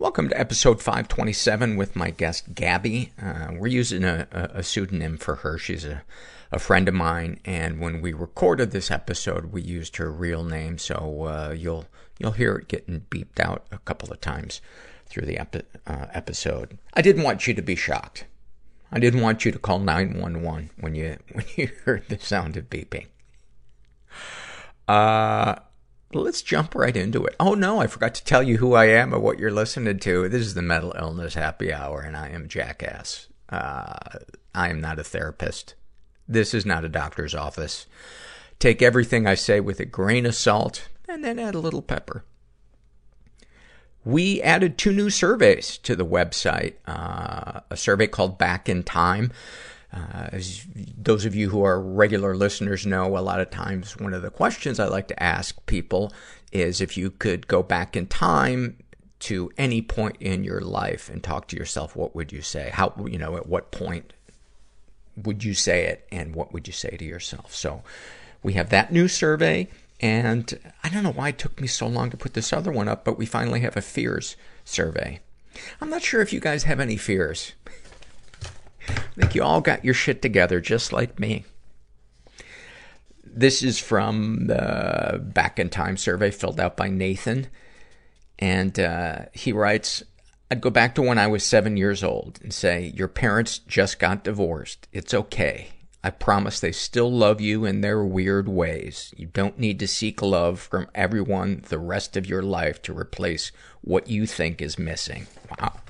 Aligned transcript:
Welcome 0.00 0.28
to 0.28 0.38
episode 0.38 0.80
527 0.80 1.76
with 1.76 1.96
my 1.96 2.10
guest, 2.10 2.54
Gabby. 2.54 3.10
Uh, 3.20 3.48
we're 3.56 3.66
using 3.66 4.04
a, 4.04 4.28
a, 4.30 4.62
pseudonym 4.62 5.16
for 5.16 5.34
her. 5.34 5.58
She's 5.58 5.84
a, 5.84 6.04
a 6.52 6.60
friend 6.60 6.86
of 6.86 6.94
mine, 6.94 7.40
and 7.44 7.80
when 7.80 8.00
we 8.00 8.12
recorded 8.12 8.70
this 8.70 8.92
episode, 8.92 9.46
we 9.46 9.60
used 9.60 9.96
her 9.96 10.12
real 10.12 10.44
name, 10.44 10.78
so 10.78 11.24
uh, 11.24 11.52
you'll 11.52 11.86
you'll 12.16 12.30
hear 12.30 12.54
it 12.54 12.68
getting 12.68 13.06
beeped 13.10 13.40
out 13.40 13.66
a 13.72 13.78
couple 13.78 14.12
of 14.12 14.20
times 14.20 14.60
through 15.06 15.26
the 15.26 15.36
epi- 15.36 15.66
uh, 15.88 16.06
episode. 16.14 16.78
I 16.94 17.02
didn't 17.02 17.24
want 17.24 17.48
you 17.48 17.54
to 17.54 17.62
be 17.62 17.74
shocked. 17.74 18.24
I 18.92 19.00
didn't 19.00 19.20
want 19.20 19.44
you 19.44 19.50
to 19.50 19.58
call 19.58 19.80
911 19.80 20.70
when 20.78 20.94
you 20.94 21.16
when 21.32 21.44
you 21.56 21.70
heard 21.84 22.08
the 22.08 22.20
sound 22.20 22.56
of 22.56 22.70
beeping. 22.70 23.06
Uh 24.86 25.56
let's 26.12 26.42
jump 26.42 26.74
right 26.74 26.96
into 26.96 27.24
it. 27.24 27.36
Oh 27.38 27.54
no, 27.54 27.80
I 27.80 27.86
forgot 27.86 28.14
to 28.16 28.24
tell 28.24 28.42
you 28.42 28.58
who 28.58 28.74
I 28.74 28.86
am 28.86 29.14
or 29.14 29.18
what 29.18 29.38
you're 29.38 29.50
listening 29.50 29.98
to. 30.00 30.28
This 30.28 30.42
is 30.42 30.54
the 30.54 30.62
Mental 30.62 30.94
Illness 30.98 31.34
Happy 31.34 31.72
Hour, 31.72 32.00
and 32.00 32.16
I 32.16 32.28
am 32.30 32.48
Jackass. 32.48 33.28
Uh, 33.48 34.18
I 34.54 34.68
am 34.70 34.80
not 34.80 34.98
a 34.98 35.04
therapist. 35.04 35.74
This 36.26 36.54
is 36.54 36.66
not 36.66 36.84
a 36.84 36.88
doctor's 36.88 37.34
office. 37.34 37.86
Take 38.58 38.82
everything 38.82 39.26
I 39.26 39.34
say 39.34 39.60
with 39.60 39.80
a 39.80 39.84
grain 39.84 40.26
of 40.26 40.34
salt, 40.34 40.88
and 41.08 41.24
then 41.24 41.38
add 41.38 41.54
a 41.54 41.60
little 41.60 41.82
pepper. 41.82 42.24
We 44.04 44.40
added 44.40 44.78
two 44.78 44.92
new 44.92 45.10
surveys 45.10 45.76
to 45.78 45.94
the 45.94 46.06
website. 46.06 46.74
Uh, 46.86 47.60
a 47.70 47.76
survey 47.76 48.06
called 48.06 48.38
Back 48.38 48.68
in 48.68 48.82
Time 48.82 49.32
uh, 49.92 50.28
as 50.32 50.66
those 50.96 51.24
of 51.24 51.34
you 51.34 51.48
who 51.48 51.64
are 51.64 51.80
regular 51.80 52.36
listeners 52.36 52.84
know, 52.84 53.16
a 53.16 53.20
lot 53.20 53.40
of 53.40 53.50
times 53.50 53.96
one 53.96 54.12
of 54.12 54.22
the 54.22 54.30
questions 54.30 54.78
I 54.78 54.86
like 54.86 55.08
to 55.08 55.22
ask 55.22 55.64
people 55.66 56.12
is 56.52 56.80
if 56.80 56.96
you 56.96 57.10
could 57.10 57.46
go 57.46 57.62
back 57.62 57.96
in 57.96 58.06
time 58.06 58.76
to 59.20 59.50
any 59.56 59.82
point 59.82 60.16
in 60.20 60.44
your 60.44 60.60
life 60.60 61.08
and 61.08 61.22
talk 61.22 61.48
to 61.48 61.56
yourself, 61.56 61.96
what 61.96 62.14
would 62.14 62.32
you 62.32 62.42
say? 62.42 62.70
How, 62.72 62.94
you 63.06 63.18
know, 63.18 63.36
at 63.36 63.48
what 63.48 63.70
point 63.70 64.12
would 65.16 65.42
you 65.42 65.54
say 65.54 65.86
it 65.86 66.06
and 66.12 66.34
what 66.34 66.52
would 66.52 66.66
you 66.66 66.72
say 66.72 66.96
to 66.96 67.04
yourself? 67.04 67.54
So 67.54 67.82
we 68.42 68.52
have 68.52 68.70
that 68.70 68.92
new 68.92 69.08
survey 69.08 69.68
and 70.00 70.58
I 70.84 70.88
don't 70.88 71.02
know 71.02 71.12
why 71.12 71.30
it 71.30 71.38
took 71.38 71.60
me 71.60 71.66
so 71.66 71.86
long 71.86 72.10
to 72.10 72.16
put 72.16 72.34
this 72.34 72.52
other 72.52 72.70
one 72.70 72.88
up, 72.88 73.04
but 73.04 73.18
we 73.18 73.26
finally 73.26 73.60
have 73.60 73.76
a 73.76 73.82
fears 73.82 74.36
survey. 74.64 75.20
I'm 75.80 75.90
not 75.90 76.02
sure 76.02 76.20
if 76.20 76.32
you 76.32 76.38
guys 76.38 76.64
have 76.64 76.78
any 76.78 76.96
fears. 76.96 77.52
Think 79.18 79.34
you 79.34 79.42
all 79.42 79.60
got 79.60 79.84
your 79.84 79.94
shit 79.94 80.22
together 80.22 80.60
just 80.60 80.92
like 80.92 81.18
me. 81.18 81.44
This 83.24 83.64
is 83.64 83.80
from 83.80 84.46
the 84.46 85.20
Back 85.20 85.58
in 85.58 85.70
Time 85.70 85.96
survey 85.96 86.30
filled 86.30 86.60
out 86.60 86.76
by 86.76 86.88
Nathan. 86.88 87.48
And 88.38 88.78
uh, 88.78 89.24
he 89.32 89.52
writes, 89.52 90.04
I'd 90.52 90.60
go 90.60 90.70
back 90.70 90.94
to 90.94 91.02
when 91.02 91.18
I 91.18 91.26
was 91.26 91.42
seven 91.42 91.76
years 91.76 92.04
old 92.04 92.38
and 92.44 92.52
say, 92.52 92.92
Your 92.94 93.08
parents 93.08 93.58
just 93.58 93.98
got 93.98 94.22
divorced. 94.22 94.86
It's 94.92 95.12
okay. 95.12 95.70
I 96.04 96.10
promise 96.10 96.60
they 96.60 96.70
still 96.70 97.10
love 97.10 97.40
you 97.40 97.64
in 97.64 97.80
their 97.80 98.04
weird 98.04 98.48
ways. 98.48 99.12
You 99.16 99.26
don't 99.26 99.58
need 99.58 99.80
to 99.80 99.88
seek 99.88 100.22
love 100.22 100.60
from 100.60 100.86
everyone 100.94 101.64
the 101.68 101.80
rest 101.80 102.16
of 102.16 102.26
your 102.26 102.42
life 102.42 102.80
to 102.82 102.96
replace 102.96 103.50
what 103.80 104.08
you 104.08 104.26
think 104.26 104.62
is 104.62 104.78
missing. 104.78 105.26
Wow. 105.58 105.80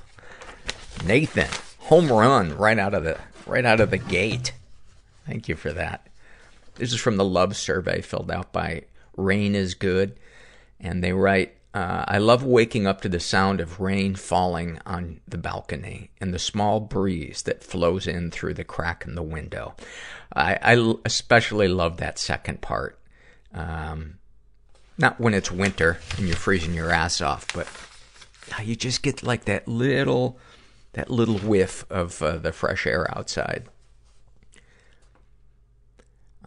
Nathan 1.05 1.51
home 1.89 2.13
run 2.13 2.55
right 2.57 2.79
out 2.79 2.93
of 2.93 3.03
the 3.03 3.17
right 3.47 3.65
out 3.65 3.81
of 3.81 3.91
the 3.91 3.99
gate. 3.99 4.53
Thank 5.27 5.49
you 5.49 5.57
for 5.57 5.73
that. 5.73 6.07
This 6.75 6.93
is 6.93 7.01
from 7.01 7.17
the 7.17 7.25
love 7.25 7.57
survey 7.57 8.03
filled 8.03 8.31
out 8.31 8.53
by 8.53 8.85
Rain 9.17 9.55
is 9.55 9.75
Good, 9.75 10.19
and 10.79 11.03
they 11.03 11.13
write, 11.13 11.57
uh, 11.73 12.05
"I 12.07 12.19
love 12.19 12.45
waking 12.45 12.87
up 12.87 13.01
to 13.01 13.09
the 13.09 13.19
sound 13.19 13.61
of 13.61 13.81
rain 13.81 14.15
falling 14.15 14.79
on 14.85 15.21
the 15.27 15.39
balcony 15.39 16.11
and 16.21 16.33
the 16.33 16.39
small 16.39 16.79
breeze 16.79 17.43
that 17.43 17.65
flows 17.65 18.07
in 18.07 18.31
through 18.31 18.55
the 18.55 18.65
crack 18.65 19.05
in 19.07 19.15
the 19.15 19.23
window." 19.23 19.75
I, 20.37 20.59
I 20.63 20.95
especially 21.07 21.69
love 21.69 21.97
that 21.97 22.19
second 22.19 22.61
part. 22.61 22.99
Um, 23.55 24.19
not 24.99 25.19
when 25.19 25.33
it's 25.33 25.51
winter 25.51 25.99
and 26.19 26.27
you're 26.27 26.37
freezing 26.37 26.75
your 26.75 26.91
ass 26.91 27.23
off, 27.23 27.47
but 27.55 27.67
you 28.63 28.77
just 28.77 29.03
get 29.03 29.23
like 29.23 29.47
that 29.47 29.67
little 29.67 30.39
that 30.93 31.11
little 31.11 31.39
whiff 31.39 31.85
of 31.91 32.21
uh, 32.23 32.37
the 32.39 32.53
fresh 32.53 32.87
air 32.87 33.07
outside. 33.17 33.65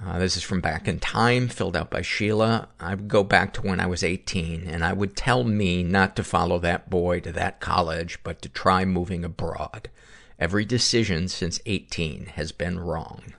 Uh, 0.03 0.17
this 0.17 0.35
is 0.35 0.41
from 0.41 0.61
back 0.61 0.87
in 0.87 0.99
time, 0.99 1.47
filled 1.47 1.75
out 1.77 1.91
by 1.91 2.01
Sheila. 2.01 2.67
I 2.79 2.95
would 2.95 3.07
go 3.07 3.23
back 3.23 3.53
to 3.53 3.61
when 3.61 3.79
I 3.79 3.85
was 3.85 4.03
18, 4.03 4.67
and 4.67 4.83
I 4.83 4.93
would 4.93 5.15
tell 5.15 5.43
me 5.43 5.83
not 5.83 6.15
to 6.15 6.23
follow 6.23 6.57
that 6.59 6.89
boy 6.89 7.19
to 7.19 7.31
that 7.33 7.59
college, 7.59 8.17
but 8.23 8.41
to 8.41 8.49
try 8.49 8.83
moving 8.83 9.23
abroad. 9.23 9.89
Every 10.39 10.65
decision 10.65 11.27
since 11.27 11.59
18 11.67 12.31
has 12.33 12.51
been 12.51 12.79
wrong. 12.79 13.33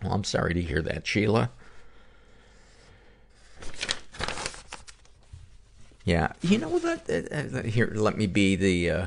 Well, 0.00 0.12
I'm 0.12 0.22
sorry 0.22 0.54
to 0.54 0.62
hear 0.62 0.80
that, 0.82 1.08
Sheila. 1.08 1.50
Yeah, 6.04 6.32
you 6.40 6.58
know 6.58 6.78
that. 6.78 7.08
Uh, 7.08 7.58
uh, 7.58 7.62
here, 7.62 7.90
let 7.94 8.16
me 8.16 8.26
be 8.26 8.54
the 8.54 8.90
uh, 8.90 9.06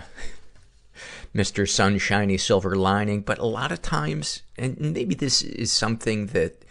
Mr. 1.38 1.70
Sunshiny 1.70 2.36
Silver 2.36 2.76
Lining, 2.76 3.22
but 3.22 3.38
a 3.38 3.46
lot 3.46 3.72
of 3.72 3.84
times, 3.84 4.42
and 4.58 4.80
maybe 4.80 5.14
this 5.14 5.44
is 5.44 5.72
something 5.72 6.28
that 6.28 6.66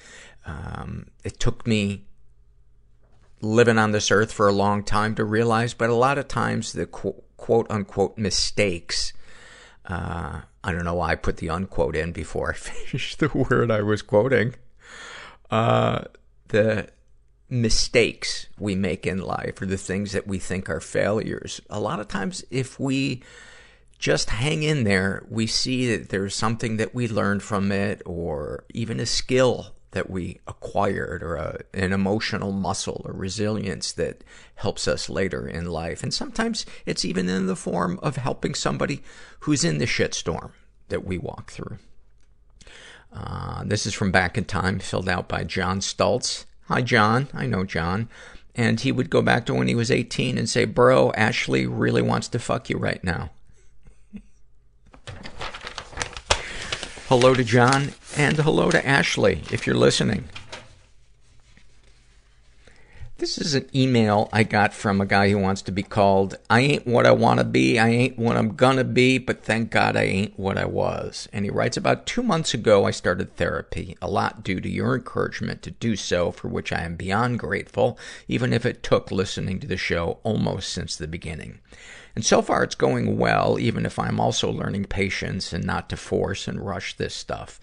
um, 0.45 1.07
it 1.23 1.39
took 1.39 1.69
me 1.69 2.05
living 3.41 3.79
on 3.79 3.93
this 3.93 4.11
earth 4.11 4.33
for 4.33 4.49
a 4.49 4.53
long 4.53 4.83
time 4.83 5.15
to 5.15 5.25
realize, 5.25 5.73
but 5.73 5.89
a 5.89 5.95
lot 5.95 6.19
of 6.19 6.27
times 6.27 6.73
the 6.73 6.85
quote, 6.85 7.23
quote 7.37 7.71
unquote 7.71 8.19
mistakes, 8.19 9.13
uh, 9.87 10.41
I 10.65 10.73
don't 10.73 10.85
know 10.85 10.95
why 10.95 11.13
I 11.13 11.15
put 11.15 11.37
the 11.37 11.51
unquote 11.51 11.95
in 11.95 12.11
before 12.11 12.51
I 12.51 12.55
finished 12.57 13.21
the 13.21 13.29
word 13.29 13.71
I 13.71 13.83
was 13.83 14.03
quoting. 14.03 14.57
Uh, 15.49 16.07
the 16.49 16.89
mistakes 17.49 18.49
we 18.59 18.75
make 18.75 19.07
in 19.07 19.23
life 19.23 19.63
or 19.63 19.67
the 19.67 19.77
things 19.77 20.11
that 20.11 20.27
we 20.27 20.41
think 20.41 20.69
are 20.69 20.81
failures. 20.81 21.61
A 21.71 21.79
lot 21.79 22.01
of 22.01 22.09
times, 22.09 22.45
if 22.51 22.81
we 22.81 23.23
just 23.99 24.31
hang 24.31 24.63
in 24.63 24.85
there. 24.85 25.25
We 25.29 25.47
see 25.47 25.97
that 25.97 26.11
there's 26.11 26.35
something 26.35 26.77
that 26.77 26.95
we 26.95 27.09
learned 27.09 27.43
from 27.43 27.73
it 27.73 28.03
or 28.05 28.65
even 28.73 29.01
a 29.01 29.07
skill 29.07 29.75
that 29.93 30.11
we 30.11 30.41
acquired 30.47 31.23
or 31.23 31.37
a, 31.37 31.61
an 31.73 31.93
emotional 31.93 32.53
muscle 32.53 33.01
or 33.07 33.15
resilience 33.15 33.93
that 33.93 34.23
helps 34.57 34.87
us 34.87 35.09
later 35.09 35.49
in 35.49 35.65
life. 35.65 36.03
And 36.03 36.13
sometimes 36.13 36.67
it's 36.85 37.05
even 37.05 37.29
in 37.31 37.47
the 37.47 37.57
form 37.57 37.99
of 38.03 38.17
helping 38.17 38.55
somebody 38.55 39.03
who's 39.41 39.65
in 39.65 39.79
the 39.79 39.87
shitstorm 39.87 40.51
that 40.89 41.05
we 41.05 41.17
walk 41.17 41.51
through. 41.51 41.79
Uh, 43.11 43.65
this 43.65 43.87
is 43.87 43.95
from 43.95 44.11
back 44.11 44.37
in 44.37 44.45
time, 44.45 44.79
filled 44.79 45.09
out 45.09 45.29
by 45.29 45.45
John 45.45 45.81
Stultz. 45.81 46.45
Hi, 46.69 46.83
John. 46.83 47.29
I 47.33 47.47
know 47.47 47.65
John. 47.65 48.11
And 48.55 48.81
he 48.81 48.93
would 48.93 49.09
go 49.09 49.23
back 49.23 49.47
to 49.47 49.55
when 49.55 49.69
he 49.69 49.75
was 49.75 49.91
18 49.91 50.37
and 50.37 50.49
say, 50.49 50.67
bro, 50.67 51.13
Ashley 51.13 51.67
really 51.67 52.03
wants 52.03 52.29
to 52.29 52.39
fuck 52.39 52.69
you 52.69 52.77
right 52.77 53.03
now. 53.03 53.31
Hello 57.09 57.35
to 57.35 57.45
John 57.45 57.93
and 58.17 58.37
hello 58.37 58.71
to 58.71 58.87
Ashley 58.87 59.43
if 59.51 59.67
you're 59.67 59.77
listening. 59.77 60.29
This 63.19 63.39
is 63.39 63.55
an 63.55 63.71
email 63.75 64.29
I 64.31 64.43
got 64.43 64.75
from 64.75 65.01
a 65.01 65.07
guy 65.07 65.31
who 65.31 65.39
wants 65.39 65.63
to 65.63 65.73
be 65.73 65.83
called, 65.83 66.37
I 66.51 66.61
ain't 66.61 66.87
what 66.87 67.07
I 67.07 67.13
want 67.13 67.41
to 67.41 67.45
be, 67.45 67.79
I 67.79 67.89
ain't 67.89 68.19
what 68.19 68.37
I'm 68.37 68.55
gonna 68.55 68.85
be, 68.85 69.17
but 69.17 69.43
thank 69.43 69.71
God 69.71 69.97
I 69.97 70.03
ain't 70.03 70.39
what 70.39 70.59
I 70.59 70.67
was. 70.67 71.27
And 71.33 71.47
he 71.47 71.51
writes, 71.51 71.79
about 71.79 72.05
two 72.05 72.23
months 72.23 72.53
ago 72.53 72.85
I 72.85 72.91
started 72.91 73.35
therapy, 73.35 73.97
a 74.03 74.11
lot 74.11 74.45
due 74.45 74.61
to 74.61 74.69
your 74.69 74.95
encouragement 74.95 75.63
to 75.63 75.71
do 75.71 75.97
so, 75.97 76.31
for 76.31 76.49
which 76.49 76.75
I 76.75 76.83
am 76.83 76.95
beyond 76.95 77.39
grateful, 77.39 77.99
even 78.29 78.53
if 78.53 78.67
it 78.67 78.83
took 78.83 79.11
listening 79.11 79.61
to 79.61 79.67
the 79.67 79.79
show 79.79 80.19
almost 80.23 80.71
since 80.71 80.95
the 80.95 81.09
beginning. 81.09 81.61
And 82.15 82.23
so 82.23 82.43
far 82.43 82.65
it's 82.65 82.75
going 82.75 83.17
well, 83.17 83.59
even 83.59 83.87
if 83.87 83.99
I'm 83.99 84.21
also 84.21 84.51
learning 84.51 84.85
patience 84.85 85.55
and 85.55 85.65
not 85.65 85.89
to 85.89 85.97
force 85.97 86.47
and 86.47 86.61
rush 86.61 86.95
this 86.99 87.15
stuff. 87.15 87.59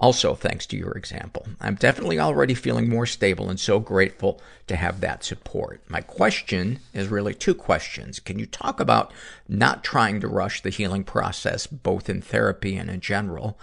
Also, 0.00 0.34
thanks 0.34 0.64
to 0.66 0.76
your 0.76 0.92
example. 0.92 1.44
I'm 1.60 1.74
definitely 1.74 2.20
already 2.20 2.54
feeling 2.54 2.88
more 2.88 3.06
stable 3.06 3.50
and 3.50 3.58
so 3.58 3.80
grateful 3.80 4.40
to 4.68 4.76
have 4.76 5.00
that 5.00 5.24
support. 5.24 5.82
My 5.88 6.02
question 6.02 6.78
is 6.94 7.08
really 7.08 7.34
two 7.34 7.54
questions. 7.54 8.20
Can 8.20 8.38
you 8.38 8.46
talk 8.46 8.78
about 8.78 9.12
not 9.48 9.82
trying 9.82 10.20
to 10.20 10.28
rush 10.28 10.62
the 10.62 10.70
healing 10.70 11.02
process, 11.02 11.66
both 11.66 12.08
in 12.08 12.22
therapy 12.22 12.76
and 12.76 12.88
in 12.88 13.00
general? 13.00 13.58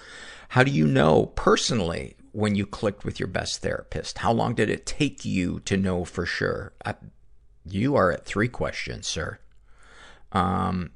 How 0.50 0.64
do 0.64 0.72
you 0.72 0.86
know 0.86 1.28
personally 1.28 2.18
when 2.34 2.54
you 2.54 2.66
clicked 2.66 3.06
with 3.06 3.18
your 3.18 3.28
best 3.28 3.62
therapist? 3.62 4.18
How 4.18 4.34
long 4.34 4.56
did 4.56 4.70
it 4.70 4.86
take 4.86 5.24
you 5.24 5.62
to 5.62 5.78
know 5.78 6.04
for 6.04 6.26
sure? 6.26 6.74
I, 6.84 6.96
you 7.66 7.96
are 7.96 8.12
at 8.12 8.26
three 8.26 8.50
questions, 8.50 9.08
sir. 9.08 9.40
Um, 10.34 10.92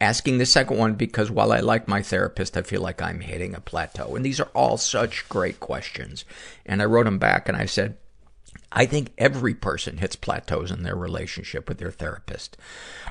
asking 0.00 0.38
the 0.38 0.46
second 0.46 0.78
one 0.78 0.94
because 0.94 1.30
while 1.30 1.52
I 1.52 1.60
like 1.60 1.88
my 1.88 2.02
therapist, 2.02 2.56
I 2.56 2.62
feel 2.62 2.80
like 2.80 3.02
I'm 3.02 3.20
hitting 3.20 3.54
a 3.54 3.60
plateau. 3.60 4.14
And 4.14 4.24
these 4.24 4.40
are 4.40 4.50
all 4.54 4.76
such 4.76 5.28
great 5.28 5.60
questions. 5.60 6.24
And 6.64 6.80
I 6.80 6.86
wrote 6.86 7.04
them 7.04 7.18
back 7.18 7.48
and 7.48 7.56
I 7.56 7.66
said, 7.66 7.96
I 8.70 8.86
think 8.86 9.12
every 9.16 9.54
person 9.54 9.96
hits 9.96 10.16
plateaus 10.16 10.70
in 10.70 10.82
their 10.82 10.96
relationship 10.96 11.68
with 11.68 11.78
their 11.78 11.90
therapist. 11.90 12.56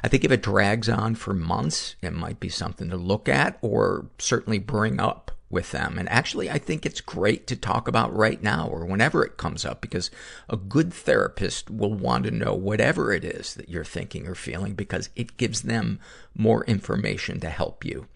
I 0.03 0.07
think 0.07 0.23
if 0.23 0.31
it 0.31 0.43
drags 0.43 0.87
on 0.87 1.15
for 1.15 1.33
months, 1.33 1.95
it 2.01 2.13
might 2.13 2.39
be 2.39 2.49
something 2.49 2.89
to 2.89 2.97
look 2.97 3.27
at 3.27 3.57
or 3.61 4.05
certainly 4.19 4.59
bring 4.59 4.99
up 4.99 5.31
with 5.49 5.71
them. 5.71 5.97
And 5.97 6.09
actually, 6.09 6.49
I 6.49 6.57
think 6.57 6.85
it's 6.85 7.01
great 7.01 7.47
to 7.47 7.55
talk 7.55 7.87
about 7.87 8.15
right 8.15 8.41
now 8.41 8.67
or 8.67 8.85
whenever 8.85 9.23
it 9.23 9.37
comes 9.37 9.63
up 9.63 9.79
because 9.81 10.11
a 10.49 10.57
good 10.57 10.93
therapist 10.93 11.69
will 11.69 11.93
want 11.93 12.25
to 12.25 12.31
know 12.31 12.53
whatever 12.53 13.13
it 13.13 13.23
is 13.23 13.53
that 13.55 13.69
you're 13.69 13.85
thinking 13.85 14.27
or 14.27 14.35
feeling 14.35 14.73
because 14.73 15.09
it 15.15 15.37
gives 15.37 15.61
them 15.61 15.99
more 16.35 16.65
information 16.65 17.39
to 17.39 17.49
help 17.49 17.85
you. 17.85 18.07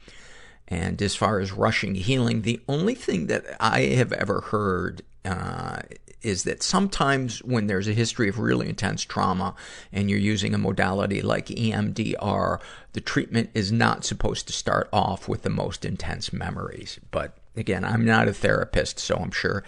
And 0.67 1.01
as 1.01 1.15
far 1.15 1.39
as 1.39 1.51
rushing 1.51 1.95
healing, 1.95 2.41
the 2.41 2.61
only 2.67 2.95
thing 2.95 3.27
that 3.27 3.45
I 3.59 3.81
have 3.81 4.13
ever 4.13 4.41
heard 4.41 5.01
uh, 5.23 5.79
is 6.21 6.43
that 6.43 6.63
sometimes 6.63 7.43
when 7.43 7.67
there's 7.67 7.87
a 7.87 7.93
history 7.93 8.29
of 8.29 8.39
really 8.39 8.69
intense 8.69 9.03
trauma 9.03 9.55
and 9.91 10.09
you're 10.09 10.19
using 10.19 10.53
a 10.53 10.57
modality 10.57 11.21
like 11.21 11.47
EMDR, 11.47 12.59
the 12.93 13.01
treatment 13.01 13.49
is 13.53 13.71
not 13.71 14.03
supposed 14.03 14.47
to 14.47 14.53
start 14.53 14.89
off 14.91 15.27
with 15.27 15.43
the 15.43 15.49
most 15.49 15.85
intense 15.85 16.33
memories. 16.33 16.99
But 17.11 17.37
again, 17.55 17.85
I'm 17.85 18.05
not 18.05 18.27
a 18.27 18.33
therapist, 18.33 18.99
so 18.99 19.15
I'm 19.15 19.31
sure 19.31 19.63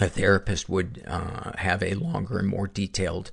a 0.00 0.08
therapist 0.08 0.68
would 0.68 1.02
uh, 1.06 1.52
have 1.58 1.82
a 1.82 1.94
longer 1.94 2.38
and 2.38 2.48
more 2.48 2.66
detailed 2.66 3.30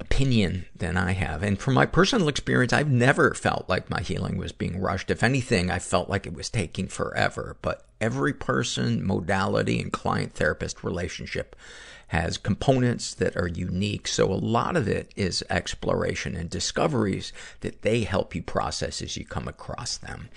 opinion 0.00 0.66
than 0.74 0.96
I 0.96 1.12
have. 1.12 1.42
And 1.42 1.58
from 1.58 1.74
my 1.74 1.86
personal 1.86 2.28
experience, 2.28 2.72
I've 2.72 2.90
never 2.90 3.32
felt 3.34 3.68
like 3.68 3.88
my 3.88 4.00
healing 4.00 4.36
was 4.36 4.52
being 4.52 4.80
rushed. 4.80 5.10
If 5.10 5.22
anything, 5.22 5.70
I 5.70 5.78
felt 5.78 6.10
like 6.10 6.26
it 6.26 6.34
was 6.34 6.50
taking 6.50 6.88
forever. 6.88 7.56
But 7.62 7.86
every 8.00 8.34
person, 8.34 9.06
modality, 9.06 9.80
and 9.80 9.92
client 9.92 10.34
therapist 10.34 10.84
relationship 10.84 11.56
has 12.08 12.38
components 12.38 13.14
that 13.14 13.36
are 13.36 13.48
unique. 13.48 14.06
So 14.06 14.32
a 14.32 14.34
lot 14.34 14.76
of 14.76 14.86
it 14.86 15.12
is 15.16 15.42
exploration 15.50 16.36
and 16.36 16.48
discoveries 16.48 17.32
that 17.60 17.82
they 17.82 18.04
help 18.04 18.34
you 18.34 18.42
process 18.42 19.02
as 19.02 19.16
you 19.16 19.24
come 19.24 19.48
across 19.48 19.96
them. 19.96 20.28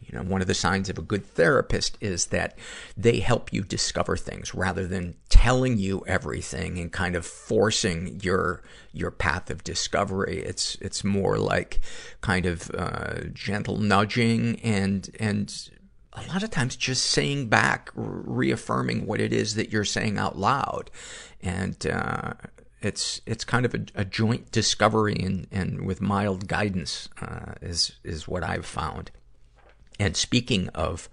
You 0.00 0.16
know, 0.16 0.24
one 0.24 0.40
of 0.40 0.46
the 0.46 0.54
signs 0.54 0.88
of 0.88 0.96
a 0.96 1.02
good 1.02 1.26
therapist 1.26 1.98
is 2.00 2.26
that 2.26 2.58
they 2.96 3.20
help 3.20 3.52
you 3.52 3.62
discover 3.62 4.16
things 4.16 4.54
rather 4.54 4.86
than 4.86 5.16
telling 5.28 5.76
you 5.76 6.02
everything 6.06 6.78
and 6.78 6.90
kind 6.90 7.14
of 7.14 7.26
forcing 7.26 8.20
your, 8.22 8.62
your 8.92 9.10
path 9.10 9.50
of 9.50 9.64
discovery. 9.64 10.38
It's, 10.38 10.76
it's 10.80 11.04
more 11.04 11.36
like 11.36 11.80
kind 12.22 12.46
of, 12.46 12.70
uh, 12.72 13.24
gentle 13.34 13.76
nudging 13.76 14.60
and, 14.60 15.10
and, 15.20 15.70
a 16.24 16.32
lot 16.32 16.42
of 16.42 16.50
times 16.50 16.76
just 16.76 17.06
saying 17.06 17.48
back, 17.48 17.90
reaffirming 17.94 19.06
what 19.06 19.20
it 19.20 19.32
is 19.32 19.54
that 19.54 19.70
you're 19.70 19.84
saying 19.84 20.18
out 20.18 20.38
loud. 20.38 20.90
And, 21.42 21.86
uh, 21.86 22.34
it's, 22.80 23.20
it's 23.26 23.44
kind 23.44 23.66
of 23.66 23.74
a, 23.74 23.80
a 23.96 24.04
joint 24.04 24.52
discovery 24.52 25.16
and, 25.16 25.48
and 25.50 25.84
with 25.84 26.00
mild 26.00 26.46
guidance, 26.46 27.08
uh, 27.20 27.54
is, 27.60 27.96
is 28.04 28.28
what 28.28 28.44
I've 28.44 28.66
found. 28.66 29.10
And 29.98 30.16
speaking 30.16 30.68
of 30.70 31.08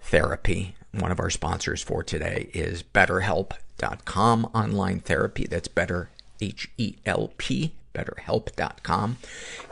therapy, 0.00 0.76
one 0.92 1.10
of 1.10 1.18
our 1.18 1.30
sponsors 1.30 1.82
for 1.82 2.04
today 2.04 2.48
is 2.52 2.82
BetterHelp.com 2.82 4.44
online 4.54 5.00
therapy. 5.00 5.46
That's 5.46 5.68
better, 5.68 6.10
H-E-L-P, 6.40 7.72
BetterHelp.com. 7.94 9.16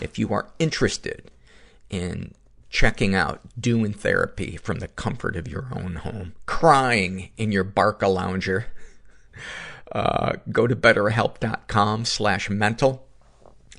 If 0.00 0.18
you 0.18 0.32
are 0.32 0.48
interested 0.58 1.30
in 1.88 2.34
checking 2.72 3.14
out 3.14 3.40
doing 3.60 3.92
therapy 3.92 4.56
from 4.56 4.80
the 4.80 4.88
comfort 4.88 5.36
of 5.36 5.46
your 5.46 5.68
own 5.76 5.96
home, 5.96 6.34
crying 6.46 7.30
in 7.36 7.52
your 7.52 7.64
Barcalounger, 7.64 8.64
uh, 9.92 10.32
go 10.50 10.66
to 10.66 10.74
betterhelp.com 10.74 12.04
slash 12.04 12.50
mental 12.50 13.06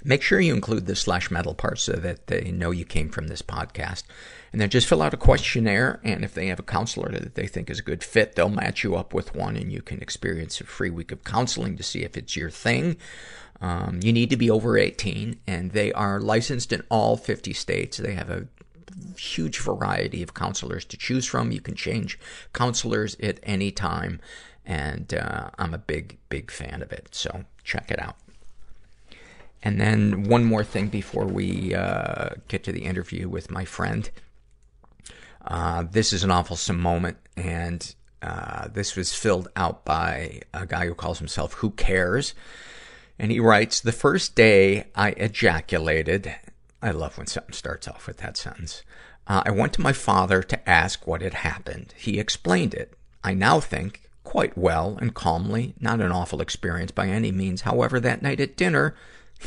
Make 0.06 0.22
sure 0.22 0.42
you 0.42 0.54
include 0.54 0.86
the 0.86 0.96
slash 0.98 1.32
metal 1.32 1.54
part 1.54 1.80
so 1.80 1.94
that 1.94 2.28
they 2.28 2.52
know 2.52 2.72
you 2.72 2.84
came 2.84 3.10
from 3.10 3.28
this 3.28 3.42
podcast. 3.42 4.04
And 4.52 4.60
then 4.60 4.70
just 4.70 4.88
fill 4.88 5.02
out 5.02 5.14
a 5.14 5.18
questionnaire. 5.18 6.02
And 6.04 6.26
if 6.26 6.34
they 6.34 6.48
have 6.48 6.60
a 6.60 6.64
counselor 6.64 7.10
that 7.12 7.36
they 7.36 7.48
think 7.48 7.70
is 7.70 7.80
a 7.80 7.84
good 7.84 8.04
fit, 8.04 8.36
they'll 8.36 8.50
match 8.50 8.84
you 8.84 8.96
up 8.96 9.14
with 9.14 9.34
one 9.34 9.56
and 9.56 9.72
you 9.72 9.82
can 9.82 10.02
experience 10.02 10.60
a 10.60 10.66
free 10.66 10.90
week 10.90 11.12
of 11.12 11.24
counseling 11.24 11.78
to 11.78 11.84
see 11.84 12.04
if 12.04 12.18
it's 12.18 12.36
your 12.36 12.50
thing. 12.50 12.98
Um, 13.62 14.02
you 14.04 14.12
need 14.12 14.30
to 14.32 14.38
be 14.38 14.52
over 14.52 14.78
18 14.78 15.40
and 15.48 15.72
they 15.72 15.94
are 15.94 16.20
licensed 16.20 16.74
in 16.74 16.84
all 16.90 17.16
50 17.16 17.54
states. 17.54 17.98
They 17.98 18.14
have 18.14 18.30
a 18.30 18.48
huge 19.18 19.60
variety 19.60 20.24
of 20.24 20.34
counselors 20.34 20.86
to 20.86 20.98
choose 20.98 21.26
from. 21.26 21.52
You 21.52 21.62
can 21.62 21.76
change 21.76 22.20
counselors 22.54 23.16
at 23.22 23.40
any 23.44 23.72
time. 23.72 24.20
And, 24.66 25.14
uh, 25.14 25.50
I'm 25.58 25.74
a 25.74 25.78
big, 25.78 26.18
big 26.30 26.52
fan 26.52 26.82
of 26.82 26.92
it. 26.92 27.10
So 27.12 27.44
check 27.64 27.92
it 27.92 28.02
out. 28.02 28.16
And 29.64 29.80
then 29.80 30.24
one 30.24 30.44
more 30.44 30.64
thing 30.64 30.90
before 30.90 31.26
we 31.26 31.74
uh, 31.74 32.30
get 32.50 32.64
to 32.66 32.74
the 32.74 32.84
interview 32.84 33.30
with 33.30 33.50
my 33.50 33.64
friend. 33.64 34.10
Uh, 35.46 35.84
this 35.90 36.12
is 36.14 36.24
an 36.24 36.32
awful 36.32 36.58
moment, 36.74 37.18
and 37.36 37.96
uh, 38.22 38.68
this 38.70 38.96
was 38.96 39.14
filled 39.14 39.50
out 39.56 39.86
by 39.86 40.42
a 40.54 40.66
guy 40.66 40.86
who 40.86 40.94
calls 40.94 41.20
himself 41.20 41.54
Who 41.56 41.72
Cares. 41.72 42.34
And 43.20 43.32
he 43.32 43.40
writes, 43.40 43.80
The 43.80 43.92
first 43.92 44.36
day 44.36 44.88
I 44.96 45.12
ejaculated, 45.12 46.34
I 46.84 46.92
love 46.92 47.18
when 47.18 47.28
something 47.28 47.54
starts 47.54 47.88
off 47.88 48.08
with 48.08 48.18
that 48.18 48.36
sentence. 48.36 48.84
Uh, 49.26 49.42
I 49.46 49.52
went 49.52 49.72
to 49.74 49.82
my 49.82 49.94
father 49.94 50.44
to 50.44 50.70
ask 50.70 51.08
what 51.08 51.22
had 51.22 51.34
happened. 51.34 51.94
He 51.98 52.20
explained 52.20 52.74
it. 52.74 52.94
I 53.24 53.34
now 53.34 53.62
think 53.62 54.10
quite 54.26 54.58
well 54.58 54.98
and 55.00 55.14
calmly, 55.16 55.76
not 55.80 56.02
an 56.02 56.12
awful 56.12 56.42
experience 56.42 56.92
by 56.92 57.08
any 57.08 57.32
means. 57.32 57.62
However, 57.62 58.02
that 58.02 58.22
night 58.22 58.42
at 58.42 58.58
dinner, 58.58 58.96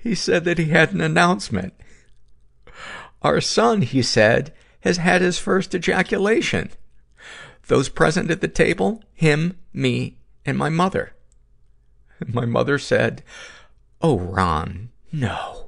he 0.00 0.14
said 0.14 0.44
that 0.44 0.58
he 0.58 0.66
had 0.66 0.92
an 0.92 1.00
announcement. 1.00 1.74
Our 3.20 3.40
son, 3.40 3.82
he 3.82 4.02
said, 4.02 4.54
has 4.82 4.98
had 4.98 5.22
his 5.22 5.40
first 5.40 5.74
ejaculation. 5.74 6.70
Those 7.66 7.88
present 7.88 8.30
at 8.30 8.40
the 8.40 8.46
table, 8.46 9.02
him, 9.12 9.58
me, 9.72 10.18
and 10.46 10.56
my 10.56 10.68
mother. 10.68 11.14
My 12.26 12.46
mother 12.46 12.78
said, 12.78 13.22
Oh, 14.00 14.16
Ron, 14.16 14.90
no. 15.10 15.67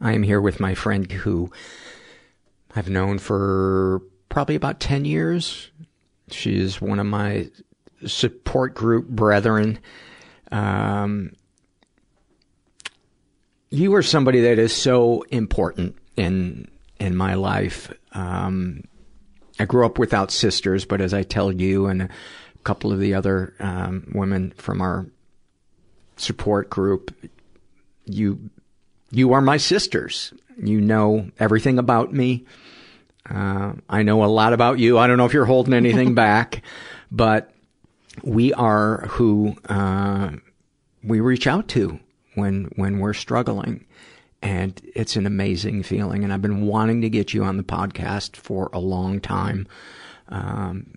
I 0.00 0.12
am 0.12 0.22
here 0.22 0.40
with 0.40 0.60
my 0.60 0.74
friend 0.74 1.10
who 1.10 1.50
I've 2.74 2.88
known 2.88 3.18
for 3.18 4.02
probably 4.28 4.54
about 4.54 4.80
10 4.80 5.04
years. 5.04 5.70
She 6.30 6.58
is 6.58 6.80
one 6.80 6.98
of 6.98 7.06
my 7.06 7.48
support 8.06 8.74
group 8.74 9.08
brethren. 9.08 9.78
Um, 10.52 11.32
you 13.70 13.94
are 13.94 14.02
somebody 14.02 14.40
that 14.42 14.58
is 14.58 14.74
so 14.74 15.22
important 15.30 15.96
in 16.16 16.68
in 16.98 17.14
my 17.16 17.34
life. 17.34 17.92
Um, 18.12 18.84
I 19.58 19.64
grew 19.64 19.84
up 19.84 19.98
without 19.98 20.30
sisters, 20.30 20.84
but 20.84 21.00
as 21.00 21.12
I 21.12 21.22
tell 21.22 21.52
you 21.52 21.86
and 21.86 22.02
a 22.02 22.08
couple 22.64 22.92
of 22.92 23.00
the 23.00 23.14
other 23.14 23.54
um, 23.58 24.10
women 24.14 24.52
from 24.56 24.80
our 24.80 25.06
support 26.16 26.70
group, 26.70 27.14
you 28.04 28.50
you 29.10 29.32
are 29.32 29.40
my 29.40 29.56
sisters. 29.56 30.32
You 30.56 30.80
know 30.80 31.30
everything 31.38 31.78
about 31.78 32.12
me. 32.12 32.44
Uh, 33.28 33.74
I 33.88 34.02
know 34.02 34.24
a 34.24 34.26
lot 34.26 34.52
about 34.52 34.78
you. 34.78 34.98
I 34.98 35.06
don't 35.06 35.18
know 35.18 35.26
if 35.26 35.32
you're 35.32 35.44
holding 35.44 35.74
anything 35.74 36.14
back, 36.16 36.62
but 37.10 37.52
we 38.22 38.52
are 38.54 39.06
who 39.08 39.56
uh, 39.68 40.30
we 41.02 41.20
reach 41.20 41.46
out 41.46 41.68
to 41.68 41.98
when 42.34 42.70
when 42.76 42.98
we're 42.98 43.14
struggling, 43.14 43.84
and 44.42 44.80
it's 44.94 45.16
an 45.16 45.26
amazing 45.26 45.82
feeling. 45.82 46.24
And 46.24 46.32
I've 46.32 46.42
been 46.42 46.66
wanting 46.66 47.02
to 47.02 47.10
get 47.10 47.34
you 47.34 47.44
on 47.44 47.56
the 47.56 47.62
podcast 47.62 48.36
for 48.36 48.70
a 48.72 48.78
long 48.78 49.20
time, 49.20 49.66
um, 50.28 50.94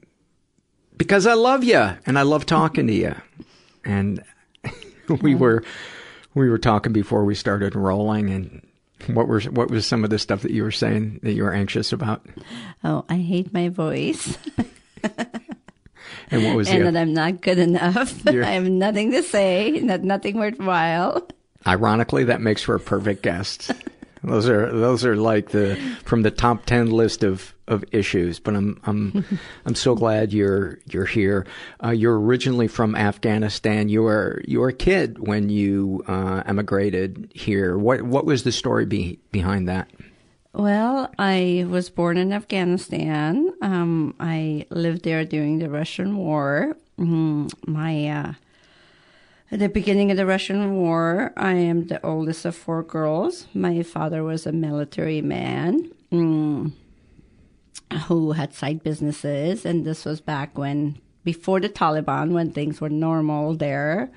because 0.98 1.26
I 1.26 1.34
love 1.34 1.64
you 1.64 1.98
and 2.06 2.20
I 2.20 2.22
love 2.22 2.46
talking 2.46 2.88
to 2.88 2.94
you. 2.94 3.16
And 3.84 4.24
we 5.22 5.36
were 5.36 5.64
we 6.36 6.50
were 6.50 6.58
talking 6.58 6.94
before 6.94 7.26
we 7.26 7.36
started 7.36 7.76
rolling, 7.76 8.30
and 8.30 8.62
what 9.16 9.28
were 9.28 9.42
what 9.42 9.70
was 9.70 9.86
some 9.88 10.04
of 10.04 10.10
the 10.10 10.20
stuff 10.20 10.42
that 10.42 10.52
you 10.52 10.64
were 10.64 10.72
saying 10.72 11.20
that 11.24 11.34
you 11.34 11.44
were 11.44 11.54
anxious 11.54 11.92
about? 11.92 12.26
Oh, 12.84 13.06
I 13.10 13.16
hate 13.18 13.54
my 13.54 13.70
voice. 13.70 14.38
And 16.32 16.44
what 16.46 16.56
was 16.56 16.70
and 16.70 16.86
that 16.86 17.00
I'm 17.00 17.14
not 17.14 17.42
good 17.42 17.58
enough. 17.58 18.24
You're- 18.32 18.46
I 18.46 18.52
have 18.52 18.70
nothing 18.70 19.12
to 19.12 19.24
say, 19.24 19.72
not 19.82 20.02
nothing 20.04 20.38
worthwhile. 20.38 21.28
Ironically, 21.66 22.24
that 22.26 22.40
makes 22.42 22.62
for 22.62 22.76
a 22.76 22.80
perfect 22.80 23.24
guest. 23.24 23.72
Those 24.24 24.48
are 24.48 24.72
those 24.72 25.06
are 25.06 25.16
like 25.16 25.50
the 25.50 25.76
from 26.06 26.22
the 26.22 26.32
top 26.32 26.66
ten 26.66 26.92
list 26.92 27.24
of, 27.24 27.54
of 27.70 27.86
issues. 27.92 28.40
But 28.40 28.56
I'm 28.56 28.80
I'm 28.86 29.24
I'm 29.66 29.76
so 29.76 29.96
glad 29.96 30.34
you're 30.34 30.80
you're 30.88 31.06
here. 31.06 31.46
Uh, 31.84 31.92
you're 31.92 32.20
originally 32.20 32.68
from 32.68 32.96
Afghanistan. 32.96 33.90
You 33.90 34.04
were 34.04 34.42
you 34.46 34.60
were 34.60 34.70
a 34.70 34.74
kid 34.74 35.20
when 35.20 35.50
you 35.50 36.04
uh, 36.08 36.44
emigrated 36.46 37.32
here. 37.34 37.78
What 37.78 38.02
what 38.02 38.26
was 38.26 38.44
the 38.44 38.52
story 38.52 38.86
be, 38.86 39.20
behind 39.32 39.68
that? 39.70 39.90
Well, 40.52 41.12
I 41.20 41.66
was 41.70 41.90
born 41.90 42.18
in 42.18 42.34
Afghanistan. 42.34 43.54
Um, 43.62 44.16
I 44.20 44.66
lived 44.72 45.04
there 45.04 45.24
during 45.24 45.60
the 45.60 45.70
Russian 45.70 46.18
War. 46.18 46.76
Mm, 46.98 47.54
my 47.68 48.10
uh, 48.10 48.34
at 49.52 49.60
the 49.60 49.70
beginning 49.70 50.12
of 50.12 50.18
the 50.18 50.26
Russian 50.26 50.76
War, 50.76 51.34
I 51.38 51.54
am 51.54 51.88
the 51.88 52.04
oldest 52.06 52.46
of 52.46 52.56
four 52.56 52.84
girls. 52.84 53.48
My 53.54 53.82
father 53.84 54.24
was 54.24 54.46
a 54.46 54.52
military 54.52 55.22
man 55.22 55.92
mm, 56.12 56.72
who 58.06 58.34
had 58.34 58.54
side 58.54 58.84
businesses, 58.84 59.66
and 59.66 59.86
this 59.86 60.06
was 60.06 60.22
back 60.22 60.58
when, 60.58 61.00
before 61.24 61.60
the 61.60 61.70
Taliban, 61.70 62.32
when 62.32 62.52
things 62.52 62.80
were 62.80 62.90
normal 62.90 63.56
there, 63.56 64.12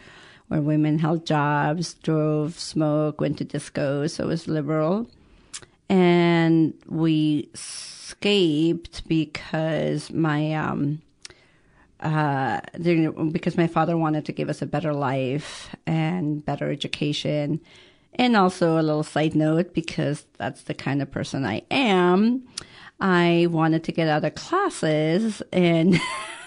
where 0.48 0.60
women 0.60 0.98
held 0.98 1.24
jobs, 1.24 1.94
drove, 1.94 2.58
smoked, 2.58 3.20
went 3.20 3.38
to 3.38 3.44
discos, 3.44 4.10
so 4.10 4.24
it 4.24 4.28
was 4.28 4.48
liberal. 4.48 5.08
And 5.88 6.74
we 6.86 7.48
escaped 7.54 9.06
because 9.08 10.10
my 10.10 10.54
um, 10.54 11.02
uh, 12.00 12.60
because 13.30 13.56
my 13.56 13.66
father 13.66 13.96
wanted 13.96 14.24
to 14.26 14.32
give 14.32 14.48
us 14.48 14.60
a 14.60 14.66
better 14.66 14.92
life 14.92 15.74
and 15.86 16.44
better 16.44 16.70
education. 16.70 17.60
And 18.14 18.36
also 18.36 18.78
a 18.78 18.82
little 18.82 19.04
side 19.04 19.34
note, 19.34 19.72
because 19.72 20.26
that's 20.36 20.62
the 20.64 20.74
kind 20.74 21.00
of 21.00 21.10
person 21.10 21.46
I 21.46 21.62
am, 21.70 22.42
I 23.02 23.48
wanted 23.50 23.82
to 23.84 23.92
get 23.92 24.06
out 24.06 24.24
of 24.24 24.36
classes 24.36 25.42
and 25.52 26.00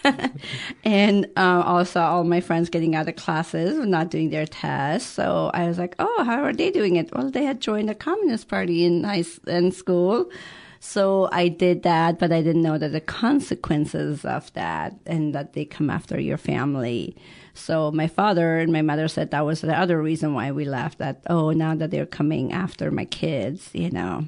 and 0.86 1.26
uh, 1.36 1.64
also 1.66 2.00
all 2.00 2.24
my 2.24 2.40
friends 2.40 2.70
getting 2.70 2.96
out 2.96 3.10
of 3.10 3.18
classes, 3.18 3.78
not 3.86 4.10
doing 4.10 4.30
their 4.30 4.46
tests. 4.46 5.10
So 5.10 5.52
I 5.54 5.68
was 5.68 5.78
like, 5.78 5.96
oh, 6.00 6.24
how 6.24 6.42
are 6.44 6.54
they 6.54 6.72
doing 6.72 6.96
it? 6.96 7.14
Well, 7.14 7.30
they 7.30 7.44
had 7.44 7.60
joined 7.60 7.90
the 7.90 7.96
Communist 7.96 8.48
Party 8.48 8.86
in 8.86 9.04
high 9.04 9.26
in 9.48 9.74
school. 9.74 10.32
So 10.80 11.28
I 11.32 11.50
did 11.50 11.84
that, 11.84 12.20
but 12.20 12.32
I 12.32 12.42
didn't 12.42 12.62
know 12.62 12.78
that 12.78 12.94
the 12.94 13.02
consequences 13.02 14.24
of 14.24 14.54
that 14.54 14.96
and 15.06 15.36
that 15.36 15.54
they 15.54 15.66
come 15.66 15.90
after 15.90 16.20
your 16.20 16.38
family. 16.38 17.18
So 17.54 17.92
my 17.92 18.08
father 18.08 18.60
and 18.60 18.72
my 18.72 18.82
mother 18.82 19.10
said 19.10 19.32
that 19.32 19.46
was 19.46 19.60
the 19.60 19.78
other 19.78 20.02
reason 20.02 20.34
why 20.34 20.52
we 20.52 20.64
left 20.64 21.00
that, 21.00 21.22
oh, 21.30 21.52
now 21.52 21.76
that 21.76 21.92
they're 21.92 22.06
coming 22.06 22.54
after 22.54 22.92
my 22.92 23.06
kids, 23.06 23.72
you 23.74 23.90
know. 23.90 24.28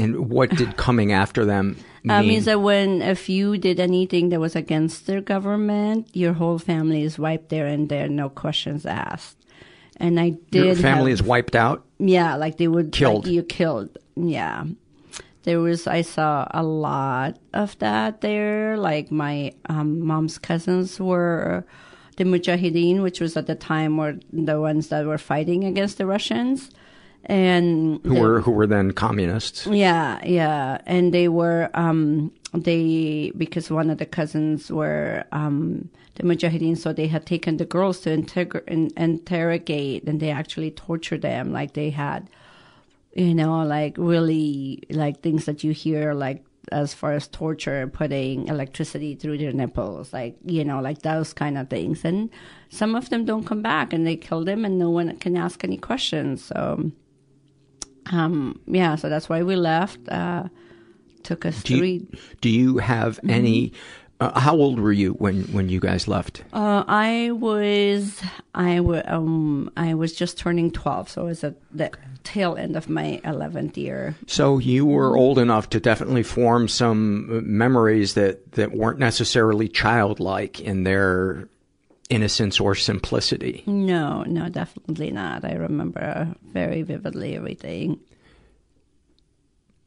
And 0.00 0.30
what 0.30 0.50
did 0.50 0.76
coming 0.86 1.12
after 1.12 1.44
them 1.44 1.76
mean? 2.02 2.10
Uh, 2.10 2.22
means 2.22 2.44
that 2.46 2.60
when 2.60 3.02
if 3.02 3.28
you 3.28 3.58
did 3.58 3.78
anything 3.80 4.30
that 4.30 4.40
was 4.40 4.56
against 4.56 5.06
their 5.06 5.20
government, 5.20 6.08
your 6.12 6.32
whole 6.32 6.58
family 6.58 7.02
is 7.02 7.18
wiped 7.18 7.48
there 7.48 7.66
and 7.66 7.88
there, 7.88 8.08
no 8.08 8.28
questions 8.28 8.86
asked. 8.86 9.36
And 9.96 10.18
I 10.18 10.30
did. 10.50 10.64
Your 10.64 10.74
family 10.74 11.10
have- 11.10 11.20
is 11.20 11.22
wiped 11.22 11.54
out. 11.54 11.84
Yeah, 11.98 12.36
like 12.36 12.56
they 12.56 12.68
would 12.68 12.92
Killed. 12.92 13.26
Like 13.26 13.34
you 13.34 13.42
killed. 13.42 13.98
Yeah, 14.16 14.64
there 15.42 15.60
was. 15.60 15.86
I 15.86 16.00
saw 16.00 16.48
a 16.50 16.62
lot 16.62 17.38
of 17.52 17.78
that 17.80 18.22
there. 18.22 18.78
Like 18.78 19.10
my 19.10 19.52
um, 19.68 20.00
mom's 20.00 20.38
cousins 20.38 20.98
were 20.98 21.66
the 22.16 22.24
Mujahideen, 22.24 23.02
which 23.02 23.20
was 23.20 23.36
at 23.36 23.46
the 23.46 23.54
time 23.54 23.96
were 23.98 24.18
the 24.32 24.60
ones 24.60 24.88
that 24.88 25.04
were 25.06 25.18
fighting 25.18 25.64
against 25.64 25.98
the 25.98 26.06
Russians, 26.06 26.70
and 27.24 28.00
Who 28.04 28.14
the- 28.14 28.20
were 28.20 28.40
who 28.40 28.50
were 28.50 28.66
then 28.66 28.92
communists? 28.92 29.66
yeah, 29.66 30.20
yeah, 30.24 30.78
and 30.86 31.12
they 31.14 31.28
were 31.28 31.70
um 31.74 32.32
they 32.52 33.32
because 33.36 33.70
one 33.70 33.90
of 33.90 33.98
the 33.98 34.06
cousins 34.06 34.70
were 34.70 35.24
um 35.32 35.88
the 36.16 36.24
Mujahideen, 36.24 36.76
so 36.76 36.92
they 36.92 37.06
had 37.06 37.24
taken 37.24 37.56
the 37.56 37.64
girls 37.64 38.00
to 38.00 38.10
in, 38.10 38.90
interrogate, 38.96 40.04
and 40.08 40.20
they 40.20 40.30
actually 40.30 40.70
tortured 40.72 41.22
them. 41.22 41.52
Like 41.52 41.74
they 41.74 41.90
had, 41.90 42.28
you 43.14 43.34
know, 43.34 43.62
like 43.64 43.94
really 43.96 44.82
like 44.90 45.20
things 45.22 45.44
that 45.46 45.62
you 45.64 45.72
hear 45.72 46.12
like 46.14 46.44
as 46.72 46.92
far 46.94 47.12
as 47.12 47.26
torture, 47.26 47.86
putting 47.88 48.46
electricity 48.48 49.14
through 49.14 49.38
their 49.38 49.52
nipples, 49.52 50.12
like 50.12 50.36
you 50.44 50.64
know, 50.64 50.80
like 50.80 51.02
those 51.02 51.32
kind 51.32 51.56
of 51.56 51.70
things. 51.70 52.04
And 52.04 52.28
some 52.70 52.94
of 52.94 53.08
them 53.10 53.24
don't 53.24 53.46
come 53.46 53.62
back, 53.62 53.92
and 53.92 54.06
they 54.06 54.16
kill 54.16 54.44
them, 54.44 54.64
and 54.64 54.78
no 54.78 54.90
one 54.90 55.16
can 55.18 55.36
ask 55.36 55.62
any 55.64 55.78
questions. 55.78 56.44
So 56.44 56.90
um, 58.10 58.60
yeah, 58.66 58.96
so 58.96 59.08
that's 59.08 59.28
why 59.28 59.42
we 59.42 59.56
left. 59.56 60.00
Uh, 60.08 60.44
took 61.22 61.44
us 61.46 61.62
Do 61.62 61.78
three. 61.78 61.92
you, 62.10 62.18
do 62.40 62.48
you 62.48 62.78
have 62.78 63.20
any 63.28 63.72
Uh, 64.22 64.38
how 64.38 64.54
old 64.54 64.78
were 64.78 64.92
you 64.92 65.12
when, 65.14 65.44
when 65.44 65.70
you 65.70 65.80
guys 65.80 66.06
left? 66.06 66.44
Uh, 66.52 66.84
I 66.86 67.30
was 67.32 68.20
I 68.54 68.80
wa- 68.80 69.02
um 69.06 69.70
I 69.78 69.94
was 69.94 70.12
just 70.12 70.36
turning 70.36 70.70
twelve, 70.70 71.08
so 71.08 71.22
it 71.22 71.28
was 71.28 71.42
at 71.44 71.54
the 71.72 71.90
tail 72.22 72.54
end 72.56 72.76
of 72.76 72.90
my 72.90 73.18
eleventh 73.24 73.78
year. 73.78 74.14
So 74.26 74.58
you 74.58 74.84
were 74.84 75.16
old 75.16 75.38
enough 75.38 75.70
to 75.70 75.80
definitely 75.80 76.22
form 76.22 76.68
some 76.68 77.40
memories 77.56 78.12
that, 78.12 78.52
that 78.52 78.72
weren't 78.72 78.98
necessarily 78.98 79.68
childlike 79.68 80.60
in 80.60 80.84
their 80.84 81.48
innocence 82.10 82.60
or 82.60 82.74
simplicity. 82.74 83.62
No, 83.66 84.24
no, 84.24 84.48
definitely 84.48 85.10
not. 85.10 85.44
I 85.44 85.54
remember 85.54 86.34
very 86.52 86.82
vividly 86.82 87.36
everything. 87.36 88.00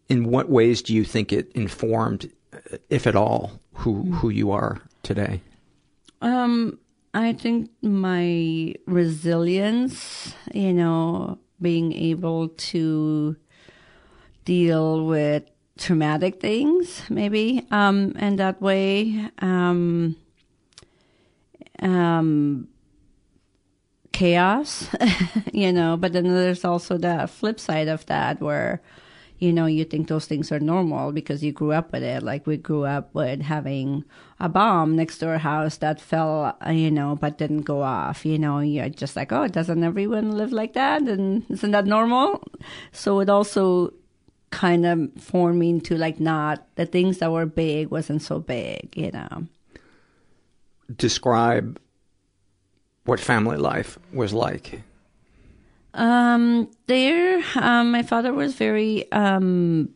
In 0.10 0.26
what 0.26 0.50
ways 0.50 0.82
do 0.82 0.94
you 0.94 1.04
think 1.04 1.32
it 1.32 1.52
informed, 1.54 2.32
uh, 2.54 2.78
if 2.90 3.06
at 3.06 3.16
all, 3.16 3.60
who 3.74 4.04
who 4.12 4.30
you 4.30 4.52
are 4.52 4.82
today? 5.04 5.42
Um, 6.22 6.80
I 7.14 7.34
think 7.34 7.70
my 7.82 8.74
resilience, 8.88 10.34
you 10.54 10.74
know, 10.74 11.40
being 11.62 11.94
able 11.94 12.50
to 12.50 13.36
deal 14.46 15.06
with 15.06 15.44
traumatic 15.78 16.40
things, 16.40 17.02
maybe, 17.10 17.66
um, 17.72 18.14
and 18.18 18.40
that 18.40 18.62
way, 18.62 19.30
um, 19.40 20.16
um, 21.84 22.68
chaos, 24.12 24.88
you 25.54 25.72
know, 25.72 25.98
but 25.98 26.14
then 26.14 26.24
there's 26.24 26.64
also 26.64 26.98
the 26.98 27.28
flip 27.28 27.60
side 27.60 27.88
of 27.88 28.06
that 28.06 28.40
where, 28.42 28.82
you 29.40 29.52
know, 29.52 29.66
you 29.66 29.84
think 29.84 30.08
those 30.08 30.26
things 30.26 30.52
are 30.52 30.60
normal 30.60 31.12
because 31.12 31.44
you 31.44 31.52
grew 31.52 31.74
up 31.74 31.92
with 31.92 32.04
it. 32.04 32.24
Like 32.24 32.48
we 32.48 32.56
grew 32.56 32.86
up 32.86 33.14
with 33.14 33.42
having 33.42 34.06
a 34.40 34.48
bomb 34.48 34.96
next 34.96 35.18
to 35.18 35.28
our 35.28 35.40
house 35.40 35.78
that 35.78 36.00
fell, 36.00 36.58
uh, 36.66 36.70
you 36.72 36.90
know, 36.90 37.18
but 37.18 37.38
didn't 37.38 37.64
go 37.64 37.82
off. 37.82 38.26
You 38.26 38.40
know, 38.40 38.60
you're 38.60 38.90
just 38.90 39.16
like, 39.16 39.32
oh, 39.34 39.48
doesn't 39.48 39.84
everyone 39.84 40.38
live 40.38 40.54
like 40.54 40.74
that? 40.74 41.02
And 41.02 41.46
isn't 41.50 41.72
that 41.72 41.86
normal? 41.86 42.44
So 42.94 43.20
it 43.20 43.30
also 43.30 43.94
kind 44.52 44.86
of 44.86 45.10
formed 45.20 45.60
me 45.60 45.72
into 45.72 45.98
like 45.98 46.20
not 46.20 46.64
the 46.76 46.86
things 46.86 47.18
that 47.18 47.32
were 47.32 47.48
big 47.48 47.90
wasn't 47.90 48.22
so 48.22 48.40
big, 48.40 48.96
you 48.96 49.12
know. 49.12 49.48
Describe 50.96 51.80
what 53.06 53.20
family 53.20 53.58
life 53.58 53.98
was 54.12 54.34
like. 54.34 54.82
Um, 55.94 56.72
there, 56.88 57.44
um, 57.56 57.92
my 57.92 58.02
father 58.02 58.34
was 58.34 58.56
very 58.56 59.12
um, 59.12 59.90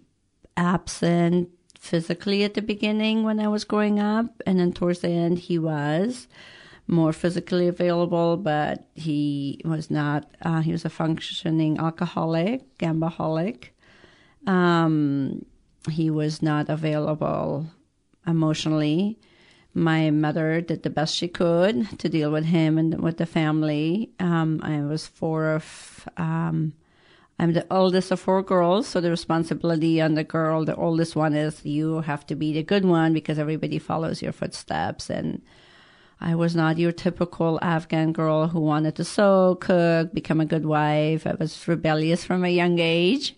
absent 0.55 1.49
physically 1.79 2.43
at 2.43 2.53
the 2.53 2.61
beginning 2.61 3.23
when 3.23 3.39
I 3.39 3.47
was 3.47 3.63
growing 3.63 3.99
up, 3.99 4.41
and 4.45 4.59
then 4.59 4.73
towards 4.73 4.99
the 4.99 5.09
end, 5.09 5.39
he 5.39 5.57
was 5.57 6.27
more 6.87 7.13
physically 7.13 7.67
available, 7.67 8.37
but 8.37 8.87
he 8.95 9.61
was 9.65 9.89
not. 9.89 10.29
Uh, 10.41 10.61
he 10.61 10.71
was 10.71 10.85
a 10.85 10.89
functioning 10.89 11.77
alcoholic, 11.79 12.77
gambaholic. 12.77 13.69
Um, 14.45 15.45
he 15.89 16.09
was 16.09 16.41
not 16.41 16.69
available 16.69 17.65
emotionally 18.25 19.17
my 19.77 20.09
mother 20.09 20.59
did 20.59 20.81
the 20.81 20.89
best 20.89 21.15
she 21.15 21.27
could 21.27 21.99
to 21.99 22.09
deal 22.09 22.31
with 22.31 22.45
him 22.45 22.79
and 22.79 22.99
with 22.99 23.17
the 23.17 23.27
family. 23.27 24.09
Um, 24.19 24.59
I 24.63 24.81
was 24.81 25.05
four 25.05 25.53
of, 25.53 26.09
um, 26.17 26.73
I'm 27.37 27.53
the 27.53 27.67
oldest 27.69 28.09
of 28.09 28.19
four 28.19 28.41
girls, 28.41 28.87
so 28.87 28.99
the 28.99 29.11
responsibility 29.11 30.01
on 30.01 30.15
the 30.15 30.23
girl, 30.23 30.65
the 30.65 30.75
oldest 30.75 31.15
one, 31.15 31.35
is 31.35 31.63
you 31.63 32.01
have 32.01 32.25
to 32.25 32.35
be 32.35 32.53
the 32.53 32.63
good 32.63 32.85
one 32.85 33.13
because 33.13 33.37
everybody 33.37 33.77
follows 33.77 34.23
your 34.23 34.31
footsteps. 34.31 35.11
And 35.11 35.43
I 36.19 36.33
was 36.33 36.55
not 36.55 36.79
your 36.79 36.91
typical 36.91 37.59
Afghan 37.61 38.13
girl 38.13 38.47
who 38.47 38.59
wanted 38.59 38.95
to 38.95 39.03
sew, 39.03 39.59
cook, 39.61 40.11
become 40.11 40.41
a 40.41 40.45
good 40.45 40.65
wife. 40.65 41.27
I 41.27 41.35
was 41.35 41.67
rebellious 41.67 42.25
from 42.25 42.43
a 42.43 42.49
young 42.49 42.79
age. 42.79 43.35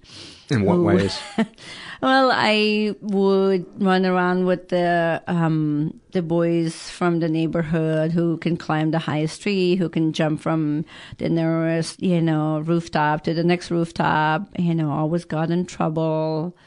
In 0.50 0.66
what 0.66 0.80
ways? 0.80 1.20
well, 2.02 2.32
I 2.34 2.96
would 3.02 3.66
run 3.82 4.06
around 4.06 4.46
with 4.46 4.70
the 4.70 5.22
um, 5.28 6.00
the 6.12 6.24
boys 6.24 6.90
from 6.90 7.20
the 7.20 7.30
neighborhood 7.30 8.12
who 8.12 8.38
can 8.38 8.58
climb 8.58 8.92
the 8.92 9.00
highest 9.00 9.44
tree, 9.44 9.76
who 9.76 9.90
can 9.90 10.12
jump 10.12 10.42
from 10.42 10.86
the 11.18 11.30
nearest, 11.30 12.02
you 12.02 12.22
know, 12.22 12.60
rooftop 12.60 13.24
to 13.26 13.34
the 13.34 13.44
next 13.44 13.70
rooftop. 13.70 14.50
You 14.58 14.74
know, 14.74 14.92
always 14.92 15.26
got 15.26 15.52
in 15.52 15.66
trouble. 15.66 16.58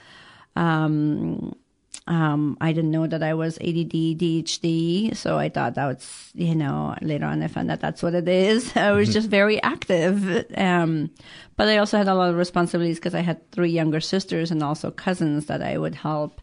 Um, 0.55 1.57
um, 2.07 2.57
I 2.61 2.73
didn't 2.73 2.91
know 2.91 3.07
that 3.07 3.23
I 3.23 3.35
was 3.35 3.59
ADD, 3.59 4.19
DHD, 4.19 5.17
so 5.17 5.39
I 5.39 5.49
thought 5.49 5.75
that 5.75 5.87
was, 5.87 6.31
you 6.35 6.55
know, 6.55 6.97
later 7.01 7.27
on 7.27 7.43
I 7.43 7.47
found 7.47 7.71
out 7.71 7.81
that's 7.81 8.03
what 8.03 8.15
it 8.15 8.27
is. 8.29 8.77
I 8.77 8.93
was 8.93 9.13
just 9.13 9.29
very 9.29 9.63
active. 9.63 10.47
Um, 10.57 11.11
but 11.57 11.69
I 11.69 11.77
also 11.79 11.99
had 11.99 12.09
a 12.09 12.15
lot 12.15 12.31
of 12.31 12.37
responsibilities 12.37 12.99
because 12.99 13.15
I 13.15 13.21
had 13.21 13.51
three 13.53 13.71
younger 13.71 14.01
sisters 14.01 14.51
and 14.51 14.63
also 14.63 14.91
cousins 14.91 15.47
that 15.47 15.63
I 15.63 15.79
would 15.79 15.95
help 15.95 16.41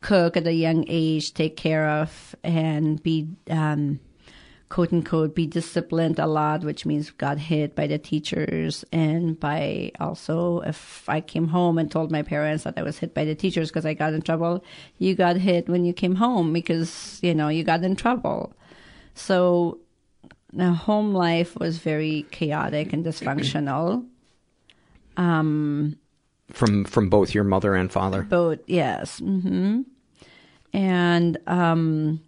cook 0.00 0.36
at 0.36 0.46
a 0.46 0.52
young 0.52 0.84
age, 0.88 1.32
take 1.34 1.56
care 1.56 1.88
of, 1.88 2.34
and 2.42 3.00
be, 3.02 3.28
um, 3.50 4.00
quote 4.68 4.92
unquote, 4.92 5.34
be 5.34 5.46
disciplined 5.46 6.18
a 6.18 6.26
lot, 6.26 6.62
which 6.62 6.84
means 6.84 7.10
got 7.10 7.38
hit 7.38 7.74
by 7.74 7.86
the 7.86 7.98
teachers 7.98 8.84
and 8.92 9.38
by 9.40 9.90
also 9.98 10.60
if 10.60 11.08
I 11.08 11.20
came 11.20 11.48
home 11.48 11.78
and 11.78 11.90
told 11.90 12.10
my 12.10 12.22
parents 12.22 12.64
that 12.64 12.74
I 12.76 12.82
was 12.82 12.98
hit 12.98 13.14
by 13.14 13.24
the 13.24 13.34
teachers 13.34 13.70
because 13.70 13.86
I 13.86 13.94
got 13.94 14.12
in 14.12 14.22
trouble, 14.22 14.62
you 14.98 15.14
got 15.14 15.36
hit 15.36 15.68
when 15.68 15.84
you 15.84 15.92
came 15.92 16.16
home 16.16 16.52
because, 16.52 17.18
you 17.22 17.34
know, 17.34 17.48
you 17.48 17.64
got 17.64 17.82
in 17.82 17.96
trouble. 17.96 18.52
So 19.14 19.78
the 20.52 20.72
home 20.72 21.12
life 21.14 21.56
was 21.56 21.78
very 21.78 22.26
chaotic 22.30 22.92
and 22.92 23.04
dysfunctional. 23.04 24.06
Um, 25.16 25.96
From 26.52 26.84
from 26.84 27.08
both 27.08 27.34
your 27.34 27.44
mother 27.44 27.74
and 27.74 27.90
father. 27.90 28.22
both, 28.22 28.60
yes. 28.66 29.20
Mm-hmm. 29.20 29.82
And 30.72 31.38
um, 31.46 32.20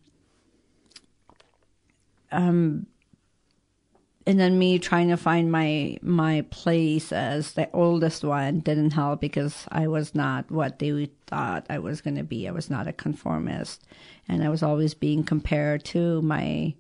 um, 2.33 2.87
and 4.27 4.39
then 4.39 4.59
me 4.59 4.79
trying 4.79 5.09
to 5.09 5.17
find 5.17 5.51
my 5.51 5.97
my 6.03 6.45
place 6.51 7.11
as 7.13 7.53
the 7.53 7.69
oldest 7.73 8.23
one 8.23 8.61
didn't 8.61 8.93
help 8.93 9.21
because 9.21 9.67
I 9.71 9.89
was 9.89 10.15
not 10.15 10.51
what 10.51 10.79
they 10.79 11.11
thought 11.27 11.67
I 11.71 11.79
was 11.79 12.01
going 12.01 12.17
to 12.17 12.23
be. 12.23 12.47
I 12.47 12.53
was 12.53 12.71
not 12.71 12.87
a 12.87 12.93
conformist, 12.93 13.83
and 14.29 14.45
I 14.45 14.49
was 14.49 14.63
always 14.63 14.95
being 14.95 15.25
compared 15.25 15.85
to 15.87 16.21
my 16.23 16.75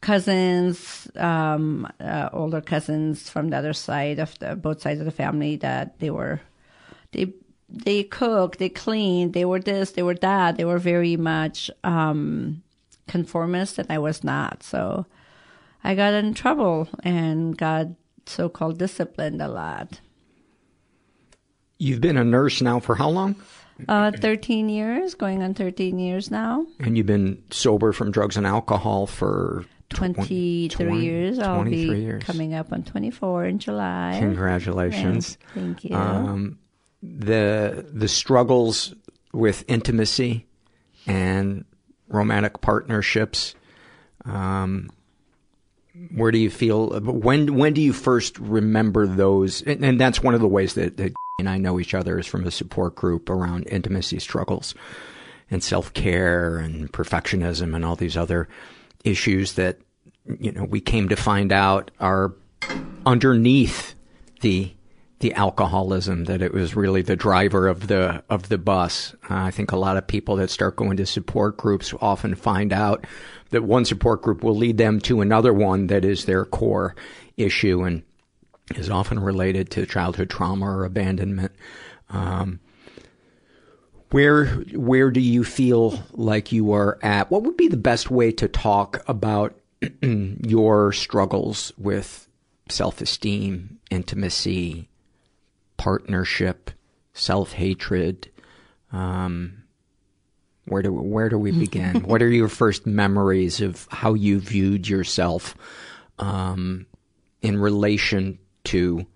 cousins, 0.00 1.10
um, 1.16 1.90
uh, 2.00 2.28
older 2.32 2.60
cousins 2.60 3.28
from 3.28 3.48
the 3.48 3.56
other 3.56 3.72
side 3.72 4.18
of 4.18 4.38
the 4.38 4.54
both 4.54 4.82
sides 4.82 5.00
of 5.00 5.06
the 5.06 5.10
family 5.10 5.56
that 5.56 5.98
they 5.98 6.10
were 6.10 6.40
they 7.12 7.32
they 7.68 8.02
cooked, 8.02 8.58
they 8.58 8.68
cleaned, 8.68 9.32
they 9.32 9.44
were 9.44 9.60
this, 9.60 9.92
they 9.92 10.02
were 10.02 10.14
that. 10.14 10.56
They 10.56 10.64
were 10.64 10.78
very 10.78 11.16
much 11.16 11.70
um, 11.84 12.62
conformist, 13.08 13.78
and 13.78 13.90
I 13.90 13.98
was 13.98 14.22
not. 14.22 14.62
So 14.62 15.06
I 15.82 15.94
got 15.94 16.14
in 16.14 16.34
trouble 16.34 16.88
and 17.02 17.56
got 17.56 17.86
so-called 18.26 18.78
disciplined 18.78 19.40
a 19.42 19.48
lot. 19.48 20.00
You've 21.78 22.00
been 22.00 22.16
a 22.16 22.24
nurse 22.24 22.60
now 22.60 22.80
for 22.80 22.96
how 22.96 23.08
long? 23.08 23.36
Uh, 23.88 24.10
13 24.10 24.68
years, 24.68 25.14
going 25.14 25.42
on 25.42 25.54
13 25.54 25.98
years 25.98 26.30
now. 26.30 26.66
And 26.80 26.96
you've 26.96 27.06
been 27.06 27.42
sober 27.50 27.92
from 27.92 28.10
drugs 28.10 28.36
and 28.36 28.44
alcohol 28.46 29.06
for 29.06 29.64
23 29.90 30.68
20 30.68 31.00
years. 31.00 31.38
I'll 31.38 31.64
be 31.64 31.76
years. 31.76 32.24
coming 32.24 32.54
up 32.54 32.72
on 32.72 32.82
24 32.82 33.46
in 33.46 33.58
July. 33.60 34.16
Congratulations. 34.18 35.38
Thank 35.54 35.84
you. 35.84 35.94
Um, 35.94 36.58
the 37.02 37.86
the 37.92 38.08
struggles 38.08 38.94
with 39.32 39.64
intimacy 39.68 40.46
and 41.06 41.64
romantic 42.08 42.60
partnerships. 42.60 43.54
Um, 44.24 44.90
where 46.14 46.30
do 46.30 46.38
you 46.38 46.50
feel? 46.50 47.00
When 47.00 47.54
when 47.56 47.72
do 47.72 47.80
you 47.80 47.92
first 47.92 48.38
remember 48.38 49.06
those? 49.06 49.62
And, 49.62 49.84
and 49.84 50.00
that's 50.00 50.22
one 50.22 50.34
of 50.34 50.40
the 50.40 50.48
ways 50.48 50.74
that, 50.74 50.96
that 50.96 51.12
and 51.38 51.48
I 51.48 51.58
know 51.58 51.78
each 51.78 51.94
other 51.94 52.18
is 52.18 52.26
from 52.26 52.46
a 52.46 52.50
support 52.50 52.94
group 52.94 53.30
around 53.30 53.66
intimacy 53.68 54.18
struggles 54.18 54.74
and 55.50 55.62
self 55.62 55.92
care 55.94 56.58
and 56.58 56.92
perfectionism 56.92 57.74
and 57.74 57.84
all 57.84 57.96
these 57.96 58.16
other 58.16 58.48
issues 59.04 59.54
that 59.54 59.78
you 60.38 60.52
know 60.52 60.64
we 60.64 60.80
came 60.80 61.08
to 61.08 61.16
find 61.16 61.52
out 61.52 61.90
are 62.00 62.34
underneath 63.06 63.94
the 64.40 64.72
the 65.20 65.34
alcoholism 65.34 66.24
that 66.24 66.42
it 66.42 66.54
was 66.54 66.76
really 66.76 67.02
the 67.02 67.16
driver 67.16 67.66
of 67.66 67.88
the 67.88 68.22
of 68.30 68.48
the 68.48 68.58
bus. 68.58 69.14
Uh, 69.28 69.34
I 69.34 69.50
think 69.50 69.72
a 69.72 69.76
lot 69.76 69.96
of 69.96 70.06
people 70.06 70.36
that 70.36 70.50
start 70.50 70.76
going 70.76 70.96
to 70.98 71.06
support 71.06 71.56
groups 71.56 71.92
often 72.00 72.34
find 72.34 72.72
out 72.72 73.04
that 73.50 73.64
one 73.64 73.84
support 73.84 74.22
group 74.22 74.44
will 74.44 74.56
lead 74.56 74.78
them 74.78 75.00
to 75.00 75.20
another 75.20 75.52
one 75.52 75.88
that 75.88 76.04
is 76.04 76.24
their 76.24 76.44
core 76.44 76.94
issue 77.36 77.82
and 77.82 78.02
is 78.76 78.90
often 78.90 79.18
related 79.18 79.70
to 79.70 79.86
childhood 79.86 80.30
trauma 80.30 80.66
or 80.66 80.84
abandonment. 80.84 81.52
Um, 82.10 82.60
Where 84.10 84.46
where 84.46 85.10
do 85.10 85.20
you 85.20 85.42
feel 85.42 86.02
like 86.12 86.52
you 86.52 86.72
are 86.72 86.98
at? 87.02 87.30
What 87.30 87.42
would 87.42 87.56
be 87.56 87.68
the 87.68 87.76
best 87.76 88.10
way 88.10 88.30
to 88.32 88.46
talk 88.48 89.02
about 89.08 89.58
your 90.02 90.92
struggles 90.92 91.72
with 91.76 92.28
self-esteem, 92.68 93.78
intimacy, 93.90 94.88
partnership, 95.78 96.70
self-hatred? 97.14 98.30
Um, 98.92 99.62
where 100.66 100.82
do 100.82 100.92
where 100.92 101.30
do 101.30 101.38
we 101.38 101.50
begin? 101.52 102.02
what 102.04 102.22
are 102.22 102.28
your 102.28 102.48
first 102.48 102.86
memories 102.86 103.62
of 103.62 103.88
how 103.90 104.12
you 104.12 104.38
viewed 104.38 104.86
yourself 104.86 105.56
um, 106.18 106.84
in 107.40 107.56
relation 107.56 108.38
to 108.64 109.06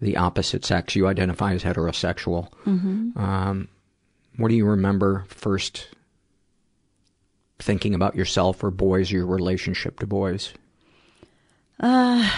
the 0.00 0.18
opposite 0.18 0.64
sex? 0.66 0.94
You 0.94 1.06
identify 1.06 1.54
as 1.54 1.62
heterosexual. 1.62 2.50
Mhm. 2.66 3.16
Um, 3.16 3.68
what 4.36 4.48
do 4.48 4.54
you 4.54 4.66
remember 4.66 5.24
first 5.28 5.88
thinking 7.58 7.94
about 7.94 8.16
yourself 8.16 8.62
or 8.62 8.70
boys, 8.70 9.12
or 9.12 9.16
your 9.16 9.26
relationship 9.26 10.00
to 10.00 10.06
boys? 10.06 10.52
Uh, 11.80 12.28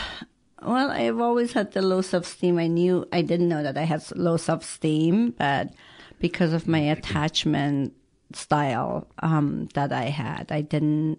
well, 0.65 0.91
I've 0.91 1.21
always 1.21 1.53
had 1.53 1.73
the 1.73 1.83
low 1.83 2.01
self 2.01 2.25
esteem. 2.25 2.59
I 2.59 2.67
knew 2.67 3.07
I 3.13 3.23
didn't 3.23 3.49
know 3.49 3.63
that 3.63 3.77
I 3.77 3.83
had 3.83 4.03
low 4.17 4.37
self 4.37 4.63
esteem, 4.63 5.31
but 5.39 5.75
because 6.19 6.53
of 6.53 6.67
my 6.67 6.79
attachment 6.79 7.93
style 8.33 9.07
um, 9.21 9.69
that 9.75 9.93
I 9.93 10.05
had, 10.05 10.51
I 10.51 10.63
didn't. 10.63 11.19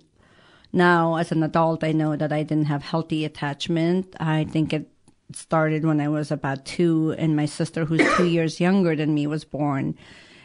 Now, 0.74 1.16
as 1.16 1.32
an 1.32 1.42
adult, 1.44 1.84
I 1.84 1.94
know 1.94 2.16
that 2.16 2.34
I 2.34 2.44
didn't 2.44 2.66
have 2.66 2.84
healthy 2.84 3.24
attachment. 3.24 4.16
I 4.20 4.44
think 4.44 4.74
it 4.74 4.90
started 5.32 5.86
when 5.86 6.02
I 6.02 6.10
was 6.10 6.32
about 6.32 6.66
two, 6.66 7.16
and 7.18 7.36
my 7.36 7.46
sister, 7.46 7.86
who's 7.86 8.02
two 8.18 8.28
years 8.36 8.60
younger 8.60 8.96
than 8.96 9.14
me, 9.14 9.28
was 9.28 9.46
born. 9.46 9.98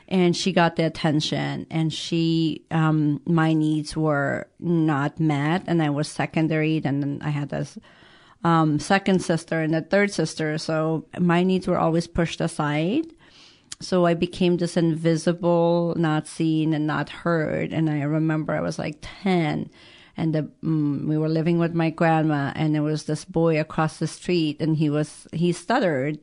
And 0.09 0.37
she 0.37 0.53
got 0.53 0.77
the 0.77 0.85
attention, 0.85 1.67
and 1.71 1.93
she, 1.93 2.65
um, 2.71 3.21
my 3.27 3.53
needs 3.53 3.97
were 3.97 4.49
not 4.59 5.21
met, 5.21 5.65
and 5.67 5.83
I 5.83 5.91
was 5.91 6.09
secondary. 6.09 6.81
And 6.85 7.23
I 7.23 7.31
had 7.31 7.51
this 7.51 7.79
um, 8.43 8.79
second 8.79 9.23
sister 9.23 9.61
and 9.61 9.75
a 9.75 9.83
third 9.83 10.13
sister, 10.13 10.59
so 10.59 11.07
my 11.19 11.43
needs 11.43 11.67
were 11.67 11.79
always 11.79 12.07
pushed 12.07 12.41
aside. 12.41 13.07
So 13.81 14.05
I 14.05 14.15
became 14.15 14.59
this 14.59 14.77
invisible, 14.77 15.95
not 15.97 16.27
seen 16.27 16.75
and 16.75 16.87
not 16.87 17.09
heard. 17.09 17.73
And 17.73 17.89
I 17.89 18.03
remember 18.03 18.53
I 18.55 18.61
was 18.61 18.79
like 18.79 18.99
10 19.01 19.71
and 20.17 20.35
the, 20.35 20.51
mm, 20.63 21.07
we 21.07 21.17
were 21.17 21.31
living 21.31 21.59
with 21.59 21.75
my 21.75 21.89
grandma 21.89 22.53
and 22.55 22.75
there 22.75 22.83
was 22.83 23.05
this 23.05 23.25
boy 23.25 23.59
across 23.59 23.99
the 23.99 24.07
street 24.07 24.61
and 24.61 24.77
he 24.77 24.91
was, 24.91 25.27
he 25.33 25.53
stuttered, 25.53 26.19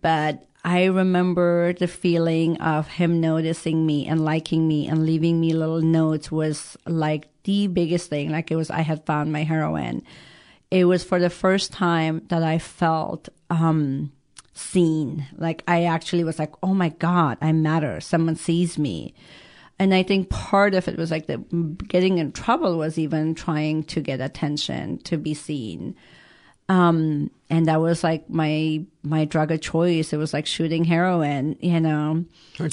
but 0.00 0.46
I 0.64 0.84
remember 0.84 1.74
the 1.74 1.88
feeling 1.88 2.56
of 2.62 2.86
him 2.86 3.20
noticing 3.20 3.84
me 3.84 4.06
and 4.06 4.24
liking 4.24 4.66
me 4.66 4.86
and 4.86 5.04
leaving 5.04 5.38
me 5.38 5.52
little 5.52 5.82
notes 5.82 6.30
was 6.30 6.78
like 6.86 7.28
the 7.42 7.66
biggest 7.66 8.08
thing. 8.08 8.30
Like 8.30 8.50
it 8.50 8.56
was, 8.56 8.70
I 8.70 8.80
had 8.80 9.04
found 9.04 9.32
my 9.32 9.42
heroin. 9.42 10.02
It 10.72 10.86
was 10.86 11.04
for 11.04 11.20
the 11.20 11.28
first 11.28 11.70
time 11.70 12.22
that 12.28 12.42
I 12.42 12.58
felt, 12.58 13.28
um, 13.50 14.10
seen. 14.54 15.26
Like 15.36 15.62
I 15.68 15.84
actually 15.84 16.24
was 16.24 16.38
like, 16.38 16.54
oh 16.62 16.74
my 16.74 16.90
God, 16.90 17.38
I 17.40 17.52
matter. 17.52 18.00
Someone 18.00 18.36
sees 18.36 18.78
me. 18.78 19.14
And 19.78 19.94
I 19.94 20.02
think 20.02 20.30
part 20.30 20.74
of 20.74 20.88
it 20.88 20.96
was 20.96 21.10
like 21.10 21.26
the 21.26 21.38
getting 21.88 22.18
in 22.18 22.32
trouble 22.32 22.78
was 22.78 22.98
even 22.98 23.34
trying 23.34 23.82
to 23.84 24.00
get 24.00 24.20
attention, 24.20 24.98
to 24.98 25.16
be 25.16 25.34
seen. 25.34 25.96
Um, 26.72 27.30
and 27.50 27.66
that 27.66 27.80
was 27.82 28.02
like 28.02 28.30
my, 28.30 28.82
my 29.02 29.26
drug 29.26 29.50
of 29.52 29.60
choice. 29.60 30.14
It 30.14 30.16
was 30.16 30.32
like 30.32 30.46
shooting 30.46 30.84
heroin, 30.84 31.56
you 31.60 31.80
know. 31.80 32.24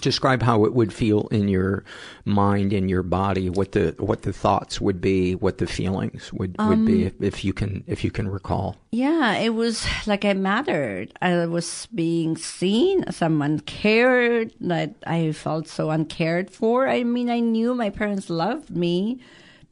Describe 0.01 0.41
how 0.41 0.63
it 0.63 0.73
would 0.73 0.93
feel 0.93 1.27
in 1.31 1.49
your 1.49 1.83
mind, 2.23 2.71
in 2.71 2.87
your 2.87 3.03
body, 3.03 3.49
what 3.49 3.73
the, 3.73 3.93
what 3.97 4.21
the 4.21 4.31
thoughts 4.31 4.79
would 4.79 5.01
be, 5.01 5.35
what 5.35 5.57
the 5.57 5.67
feelings 5.67 6.31
would, 6.31 6.55
would 6.59 6.85
be, 6.85 7.01
Um, 7.01 7.07
if, 7.07 7.21
if 7.21 7.43
you 7.43 7.51
can, 7.51 7.83
if 7.87 8.05
you 8.05 8.11
can 8.11 8.29
recall. 8.29 8.77
Yeah, 8.91 9.35
it 9.35 9.53
was 9.53 9.85
like 10.07 10.23
I 10.23 10.33
mattered. 10.33 11.11
I 11.21 11.45
was 11.47 11.87
being 11.93 12.37
seen. 12.37 13.03
Someone 13.11 13.59
cared. 13.59 14.53
That 14.61 14.95
I 15.05 15.33
felt 15.33 15.67
so 15.67 15.89
uncared 15.89 16.51
for. 16.51 16.87
I 16.87 17.03
mean, 17.03 17.29
I 17.29 17.39
knew 17.41 17.75
my 17.75 17.89
parents 17.89 18.29
loved 18.29 18.69
me, 18.69 19.19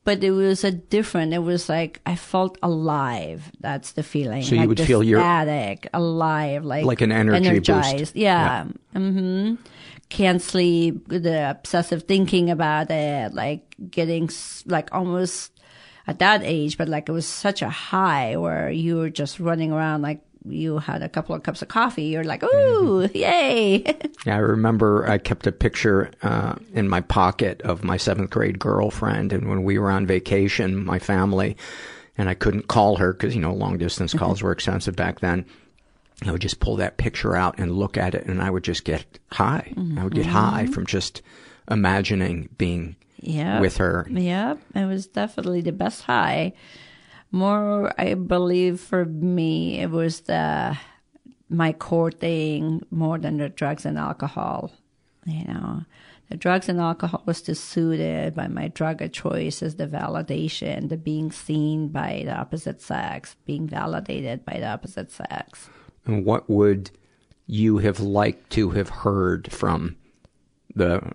but 0.08 0.24
it 0.24 0.32
was 0.32 0.64
a 0.64 0.72
different. 0.72 1.34
It 1.36 1.44
was 1.44 1.68
like 1.68 2.00
I 2.08 2.16
felt 2.16 2.58
alive. 2.64 3.52
That's 3.60 3.92
the 3.92 4.04
feeling. 4.04 4.42
So 4.44 4.56
you 4.56 4.62
like 4.64 4.70
would 4.70 4.80
feel 4.80 5.04
you're- 5.04 5.20
ecstatic, 5.22 5.90
alive, 5.94 6.64
like 6.64 6.86
Like 6.88 7.02
an 7.04 7.12
energy 7.12 7.60
boost. 7.60 7.70
energized. 7.70 8.16
Yeah. 8.16 8.66
Mm-hmm. 8.96 9.56
Can't 10.08 10.42
sleep. 10.42 11.10
The 11.10 11.50
obsessive 11.52 12.04
thinking 12.08 12.50
about 12.50 12.90
it, 12.90 13.34
like 13.34 13.76
getting 13.92 14.30
like 14.66 14.88
almost 14.96 15.52
at 16.08 16.20
that 16.20 16.40
age, 16.44 16.78
but 16.78 16.88
like 16.88 17.10
it 17.10 17.12
was 17.12 17.28
such 17.28 17.62
a 17.62 17.68
high 17.70 18.38
where 18.38 18.72
you 18.72 18.96
were 18.96 19.10
just 19.12 19.42
running 19.44 19.74
around 19.76 20.02
like 20.08 20.22
you 20.50 20.80
had 20.80 21.02
a 21.04 21.10
couple 21.10 21.36
of 21.36 21.44
cups 21.44 21.62
of 21.62 21.68
coffee. 21.68 22.04
You're 22.04 22.24
like, 22.24 22.44
ooh, 22.44 23.10
yay. 23.14 23.84
Yeah, 24.26 24.36
I 24.36 24.40
remember 24.40 25.08
I 25.10 25.18
kept 25.20 25.48
a 25.48 25.52
picture 25.52 26.12
uh, 26.22 26.56
in 26.74 26.90
my 26.90 27.00
pocket 27.02 27.62
of 27.62 27.84
my 27.84 27.96
seventh 27.98 28.30
grade 28.30 28.60
girlfriend, 28.60 29.32
and 29.32 29.48
when 29.48 29.64
we 29.64 29.78
were 29.80 29.90
on 29.92 30.06
vacation, 30.06 30.84
my 30.84 31.00
family, 31.00 31.56
and 32.18 32.28
I 32.28 32.34
couldn't 32.34 32.68
call 32.68 32.98
her 32.98 33.14
because 33.14 33.36
you 33.36 33.42
know 33.42 33.54
long 33.54 33.78
distance 33.78 34.14
calls 34.14 34.42
were 34.42 34.52
expensive 34.52 34.96
back 34.98 35.20
then. 35.22 35.46
I 36.26 36.32
would 36.32 36.42
just 36.42 36.60
pull 36.60 36.78
that 36.78 36.98
picture 36.98 37.36
out 37.36 37.60
and 37.60 37.72
look 37.72 37.96
at 37.96 38.16
it, 38.16 38.26
and 38.26 38.42
I 38.42 38.50
would 38.50 38.64
just 38.64 38.84
get 38.84 39.06
high. 39.32 39.72
I 39.98 40.04
would 40.04 40.16
get 40.16 40.26
high 40.26 40.66
Mhm. 40.68 40.74
from 40.74 40.86
just 40.88 41.22
imagining 41.70 42.50
being 42.58 42.96
yeah. 43.22 43.60
with 43.60 43.78
her. 43.78 44.08
Yep. 44.10 44.60
It 44.76 44.86
was 44.86 45.08
definitely 45.08 45.62
the 45.62 45.72
best 45.72 46.02
high. 46.04 46.54
More, 47.32 47.94
I 48.00 48.14
believe 48.14 48.80
for 48.80 49.06
me, 49.06 49.80
it 49.80 49.92
was 49.92 50.22
the, 50.22 50.78
my 51.50 51.74
core 51.74 52.12
thing 52.12 52.86
more 52.90 53.18
than 53.18 53.38
the 53.38 53.50
drugs 53.50 53.86
and 53.86 53.98
alcohol. 53.98 54.72
You 55.26 55.44
know, 55.46 55.84
the 56.30 56.38
drugs 56.38 56.70
and 56.70 56.80
alcohol 56.80 57.24
was 57.26 57.42
just 57.42 57.66
suited 57.66 58.34
by 58.36 58.48
my 58.48 58.70
drug 58.70 59.02
of 59.02 59.12
choice 59.12 59.62
as 59.62 59.76
the 59.76 59.88
validation, 59.88 60.90
the 60.90 60.98
being 60.98 61.32
seen 61.32 61.90
by 61.90 62.24
the 62.26 62.38
opposite 62.38 62.82
sex, 62.82 63.36
being 63.46 63.68
validated 63.68 64.46
by 64.46 64.60
the 64.60 64.68
opposite 64.68 65.12
sex. 65.12 65.70
And 66.06 66.26
what 66.26 66.50
would 66.50 66.92
you 67.46 67.78
have 67.80 68.00
liked 68.00 68.50
to 68.52 68.72
have 68.72 68.90
heard 68.90 69.52
from 69.52 69.96
the 70.76 71.14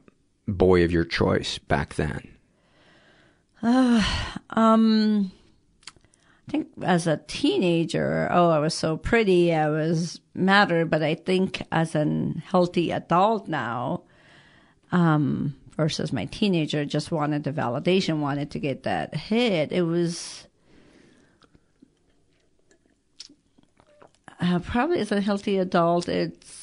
boy 0.48 0.84
of 0.84 0.92
your 0.92 1.04
choice 1.04 1.58
back 1.58 1.94
then? 1.94 2.36
Uh, 3.62 4.02
um, 4.50 5.30
think 6.52 6.68
as 6.82 7.06
a 7.06 7.16
teenager, 7.26 8.28
oh, 8.30 8.50
I 8.50 8.58
was 8.58 8.74
so 8.74 8.98
pretty, 8.98 9.54
I 9.54 9.70
was 9.70 10.20
mattered. 10.34 10.90
But 10.90 11.02
I 11.02 11.14
think 11.14 11.62
as 11.72 11.94
an 11.94 12.42
healthy 12.46 12.90
adult 12.90 13.48
now, 13.48 14.02
um, 14.92 15.56
versus 15.76 16.12
my 16.12 16.26
teenager, 16.26 16.84
just 16.84 17.10
wanted 17.10 17.44
the 17.44 17.52
validation, 17.52 18.20
wanted 18.20 18.50
to 18.50 18.58
get 18.58 18.82
that 18.82 19.14
hit. 19.14 19.72
It 19.72 19.82
was 19.82 20.46
uh, 24.38 24.58
probably 24.58 25.00
as 25.00 25.10
a 25.10 25.22
healthy 25.22 25.56
adult, 25.56 26.08
it's 26.08 26.61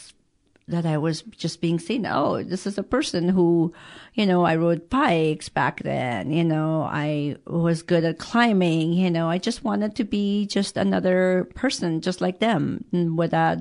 that 0.70 0.86
I 0.86 0.98
was 0.98 1.22
just 1.22 1.62
being 1.62 1.80
seen. 1.80 2.06
Oh, 2.06 2.44
this 2.44 2.66
is 2.66 2.78
a 2.78 2.84
person 2.84 3.30
who, 3.30 3.74
you 4.14 4.26
know, 4.26 4.46
I 4.46 4.56
rode 4.56 4.90
bikes 4.90 5.50
back 5.50 5.84
then. 5.84 6.32
You 6.32 6.44
know, 6.44 6.84
I 6.84 7.36
was 7.48 7.82
good 7.82 8.06
at 8.06 8.20
climbing. 8.20 8.94
You 8.94 9.10
know, 9.10 9.30
I 9.30 9.38
just 9.38 9.64
wanted 9.64 9.96
to 9.96 10.04
be 10.04 10.46
just 10.46 10.78
another 10.78 11.50
person, 11.56 12.02
just 12.02 12.22
like 12.22 12.40
them, 12.40 12.86
without 13.16 13.60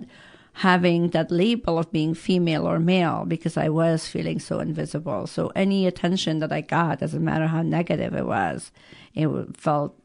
having 0.52 1.10
that 1.10 1.30
label 1.30 1.78
of 1.78 1.92
being 1.92 2.14
female 2.14 2.68
or 2.68 2.80
male 2.80 3.24
because 3.26 3.56
I 3.56 3.68
was 3.68 4.08
feeling 4.08 4.40
so 4.40 4.58
invisible. 4.58 5.26
So 5.28 5.52
any 5.54 5.86
attention 5.86 6.40
that 6.40 6.52
I 6.52 6.62
got, 6.62 6.98
doesn't 6.98 7.24
matter 7.24 7.46
how 7.46 7.62
negative 7.62 8.12
it 8.12 8.26
was, 8.26 8.72
it 9.14 9.28
felt 9.56 9.96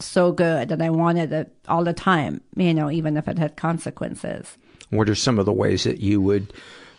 so 0.00 0.32
good 0.32 0.68
that 0.70 0.82
I 0.82 0.90
wanted 0.90 1.32
it 1.32 1.54
all 1.68 1.84
the 1.84 1.92
time, 1.92 2.40
you 2.56 2.74
know, 2.74 2.90
even 2.90 3.16
if 3.16 3.28
it 3.28 3.38
had 3.38 3.56
consequences. 3.56 4.56
What 4.90 5.08
are 5.08 5.14
some 5.14 5.38
of 5.38 5.46
the 5.46 5.52
ways 5.52 5.84
that 5.84 6.00
you 6.00 6.20
would 6.20 6.52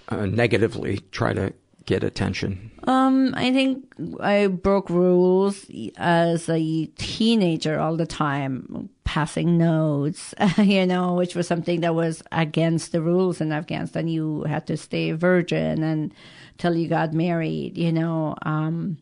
uh, 0.09 0.25
negatively 0.25 0.99
try 1.11 1.33
to 1.33 1.53
get 1.85 2.03
attention? 2.03 2.71
Um, 2.83 3.33
I 3.35 3.51
think 3.51 3.85
I 4.19 4.47
broke 4.47 4.89
rules 4.89 5.65
as 5.97 6.47
a 6.47 6.85
teenager 6.97 7.79
all 7.79 7.97
the 7.97 8.05
time, 8.05 8.89
passing 9.03 9.57
notes, 9.57 10.35
you 10.57 10.85
know, 10.85 11.15
which 11.15 11.33
was 11.33 11.47
something 11.47 11.81
that 11.81 11.95
was 11.95 12.21
against 12.31 12.91
the 12.91 13.01
rules 13.01 13.41
in 13.41 13.51
Afghanistan. 13.51 14.07
You 14.07 14.43
had 14.43 14.67
to 14.67 14.77
stay 14.77 15.11
virgin 15.13 15.83
until 15.83 16.75
you 16.75 16.87
got 16.87 17.13
married, 17.13 17.77
you 17.77 17.91
know. 17.91 18.35
Um, 18.43 18.99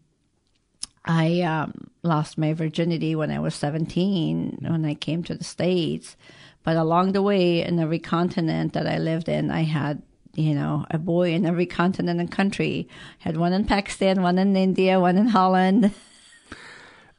I 1.05 1.41
um, 1.41 1.89
lost 2.03 2.37
my 2.37 2.53
virginity 2.53 3.15
when 3.15 3.29
I 3.29 3.39
was 3.39 3.53
17 3.55 4.59
when 4.61 4.85
I 4.85 4.95
came 4.95 5.23
to 5.23 5.35
the 5.35 5.43
States. 5.43 6.15
But 6.65 6.75
along 6.75 7.13
the 7.13 7.21
way, 7.21 7.63
in 7.63 7.79
every 7.79 7.99
continent 7.99 8.73
that 8.73 8.87
I 8.87 8.97
lived 8.97 9.29
in, 9.29 9.51
I 9.51 9.61
had 9.63 10.01
you 10.35 10.53
know, 10.53 10.85
a 10.91 10.97
boy 10.97 11.31
in 11.31 11.45
every 11.45 11.65
continent 11.65 12.19
and 12.19 12.31
country. 12.31 12.87
Had 13.19 13.37
one 13.37 13.53
in 13.53 13.65
Pakistan, 13.65 14.21
one 14.21 14.37
in 14.37 14.55
India, 14.55 14.99
one 14.99 15.17
in 15.17 15.27
Holland. 15.27 15.91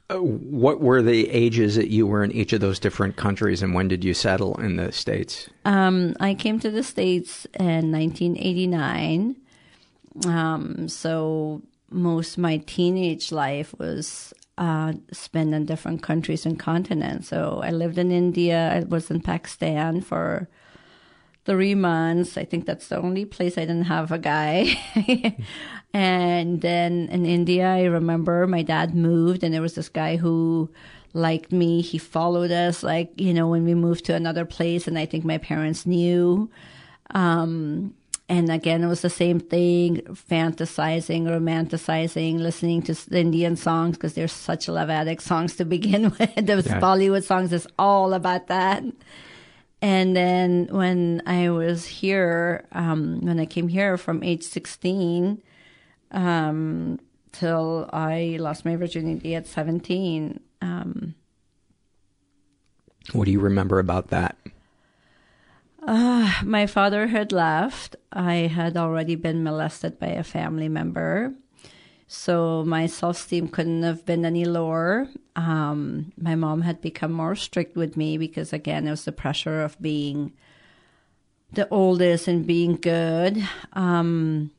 Uh, 0.09 0.19
what 0.19 0.81
were 0.81 1.03
the 1.03 1.29
ages 1.31 1.75
that 1.75 1.91
you 1.91 2.07
were 2.07 2.23
in 2.23 2.31
each 2.31 2.53
of 2.53 2.61
those 2.61 2.79
different 2.79 3.17
countries, 3.17 3.61
and 3.61 3.75
when 3.75 3.89
did 3.89 4.05
you 4.05 4.15
settle 4.15 4.55
in 4.61 4.77
the 4.77 4.93
states? 4.93 5.51
Um, 5.65 6.15
I 6.21 6.35
came 6.35 6.61
to 6.61 6.71
the 6.71 6.85
states 6.85 7.45
in 7.59 7.91
1989. 7.91 9.35
Um, 10.27 10.89
so 10.89 11.61
most 11.91 12.39
my 12.39 12.59
teenage 12.59 13.33
life 13.33 13.75
was 13.81 14.33
uh, 14.59 14.95
spent 15.13 15.55
in 15.55 15.67
different 15.67 16.03
countries 16.03 16.47
and 16.47 16.59
continents. 16.59 17.29
So 17.29 17.61
I 17.63 17.71
lived 17.71 17.99
in 17.99 18.11
India. 18.11 18.73
I 18.73 18.81
was 18.81 19.11
in 19.11 19.21
Pakistan 19.21 20.01
for 20.01 20.49
three 21.45 21.75
months. 21.75 22.37
I 22.37 22.45
think 22.45 22.67
that's 22.67 22.89
the 22.89 22.99
only 22.99 23.25
place 23.25 23.57
I 23.57 23.63
didn't 23.63 23.85
have 23.85 24.13
a 24.13 24.19
guy. 24.19 24.77
and 25.95 26.61
then 26.61 27.09
in 27.11 27.25
India, 27.25 27.67
I 27.67 27.85
remember 27.85 28.47
my 28.47 28.63
dad 28.63 28.95
moved, 28.95 29.45
and 29.45 29.55
there 29.55 29.63
was 29.63 29.75
this 29.75 29.89
guy 29.89 30.17
who 30.17 30.71
liked 31.13 31.53
me. 31.53 31.81
He 31.83 31.99
followed 31.99 32.51
us, 32.51 32.83
like, 32.83 33.13
you 33.21 33.33
know, 33.33 33.49
when 33.49 33.65
we 33.65 33.75
moved 33.75 34.05
to 34.07 34.15
another 34.15 34.45
place, 34.45 34.89
and 34.89 34.99
I 34.99 35.07
think 35.07 35.25
my 35.25 35.39
parents 35.39 35.87
knew. 35.87 36.51
Um, 37.11 37.95
and 38.29 38.51
again, 38.51 38.83
it 38.83 38.89
was 38.89 39.03
the 39.03 39.11
same 39.11 39.39
thing 39.39 39.99
fantasizing, 40.11 41.25
romanticizing, 41.25 42.41
listening 42.41 42.83
to 42.83 42.97
Indian 43.13 43.55
songs 43.55 43.97
because 43.97 44.15
they're 44.15 44.27
such 44.27 44.67
love 44.69 44.91
addict 44.91 45.23
songs 45.23 45.57
to 45.57 45.65
begin 45.65 46.11
with. 46.19 46.35
Those 46.47 46.67
yeah. 46.67 46.81
Bollywood 46.81 47.23
songs 47.23 47.53
is 47.53 47.69
all 47.79 48.15
about 48.15 48.49
that. 48.49 48.83
And 49.81 50.17
then 50.17 50.67
when 50.71 51.23
I 51.27 51.51
was 51.51 51.87
here, 51.87 52.67
um, 52.73 53.21
when 53.21 53.39
I 53.39 53.47
came 53.47 53.69
here 53.69 53.97
from 53.97 54.25
age 54.25 54.43
16 54.43 55.41
um, 56.11 56.99
till 57.31 57.89
I 57.93 58.39
lost 58.41 58.65
my 58.65 58.75
virginity 58.75 59.37
at 59.37 59.47
17. 59.47 60.41
Um, 60.63 61.15
what 63.13 63.27
do 63.27 63.31
you 63.31 63.41
remember 63.41 63.79
about 63.79 64.09
that? 64.09 64.37
Uh, 65.87 66.33
my 66.43 66.67
father 66.67 67.07
had 67.07 67.31
left. 67.31 67.95
I 68.13 68.35
had 68.35 68.77
already 68.77 69.15
been 69.15 69.45
molested 69.45 70.01
by 70.01 70.09
a 70.09 70.25
family 70.25 70.69
member. 70.69 71.33
So 72.09 72.65
my 72.65 72.87
self 72.87 73.17
esteem 73.17 73.49
couldn't 73.49 73.85
have 73.85 74.05
been 74.05 74.25
any 74.25 74.45
lower. 74.45 75.09
Um, 75.37 76.13
my 76.21 76.35
mom 76.35 76.63
had 76.63 76.81
become 76.81 77.13
more 77.13 77.37
strict 77.37 77.77
with 77.77 77.97
me 77.97 78.19
because, 78.19 78.53
again, 78.53 78.87
it 78.87 78.91
was 78.91 79.05
the 79.05 79.13
pressure 79.13 79.63
of 79.63 79.81
being 79.81 80.33
the 81.53 81.69
oldest 81.69 82.27
and 82.27 82.47
being 82.47 82.77
good. 82.77 83.49
Um, 83.73 84.51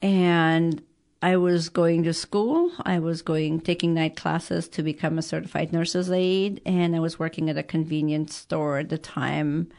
and 0.00 0.82
I 1.26 1.36
was 1.38 1.70
going 1.70 2.04
to 2.04 2.14
school. 2.14 2.70
I 2.84 3.00
was 3.00 3.20
going 3.20 3.58
taking 3.58 3.94
night 3.94 4.14
classes 4.14 4.68
to 4.68 4.82
become 4.84 5.18
a 5.18 5.22
certified 5.22 5.72
nurse's 5.72 6.08
aide, 6.08 6.60
and 6.64 6.94
I 6.94 7.00
was 7.00 7.18
working 7.18 7.50
at 7.50 7.58
a 7.58 7.64
convenience 7.64 8.36
store 8.36 8.78
at 8.78 8.90
the 8.90 8.96
time. 8.96 9.72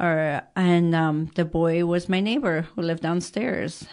Or 0.00 0.42
and 0.56 0.92
um, 0.92 1.30
the 1.36 1.44
boy 1.44 1.86
was 1.86 2.08
my 2.08 2.18
neighbor 2.18 2.62
who 2.62 2.82
lived 2.82 3.04
downstairs, 3.04 3.86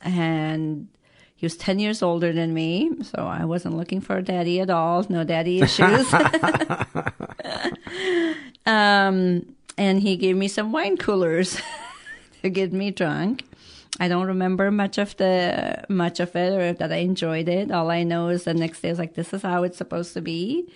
and 0.00 0.88
he 1.36 1.46
was 1.46 1.56
ten 1.56 1.78
years 1.78 2.02
older 2.02 2.32
than 2.32 2.52
me, 2.52 2.90
so 3.02 3.28
I 3.28 3.44
wasn't 3.44 3.76
looking 3.76 4.00
for 4.00 4.16
a 4.16 4.22
daddy 4.22 4.58
at 4.58 4.70
all. 4.70 5.06
No 5.08 5.22
daddy 5.22 5.60
issues. 5.60 6.12
um, 8.66 9.46
and 9.78 10.00
he 10.00 10.16
gave 10.16 10.36
me 10.36 10.48
some 10.48 10.72
wine 10.72 10.96
coolers 10.96 11.62
to 12.42 12.50
get 12.50 12.72
me 12.72 12.90
drunk 12.90 13.44
I 14.00 14.08
don't 14.08 14.26
remember 14.26 14.70
much 14.70 14.98
of 14.98 15.16
the 15.16 15.84
much 15.88 16.18
of 16.20 16.34
it 16.34 16.52
or 16.52 16.72
that 16.72 16.92
I 16.92 16.96
enjoyed 16.96 17.48
it. 17.48 17.70
All 17.70 17.90
I 17.90 18.02
know 18.02 18.28
is 18.28 18.44
the 18.44 18.54
next 18.54 18.80
day 18.80 18.88
I 18.88 18.92
was 18.92 18.98
like, 18.98 19.14
this 19.14 19.32
is 19.32 19.42
how 19.42 19.62
it's 19.62 19.78
supposed 19.78 20.14
to 20.14 20.20
be. 20.20 20.68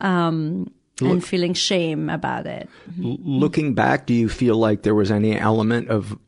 Um, 0.00 0.72
Look, 1.00 1.12
and 1.12 1.24
feeling 1.24 1.52
shame 1.52 2.08
about 2.08 2.46
it. 2.46 2.68
Looking 2.96 3.74
back, 3.74 4.06
do 4.06 4.14
you 4.14 4.28
feel 4.28 4.56
like 4.56 4.82
there 4.82 4.94
was 4.94 5.10
any 5.10 5.38
element 5.38 5.88
of 5.88 6.18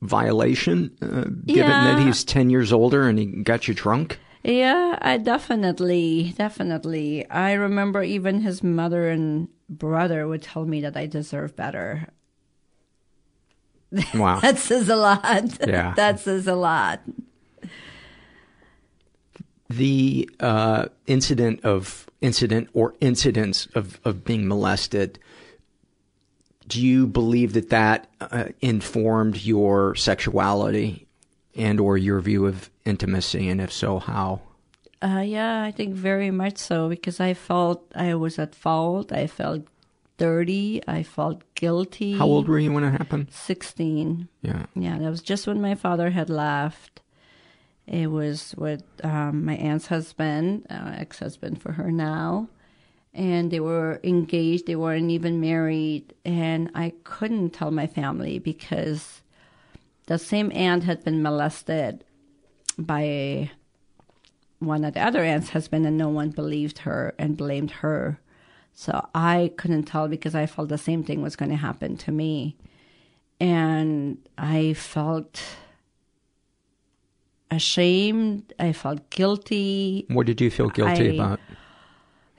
violation, 0.00 0.96
uh, 1.02 1.24
given 1.44 1.70
yeah. 1.70 1.96
that 1.96 2.06
he's 2.06 2.24
10 2.24 2.48
years 2.48 2.72
older 2.72 3.08
and 3.08 3.18
he 3.18 3.26
got 3.26 3.68
you 3.68 3.74
drunk? 3.74 4.18
Yeah, 4.42 4.98
I 5.02 5.18
definitely, 5.18 6.32
definitely. 6.38 7.28
I 7.28 7.52
remember 7.54 8.02
even 8.02 8.40
his 8.40 8.62
mother 8.62 9.08
and 9.08 9.48
brother 9.68 10.26
would 10.28 10.42
tell 10.42 10.64
me 10.64 10.80
that 10.82 10.96
I 10.96 11.06
deserve 11.06 11.56
better. 11.56 12.08
Wow. 14.14 14.40
that 14.40 14.58
says 14.58 14.88
a 14.88 14.96
lot. 14.96 15.58
Yeah. 15.66 15.94
that 15.96 16.20
says 16.20 16.46
a 16.46 16.54
lot. 16.54 17.00
The 19.68 20.30
uh, 20.38 20.86
incident 21.06 21.64
of 21.64 22.08
incident 22.20 22.68
or 22.72 22.94
incidents 23.00 23.66
of, 23.74 23.98
of 24.04 24.24
being 24.24 24.46
molested, 24.46 25.18
do 26.68 26.80
you 26.80 27.06
believe 27.06 27.52
that 27.54 27.70
that 27.70 28.08
uh, 28.20 28.44
informed 28.60 29.44
your 29.44 29.94
sexuality 29.96 31.06
and 31.56 31.80
or 31.80 31.96
your 31.98 32.20
view 32.20 32.46
of 32.46 32.70
intimacy? 32.84 33.48
And 33.48 33.60
if 33.60 33.72
so, 33.72 33.98
how? 33.98 34.40
Uh, 35.02 35.22
yeah, 35.26 35.62
I 35.62 35.72
think 35.72 35.94
very 35.94 36.30
much 36.30 36.58
so 36.58 36.88
because 36.88 37.20
I 37.20 37.34
felt 37.34 37.84
I 37.94 38.14
was 38.14 38.38
at 38.38 38.54
fault. 38.54 39.12
I 39.12 39.26
felt 39.26 39.62
30. 40.18 40.82
I 40.86 41.02
felt 41.02 41.42
guilty. 41.54 42.14
How 42.14 42.26
old 42.26 42.48
were 42.48 42.58
you 42.58 42.72
when 42.72 42.84
it 42.84 42.92
happened? 42.92 43.28
16. 43.30 44.28
Yeah. 44.42 44.66
Yeah, 44.74 44.98
that 44.98 45.10
was 45.10 45.22
just 45.22 45.46
when 45.46 45.60
my 45.60 45.74
father 45.74 46.10
had 46.10 46.30
left. 46.30 47.00
It 47.86 48.10
was 48.10 48.54
with 48.56 48.82
um, 49.04 49.44
my 49.44 49.54
aunt's 49.56 49.86
husband, 49.86 50.66
uh, 50.70 50.92
ex 50.96 51.20
husband 51.20 51.62
for 51.62 51.72
her 51.72 51.92
now. 51.92 52.48
And 53.14 53.50
they 53.50 53.60
were 53.60 54.00
engaged, 54.04 54.66
they 54.66 54.76
weren't 54.76 55.10
even 55.10 55.40
married. 55.40 56.12
And 56.24 56.70
I 56.74 56.92
couldn't 57.04 57.50
tell 57.50 57.70
my 57.70 57.86
family 57.86 58.38
because 58.38 59.22
the 60.06 60.18
same 60.18 60.52
aunt 60.52 60.84
had 60.84 61.04
been 61.04 61.22
molested 61.22 62.04
by 62.76 63.50
one 64.58 64.84
of 64.84 64.94
the 64.94 65.00
other 65.00 65.22
aunt's 65.22 65.50
husband, 65.50 65.86
and 65.86 65.96
no 65.96 66.08
one 66.08 66.30
believed 66.30 66.78
her 66.78 67.14
and 67.18 67.36
blamed 67.36 67.70
her 67.70 68.20
so 68.78 69.08
I 69.14 69.52
couldn't 69.56 69.84
tell 69.84 70.06
because 70.06 70.34
I 70.34 70.44
felt 70.44 70.68
the 70.68 70.76
same 70.76 71.02
thing 71.02 71.22
was 71.22 71.34
going 71.34 71.50
to 71.50 71.56
happen 71.56 71.96
to 71.96 72.12
me. 72.12 72.56
And 73.40 74.18
I 74.36 74.74
felt 74.74 75.42
ashamed. 77.50 78.52
I 78.58 78.74
felt 78.74 79.08
guilty. 79.08 80.04
What 80.10 80.26
did 80.26 80.42
you 80.42 80.50
feel 80.50 80.68
guilty 80.68 81.08
I, 81.08 81.14
about? 81.14 81.40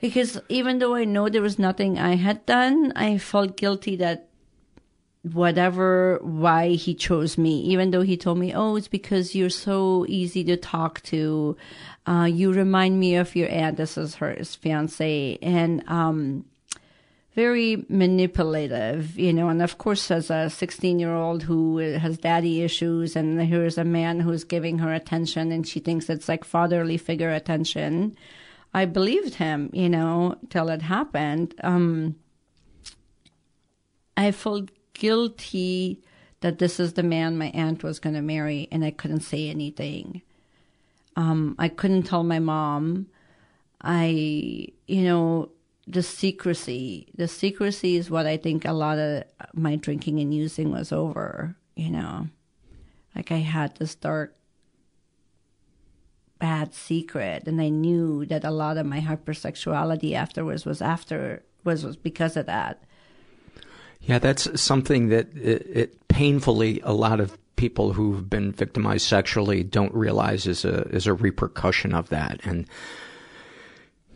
Because 0.00 0.40
even 0.48 0.78
though 0.78 0.94
I 0.94 1.04
know 1.04 1.28
there 1.28 1.42
was 1.42 1.58
nothing 1.58 1.98
I 1.98 2.14
had 2.14 2.46
done, 2.46 2.92
I 2.94 3.18
felt 3.18 3.56
guilty 3.56 3.96
that 3.96 4.27
whatever 5.34 6.18
why 6.22 6.70
he 6.70 6.94
chose 6.94 7.38
me. 7.38 7.60
Even 7.62 7.90
though 7.90 8.02
he 8.02 8.16
told 8.16 8.38
me 8.38 8.54
oh 8.54 8.76
it's 8.76 8.88
because 8.88 9.34
you're 9.34 9.50
so 9.50 10.06
easy 10.08 10.44
to 10.44 10.56
talk 10.56 11.02
to. 11.02 11.56
Uh, 12.06 12.24
you 12.24 12.52
remind 12.52 12.98
me 12.98 13.16
of 13.16 13.36
your 13.36 13.50
aunt 13.50 13.76
this 13.76 13.98
is 13.98 14.16
her 14.16 14.34
fiance. 14.44 15.38
And 15.42 15.84
um, 15.88 16.44
very 17.38 17.86
manipulative 17.88 19.16
you 19.16 19.32
know 19.32 19.48
and 19.48 19.62
of 19.62 19.78
course 19.78 20.10
as 20.10 20.28
a 20.28 20.50
16 20.50 20.98
year 20.98 21.14
old 21.14 21.44
who 21.44 21.76
has 21.76 22.18
daddy 22.18 22.62
issues 22.62 23.14
and 23.14 23.40
here's 23.40 23.78
a 23.78 23.84
man 23.84 24.18
who's 24.18 24.42
giving 24.42 24.78
her 24.78 24.92
attention 24.92 25.52
and 25.52 25.64
she 25.64 25.78
thinks 25.78 26.10
it's 26.10 26.28
like 26.28 26.42
fatherly 26.42 26.96
figure 26.96 27.30
attention. 27.30 28.16
I 28.74 28.86
believed 28.86 29.34
him 29.34 29.70
you 29.72 29.88
know 29.88 30.36
till 30.50 30.68
it 30.68 30.82
happened. 30.82 31.54
Um, 31.62 32.16
i 34.16 34.32
felt 34.32 34.70
guilty 34.98 36.02
that 36.40 36.58
this 36.58 36.78
is 36.78 36.92
the 36.92 37.02
man 37.02 37.38
my 37.38 37.48
aunt 37.48 37.82
was 37.82 37.98
going 37.98 38.14
to 38.14 38.22
marry, 38.22 38.68
and 38.70 38.84
I 38.84 38.90
couldn't 38.90 39.20
say 39.20 39.48
anything. 39.48 40.22
Um, 41.16 41.56
I 41.58 41.68
couldn't 41.68 42.04
tell 42.04 42.22
my 42.22 42.38
mom. 42.38 43.06
I, 43.80 44.68
you 44.86 45.02
know, 45.02 45.50
the 45.86 46.02
secrecy. 46.02 47.08
The 47.16 47.26
secrecy 47.26 47.96
is 47.96 48.10
what 48.10 48.26
I 48.26 48.36
think 48.36 48.64
a 48.64 48.72
lot 48.72 48.98
of 48.98 49.24
my 49.54 49.76
drinking 49.76 50.20
and 50.20 50.34
using 50.34 50.70
was 50.70 50.92
over, 50.92 51.56
you 51.74 51.90
know. 51.90 52.28
Like 53.16 53.32
I 53.32 53.38
had 53.38 53.76
this 53.76 53.94
dark, 53.94 54.36
bad 56.38 56.74
secret, 56.74 57.48
and 57.48 57.60
I 57.60 57.68
knew 57.68 58.26
that 58.26 58.44
a 58.44 58.50
lot 58.50 58.76
of 58.76 58.86
my 58.86 59.00
hypersexuality 59.00 60.12
afterwards 60.12 60.64
was 60.64 60.82
after 60.82 61.42
was 61.64 61.84
was 61.84 61.96
because 61.96 62.36
of 62.36 62.46
that. 62.46 62.84
Yeah, 64.08 64.18
that's 64.18 64.58
something 64.58 65.10
that 65.10 65.36
it, 65.36 65.66
it, 65.66 66.08
painfully 66.08 66.80
a 66.82 66.94
lot 66.94 67.20
of 67.20 67.36
people 67.56 67.92
who've 67.92 68.28
been 68.28 68.52
victimized 68.52 69.06
sexually 69.06 69.62
don't 69.62 69.92
realize 69.94 70.46
is 70.46 70.64
a 70.64 70.88
is 70.88 71.06
a 71.06 71.12
repercussion 71.12 71.94
of 71.94 72.08
that, 72.08 72.40
and 72.44 72.66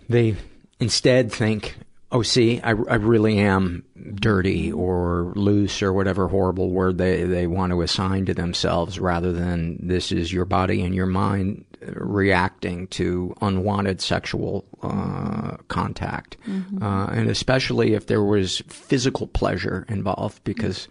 they 0.09 0.35
instead 0.81 1.31
think, 1.31 1.77
oh, 2.11 2.23
see, 2.23 2.59
I, 2.63 2.71
I 2.71 2.95
really 2.95 3.39
am 3.39 3.85
dirty 4.15 4.73
or 4.73 5.35
loose 5.37 5.83
or 5.83 5.93
whatever 5.93 6.27
horrible 6.27 6.71
word 6.71 6.97
they, 6.97 7.25
they 7.25 7.47
want 7.47 7.73
to 7.73 7.83
assign 7.83 8.25
to 8.27 8.35
themselves 8.35 8.99
rather 8.99 9.31
than 9.31 9.79
this 9.87 10.11
is 10.11 10.33
your 10.33 10.47
body 10.47 10.81
and 10.81 10.95
your 10.95 11.07
mind 11.07 11.67
reacting 11.95 12.87
to 12.89 13.35
unwanted 13.41 14.01
sexual 14.01 14.65
uh, 14.83 15.57
contact. 15.69 16.37
Mhm. 16.47 16.83
Uh, 16.83 17.11
and 17.13 17.29
especially 17.29 17.95
if 17.95 18.07
there 18.07 18.23
was 18.23 18.63
physical 18.69 19.27
pleasure 19.27 19.85
involved 19.89 20.43
because 20.45 20.89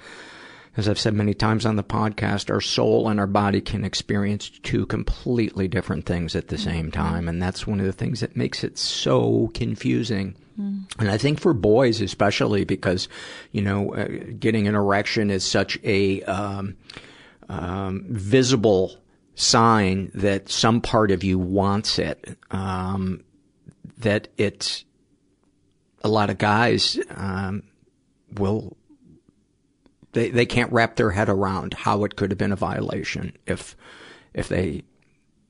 as 0.78 0.88
I've 0.88 1.00
said 1.00 1.14
many 1.14 1.34
times 1.34 1.66
on 1.66 1.76
the 1.76 1.84
podcast, 1.84 2.50
our 2.50 2.62
soul 2.62 3.10
and 3.10 3.20
our 3.20 3.28
body 3.28 3.60
can 3.60 3.84
experience 3.84 4.50
two 4.64 4.86
completely 4.86 5.68
different 5.68 6.06
things 6.06 6.34
at 6.34 6.48
the 6.48 6.58
same 6.58 6.92
time. 6.92 7.28
And 7.28 7.42
that's 7.42 7.68
one 7.68 7.82
of 7.82 7.86
the 7.86 7.92
things 7.92 8.22
that 8.22 8.38
makes 8.38 8.64
it 8.64 8.78
so 8.78 9.52
confusing. 9.54 10.36
Mm. 10.58 10.86
And 10.98 11.12
I 11.12 11.18
think 11.18 11.42
for 11.42 11.54
boys, 11.54 12.00
especially 12.00 12.64
because, 12.64 13.10
you 13.52 13.62
know, 13.62 13.94
uh, 13.94 14.08
getting 14.40 14.66
an 14.68 14.76
erection 14.76 15.30
is 15.30 15.44
such 15.44 15.78
a, 15.84 16.22
um, 16.24 16.78
um, 17.50 18.06
visible 18.08 19.01
sign 19.36 20.12
that 20.14 20.50
some 20.50 20.82
part 20.82 21.12
of 21.12 21.24
you 21.24 21.40
wants 21.40 22.00
it, 22.00 22.38
um, 22.52 23.24
that 23.98 24.28
it's, 24.38 24.86
a 26.04 26.08
lot 26.10 26.30
of 26.30 26.38
guys, 26.38 27.00
um, 27.16 27.64
will 28.36 28.76
they 30.14 30.30
they 30.30 30.46
can't 30.46 30.72
wrap 30.72 30.96
their 30.96 31.12
head 31.12 31.30
around 31.30 31.74
how 31.74 32.04
it 32.04 32.16
could 32.16 32.32
have 32.32 32.38
been 32.38 32.52
a 32.52 32.58
violation 32.58 33.38
if 33.46 33.76
if 34.34 34.48
they 34.48 34.84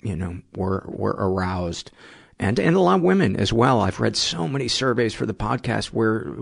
you 0.02 0.16
know 0.16 0.42
were 0.56 0.84
were 0.88 1.16
aroused. 1.18 1.92
And 2.40 2.60
and 2.60 2.76
a 2.76 2.80
lot 2.80 2.96
of 2.96 3.02
women 3.04 3.36
as 3.36 3.54
well. 3.54 3.82
I've 3.82 4.00
read 4.00 4.16
so 4.16 4.48
many 4.48 4.68
surveys 4.68 5.14
for 5.14 5.26
the 5.26 5.34
podcast 5.34 5.88
where 5.88 6.36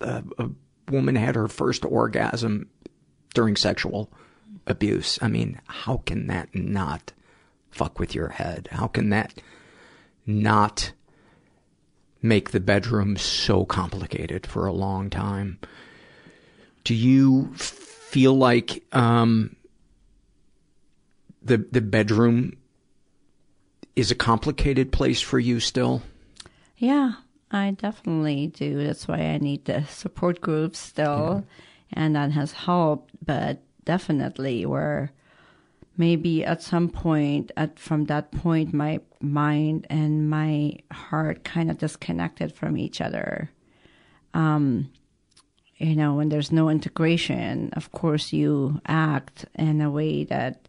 a, 0.00 0.24
a 0.38 0.50
woman 0.90 1.14
had 1.14 1.36
her 1.36 1.48
first 1.48 1.84
orgasm 1.84 2.68
during 3.32 3.54
sexual 3.54 4.12
abuse 4.66 5.18
i 5.22 5.28
mean 5.28 5.60
how 5.66 5.98
can 6.06 6.26
that 6.26 6.54
not 6.54 7.12
fuck 7.70 7.98
with 7.98 8.14
your 8.14 8.28
head 8.28 8.68
how 8.72 8.86
can 8.86 9.10
that 9.10 9.34
not 10.26 10.92
make 12.22 12.50
the 12.50 12.60
bedroom 12.60 13.16
so 13.16 13.64
complicated 13.64 14.46
for 14.46 14.66
a 14.66 14.72
long 14.72 15.08
time 15.10 15.58
do 16.86 16.94
you 16.94 17.52
feel 17.54 18.34
like 18.34 18.84
um, 18.92 19.56
the 21.42 21.58
the 21.58 21.80
bedroom 21.80 22.56
is 23.96 24.12
a 24.12 24.14
complicated 24.14 24.92
place 24.92 25.20
for 25.20 25.40
you 25.40 25.58
still? 25.58 26.02
Yeah, 26.76 27.14
I 27.50 27.72
definitely 27.72 28.46
do. 28.46 28.84
That's 28.84 29.08
why 29.08 29.18
I 29.18 29.38
need 29.38 29.64
the 29.64 29.84
support 29.86 30.40
groups 30.40 30.78
still, 30.78 31.44
and 31.92 32.14
that 32.14 32.30
has 32.30 32.52
helped. 32.52 33.10
But 33.24 33.62
definitely, 33.86 34.66
where 34.66 35.12
maybe 35.96 36.44
at 36.44 36.60
some 36.62 36.90
point, 36.90 37.50
at 37.56 37.78
from 37.78 38.04
that 38.04 38.30
point, 38.30 38.74
my 38.74 39.00
mind 39.20 39.86
and 39.88 40.28
my 40.28 40.76
heart 40.92 41.44
kind 41.44 41.70
of 41.70 41.78
disconnected 41.78 42.52
from 42.52 42.76
each 42.76 43.00
other. 43.00 43.50
Um, 44.34 44.90
you 45.78 45.96
know, 45.96 46.14
when 46.14 46.28
there's 46.28 46.52
no 46.52 46.68
integration, 46.68 47.70
of 47.74 47.92
course, 47.92 48.32
you 48.32 48.80
act 48.86 49.46
in 49.54 49.80
a 49.80 49.90
way 49.90 50.24
that 50.24 50.68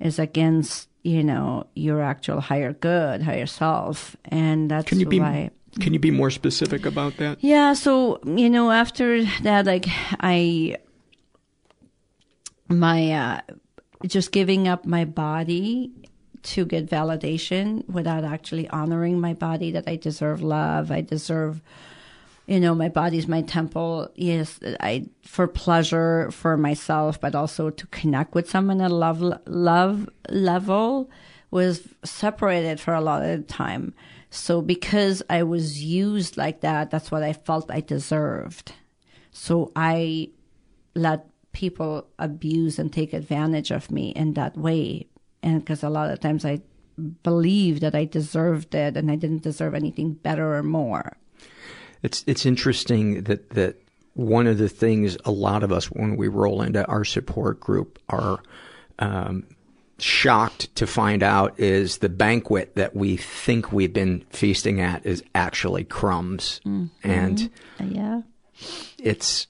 is 0.00 0.18
against, 0.18 0.88
you 1.02 1.22
know, 1.22 1.66
your 1.74 2.02
actual 2.02 2.40
higher 2.40 2.72
good, 2.72 3.22
higher 3.22 3.46
self, 3.46 4.16
and 4.26 4.70
that's 4.70 4.88
Can 4.88 5.00
you 5.00 5.06
be 5.06 5.20
why. 5.20 5.50
Can 5.80 5.92
you 5.92 5.98
be 5.98 6.12
more 6.12 6.30
specific 6.30 6.86
about 6.86 7.16
that? 7.16 7.42
Yeah, 7.42 7.72
so 7.72 8.20
you 8.24 8.48
know, 8.48 8.70
after 8.70 9.24
that, 9.42 9.66
like 9.66 9.86
I, 10.20 10.76
my 12.68 13.12
uh, 13.12 13.40
just 14.06 14.32
giving 14.32 14.68
up 14.68 14.84
my 14.84 15.04
body 15.04 15.92
to 16.42 16.64
get 16.64 16.86
validation 16.86 17.88
without 17.88 18.24
actually 18.24 18.68
honoring 18.68 19.20
my 19.20 19.32
body 19.32 19.70
that 19.72 19.88
I 19.88 19.96
deserve 19.96 20.42
love, 20.42 20.90
I 20.90 21.00
deserve 21.00 21.62
you 22.46 22.60
know 22.60 22.74
my 22.74 22.88
body's 22.88 23.26
my 23.26 23.42
temple. 23.42 24.10
Yes 24.14 24.60
i 24.80 25.06
for 25.22 25.46
pleasure 25.46 26.30
for 26.30 26.56
myself 26.56 27.20
but 27.20 27.34
also 27.34 27.70
to 27.70 27.86
connect 27.86 28.34
with 28.34 28.50
someone 28.50 28.80
at 28.80 28.90
a 28.90 28.94
love 28.94 29.22
love 29.46 30.08
level 30.28 31.10
was 31.50 31.88
separated 32.04 32.80
for 32.80 32.92
a 32.94 33.00
lot 33.00 33.22
of 33.22 33.28
the 33.28 33.44
time. 33.44 33.94
So 34.30 34.60
because 34.60 35.22
i 35.30 35.42
was 35.42 35.82
used 35.82 36.36
like 36.36 36.60
that 36.60 36.90
that's 36.90 37.10
what 37.10 37.22
i 37.22 37.32
felt 37.32 37.70
i 37.70 37.80
deserved. 37.80 38.72
So 39.30 39.72
i 39.74 40.28
let 40.94 41.26
people 41.54 42.06
abuse 42.18 42.78
and 42.78 42.92
take 42.92 43.12
advantage 43.14 43.70
of 43.70 43.90
me 43.90 44.10
in 44.10 44.34
that 44.34 44.56
way. 44.58 45.06
And 45.42 45.60
because 45.60 45.82
a 45.82 45.88
lot 45.88 46.10
of 46.10 46.20
times 46.20 46.44
i 46.44 46.60
believe 47.24 47.80
that 47.80 47.94
i 47.94 48.04
deserved 48.04 48.72
it 48.74 48.96
and 48.96 49.10
i 49.10 49.16
didn't 49.16 49.42
deserve 49.42 49.74
anything 49.74 50.12
better 50.12 50.54
or 50.54 50.62
more. 50.62 51.16
It's 52.02 52.22
it's 52.26 52.44
interesting 52.46 53.22
that 53.24 53.50
that 53.50 53.76
one 54.14 54.46
of 54.46 54.58
the 54.58 54.68
things 54.68 55.16
a 55.24 55.30
lot 55.32 55.62
of 55.64 55.72
us 55.72 55.86
when 55.86 56.16
we 56.16 56.28
roll 56.28 56.62
into 56.62 56.84
our 56.86 57.04
support 57.04 57.58
group 57.58 57.98
are 58.08 58.38
um, 59.00 59.44
shocked 59.98 60.72
to 60.76 60.86
find 60.86 61.22
out 61.22 61.58
is 61.58 61.98
the 61.98 62.08
banquet 62.08 62.76
that 62.76 62.94
we 62.94 63.16
think 63.16 63.72
we've 63.72 63.92
been 63.92 64.24
feasting 64.30 64.80
at 64.80 65.04
is 65.04 65.22
actually 65.34 65.82
crumbs, 65.84 66.60
Mhm. 66.64 66.90
and 67.02 67.50
yeah. 67.82 68.20
it's 68.98 69.46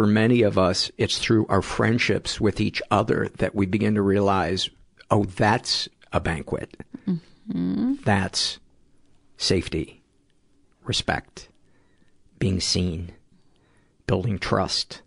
for 0.00 0.06
many 0.06 0.40
of 0.40 0.56
us 0.56 0.90
it's 0.96 1.18
through 1.18 1.46
our 1.48 1.60
friendships 1.60 2.40
with 2.40 2.58
each 2.58 2.80
other 2.90 3.28
that 3.36 3.54
we 3.54 3.66
begin 3.66 3.96
to 3.96 4.00
realize, 4.00 4.70
oh, 5.10 5.24
that's 5.24 5.90
a 6.10 6.18
banquet. 6.18 6.74
Mhm. 7.06 8.02
That's 8.02 8.58
safety, 9.36 10.00
respect, 10.84 11.50
being 12.38 12.60
seen, 12.60 13.12
building 14.06 14.38
trust, 14.38 15.02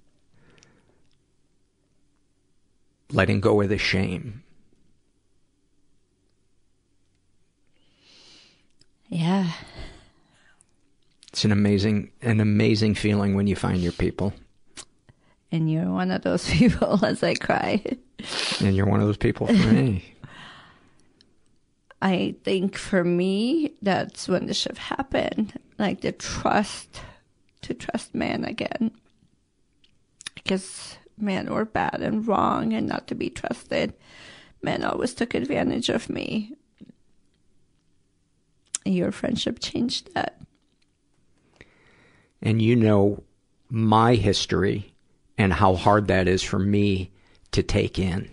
letting 3.10 3.42
go 3.42 3.62
of 3.62 3.70
the 3.70 3.80
shame. 3.80 4.44
yeah 9.10 9.54
It's 11.30 11.44
an 11.46 11.52
amazing, 11.52 12.12
an 12.22 12.40
amazing 12.40 12.94
feeling 12.94 13.34
when 13.34 13.48
you 13.48 13.56
find 13.56 13.82
your 13.82 13.92
people. 13.92 14.34
And 15.54 15.72
you're 15.72 15.92
one 15.92 16.10
of 16.10 16.24
those 16.24 16.50
people 16.50 17.06
as 17.06 17.24
I 17.24 17.36
cry. 17.36 17.82
And 18.60 18.76
you're 18.76 18.88
one 18.88 19.00
of 19.00 19.06
those 19.06 19.18
people 19.18 19.48
for 19.48 19.54
me. 19.54 20.04
I 22.02 22.36
think 22.44 22.76
for 22.76 23.04
me, 23.04 23.76
that's 23.82 24.28
when 24.28 24.48
the 24.48 24.54
shift 24.54 24.78
happened. 24.78 25.58
Like 25.78 26.02
the 26.02 26.12
trust, 26.12 27.00
to 27.62 27.74
trust 27.74 28.14
man 28.14 28.44
again. 28.44 28.92
Because 30.34 30.98
men 31.18 31.54
were 31.54 31.64
bad 31.64 32.02
and 32.02 32.28
wrong 32.28 32.74
and 32.74 32.88
not 32.88 33.08
to 33.08 33.16
be 33.16 33.30
trusted. 33.30 33.94
Men 34.62 34.84
always 34.84 35.14
took 35.14 35.34
advantage 35.34 35.88
of 35.88 36.10
me. 36.10 36.54
Your 38.84 39.12
friendship 39.12 39.60
changed 39.60 40.14
that. 40.16 40.42
and 42.42 42.62
you 42.62 42.76
know 42.76 43.24
my 43.70 44.16
history 44.16 44.93
and 45.38 45.54
how 45.54 45.76
hard 45.76 46.08
that 46.08 46.28
is 46.28 46.44
for 46.44 46.60
me 46.60 47.12
to 47.52 47.64
take 47.64 48.00
in, 48.00 48.30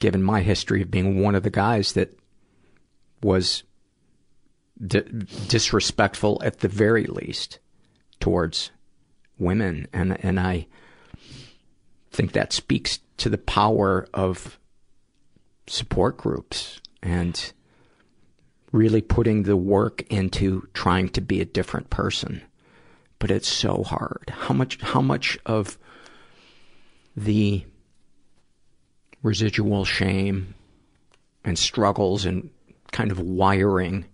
given 0.00 0.22
my 0.22 0.42
history 0.42 0.82
of 0.82 0.90
being 0.90 1.22
one 1.22 1.34
of 1.34 1.42
the 1.42 1.50
guys 1.50 1.92
that 1.92 2.18
was 3.22 3.62
di- 4.84 5.02
disrespectful 5.48 6.40
at 6.44 6.60
the 6.60 6.68
very 6.68 7.04
least 7.04 7.58
towards 8.20 8.70
women. 9.38 9.86
And, 9.92 10.22
and 10.24 10.38
I 10.38 10.66
think 12.10 12.32
that 12.32 12.52
speaks 12.52 13.00
to 13.18 13.28
the 13.28 13.38
power 13.38 14.06
of 14.14 14.58
support 15.66 16.16
groups 16.16 16.80
and 17.02 17.52
really 18.72 19.00
putting 19.00 19.44
the 19.44 19.56
work 19.56 20.02
into 20.10 20.68
trying 20.74 21.08
to 21.08 21.20
be 21.20 21.40
a 21.40 21.44
different 21.44 21.90
person 21.90 22.42
but 23.18 23.30
it's 23.30 23.48
so 23.48 23.82
hard. 23.82 24.30
How 24.30 24.54
much, 24.54 24.80
how 24.80 25.00
much 25.00 25.38
of 25.46 25.78
the 27.16 27.64
residual 29.22 29.84
shame 29.84 30.54
and 31.44 31.58
struggles 31.58 32.24
and 32.26 32.50
kind 32.92 33.10
of 33.10 33.18
wiring 33.18 34.04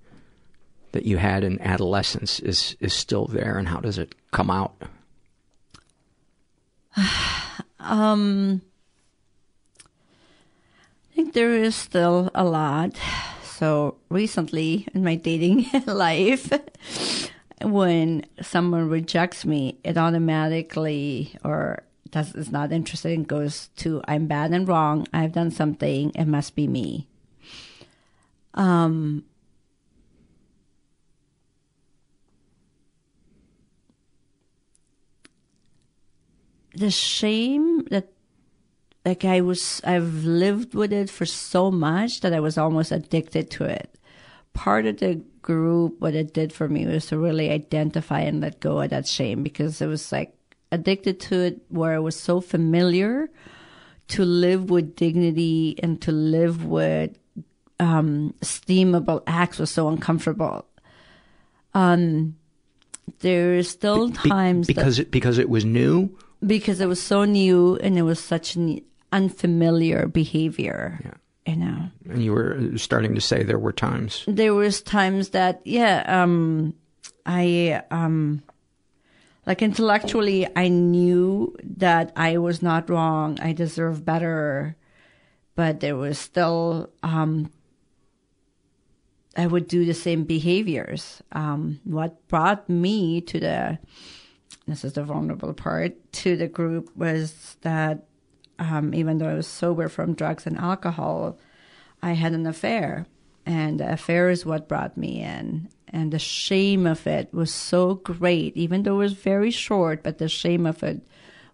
that 0.93 1.05
you 1.05 1.17
had 1.17 1.43
in 1.43 1.61
adolescence 1.61 2.39
is, 2.41 2.77
is 2.81 2.93
still 2.93 3.27
there 3.27 3.59
and 3.59 3.69
how 3.69 3.81
does 3.81 3.99
it 3.99 4.15
come 4.31 4.51
out? 4.51 4.75
Um, 7.85 8.63
I 11.11 11.17
think 11.17 11.35
there 11.35 11.53
is 11.53 11.75
still 11.75 12.31
a 12.33 12.45
lot. 12.45 12.97
So 13.43 13.97
recently 14.09 14.87
in 14.95 15.03
my 15.03 15.17
dating 15.17 15.67
life, 15.87 16.49
when 17.61 18.25
someone 18.41 18.89
rejects 18.89 19.45
me, 19.45 19.79
it 19.83 19.99
automatically 19.99 21.35
or 21.45 21.83
does 22.13 22.35
is 22.35 22.53
not 22.53 22.71
interested 22.71 23.13
and 23.13 23.27
goes 23.27 23.69
to 23.77 24.01
I'm 24.07 24.27
bad 24.27 24.53
and 24.53 24.69
wrong. 24.69 25.09
I've 25.13 25.33
done 25.33 25.51
something. 25.51 26.13
It 26.15 26.27
must 26.27 26.55
be 26.55 26.69
me. 26.69 27.09
Um. 28.55 29.25
The 36.75 36.91
shame 36.91 37.85
that 37.91 38.13
like 39.05 39.25
I 39.25 39.41
was 39.41 39.81
I've 39.85 40.25
lived 40.25 40.75
with 40.75 40.93
it 40.93 41.11
for 41.11 41.27
so 41.27 41.71
much 41.71 42.21
that 42.21 42.33
I 42.33 42.41
was 42.41 42.57
almost 42.57 42.93
addicted 42.93 43.51
to 43.53 43.65
it. 43.65 43.99
Part 44.55 44.87
of 44.87 44.99
the 44.99 45.23
group 45.41 46.01
what 46.01 46.15
it 46.15 46.33
did 46.33 46.53
for 46.53 46.69
me 46.69 46.87
was 46.87 47.07
to 47.07 47.19
really 47.19 47.51
identify 47.51 48.21
and 48.21 48.41
let 48.41 48.61
go 48.61 48.81
of 48.81 48.91
that 48.91 49.07
shame 49.07 49.43
because 49.43 49.81
it 49.83 49.87
was 49.87 50.13
like 50.13 50.35
addicted 50.73 51.21
to 51.21 51.41
it 51.41 51.61
where 51.69 51.95
it 51.95 52.01
was 52.01 52.19
so 52.19 52.41
familiar 52.41 53.29
to 54.09 54.25
live 54.25 54.71
with 54.71 54.97
dignity 54.97 55.77
and 55.83 56.01
to 56.03 56.11
live 56.13 56.65
with 56.65 57.17
um 57.79 58.35
esteemable 58.41 59.23
acts 59.27 59.59
was 59.59 59.71
so 59.71 59.89
uncomfortable. 59.89 60.67
Um 61.75 62.37
there's 63.21 63.69
still 63.69 64.09
Be- 64.09 64.29
times 64.29 64.67
because 64.67 64.97
that, 64.97 65.09
it 65.09 65.11
because 65.11 65.39
it 65.39 65.49
was 65.49 65.65
new. 65.65 66.17
because 66.45 66.81
it 66.81 66.87
was 66.89 67.01
so 67.03 67.25
new 67.25 67.77
and 67.77 67.97
it 67.99 68.03
was 68.03 68.19
such 68.21 68.57
an 68.57 68.81
unfamiliar 69.13 70.07
behavior. 70.07 70.99
Yeah. 71.05 71.15
You 71.53 71.57
know. 71.57 71.89
And 72.09 72.23
you 72.23 72.33
were 72.33 72.79
starting 72.79 73.15
to 73.17 73.21
say 73.21 73.43
there 73.43 73.59
were 73.59 73.73
times. 73.73 74.25
There 74.29 74.55
was 74.55 74.81
times 74.83 75.31
that 75.31 75.61
yeah, 75.65 76.05
um 76.07 76.75
I 77.27 77.83
um 77.91 78.43
like 79.47 79.63
intellectually 79.63 80.47
I 80.57 80.69
knew 80.69 81.57
that 81.63 82.13
I 82.17 82.39
was 82.39 82.63
not 82.63 82.89
wrong. 82.89 83.39
I 83.41 83.53
deserved 83.53 84.05
better. 84.05 84.77
But 85.55 85.81
there 85.81 85.97
was 85.97 86.19
still 86.19 86.91
um 87.03 87.51
I 89.37 89.47
would 89.47 89.67
do 89.67 89.85
the 89.85 89.95
same 89.95 90.25
behaviors. 90.25 91.23
Um 91.33 91.81
what 91.85 92.27
brought 92.29 92.69
me 92.69 93.21
to 93.23 93.41
the 93.41 93.79
this 94.67 94.85
is 94.85 94.93
the 94.93 95.03
vulnerable 95.03 95.55
part 95.55 96.13
to 96.13 96.37
the 96.37 96.47
group 96.47 96.97
was 96.97 97.57
that 97.63 98.05
um, 98.59 98.95
even 98.95 99.19
though 99.19 99.29
I 99.29 99.35
was 99.35 99.47
sober 99.47 99.89
from 99.89 100.15
drugs 100.15 100.47
and 100.47 100.57
alcohol, 100.57 101.39
I 102.03 102.13
had 102.13 102.33
an 102.33 102.47
affair, 102.47 103.07
and 103.47 103.81
the 103.81 103.93
affair 103.93 104.31
is 104.31 104.47
what 104.47 104.69
brought 104.69 104.97
me 104.97 105.21
in. 105.23 105.69
And 105.89 106.11
the 106.11 106.19
shame 106.19 106.87
of 106.87 107.07
it 107.07 107.33
was 107.35 107.53
so 107.53 107.97
great, 107.97 108.57
even 108.57 108.83
though 108.83 108.95
it 108.95 109.05
was 109.05 109.13
very 109.13 109.51
short, 109.51 110.03
but 110.03 110.19
the 110.19 110.29
shame 110.29 110.65
of 110.65 110.83
it 110.83 111.03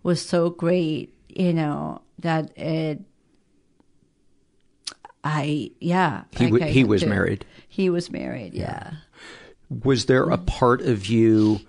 was 0.03 0.25
so 0.25 0.51
great, 0.51 1.13
you 1.29 1.53
know, 1.53 2.03
that 2.21 2.57
it. 2.57 3.01
I 5.25 5.73
yeah. 5.81 6.25
He 6.31 6.47
like 6.47 6.63
I 6.63 6.69
he 6.69 6.85
was 6.85 7.05
married. 7.05 7.45
He 7.69 7.91
was 7.91 8.11
married. 8.11 8.55
yeah. 8.55 8.93
Was 9.85 10.07
there 10.07 10.31
a 10.31 10.39
part 10.39 10.81
of 10.83 11.07
you, 11.07 11.61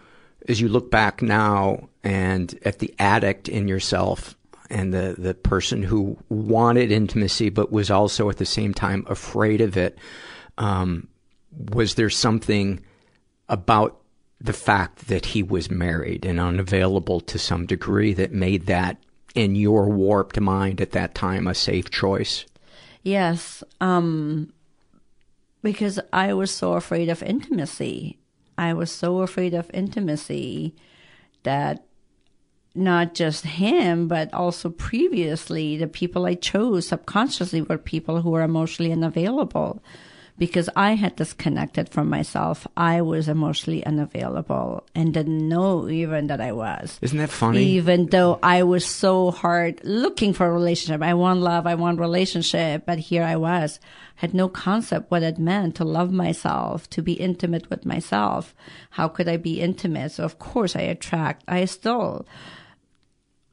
as 0.47 0.61
you 0.61 0.69
look 0.69 0.89
back 0.91 1.21
now, 1.21 1.89
and 2.03 2.57
at 2.63 2.79
the 2.79 2.93
addict 2.99 3.49
in 3.49 3.67
yourself, 3.67 4.37
and 4.69 4.93
the 4.93 5.15
the 5.17 5.33
person 5.33 5.83
who 5.83 6.17
wanted 6.29 6.91
intimacy 6.91 7.49
but 7.49 7.71
was 7.71 7.89
also 7.89 8.29
at 8.29 8.37
the 8.37 8.45
same 8.45 8.73
time 8.73 9.05
afraid 9.07 9.61
of 9.61 9.77
it? 9.77 9.97
Um, 10.57 11.07
was 11.51 11.95
there 11.95 12.09
something 12.09 12.83
about 13.47 13.99
the 14.41 14.53
fact 14.53 15.07
that 15.07 15.25
he 15.25 15.43
was 15.43 15.69
married 15.69 16.25
and 16.25 16.39
unavailable 16.39 17.19
to 17.21 17.39
some 17.39 17.65
degree 17.65 18.13
that 18.13 18.31
made 18.31 18.67
that, 18.67 18.97
in 19.35 19.55
your 19.55 19.89
warped 19.89 20.39
mind 20.39 20.79
at 20.79 20.91
that 20.91 21.15
time, 21.15 21.47
a 21.47 21.55
safe 21.55 21.89
choice? 21.89 22.45
Yes, 23.03 23.63
um, 23.81 24.53
because 25.61 25.99
I 26.13 26.33
was 26.33 26.51
so 26.51 26.73
afraid 26.73 27.09
of 27.09 27.23
intimacy. 27.23 28.17
I 28.57 28.73
was 28.73 28.91
so 28.91 29.19
afraid 29.21 29.53
of 29.53 29.71
intimacy 29.73 30.75
that 31.43 31.85
not 32.75 33.13
just 33.13 33.45
him, 33.45 34.07
but 34.07 34.33
also 34.33 34.69
previously, 34.69 35.77
the 35.77 35.87
people 35.87 36.25
I 36.25 36.35
chose 36.35 36.87
subconsciously 36.87 37.61
were 37.61 37.77
people 37.77 38.21
who 38.21 38.29
were 38.31 38.43
emotionally 38.43 38.91
unavailable. 38.91 39.81
Because 40.37 40.69
I 40.73 40.93
had 40.93 41.17
disconnected 41.17 41.89
from 41.89 42.09
myself, 42.09 42.65
I 42.77 43.01
was 43.01 43.27
emotionally 43.27 43.85
unavailable 43.85 44.87
and 44.95 45.13
didn't 45.13 45.49
know 45.49 45.89
even 45.89 46.27
that 46.27 46.39
I 46.39 46.53
was. 46.53 46.97
Isn't 47.01 47.17
that 47.17 47.29
funny? 47.29 47.61
Even 47.61 48.05
though 48.05 48.39
I 48.41 48.63
was 48.63 48.85
so 48.85 49.31
hard 49.31 49.81
looking 49.83 50.31
for 50.31 50.45
a 50.45 50.51
relationship. 50.51 51.01
I 51.01 51.13
want 51.13 51.41
love, 51.41 51.67
I 51.67 51.75
want 51.75 51.99
relationship, 51.99 52.85
but 52.85 52.99
here 52.99 53.23
I 53.23 53.35
was. 53.35 53.81
Had 54.15 54.33
no 54.33 54.47
concept 54.47 55.11
what 55.11 55.23
it 55.23 55.39
meant 55.39 55.75
to 55.75 55.83
love 55.83 56.13
myself, 56.13 56.89
to 56.91 57.01
be 57.01 57.13
intimate 57.13 57.69
with 57.69 57.85
myself. 57.85 58.55
How 58.91 59.09
could 59.09 59.27
I 59.27 59.35
be 59.35 59.59
intimate? 59.59 60.13
So 60.13 60.23
of 60.23 60.39
course 60.39 60.73
I 60.73 60.81
attract, 60.81 61.43
I 61.49 61.65
still 61.65 62.25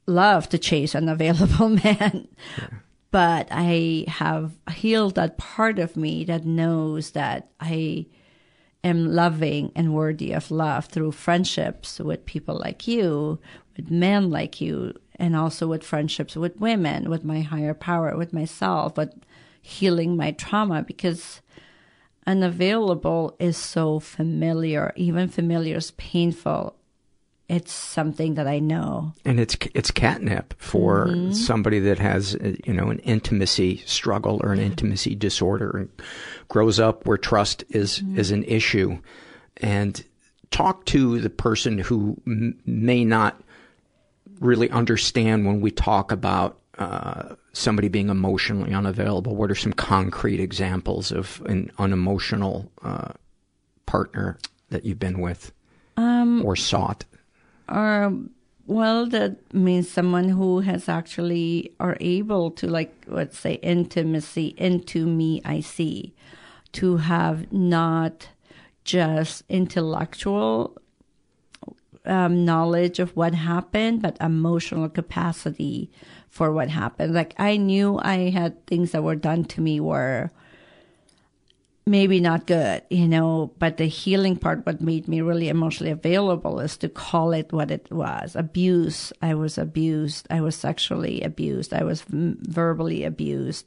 love 0.07 0.49
to 0.51 0.59
chase 0.59 0.95
an 0.95 1.09
available 1.09 1.69
man. 1.85 2.29
But 3.11 3.49
I 3.51 4.05
have 4.09 4.53
healed 4.75 5.15
that 5.15 5.39
part 5.39 5.79
of 5.79 5.97
me 5.97 6.25
that 6.25 6.45
knows 6.45 7.13
that 7.13 7.51
I 7.61 8.07
am 8.85 9.07
loving 9.15 9.73
and 9.75 9.95
worthy 9.95 10.33
of 10.33 10.51
love 10.51 10.87
through 10.87 11.13
friendships 11.13 11.99
with 11.99 12.27
people 12.27 12.57
like 12.59 12.87
you, 12.87 13.39
with 13.77 13.91
men 13.91 14.31
like 14.31 14.61
you, 14.61 14.95
and 15.17 15.35
also 15.35 15.67
with 15.67 15.83
friendships 15.83 16.37
with 16.37 16.61
women, 16.61 17.11
with 17.11 17.25
my 17.25 17.41
higher 17.41 17.75
power, 17.75 18.17
with 18.17 18.33
myself, 18.33 18.97
with 18.97 19.13
healing 19.63 20.17
my 20.17 20.31
trauma 20.33 20.83
because 20.83 21.41
unavailable 22.27 23.35
is 23.39 23.57
so 23.57 23.99
familiar. 23.99 24.93
Even 24.97 25.29
familiar 25.29 25.77
is 25.77 25.93
painful. 25.93 26.76
It's 27.49 27.73
something 27.73 28.35
that 28.35 28.49
I 28.49 28.59
know. 28.59 29.13
and 29.25 29.39
it's 29.39 29.57
it's 29.75 29.91
catnip 29.93 30.55
for 30.59 31.07
Mhm. 31.07 31.33
somebody 31.35 31.79
that 31.81 31.99
has 32.01 32.35
uh, 32.35 32.55
you 32.67 32.73
know 32.75 32.89
an 32.91 32.99
intimacy 33.01 33.83
struggle 33.87 34.41
or 34.43 34.53
an 34.53 34.59
intimacy 34.59 35.15
disorder 35.15 35.71
and 35.71 35.89
grows 36.49 36.81
up 36.81 37.07
where 37.07 37.17
trust 37.19 37.63
is 37.71 38.03
is 38.17 38.31
an 38.33 38.43
issue. 38.45 38.99
And 39.59 40.03
talk 40.51 40.85
to 40.87 41.21
the 41.21 41.31
person 41.31 41.79
who 41.79 42.17
m- 42.27 42.59
may 42.67 43.05
not 43.05 43.41
really 44.41 44.69
understand 44.71 45.47
when 45.47 45.61
we 45.61 45.71
talk 45.71 46.13
about 46.13 46.59
uh, 46.79 47.37
somebody 47.53 47.89
being 47.89 48.11
emotionally 48.11 48.75
unavailable. 48.75 49.35
What 49.35 49.51
are 49.51 49.55
some 49.55 49.73
concrete 49.73 50.41
examples 50.41 51.11
of 51.13 51.41
an 51.47 51.71
unemotional 51.79 52.71
uh, 52.83 53.13
partner 53.87 54.37
that 54.71 54.85
you've 54.85 54.99
been 54.99 55.21
with 55.21 55.53
Um, 55.97 56.45
or 56.45 56.55
sought 56.57 57.05
or 57.69 58.13
well 58.67 59.07
that 59.07 59.37
means 59.55 59.89
someone 59.89 60.29
who 60.29 60.61
has 60.61 60.89
actually 60.89 61.73
are 61.79 61.97
able 62.01 62.51
to 62.51 62.67
like 62.67 62.93
let's 63.07 63.39
say 63.39 63.55
intimacy 63.55 64.55
into 64.57 65.07
me 65.07 65.41
i 65.45 65.61
see 65.61 66.13
to 66.73 66.97
have 66.97 67.53
not 67.53 68.29
just 68.85 69.43
intellectual 69.49 70.77
um, 72.05 72.45
knowledge 72.45 72.99
of 72.99 73.17
what 73.17 73.35
happened 73.35 74.03
but 74.03 74.17
emotional 74.21 74.89
capacity 74.89 75.91
for 76.29 76.53
what 76.53 76.69
happened. 76.69 77.15
Like 77.15 77.35
i 77.39 77.57
knew 77.57 77.99
i 78.03 78.31
had 78.31 78.65
things 78.67 78.93
that 78.93 79.03
were 79.03 79.17
done 79.17 79.45
to 79.45 79.61
me 79.61 79.81
were 79.81 80.31
maybe 81.87 82.19
not 82.19 82.47
good, 82.47 82.83
you 82.91 83.07
know, 83.07 83.53
but 83.59 83.77
the 83.77 83.87
healing 83.87 84.37
part, 84.37 84.67
what 84.67 84.81
made 84.81 85.07
me 85.07 85.21
really 85.21 85.49
emotionally 85.49 85.93
available 85.93 86.59
is 86.59 86.77
to 86.79 86.89
call 86.89 87.33
it 87.33 87.53
what 87.53 87.71
it 87.71 87.91
was 87.93 88.35
abuse. 88.35 89.13
I 89.23 89.35
was 89.35 89.57
abused. 89.57 90.27
I 90.29 90.41
was 90.41 90.57
sexually 90.57 91.23
abused. 91.23 91.73
I 91.73 91.85
was 91.85 92.05
verbally 92.09 93.05
abused. 93.05 93.67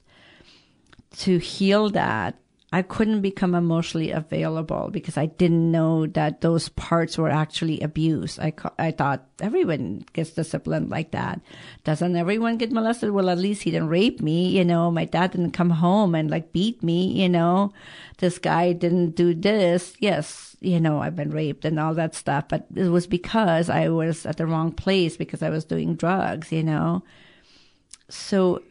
To 1.19 1.37
heal 1.37 1.89
that, 1.91 2.35
I 2.71 2.83
couldn't 2.83 3.21
become 3.21 3.55
emotionally 3.55 4.11
available 4.11 4.89
because 4.91 5.17
I 5.17 5.25
didn't 5.25 5.71
know 5.71 6.05
that 6.05 6.41
those 6.41 6.69
parts 6.69 7.17
were 7.17 7.29
actually 7.29 7.79
abuse. 7.81 8.37
I, 8.37 8.53
I 8.77 8.91
thought 8.91 9.25
everyone 9.39 10.05
gets 10.13 10.31
disciplined 10.31 10.91
like 10.91 11.09
that. 11.11 11.41
Doesn't 11.83 12.15
everyone 12.15 12.57
get 12.57 12.71
molested? 12.71 13.09
Well, 13.09 13.31
at 13.31 13.39
least 13.39 13.63
he 13.63 13.71
didn't 13.71 13.89
rape 13.89 14.21
me. 14.21 14.49
You 14.49 14.63
know, 14.63 14.91
my 14.91 15.05
dad 15.05 15.31
didn't 15.31 15.51
come 15.51 15.71
home 15.71 16.13
and 16.13 16.29
like 16.29 16.53
beat 16.53 16.83
me. 16.83 17.07
You 17.07 17.27
know, 17.27 17.73
this 18.19 18.37
guy 18.37 18.73
didn't 18.73 19.15
do 19.15 19.33
this. 19.33 19.95
Yes, 19.99 20.55
you 20.59 20.79
know, 20.79 20.99
I've 20.99 21.15
been 21.15 21.31
raped 21.31 21.65
and 21.65 21.79
all 21.79 21.95
that 21.95 22.13
stuff, 22.13 22.49
but 22.49 22.67
it 22.75 22.89
was 22.89 23.07
because 23.07 23.71
I 23.71 23.89
was 23.89 24.27
at 24.27 24.37
the 24.37 24.45
wrong 24.45 24.71
place 24.73 25.17
because 25.17 25.41
I 25.41 25.49
was 25.49 25.65
doing 25.65 25.95
drugs, 25.95 26.51
you 26.51 26.61
know. 26.61 27.01
So 28.09 28.61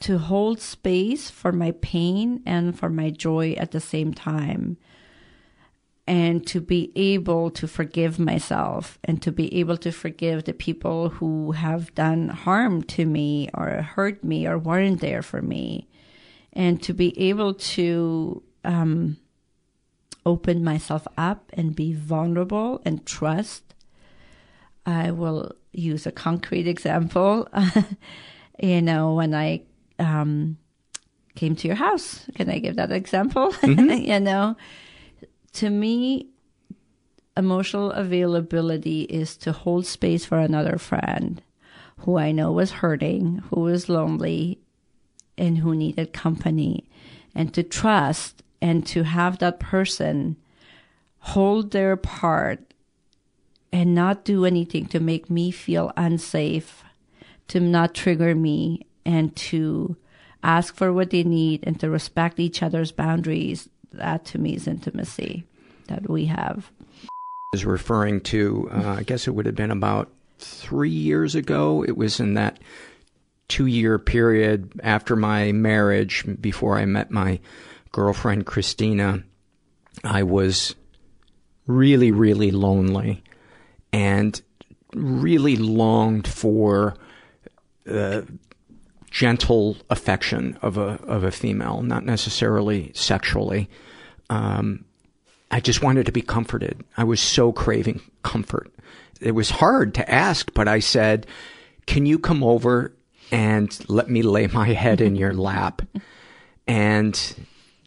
to 0.00 0.18
hold 0.18 0.60
space 0.60 1.30
for 1.30 1.52
my 1.52 1.72
pain 1.80 2.42
and 2.44 2.78
for 2.78 2.90
my 2.90 3.10
joy 3.10 3.52
at 3.52 3.70
the 3.70 3.80
same 3.80 4.12
time 4.12 4.76
and 6.06 6.46
to 6.46 6.60
be 6.60 6.92
able 6.94 7.50
to 7.50 7.66
forgive 7.66 8.18
myself 8.18 8.98
and 9.02 9.20
to 9.22 9.32
be 9.32 9.52
able 9.54 9.76
to 9.76 9.90
forgive 9.90 10.44
the 10.44 10.52
people 10.52 11.08
who 11.08 11.52
have 11.52 11.94
done 11.94 12.28
harm 12.28 12.82
to 12.82 13.04
me 13.04 13.48
or 13.54 13.82
hurt 13.82 14.22
me 14.22 14.46
or 14.46 14.56
weren't 14.56 15.00
there 15.00 15.22
for 15.22 15.42
me 15.42 15.88
and 16.52 16.82
to 16.82 16.94
be 16.94 17.18
able 17.18 17.54
to 17.54 18.42
um, 18.64 19.16
open 20.24 20.62
myself 20.62 21.06
up 21.16 21.50
and 21.54 21.74
be 21.74 21.92
vulnerable 21.92 22.80
and 22.84 23.04
trust. 23.04 23.74
I 24.84 25.10
will 25.10 25.52
use 25.72 26.06
a 26.06 26.12
concrete 26.12 26.68
example. 26.74 27.48
You 28.58 28.80
know 28.80 29.12
when 29.12 29.34
i 29.34 29.60
um, 29.98 30.56
came 31.34 31.54
to 31.56 31.66
your 31.68 31.76
house 31.76 32.24
can 32.34 32.48
i 32.50 32.58
give 32.58 32.76
that 32.76 32.90
example 32.92 33.52
Mhm. 33.62 34.06
you 34.06 34.20
know 34.20 34.56
to 35.54 35.70
me, 35.70 36.28
emotional 37.34 37.90
availability 37.92 39.02
is 39.02 39.36
to 39.38 39.52
hold 39.52 39.86
space 39.86 40.24
for 40.26 40.38
another 40.38 40.76
friend 40.78 41.40
who 42.00 42.18
I 42.18 42.30
know 42.32 42.52
was 42.52 42.72
hurting, 42.72 43.42
who 43.48 43.60
was 43.60 43.88
lonely, 43.88 44.58
and 45.38 45.56
who 45.58 45.74
needed 45.74 46.12
company, 46.12 46.88
and 47.34 47.54
to 47.54 47.62
trust 47.62 48.42
and 48.60 48.86
to 48.88 49.04
have 49.04 49.38
that 49.38 49.58
person 49.60 50.36
hold 51.20 51.70
their 51.70 51.96
part 51.96 52.60
and 53.72 53.94
not 53.94 54.24
do 54.26 54.44
anything 54.44 54.86
to 54.88 55.00
make 55.00 55.30
me 55.30 55.50
feel 55.50 55.90
unsafe, 55.96 56.84
to 57.48 57.60
not 57.60 57.94
trigger 57.94 58.34
me, 58.34 58.85
and 59.06 59.34
to 59.36 59.96
ask 60.42 60.74
for 60.74 60.92
what 60.92 61.10
they 61.10 61.22
need 61.22 61.64
and 61.66 61.80
to 61.80 61.88
respect 61.88 62.38
each 62.38 62.62
other's 62.62 62.92
boundaries 62.92 63.68
that 63.92 64.24
to 64.26 64.38
me 64.38 64.54
is 64.54 64.66
intimacy 64.66 65.44
that 65.86 66.10
we 66.10 66.26
have. 66.26 66.70
is 67.54 67.64
referring 67.64 68.20
to, 68.20 68.68
uh, 68.72 68.96
I 68.98 69.02
guess 69.02 69.26
it 69.26 69.30
would 69.30 69.46
have 69.46 69.54
been 69.54 69.70
about 69.70 70.10
three 70.38 70.90
years 70.90 71.34
ago. 71.34 71.82
It 71.82 71.96
was 71.96 72.20
in 72.20 72.34
that 72.34 72.58
two 73.48 73.66
year 73.66 73.98
period 73.98 74.72
after 74.82 75.16
my 75.16 75.52
marriage, 75.52 76.24
before 76.40 76.76
I 76.76 76.84
met 76.84 77.10
my 77.10 77.40
girlfriend, 77.92 78.44
Christina. 78.44 79.22
I 80.04 80.24
was 80.24 80.74
really, 81.66 82.10
really 82.10 82.50
lonely 82.50 83.22
and 83.92 84.40
really 84.92 85.56
longed 85.56 86.28
for 86.28 86.96
the 87.84 88.26
gentle 89.16 89.78
affection 89.88 90.58
of 90.60 90.76
a, 90.76 91.00
of 91.06 91.24
a 91.24 91.30
female, 91.30 91.80
not 91.80 92.04
necessarily 92.04 92.92
sexually. 92.94 93.66
Um, 94.28 94.84
I 95.50 95.58
just 95.60 95.82
wanted 95.82 96.04
to 96.04 96.12
be 96.12 96.20
comforted. 96.20 96.84
I 96.98 97.04
was 97.04 97.18
so 97.18 97.50
craving 97.50 98.02
comfort. 98.22 98.70
It 99.18 99.30
was 99.30 99.48
hard 99.48 99.94
to 99.94 100.10
ask, 100.10 100.52
but 100.52 100.68
I 100.68 100.80
said, 100.80 101.26
can 101.86 102.04
you 102.04 102.18
come 102.18 102.44
over 102.44 102.92
and 103.32 103.74
let 103.88 104.10
me 104.10 104.20
lay 104.20 104.48
my 104.48 104.74
head 104.74 105.00
in 105.00 105.16
your 105.16 105.32
lap? 105.32 105.80
And 106.66 107.18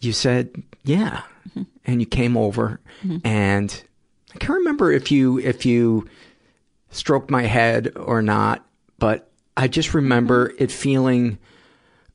you 0.02 0.14
said, 0.14 0.64
yeah. 0.84 1.22
And 1.86 2.02
you 2.02 2.08
came 2.08 2.38
over 2.38 2.80
and 3.24 3.84
I 4.34 4.40
can't 4.40 4.58
remember 4.58 4.92
if 4.92 5.12
you, 5.12 5.38
if 5.38 5.64
you 5.64 6.08
stroked 6.90 7.30
my 7.30 7.44
head 7.44 7.94
or 7.96 8.24
not, 8.24 8.66
but 8.98 9.29
I 9.60 9.68
just 9.68 9.94
remember 9.94 10.48
mm-hmm. 10.48 10.64
it 10.64 10.72
feeling, 10.72 11.38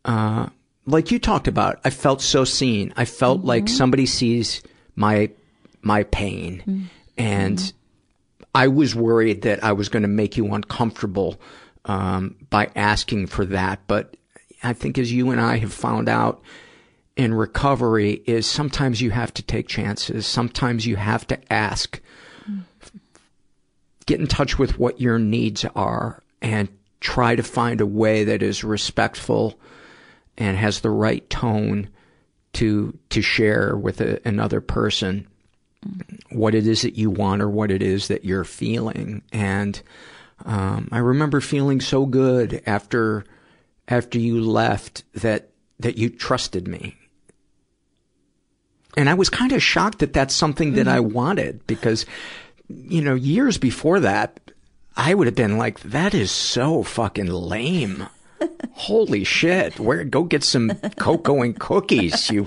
uh, 0.06 0.46
like 0.86 1.10
you 1.10 1.18
talked 1.18 1.46
about. 1.46 1.78
I 1.84 1.90
felt 1.90 2.22
so 2.22 2.44
seen. 2.44 2.94
I 2.96 3.04
felt 3.04 3.40
mm-hmm. 3.40 3.48
like 3.48 3.68
somebody 3.68 4.06
sees 4.06 4.62
my 4.96 5.30
my 5.82 6.04
pain, 6.04 6.62
mm-hmm. 6.66 6.84
and 7.18 7.72
I 8.54 8.68
was 8.68 8.94
worried 8.94 9.42
that 9.42 9.62
I 9.62 9.72
was 9.72 9.90
going 9.90 10.04
to 10.04 10.08
make 10.08 10.38
you 10.38 10.54
uncomfortable 10.54 11.38
um, 11.84 12.36
by 12.48 12.70
asking 12.74 13.26
for 13.26 13.44
that. 13.44 13.80
But 13.86 14.16
I 14.62 14.72
think, 14.72 14.96
as 14.96 15.12
you 15.12 15.30
and 15.30 15.38
I 15.38 15.58
have 15.58 15.74
found 15.74 16.08
out 16.08 16.42
in 17.14 17.34
recovery, 17.34 18.22
is 18.24 18.46
sometimes 18.46 19.02
you 19.02 19.10
have 19.10 19.34
to 19.34 19.42
take 19.42 19.68
chances. 19.68 20.26
Sometimes 20.26 20.86
you 20.86 20.96
have 20.96 21.26
to 21.26 21.52
ask. 21.52 22.00
Mm. 22.50 22.62
Get 24.06 24.18
in 24.18 24.28
touch 24.28 24.58
with 24.58 24.78
what 24.78 24.98
your 24.98 25.18
needs 25.18 25.66
are 25.76 26.22
and 26.40 26.70
try 27.04 27.36
to 27.36 27.42
find 27.42 27.82
a 27.82 27.86
way 27.86 28.24
that 28.24 28.42
is 28.42 28.64
respectful 28.64 29.60
and 30.38 30.56
has 30.56 30.80
the 30.80 30.90
right 30.90 31.28
tone 31.28 31.88
to 32.54 32.98
to 33.10 33.20
share 33.20 33.76
with 33.76 34.00
a, 34.00 34.26
another 34.26 34.62
person 34.62 35.26
what 36.30 36.54
it 36.54 36.66
is 36.66 36.80
that 36.80 36.96
you 36.96 37.10
want 37.10 37.42
or 37.42 37.48
what 37.50 37.70
it 37.70 37.82
is 37.82 38.08
that 38.08 38.24
you're 38.24 38.42
feeling. 38.42 39.22
And 39.32 39.80
um, 40.46 40.88
I 40.90 40.98
remember 40.98 41.42
feeling 41.42 41.82
so 41.82 42.06
good 42.06 42.62
after 42.64 43.26
after 43.86 44.18
you 44.18 44.40
left 44.40 45.04
that 45.12 45.50
that 45.80 45.98
you 45.98 46.08
trusted 46.08 46.66
me. 46.66 46.96
And 48.96 49.10
I 49.10 49.14
was 49.14 49.28
kind 49.28 49.52
of 49.52 49.62
shocked 49.62 49.98
that 49.98 50.14
that's 50.14 50.34
something 50.34 50.72
that 50.74 50.88
I 50.88 51.00
wanted 51.00 51.66
because, 51.66 52.06
you 52.68 53.02
know, 53.02 53.14
years 53.14 53.58
before 53.58 54.00
that, 54.00 54.40
I 54.96 55.14
would 55.14 55.26
have 55.26 55.34
been 55.34 55.58
like, 55.58 55.80
that 55.80 56.14
is 56.14 56.30
so 56.30 56.82
fucking 56.82 57.26
lame. 57.26 58.06
Holy 58.72 59.24
shit. 59.24 59.80
Where, 59.80 60.04
go 60.04 60.22
get 60.24 60.44
some 60.44 60.70
cocoa 60.96 61.42
and 61.42 61.58
cookies, 61.58 62.30
you 62.30 62.44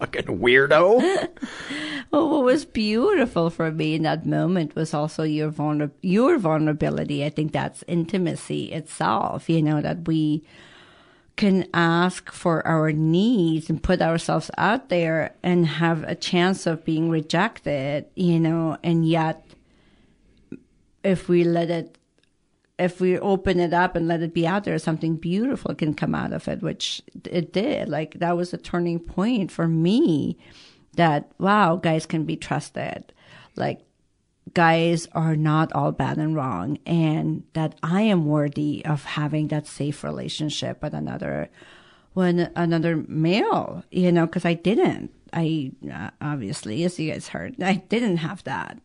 fucking 0.00 0.38
weirdo. 0.40 1.28
Well, 2.10 2.28
what 2.28 2.44
was 2.44 2.64
beautiful 2.64 3.50
for 3.50 3.70
me 3.70 3.94
in 3.94 4.02
that 4.02 4.26
moment 4.26 4.74
was 4.74 4.92
also 4.92 5.22
your 5.22 5.52
vulner- 5.52 5.92
your 6.02 6.38
vulnerability. 6.38 7.24
I 7.24 7.30
think 7.30 7.52
that's 7.52 7.84
intimacy 7.86 8.72
itself. 8.72 9.48
You 9.48 9.62
know 9.62 9.80
that 9.80 10.08
we 10.08 10.42
can 11.36 11.68
ask 11.72 12.32
for 12.32 12.66
our 12.66 12.90
needs 12.90 13.70
and 13.70 13.80
put 13.80 14.02
ourselves 14.02 14.50
out 14.58 14.88
there 14.88 15.34
and 15.44 15.66
have 15.66 16.02
a 16.02 16.16
chance 16.16 16.66
of 16.66 16.84
being 16.84 17.10
rejected. 17.10 18.06
You 18.16 18.40
know, 18.40 18.76
and 18.82 19.06
yet 19.08 19.44
if 21.02 21.28
we 21.28 21.44
let 21.44 21.70
it 21.70 21.98
if 22.80 22.98
we 22.98 23.18
open 23.18 23.60
it 23.60 23.74
up 23.74 23.94
and 23.94 24.08
let 24.08 24.22
it 24.22 24.32
be 24.32 24.46
out 24.46 24.64
there, 24.64 24.78
something 24.78 25.16
beautiful 25.16 25.74
can 25.74 25.92
come 25.92 26.14
out 26.14 26.32
of 26.32 26.48
it, 26.48 26.62
which 26.62 27.02
it 27.30 27.52
did. 27.52 27.90
Like 27.90 28.14
that 28.14 28.38
was 28.38 28.54
a 28.54 28.58
turning 28.58 28.98
point 28.98 29.52
for 29.52 29.68
me 29.68 30.38
that, 30.94 31.30
wow, 31.38 31.76
guys 31.76 32.06
can 32.06 32.24
be 32.24 32.36
trusted. 32.36 33.12
Like 33.54 33.80
guys 34.54 35.06
are 35.12 35.36
not 35.36 35.70
all 35.74 35.92
bad 35.92 36.16
and 36.16 36.34
wrong 36.34 36.78
and 36.86 37.44
that 37.52 37.74
I 37.82 38.00
am 38.00 38.24
worthy 38.24 38.82
of 38.86 39.04
having 39.04 39.48
that 39.48 39.66
safe 39.66 40.02
relationship 40.02 40.82
with 40.82 40.94
another, 40.94 41.50
when 42.14 42.50
another 42.56 43.04
male, 43.06 43.84
you 43.90 44.10
know, 44.10 44.26
cause 44.26 44.46
I 44.46 44.54
didn't. 44.54 45.12
I, 45.34 45.72
uh, 45.92 46.10
obviously, 46.22 46.82
as 46.84 46.98
you 46.98 47.12
guys 47.12 47.28
heard, 47.28 47.62
I 47.62 47.74
didn't 47.74 48.16
have 48.16 48.42
that. 48.44 48.78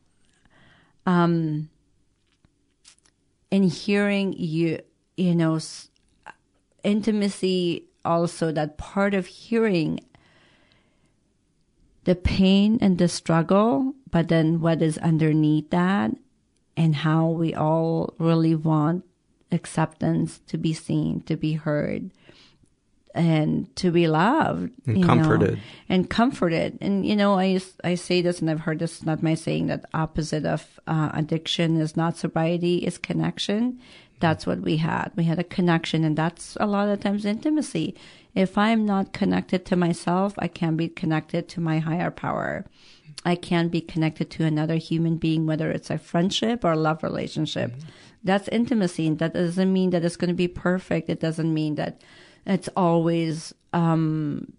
Um, 1.05 1.70
and 3.55 3.71
hearing 3.71 4.33
you, 4.33 4.81
you 5.15 5.33
know, 5.33 5.57
intimacy 6.83 7.85
also 8.03 8.51
that 8.51 8.77
part 8.77 9.13
of 9.13 9.27
hearing 9.27 10.01
the 12.03 12.15
pain 12.15 12.77
and 12.81 12.97
the 12.97 13.07
struggle, 13.07 13.95
but 14.11 14.27
then 14.27 14.59
what 14.59 14.81
is 14.81 14.97
underneath 14.97 15.69
that 15.69 16.11
and 16.75 16.97
how 16.97 17.29
we 17.29 17.53
all 17.53 18.13
really 18.19 18.53
want 18.53 19.05
acceptance 19.53 20.41
to 20.47 20.57
be 20.57 20.73
seen, 20.73 21.21
to 21.21 21.37
be 21.37 21.53
heard, 21.53 22.11
and 23.16 23.74
to 23.78 23.91
be 23.91 24.07
loved 24.07 24.72
And 24.86 24.97
you 24.99 25.05
know, 25.05 25.07
comforted. 25.07 25.59
and 25.89 26.09
comforted. 26.09 26.78
And 26.82 27.05
you 27.05 27.16
know, 27.16 27.39
I 27.39 27.59
I 27.84 27.95
say 27.95 28.22
this, 28.22 28.41
and 28.41 28.49
I've 28.49 28.61
heard 28.61 28.80
this. 28.80 29.03
Not 29.03 29.24
my 29.24 29.34
saying 29.36 29.68
that 29.68 29.86
opposite 29.93 30.45
of 30.45 30.80
uh, 30.86 31.09
addiction 31.13 31.78
is 31.78 31.95
not 31.97 32.18
sobriety 32.18 32.78
is 32.80 32.97
connection. 32.97 33.80
That's 34.20 34.45
what 34.45 34.61
we 34.61 34.78
had. 34.78 35.11
We 35.16 35.26
had 35.26 35.39
a 35.39 35.43
connection, 35.43 36.03
and 36.03 36.18
that's 36.18 36.55
a 36.59 36.66
lot 36.68 36.89
of 36.89 36.99
times 36.99 37.26
intimacy. 37.26 37.95
If 38.34 38.57
I'm 38.57 38.86
not 38.86 39.13
connected 39.13 39.66
to 39.66 39.76
myself, 39.76 40.34
I 40.38 40.47
can't 40.47 40.78
be 40.78 40.89
connected 40.89 41.47
to 41.49 41.61
my 41.61 41.80
higher 41.80 42.11
power. 42.11 42.66
I 43.24 43.36
can't 43.36 43.72
be 43.72 43.82
connected 43.82 44.30
to 44.32 44.43
another 44.45 44.76
human 44.76 45.18
being, 45.18 45.45
whether 45.47 45.72
it's 45.72 45.89
a 45.89 45.97
friendship 45.97 46.63
or 46.63 46.74
a 46.74 46.78
love 46.78 47.01
relationship. 47.01 47.74
That's 48.24 48.47
intimacy. 48.49 49.07
And 49.07 49.20
that 49.20 49.34
doesn't 49.34 49.72
mean 49.72 49.89
that 49.91 50.03
it's 50.05 50.18
going 50.18 50.30
to 50.30 50.36
be 50.36 50.47
perfect. 50.47 51.09
It 51.09 51.20
doesn't 51.20 51.53
mean 51.53 51.76
that 51.76 52.01
it's 52.45 52.69
always 52.75 53.53
um, 53.73 54.53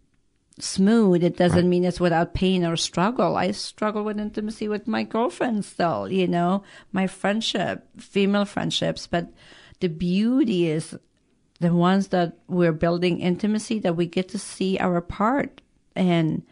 smooth. 0.58 1.22
It 1.22 1.36
doesn't 1.36 1.68
mean 1.68 1.84
it's 1.84 2.00
without 2.00 2.34
pain 2.34 2.64
or 2.64 2.76
struggle. 2.76 3.36
I 3.36 3.50
struggle 3.52 4.04
with 4.04 4.18
intimacy 4.18 4.68
with 4.68 4.86
my 4.86 5.02
girlfriend 5.02 5.64
still, 5.64 6.10
you 6.10 6.26
know, 6.26 6.62
my 6.92 7.06
friendship, 7.06 7.86
female 7.98 8.44
friendships. 8.44 9.06
But 9.06 9.28
the 9.80 9.88
beauty 9.88 10.68
is 10.68 10.96
the 11.60 11.72
ones 11.74 12.08
that 12.08 12.38
we're 12.48 12.72
building 12.72 13.20
intimacy 13.20 13.78
that 13.80 13.96
we 13.96 14.06
get 14.06 14.28
to 14.28 14.38
see 14.38 14.78
our 14.78 15.00
part 15.00 15.60
and 15.94 16.42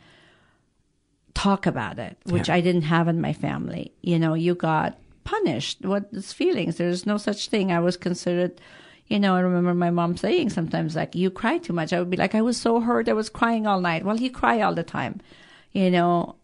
talk 1.35 1.66
about 1.66 1.99
it, 1.99 2.16
which 2.24 2.49
Yeah. 2.49 2.55
I 2.55 2.61
didn't 2.61 2.82
have 2.82 3.09
in 3.09 3.20
my 3.20 3.32
family. 3.32 3.93
You 4.03 4.18
know, 4.18 4.35
you 4.35 4.55
got 4.55 4.99
punished. 5.24 5.85
What 5.85 6.09
is 6.12 6.32
feelings? 6.32 6.76
There's 6.76 7.07
no 7.07 7.16
such 7.16 7.49
thing. 7.49 7.72
I 7.72 7.80
was 7.80 7.97
considered, 7.97 8.61
you 9.07 9.19
know, 9.21 9.35
I 9.35 9.41
remember 9.41 9.75
my 9.75 9.91
mom 9.91 10.17
saying 10.17 10.51
sometimes, 10.51 10.97
like, 10.97 11.15
you 11.15 11.31
cry 11.31 11.59
too 11.59 11.73
much. 11.73 11.93
I 11.93 11.99
would 11.99 12.11
be 12.11 12.17
like, 12.17 12.35
I 12.35 12.43
was 12.43 12.57
so 12.57 12.81
hurt. 12.81 13.09
I 13.09 13.13
was 13.13 13.29
crying 13.29 13.67
all 13.67 13.81
night. 13.81 14.05
Well, 14.05 14.19
you 14.19 14.31
cry 14.31 14.61
all 14.61 14.75
the 14.75 14.83
time, 14.83 15.21
you 15.73 15.91
know. 15.91 16.37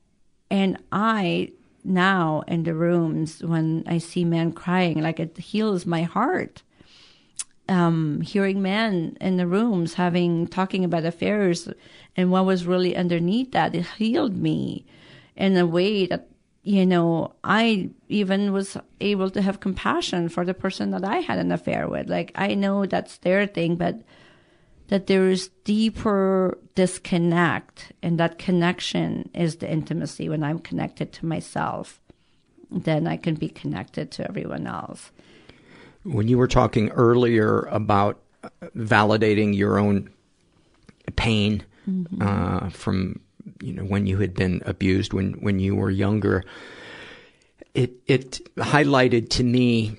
And 0.50 0.78
I, 0.92 1.52
now 1.84 2.42
in 2.46 2.64
the 2.64 2.74
rooms, 2.74 3.42
when 3.42 3.84
I 3.86 3.98
see 3.98 4.24
men 4.24 4.52
crying, 4.52 5.00
like 5.00 5.20
it 5.20 5.38
heals 5.38 5.86
my 5.86 6.02
heart. 6.02 6.62
Um, 7.68 8.20
hearing 8.20 8.60
men 8.60 9.16
in 9.20 9.36
the 9.36 9.46
rooms 9.46 9.94
having, 9.94 10.48
talking 10.48 10.84
about 10.84 11.04
affairs 11.04 11.68
and 12.16 12.32
what 12.32 12.44
was 12.44 12.66
really 12.66 12.96
underneath 12.96 13.52
that, 13.52 13.76
it 13.76 13.86
healed 13.96 14.36
me 14.36 14.84
in 15.36 15.56
a 15.56 15.64
way 15.64 16.06
that 16.06 16.29
you 16.70 16.86
know, 16.86 17.34
I 17.42 17.90
even 18.08 18.52
was 18.52 18.76
able 19.00 19.28
to 19.30 19.42
have 19.42 19.58
compassion 19.58 20.28
for 20.28 20.44
the 20.44 20.54
person 20.54 20.92
that 20.92 21.04
I 21.04 21.16
had 21.16 21.38
an 21.38 21.50
affair 21.50 21.88
with. 21.88 22.08
Like, 22.08 22.30
I 22.36 22.54
know 22.54 22.86
that's 22.86 23.18
their 23.18 23.44
thing, 23.48 23.74
but 23.74 23.96
that 24.86 25.08
there 25.08 25.28
is 25.28 25.48
deeper 25.64 26.56
disconnect, 26.76 27.90
and 28.04 28.20
that 28.20 28.38
connection 28.38 29.30
is 29.34 29.56
the 29.56 29.68
intimacy 29.68 30.28
when 30.28 30.44
I'm 30.44 30.60
connected 30.60 31.12
to 31.14 31.26
myself. 31.26 32.00
Then 32.70 33.08
I 33.08 33.16
can 33.16 33.34
be 33.34 33.48
connected 33.48 34.12
to 34.12 34.28
everyone 34.28 34.68
else. 34.68 35.10
When 36.04 36.28
you 36.28 36.38
were 36.38 36.46
talking 36.46 36.90
earlier 36.90 37.62
about 37.62 38.20
validating 38.76 39.56
your 39.56 39.76
own 39.76 40.08
pain 41.16 41.64
Mhm. 41.88 42.22
uh, 42.22 42.68
from 42.70 43.18
you 43.60 43.72
know 43.72 43.84
when 43.84 44.06
you 44.06 44.18
had 44.18 44.34
been 44.34 44.62
abused 44.66 45.12
when 45.12 45.32
when 45.34 45.58
you 45.58 45.74
were 45.74 45.90
younger, 45.90 46.44
it 47.74 47.92
it 48.06 48.40
highlighted 48.56 49.28
to 49.30 49.44
me 49.44 49.96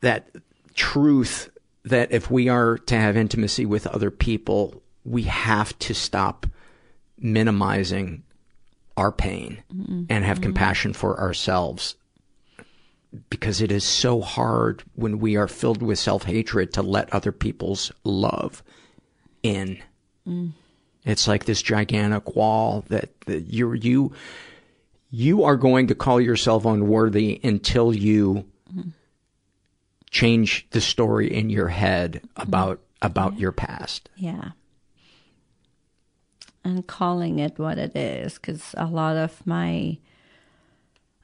that 0.00 0.28
truth 0.74 1.50
that 1.84 2.12
if 2.12 2.30
we 2.30 2.48
are 2.48 2.78
to 2.78 2.96
have 2.96 3.16
intimacy 3.16 3.64
with 3.64 3.86
other 3.86 4.10
people, 4.10 4.82
we 5.04 5.22
have 5.22 5.78
to 5.78 5.94
stop 5.94 6.46
minimizing 7.18 8.22
our 8.96 9.12
pain 9.12 9.62
Mhm. 9.72 10.06
and 10.08 10.24
have 10.24 10.38
Mhm. 10.38 10.42
compassion 10.42 10.92
for 10.92 11.18
ourselves 11.20 11.94
because 13.30 13.60
it 13.60 13.70
is 13.70 13.84
so 13.84 14.20
hard 14.20 14.82
when 14.94 15.18
we 15.20 15.36
are 15.36 15.48
filled 15.48 15.80
with 15.82 15.98
self-hatred 15.98 16.72
to 16.72 16.82
let 16.82 17.12
other 17.12 17.32
people's 17.32 17.92
love 18.04 18.62
in. 19.42 19.78
Mm. 20.28 20.52
It's 21.06 21.26
like 21.26 21.46
this 21.46 21.62
gigantic 21.62 22.36
wall 22.36 22.84
that, 22.88 23.18
that 23.22 23.46
you 23.46 23.72
you 23.72 24.12
you 25.10 25.44
are 25.44 25.56
going 25.56 25.86
to 25.86 25.94
call 25.94 26.20
yourself 26.20 26.66
unworthy 26.66 27.40
until 27.42 27.94
you 27.94 28.44
change 30.10 30.66
the 30.70 30.80
story 30.80 31.32
in 31.32 31.48
your 31.48 31.68
head 31.68 32.20
mm-hmm. 32.22 32.42
about 32.42 32.80
about 33.00 33.38
your 33.38 33.52
past. 33.52 34.10
Yeah. 34.16 34.50
And 36.64 36.84
calling 36.84 37.38
it 37.38 37.58
what 37.58 37.78
it 37.78 37.94
is, 37.94 38.34
because 38.34 38.74
a 38.76 38.86
lot 38.86 39.16
of 39.16 39.46
my, 39.46 39.98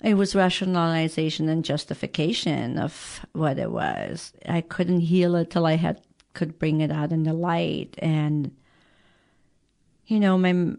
it 0.00 0.14
was 0.14 0.36
rationalization 0.36 1.48
and 1.48 1.64
justification 1.64 2.78
of 2.78 3.26
what 3.32 3.58
it 3.58 3.72
was. 3.72 4.32
I 4.48 4.60
couldn't 4.60 5.00
heal 5.00 5.34
it 5.34 5.50
till 5.50 5.66
I 5.66 5.74
had 5.74 6.00
could 6.34 6.60
bring 6.60 6.80
it 6.80 6.92
out 6.92 7.10
in 7.10 7.24
the 7.24 7.32
light, 7.32 7.96
and 7.98 8.52
you 10.06 10.20
know, 10.20 10.38
my 10.38 10.76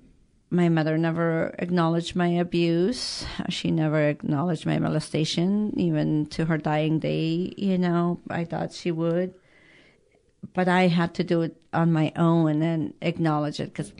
my 0.49 0.69
mother 0.69 0.97
never 0.99 1.55
acknowledged 1.57 2.15
my 2.15 2.27
abuse. 2.27 3.25
She 3.49 3.71
never 3.71 4.07
acknowledged 4.07 4.67
my 4.67 4.77
molestation, 4.77 5.73
even 5.79 6.27
to 6.27 6.45
her 6.45 6.59
dying 6.59 6.99
day. 6.99 7.53
You 7.57 7.77
know, 7.79 8.19
I 8.29 8.45
thought 8.45 8.71
she 8.71 8.91
would 8.91 9.33
but 10.53 10.67
I 10.67 10.87
had 10.87 11.13
to 11.15 11.23
do 11.23 11.41
it 11.41 11.55
on 11.71 11.93
my 11.93 12.11
own 12.15 12.61
and 12.61 12.93
acknowledge 13.01 13.59
it 13.59 13.73
because 13.73 13.93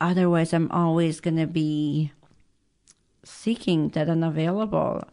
otherwise 0.00 0.52
I'm 0.52 0.70
always 0.70 1.20
going 1.20 1.36
to 1.36 1.46
be 1.46 2.12
seeking 3.24 3.90
that 3.90 4.08
unavailable. 4.08 5.04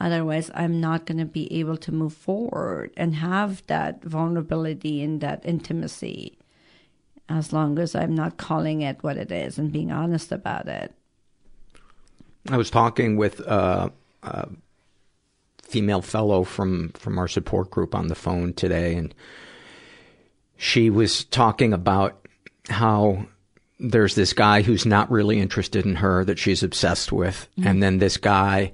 Otherwise, 0.00 0.50
I'm 0.54 0.80
not 0.80 1.06
going 1.06 1.18
to 1.18 1.24
be 1.24 1.52
able 1.52 1.76
to 1.78 1.92
move 1.92 2.12
forward 2.12 2.92
and 2.96 3.16
have 3.16 3.66
that 3.66 4.02
vulnerability 4.04 5.02
and 5.02 5.20
that 5.20 5.44
intimacy 5.44 6.37
as 7.28 7.52
long 7.52 7.78
as 7.78 7.94
I'm 7.94 8.14
not 8.14 8.36
calling 8.36 8.82
it 8.82 9.02
what 9.02 9.16
it 9.16 9.30
is 9.30 9.58
and 9.58 9.72
being 9.72 9.90
honest 9.92 10.32
about 10.32 10.66
it. 10.68 10.92
I 12.48 12.56
was 12.56 12.70
talking 12.70 13.16
with 13.16 13.46
uh, 13.46 13.90
a 14.22 14.48
female 15.62 16.00
fellow 16.02 16.44
from 16.44 16.90
from 16.90 17.18
our 17.18 17.28
support 17.28 17.70
group 17.70 17.94
on 17.94 18.06
the 18.08 18.14
phone 18.14 18.54
today, 18.54 18.94
and 18.94 19.14
she 20.56 20.88
was 20.90 21.24
talking 21.24 21.72
about 21.72 22.26
how 22.70 23.26
there's 23.78 24.14
this 24.14 24.32
guy 24.32 24.62
who's 24.62 24.86
not 24.86 25.10
really 25.10 25.38
interested 25.38 25.84
in 25.84 25.96
her 25.96 26.24
that 26.24 26.38
she's 26.38 26.62
obsessed 26.62 27.12
with, 27.12 27.48
Mhm. 27.58 27.66
and 27.66 27.82
then 27.82 27.98
this 27.98 28.16
guy 28.16 28.72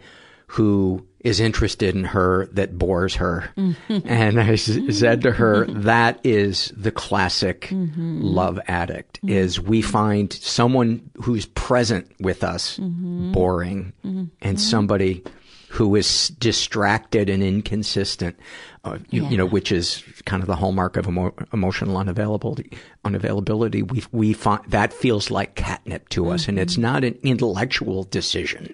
who 0.54 1.04
is 1.20 1.40
interested 1.40 1.94
in 1.96 2.04
her 2.04 2.46
that 2.52 2.78
bores 2.78 3.14
her. 3.16 3.50
and 3.88 4.40
I 4.40 4.52
s- 4.52 4.78
said 4.90 5.22
to 5.22 5.32
her, 5.32 5.66
that 5.66 6.20
is 6.22 6.72
the 6.76 6.92
classic 6.92 7.68
Mhm. 7.72 8.18
love 8.22 8.60
addict 8.68 9.18
is 9.26 9.58
we 9.60 9.80
find 9.82 10.32
someone 10.32 11.00
who's 11.22 11.46
present 11.46 12.06
with 12.20 12.44
us 12.44 12.78
Mhm. 12.78 13.32
boring 13.32 13.92
Mhm. 14.04 14.30
and 14.42 14.60
somebody 14.60 15.24
who 15.70 15.96
is 15.96 16.28
distracted 16.38 17.28
and 17.28 17.42
inconsistent, 17.42 18.36
uh, 18.84 18.98
you, 19.10 19.26
you 19.26 19.36
know, 19.36 19.46
which 19.46 19.72
is 19.72 20.04
kind 20.24 20.40
of 20.42 20.46
the 20.46 20.54
hallmark 20.56 20.96
of 20.96 21.08
emo- 21.08 21.34
emotional 21.52 21.96
unavailability. 21.96 22.72
Unavailability. 23.04 23.82
We 23.90 24.04
we 24.12 24.32
find 24.34 24.60
that 24.68 24.92
feels 24.92 25.30
like 25.32 25.56
catnip 25.56 26.08
to 26.10 26.28
us, 26.30 26.46
and 26.48 26.58
it's 26.60 26.78
not 26.78 27.02
an 27.02 27.16
intellectual 27.24 28.04
decision. 28.04 28.72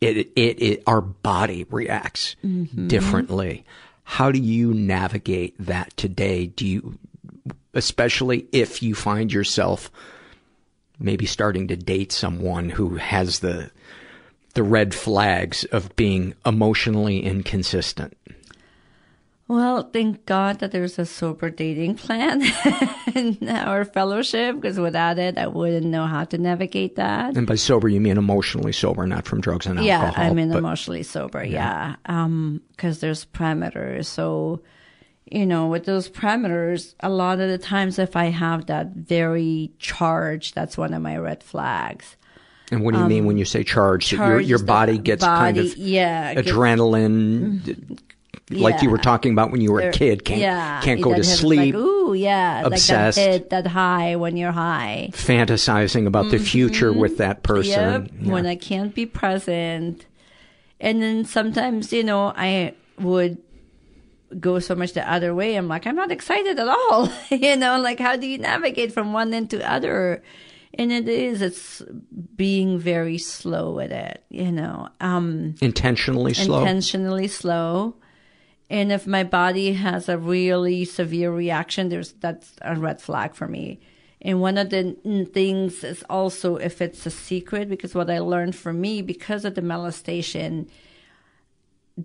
It 0.00 0.16
it, 0.36 0.62
it 0.62 0.82
our 0.86 1.00
body 1.00 1.66
reacts 1.70 2.36
Mhm. 2.44 2.88
differently. 2.88 3.64
How 4.04 4.32
do 4.32 4.38
you 4.40 4.72
navigate 4.74 5.54
that 5.58 5.96
today? 5.96 6.46
Do 6.46 6.66
you, 6.66 6.98
especially 7.74 8.46
if 8.52 8.82
you 8.82 8.94
find 8.94 9.32
yourself 9.32 9.90
maybe 10.98 11.26
starting 11.26 11.68
to 11.68 11.76
date 11.76 12.12
someone 12.12 12.70
who 12.70 12.96
has 12.96 13.38
the 13.40 13.70
the 14.54 14.62
red 14.62 14.92
flags 14.94 15.64
of 15.66 15.94
being 15.96 16.34
emotionally 16.44 17.20
inconsistent. 17.24 18.16
Well, 19.50 19.82
thank 19.92 20.26
God 20.26 20.60
that 20.60 20.70
there's 20.70 20.96
a 21.00 21.04
sober 21.04 21.50
dating 21.50 21.96
plan 21.96 22.40
in 23.16 23.48
our 23.48 23.84
fellowship 23.84 24.54
because 24.54 24.78
without 24.78 25.18
it, 25.18 25.38
I 25.38 25.48
wouldn't 25.48 25.86
know 25.86 26.06
how 26.06 26.22
to 26.26 26.38
navigate 26.38 26.94
that. 26.94 27.36
And 27.36 27.48
by 27.48 27.56
sober, 27.56 27.88
you 27.88 28.00
mean 28.00 28.16
emotionally 28.16 28.70
sober, 28.70 29.04
not 29.08 29.26
from 29.26 29.40
drugs 29.40 29.66
and 29.66 29.82
yeah, 29.82 30.02
alcohol. 30.04 30.24
Yeah, 30.24 30.30
I 30.30 30.34
mean 30.34 30.50
but- 30.50 30.58
emotionally 30.58 31.02
sober. 31.02 31.42
Yeah. 31.42 31.96
Yeah, 32.06 32.58
because 32.70 33.00
there's 33.00 33.24
parameters. 33.24 34.06
So, 34.06 34.62
you 35.26 35.46
know, 35.46 35.66
with 35.66 35.84
those 35.84 36.08
parameters, 36.08 36.94
a 37.00 37.08
lot 37.08 37.40
of 37.40 37.48
the 37.48 37.58
times, 37.58 37.98
if 37.98 38.14
I 38.14 38.26
have 38.26 38.66
that 38.66 38.92
very 38.92 39.72
charge, 39.80 40.52
that's 40.52 40.78
one 40.78 40.94
of 40.94 41.02
my 41.02 41.16
red 41.16 41.42
flags. 41.42 42.16
And 42.70 42.84
what 42.84 42.94
do 42.94 43.00
you 43.00 43.06
mean 43.06 43.22
um, 43.22 43.26
when 43.26 43.36
you 43.36 43.44
say 43.44 43.64
charged? 43.64 44.12
That 44.12 44.28
your 44.28 44.38
your 44.38 44.62
body 44.62 44.96
gets 44.96 45.24
kind 45.24 45.58
of 45.58 45.76
yeah, 45.76 46.34
adrenaline, 46.34 47.98
d- 48.50 48.56
like 48.58 48.82
you 48.82 48.90
were 48.90 48.98
talking 48.98 49.32
about 49.32 49.50
when 49.50 49.60
you 49.62 49.72
were 49.72 49.80
There- 49.80 49.90
a 49.90 49.92
kid. 49.92 50.24
Can't 50.24 50.40
yeah, 50.40 50.80
can't 50.82 51.00
go 51.00 51.14
to 51.14 51.24
sleep. 51.24 51.74
Like, 51.74 51.82
ooh, 51.82 52.12
yeah, 52.14 52.66
obsessed. 52.66 53.16
like 53.18 53.26
that 53.26 53.32
hit, 53.32 53.50
that 53.50 53.66
high 53.68 54.16
when 54.16 54.36
you're 54.36 54.52
high. 54.52 55.10
fantasizing 55.12 56.06
about 56.06 56.30
the 56.30 56.38
future 56.38 56.92
with 56.92 57.16
that 57.18 57.42
person. 57.42 57.70
Yep, 58.04 58.10
Yeah. 58.22 58.32
when 58.32 58.46
I 58.46 58.56
can't 58.56 58.94
be 58.94 59.06
present. 59.06 60.04
And 60.80 61.02
then 61.02 61.24
sometimes, 61.24 61.92
you 61.92 62.02
know, 62.04 62.32
I 62.36 62.74
would 62.98 63.38
go 64.38 64.58
so 64.60 64.74
much 64.74 64.92
the 64.92 65.10
other 65.10 65.34
way. 65.34 65.56
I'm 65.56 65.68
like, 65.68 65.86
I'm 65.86 65.96
not 65.96 66.10
excited 66.12 66.58
at 66.58 66.68
all. 66.68 67.10
you 67.30 67.56
know, 67.56 67.80
like 67.80 67.98
how 67.98 68.16
do 68.16 68.26
you 68.26 68.38
navigate 68.38 68.92
from 68.92 69.12
one 69.12 69.32
end 69.34 69.50
to 69.50 69.70
other? 69.70 70.22
And 70.74 70.92
it 70.92 71.08
is, 71.08 71.42
it's 71.42 71.82
being 72.36 72.78
very 72.78 73.18
slow 73.18 73.72
with 73.72 73.90
it, 73.90 74.22
you 74.30 74.52
know. 74.52 74.88
Um, 75.00 75.56
Intentionally 75.60 76.32
slow. 76.32 76.60
Intentionally 76.60 77.26
slow. 77.28 77.96
And 78.70 78.92
if 78.92 79.04
my 79.04 79.24
body 79.24 79.72
has 79.72 80.08
a 80.08 80.16
really 80.16 80.84
severe 80.84 81.32
reaction, 81.32 81.88
there's 81.88 82.12
that's 82.12 82.52
a 82.62 82.76
red 82.76 83.02
flag 83.02 83.34
for 83.34 83.48
me. 83.48 83.80
And 84.22 84.40
one 84.40 84.58
of 84.58 84.70
the 84.70 84.96
things 85.32 85.82
is 85.82 86.04
also 86.08 86.56
if 86.56 86.80
it's 86.80 87.04
a 87.04 87.10
secret, 87.10 87.68
because 87.68 87.94
what 87.94 88.10
I 88.10 88.20
learned 88.20 88.54
from 88.54 88.80
me 88.80 89.02
because 89.02 89.44
of 89.44 89.56
the 89.56 89.62
molestation, 89.62 90.70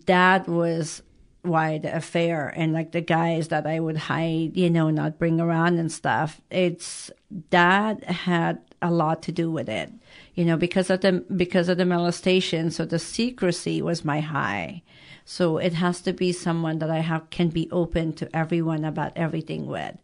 that 0.05 0.47
was 0.47 1.03
why 1.43 1.77
the 1.77 1.95
affair 1.95 2.51
and 2.55 2.73
like 2.73 2.91
the 2.91 3.01
guys 3.01 3.49
that 3.49 3.67
I 3.67 3.79
would 3.79 3.97
hide, 3.97 4.57
you 4.57 4.69
know, 4.69 4.89
not 4.89 5.19
bring 5.19 5.39
around 5.39 5.77
and 5.77 5.91
stuff. 5.91 6.41
It's 6.49 7.11
that 7.51 8.03
had 8.05 8.59
a 8.81 8.89
lot 8.89 9.21
to 9.23 9.31
do 9.31 9.51
with 9.51 9.69
it. 9.69 9.91
You 10.33 10.45
know, 10.45 10.57
because 10.57 10.89
of 10.89 11.01
the 11.01 11.23
because 11.35 11.69
of 11.69 11.77
the 11.77 11.85
molestation, 11.85 12.71
so 12.71 12.85
the 12.85 12.97
secrecy 12.97 13.83
was 13.83 14.03
my 14.03 14.19
high. 14.19 14.81
So 15.25 15.57
it 15.57 15.73
has 15.73 16.01
to 16.01 16.13
be 16.13 16.31
someone 16.31 16.79
that 16.79 16.91
I 16.91 16.99
have 16.99 17.29
can 17.31 17.49
be 17.49 17.69
open 17.71 18.13
to 18.13 18.35
everyone 18.35 18.85
about 18.85 19.13
everything 19.15 19.65
with. 19.65 19.97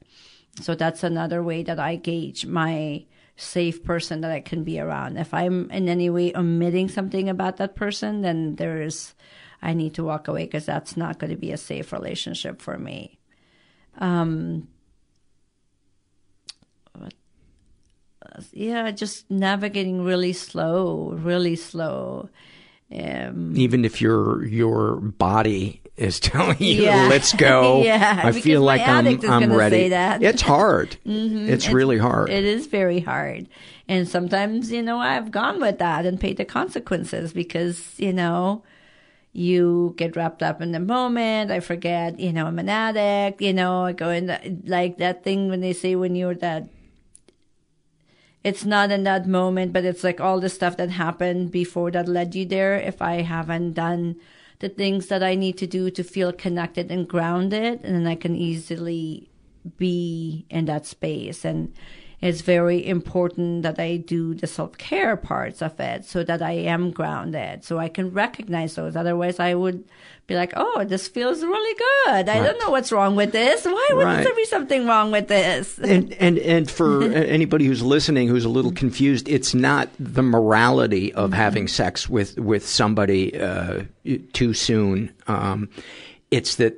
So 0.60 0.76
that's 0.76 1.04
another 1.04 1.44
way 1.44 1.64
that 1.64 1.80
I 1.80 1.96
gauge 1.96 2.46
my 2.46 3.06
safe 3.38 3.84
person 3.84 4.22
that 4.22 4.32
I 4.32 4.42
can 4.42 4.64
be 4.64 4.80
around. 4.80 5.18
If 5.18 5.34
I'm 5.34 5.70
in 5.72 5.88
any 5.88 6.10
way 6.10 6.34
omitting 6.36 6.90
something 6.90 7.30
about 7.30 7.58
that 7.58 7.76
person, 7.76 8.22
then 8.22 8.56
there's 8.56 9.14
I 9.62 9.74
need 9.74 9.94
to 9.96 10.04
walk 10.04 10.28
away 10.28 10.46
because 10.46 10.66
that's 10.66 10.98
not 10.98 11.20
going 11.20 11.30
to 11.30 11.38
be 11.38 11.52
a 11.52 11.58
safe 11.58 11.94
relationship 11.94 12.62
for 12.62 12.78
me. 12.78 13.20
Um, 14.00 14.68
yeah, 18.52 18.92
just 18.92 19.30
navigating 19.30 20.04
really 20.04 20.34
slow, 20.34 21.12
really 21.12 21.56
slow. 21.56 22.30
Um, 22.94 23.54
Even 23.56 23.86
if 23.86 24.02
your 24.02 24.46
your 24.46 24.96
body 24.98 25.82
is 25.98 26.20
telling 26.32 26.58
you, 26.60 26.84
Yeah. 26.84 27.08
"Let's 27.10 27.34
go," 27.34 27.84
Yeah, 27.86 28.22
I 28.24 28.32
feel 28.32 28.62
like 28.62 28.82
I'm 28.82 29.08
I'm 29.30 29.54
ready. 29.54 29.90
It's 29.94 30.42
hard. 30.42 30.98
Mhm. 31.06 31.48
It's, 31.48 31.70
really 31.70 31.98
hard. 31.98 32.30
It 32.30 32.44
is 32.44 32.68
very 32.68 33.00
hard. 33.00 33.48
And 33.88 34.08
sometimes, 34.08 34.72
you 34.72 34.82
know, 34.82 34.98
I've 35.00 35.32
gone 35.32 35.60
with 35.60 35.80
that 35.80 36.06
and 36.06 36.20
paid 36.20 36.38
the 36.38 36.46
consequences 36.46 37.34
because, 37.34 37.94
you 37.98 38.14
know, 38.14 38.64
you 39.34 39.94
get 39.98 40.16
wrapped 40.16 40.44
up 40.44 40.62
in 40.62 40.72
the 40.72 40.80
moment. 40.80 41.52
I 41.52 41.60
forget, 41.60 42.20
you 42.20 42.32
know, 42.34 42.46
I'm 42.46 42.60
an 42.60 42.70
addict, 42.70 43.42
you 43.42 43.54
know, 43.54 43.86
I 43.86 43.94
go 43.94 44.10
in 44.10 44.28
the, 44.28 44.58
like 44.66 44.98
that 44.98 45.24
thing 45.24 45.50
when 45.50 45.62
they 45.62 45.74
say 45.74 45.96
when 45.96 46.16
you're 46.16 46.36
that, 46.36 46.68
it's 48.44 48.66
not 48.66 48.92
in 48.92 49.04
that 49.04 49.28
moment, 49.28 49.74
but 49.74 49.86
it's 49.86 50.04
like 50.04 50.20
all 50.20 50.40
the 50.40 50.50
stuff 50.50 50.78
that 50.78 50.90
happened 50.90 51.52
before 51.52 51.92
that 51.92 52.08
led 52.08 52.34
you 52.34 52.46
there. 52.46 52.76
If 52.76 53.02
I 53.02 53.22
haven't 53.22 53.74
done 53.74 54.16
the 54.60 54.70
things 54.70 55.08
that 55.08 55.24
I 55.24 55.36
need 55.36 55.58
to 55.58 55.68
do 55.68 55.90
to 55.92 56.04
feel 56.04 56.32
connected 56.32 56.92
and 56.92 57.08
grounded, 57.08 57.82
and 57.84 57.96
then 57.96 58.08
I 58.08 58.16
can 58.16 58.36
easily 58.36 59.30
be 59.78 60.46
in 60.50 60.66
that 60.66 60.86
space. 60.86 61.46
And 61.46 61.74
it's 62.20 62.42
very 62.42 62.86
important 62.86 63.64
that 63.64 63.80
I 63.80 63.98
do 63.98 64.34
the 64.34 64.48
self 64.48 64.78
care 64.78 65.18
parts 65.18 65.62
of 65.62 65.80
it 65.80 66.06
so 66.06 66.24
that 66.24 66.42
I 66.42 66.52
am 66.52 66.92
grounded, 66.92 67.64
so 67.64 67.80
I 67.80 67.90
can 67.90 68.12
recognize 68.12 68.76
those. 68.76 68.96
Otherwise, 68.96 69.40
I 69.40 69.56
would 69.56 69.84
be 70.32 70.36
like, 70.38 70.54
oh, 70.56 70.84
this 70.86 71.08
feels 71.08 71.42
really 71.44 71.76
good. 71.78 72.30
I 72.30 72.40
Right. 72.40 72.46
don't 72.46 72.60
know 72.60 72.70
what's 72.72 72.92
wrong 72.92 73.16
with 73.16 73.32
this. 73.32 73.66
Why 73.66 73.90
would 73.94 74.04
Right. 74.04 74.24
there 74.24 74.36
be 74.36 74.46
something 74.46 74.88
wrong 74.88 75.12
with 75.12 75.28
this? 75.28 75.78
and 75.80 76.14
and 76.14 76.38
and 76.40 76.70
for 76.70 77.04
anybody 77.38 77.66
who's 77.66 77.84
listening 77.84 78.28
who's 78.28 78.46
a 78.46 78.50
little 78.50 78.72
confused, 78.72 79.28
it's 79.30 79.54
not 79.54 79.90
the 80.00 80.22
morality 80.24 81.14
of 81.14 81.34
having 81.34 81.68
sex 81.68 82.10
with 82.10 82.38
with 82.40 82.68
somebody 82.68 83.40
uh, 83.40 83.84
too 84.34 84.54
soon. 84.54 85.12
Um, 85.28 85.70
it's 86.32 86.56
that 86.56 86.76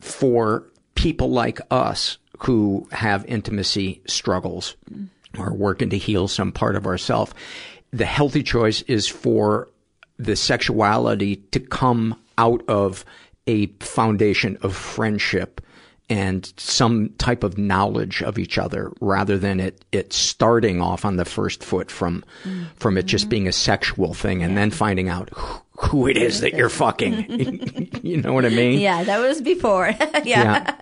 for 0.00 0.64
people 0.94 1.30
like 1.30 1.60
us 1.70 2.18
who 2.38 2.86
have 2.92 3.24
intimacy 3.26 4.00
struggles 4.06 4.76
or 5.38 5.52
working 5.52 5.90
to 5.90 5.98
heal 5.98 6.28
some 6.28 6.52
part 6.52 6.76
of 6.76 6.86
ourself, 6.86 7.34
the 7.92 8.04
healthy 8.04 8.42
choice 8.42 8.82
is 8.82 9.08
for 9.08 9.68
the 10.18 10.36
sexuality 10.36 11.36
to 11.50 11.58
come 11.58 12.14
out 12.38 12.62
of 12.68 13.04
a 13.46 13.66
foundation 13.80 14.56
of 14.62 14.74
friendship 14.74 15.60
and 16.10 16.52
some 16.56 17.08
type 17.18 17.42
of 17.42 17.56
knowledge 17.56 18.22
of 18.22 18.38
each 18.38 18.58
other 18.58 18.92
rather 19.00 19.38
than 19.38 19.58
it, 19.58 19.84
it 19.90 20.12
starting 20.12 20.80
off 20.80 21.04
on 21.04 21.16
the 21.16 21.24
first 21.24 21.64
foot 21.64 21.90
from, 21.90 22.22
from 22.76 22.98
it 22.98 23.06
just 23.06 23.28
being 23.28 23.48
a 23.48 23.52
sexual 23.52 24.12
thing 24.12 24.42
and 24.42 24.56
then 24.56 24.70
finding 24.70 25.08
out 25.08 25.30
who, 25.30 25.60
who 25.78 26.06
it 26.06 26.16
is 26.16 26.40
that 26.40 26.54
you're 26.54 26.68
fucking. 26.68 27.88
you 28.02 28.20
know 28.20 28.32
what 28.32 28.44
I 28.44 28.50
mean? 28.50 28.80
yeah, 28.80 29.02
that 29.04 29.18
was 29.18 29.40
before. 29.40 29.86
yeah. 29.98 30.20
Yeah. 30.24 30.76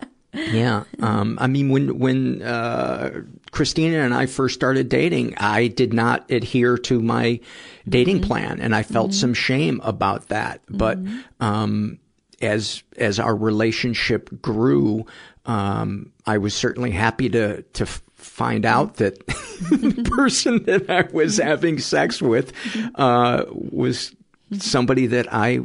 Um, 1.00 1.38
I 1.40 1.46
mean, 1.46 1.68
when, 1.68 1.98
when, 1.98 2.42
uh, 2.42 3.22
Christina 3.50 3.98
and 3.98 4.14
I 4.14 4.26
first 4.26 4.54
started 4.54 4.88
dating, 4.88 5.34
I 5.36 5.66
did 5.68 5.92
not 5.92 6.30
adhere 6.30 6.78
to 6.78 7.00
my 7.00 7.40
dating 7.88 8.22
plan 8.22 8.60
and 8.60 8.74
I 8.74 8.82
felt 8.82 9.12
some 9.12 9.34
shame 9.34 9.80
about 9.84 10.28
that. 10.28 10.62
But, 10.68 10.98
um, 11.40 11.98
as, 12.40 12.82
as 12.96 13.20
our 13.20 13.36
relationship 13.36 14.40
grew, 14.40 15.06
um, 15.44 16.12
I 16.26 16.38
was 16.38 16.54
certainly 16.54 16.90
happy 16.90 17.28
to, 17.30 17.62
to 17.62 17.86
find 17.86 18.64
out 18.64 18.96
that 18.96 19.26
the 19.26 20.10
person 20.16 20.64
that 20.64 20.88
I 20.88 21.02
was 21.12 21.36
having 21.36 21.78
sex 21.78 22.22
with, 22.22 22.52
uh, 22.94 23.44
was 23.50 24.14
somebody 24.58 25.06
that 25.08 25.32
I 25.32 25.60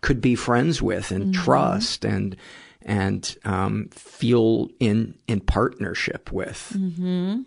could 0.00 0.20
be 0.20 0.34
friends 0.34 0.82
with 0.82 1.10
and 1.10 1.34
trust 1.34 2.04
and, 2.04 2.36
and 2.84 3.36
um, 3.44 3.88
feel 3.90 4.68
in 4.78 5.14
in 5.26 5.40
partnership 5.40 6.30
with. 6.30 6.72
Mm-hmm. 6.76 7.42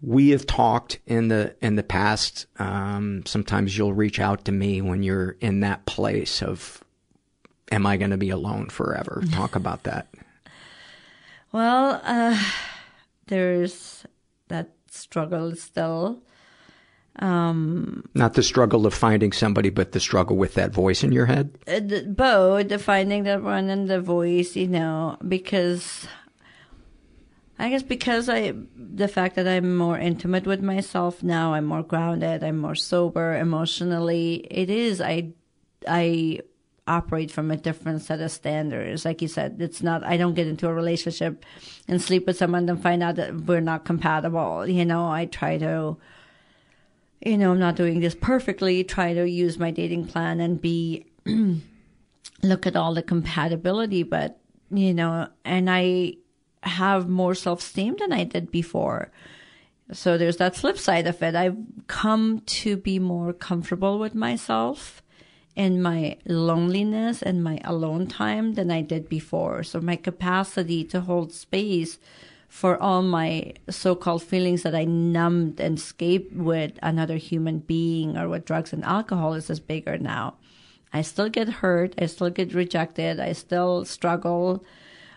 We 0.00 0.30
have 0.30 0.46
talked 0.46 1.00
in 1.06 1.28
the 1.28 1.56
in 1.60 1.76
the 1.76 1.82
past. 1.82 2.46
Um, 2.58 3.24
sometimes 3.26 3.76
you'll 3.76 3.94
reach 3.94 4.20
out 4.20 4.44
to 4.44 4.52
me 4.52 4.80
when 4.80 5.02
you're 5.02 5.36
in 5.40 5.60
that 5.60 5.86
place 5.86 6.42
of, 6.42 6.84
"Am 7.72 7.86
I 7.86 7.96
going 7.96 8.10
to 8.10 8.16
be 8.16 8.30
alone 8.30 8.68
forever?" 8.68 9.22
Talk 9.32 9.56
about 9.56 9.84
that. 9.84 10.08
Well, 11.50 12.00
uh, 12.04 12.40
there's 13.26 14.04
that 14.48 14.70
struggle 14.90 15.56
still. 15.56 16.22
Um, 17.20 18.04
Not 18.14 18.34
the 18.34 18.42
struggle 18.42 18.86
of 18.86 18.94
finding 18.94 19.32
somebody, 19.32 19.70
but 19.70 19.92
the 19.92 20.00
struggle 20.00 20.36
with 20.36 20.54
that 20.54 20.72
voice 20.72 21.02
in 21.02 21.10
your 21.12 21.26
head. 21.26 21.50
uh, 21.66 21.80
the- 21.80 22.04
both 22.04 22.68
the 22.68 22.78
finding 22.78 23.24
that 23.24 23.42
one 23.42 23.68
and 23.70 23.88
the 23.88 24.00
voice, 24.00 24.54
you 24.54 24.68
know, 24.68 25.16
because 25.26 26.06
I 27.58 27.70
guess 27.70 27.82
because 27.82 28.28
I 28.28 28.52
the 28.76 29.08
fact 29.08 29.34
that 29.34 29.48
I'm 29.48 29.76
more 29.76 29.98
intimate 29.98 30.46
with 30.46 30.62
myself 30.62 31.22
now, 31.24 31.54
I'm 31.54 31.64
more 31.64 31.82
grounded, 31.82 32.44
I'm 32.44 32.58
more 32.58 32.76
sober 32.76 33.34
emotionally. 33.36 34.46
It 34.48 34.70
is 34.70 35.00
I 35.00 35.32
I 35.88 36.40
operate 36.86 37.30
from 37.32 37.50
a 37.50 37.56
different 37.56 38.00
set 38.02 38.20
of 38.20 38.30
standards. 38.30 39.04
Like 39.04 39.20
you 39.20 39.28
said, 39.28 39.56
it's 39.60 39.82
not 39.82 40.04
I 40.04 40.16
don't 40.16 40.34
get 40.34 40.46
into 40.46 40.68
a 40.68 40.72
relationship 40.74 41.44
and 41.88 42.00
sleep 42.00 42.28
with 42.28 42.36
someone 42.36 42.68
and 42.68 42.80
find 42.80 43.02
out 43.02 43.16
that 43.16 43.34
we're 43.42 43.60
not 43.60 43.84
compatible. 43.84 44.64
You 44.68 44.84
know, 44.84 45.08
I 45.10 45.26
try 45.26 45.58
to 45.58 45.96
you 47.20 47.36
know, 47.36 47.50
I'm 47.50 47.58
not 47.58 47.76
doing 47.76 48.00
this 48.00 48.14
perfectly, 48.14 48.84
try 48.84 49.14
to 49.14 49.28
use 49.28 49.58
my 49.58 49.70
dating 49.70 50.06
plan 50.06 50.40
and 50.40 50.60
be 50.60 51.06
look 52.42 52.66
at 52.66 52.76
all 52.76 52.94
the 52.94 53.02
compatibility, 53.02 54.02
but 54.02 54.40
you 54.70 54.94
know, 54.94 55.28
and 55.44 55.70
I 55.70 56.14
have 56.62 57.08
more 57.08 57.34
self 57.34 57.60
esteem 57.60 57.96
than 57.98 58.12
I 58.12 58.24
did 58.24 58.50
before. 58.50 59.10
So 59.92 60.18
there's 60.18 60.36
that 60.36 60.56
flip 60.56 60.78
side 60.78 61.06
of 61.06 61.22
it. 61.22 61.34
I've 61.34 61.56
come 61.86 62.42
to 62.46 62.76
be 62.76 62.98
more 62.98 63.32
comfortable 63.32 63.98
with 63.98 64.14
myself 64.14 65.02
and 65.56 65.82
my 65.82 66.18
loneliness 66.26 67.22
and 67.22 67.42
my 67.42 67.58
alone 67.64 68.06
time 68.06 68.54
than 68.54 68.70
I 68.70 68.82
did 68.82 69.08
before. 69.08 69.62
So 69.62 69.80
my 69.80 69.96
capacity 69.96 70.84
to 70.84 71.00
hold 71.00 71.32
space 71.32 71.98
for 72.48 72.82
all 72.82 73.02
my 73.02 73.52
so-called 73.68 74.22
feelings 74.22 74.62
that 74.62 74.74
I 74.74 74.84
numbed 74.84 75.60
and 75.60 75.76
escaped 75.76 76.34
with 76.34 76.72
another 76.82 77.16
human 77.16 77.58
being 77.58 78.16
or 78.16 78.28
with 78.28 78.46
drugs 78.46 78.72
and 78.72 78.82
alcohol 78.84 79.34
is 79.34 79.48
just 79.48 79.68
bigger 79.68 79.98
now. 79.98 80.34
I 80.92 81.02
still 81.02 81.28
get 81.28 81.48
hurt. 81.48 81.94
I 81.98 82.06
still 82.06 82.30
get 82.30 82.54
rejected. 82.54 83.20
I 83.20 83.32
still 83.32 83.84
struggle 83.84 84.64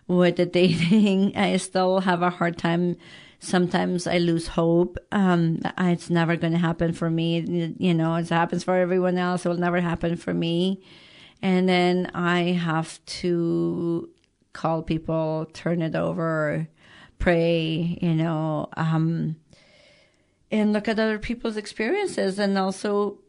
with 0.08 0.36
the 0.36 0.46
dating. 0.60 1.36
I 1.38 1.56
still 1.58 2.02
have 2.02 2.22
a 2.22 2.30
hard 2.30 2.58
time. 2.58 2.98
Sometimes 3.40 4.06
I 4.06 4.18
lose 4.18 4.50
hope. 4.50 4.98
Um, 5.12 5.60
it's 5.78 6.10
never 6.10 6.36
going 6.36 6.54
to 6.54 6.60
happen 6.60 6.94
for 6.94 7.10
me. 7.10 7.40
You 7.80 7.94
know, 7.94 8.16
it 8.16 8.30
happens 8.30 8.66
for 8.66 8.76
everyone 8.76 9.18
else. 9.18 9.46
It 9.46 9.50
will 9.50 9.58
never 9.58 9.80
happen 9.80 10.18
for 10.18 10.34
me. 10.34 10.84
And 11.42 11.68
then 11.68 12.12
I 12.14 12.52
have 12.52 13.04
to 13.06 14.10
call 14.54 14.84
people, 14.84 15.48
turn 15.54 15.82
it 15.82 15.96
over, 15.96 16.68
pray, 17.22 17.98
you 18.02 18.16
know, 18.16 18.68
um, 18.76 19.38
and 20.52 20.74
look 20.74 20.88
at 20.88 21.00
other 21.00 21.20
people's 21.20 21.56
experiences 21.56 22.40
and 22.40 22.58
also 22.58 23.20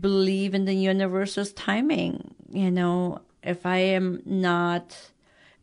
believe 0.00 0.54
in 0.54 0.64
the 0.64 0.74
universe's 0.74 1.52
timing. 1.52 2.34
You 2.50 2.70
know, 2.70 3.20
if 3.42 3.66
I 3.66 3.78
am 3.78 4.22
not 4.24 4.96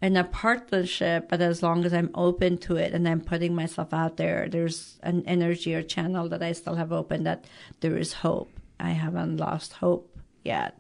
in 0.01 0.17
a 0.17 0.25
partnership, 0.25 1.29
but 1.29 1.41
as 1.41 1.63
long 1.63 1.85
as 1.85 1.93
I'm 1.93 2.11
open 2.13 2.57
to 2.59 2.75
it 2.75 2.93
and 2.93 3.07
I'm 3.07 3.21
putting 3.21 3.55
myself 3.55 3.93
out 3.93 4.17
there, 4.17 4.49
there's 4.49 4.99
an 5.01 5.23
energy 5.25 5.73
or 5.73 5.81
channel 5.81 6.27
that 6.29 6.43
I 6.43 6.51
still 6.51 6.75
have 6.75 6.91
open 6.91 7.23
that 7.23 7.45
there 7.79 7.97
is 7.97 8.13
hope. 8.13 8.59
I 8.79 8.89
haven't 8.89 9.37
lost 9.37 9.73
hope 9.73 10.19
yet. 10.43 10.77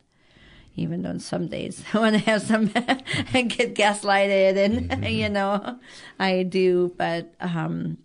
Even 0.75 1.01
though 1.01 1.17
some 1.17 1.47
days 1.47 1.83
when 1.91 2.15
I 2.15 2.19
have 2.19 2.41
some, 2.41 2.71
I 2.75 3.41
get 3.41 3.75
gaslighted 3.75 4.57
and, 4.57 5.05
you 5.09 5.29
know, 5.29 5.79
I 6.19 6.43
do, 6.43 6.93
but, 6.97 7.33
um, 7.39 7.97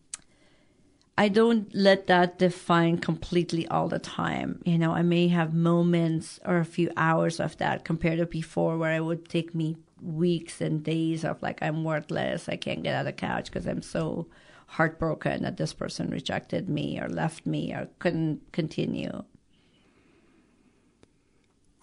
I 1.19 1.29
don't 1.29 1.75
let 1.75 2.09
that 2.09 2.39
define 2.39 2.99
completely 2.99 3.67
all 3.69 3.89
the 3.89 3.99
time. 3.99 4.61
You 4.67 4.77
know, 4.77 4.93
I 4.93 5.01
may 5.01 5.29
have 5.29 5.55
moments 5.55 6.39
or 6.45 6.59
a 6.59 6.65
few 6.65 6.91
hours 6.97 7.41
of 7.41 7.57
that 7.57 7.85
compared 7.87 8.19
to 8.19 8.27
before 8.27 8.77
where 8.77 8.95
it 8.95 9.05
would 9.05 9.27
take 9.27 9.55
me 9.55 9.77
weeks 10.03 10.61
and 10.61 10.83
days 10.85 11.25
of 11.25 11.43
like, 11.43 11.63
I'm 11.63 11.85
worthless. 11.85 12.51
I 12.51 12.57
can't 12.57 12.83
get 12.83 12.95
out 12.95 13.01
of 13.01 13.07
the 13.07 13.13
couch 13.13 13.47
because 13.47 13.67
I'm 13.67 13.81
so 13.81 14.27
heartbroken 14.67 15.43
that 15.43 15.57
this 15.57 15.73
person 15.73 16.11
rejected 16.11 16.69
me 16.69 17.01
or 17.01 17.09
left 17.09 17.47
me 17.47 17.73
or 17.73 17.89
couldn't 17.99 18.41
continue. 18.53 19.23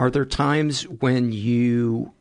Are 0.03 0.11
there 0.11 0.25
times 0.25 0.83
when 0.83 1.31
you 1.31 2.11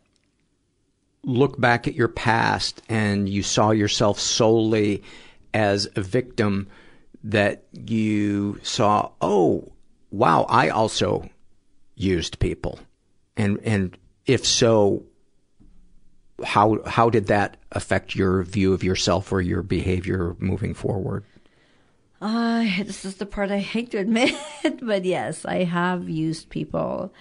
look 1.25 1.61
back 1.61 1.89
at 1.89 1.97
your 1.97 2.07
past 2.07 2.81
and 2.89 3.29
you 3.29 3.43
saw 3.43 3.73
yourself 3.73 4.21
solely 4.21 5.03
as 5.53 5.89
a 5.97 6.01
victim 6.01 6.69
that 7.25 7.65
you 7.73 8.61
saw, 8.63 9.11
oh, 9.21 9.73
wow, 10.13 10.47
I 10.49 10.69
also 10.69 11.29
used 11.97 12.39
people? 12.39 12.79
And, 13.37 13.59
and 13.65 13.99
if 14.27 14.47
so, 14.47 15.03
how, 16.45 16.85
how 16.87 17.11
did 17.11 17.27
that 17.27 17.57
affect 17.73 18.15
your 18.15 18.45
view 18.45 18.73
of 18.75 18.85
yourself 18.85 19.33
or 19.33 19.41
your 19.41 19.65
behavior 19.65 20.37
moving 20.39 20.73
forward? 20.73 21.25
Uh, 22.21 22.61
this 22.85 23.05
is 23.05 23.17
the 23.17 23.27
part 23.27 23.51
I 23.51 23.59
hate 23.59 23.91
to 23.91 23.99
admit, 23.99 24.37
but 24.83 25.05
yes, 25.05 25.45
I 25.45 25.65
have 25.65 26.09
used 26.09 26.49
people 26.49 27.13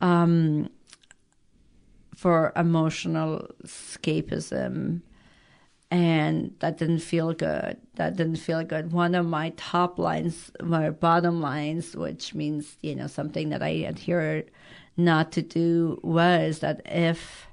um, 0.00 0.70
for 2.14 2.52
emotional 2.56 3.48
escapism, 3.64 5.02
and 5.90 6.54
that 6.60 6.78
didn't 6.78 7.00
feel 7.00 7.32
good. 7.32 7.76
That 7.94 8.16
didn't 8.16 8.36
feel 8.36 8.62
good. 8.62 8.92
One 8.92 9.14
of 9.14 9.26
my 9.26 9.52
top 9.56 9.98
lines, 9.98 10.50
my 10.62 10.90
bottom 10.90 11.40
lines, 11.40 11.96
which 11.96 12.34
means 12.34 12.76
you 12.82 12.94
know 12.94 13.06
something 13.06 13.48
that 13.50 13.62
I 13.62 13.68
adhere 13.68 14.44
not 14.96 15.32
to 15.32 15.42
do, 15.42 15.98
was 16.02 16.60
that 16.60 16.82
if 16.84 17.46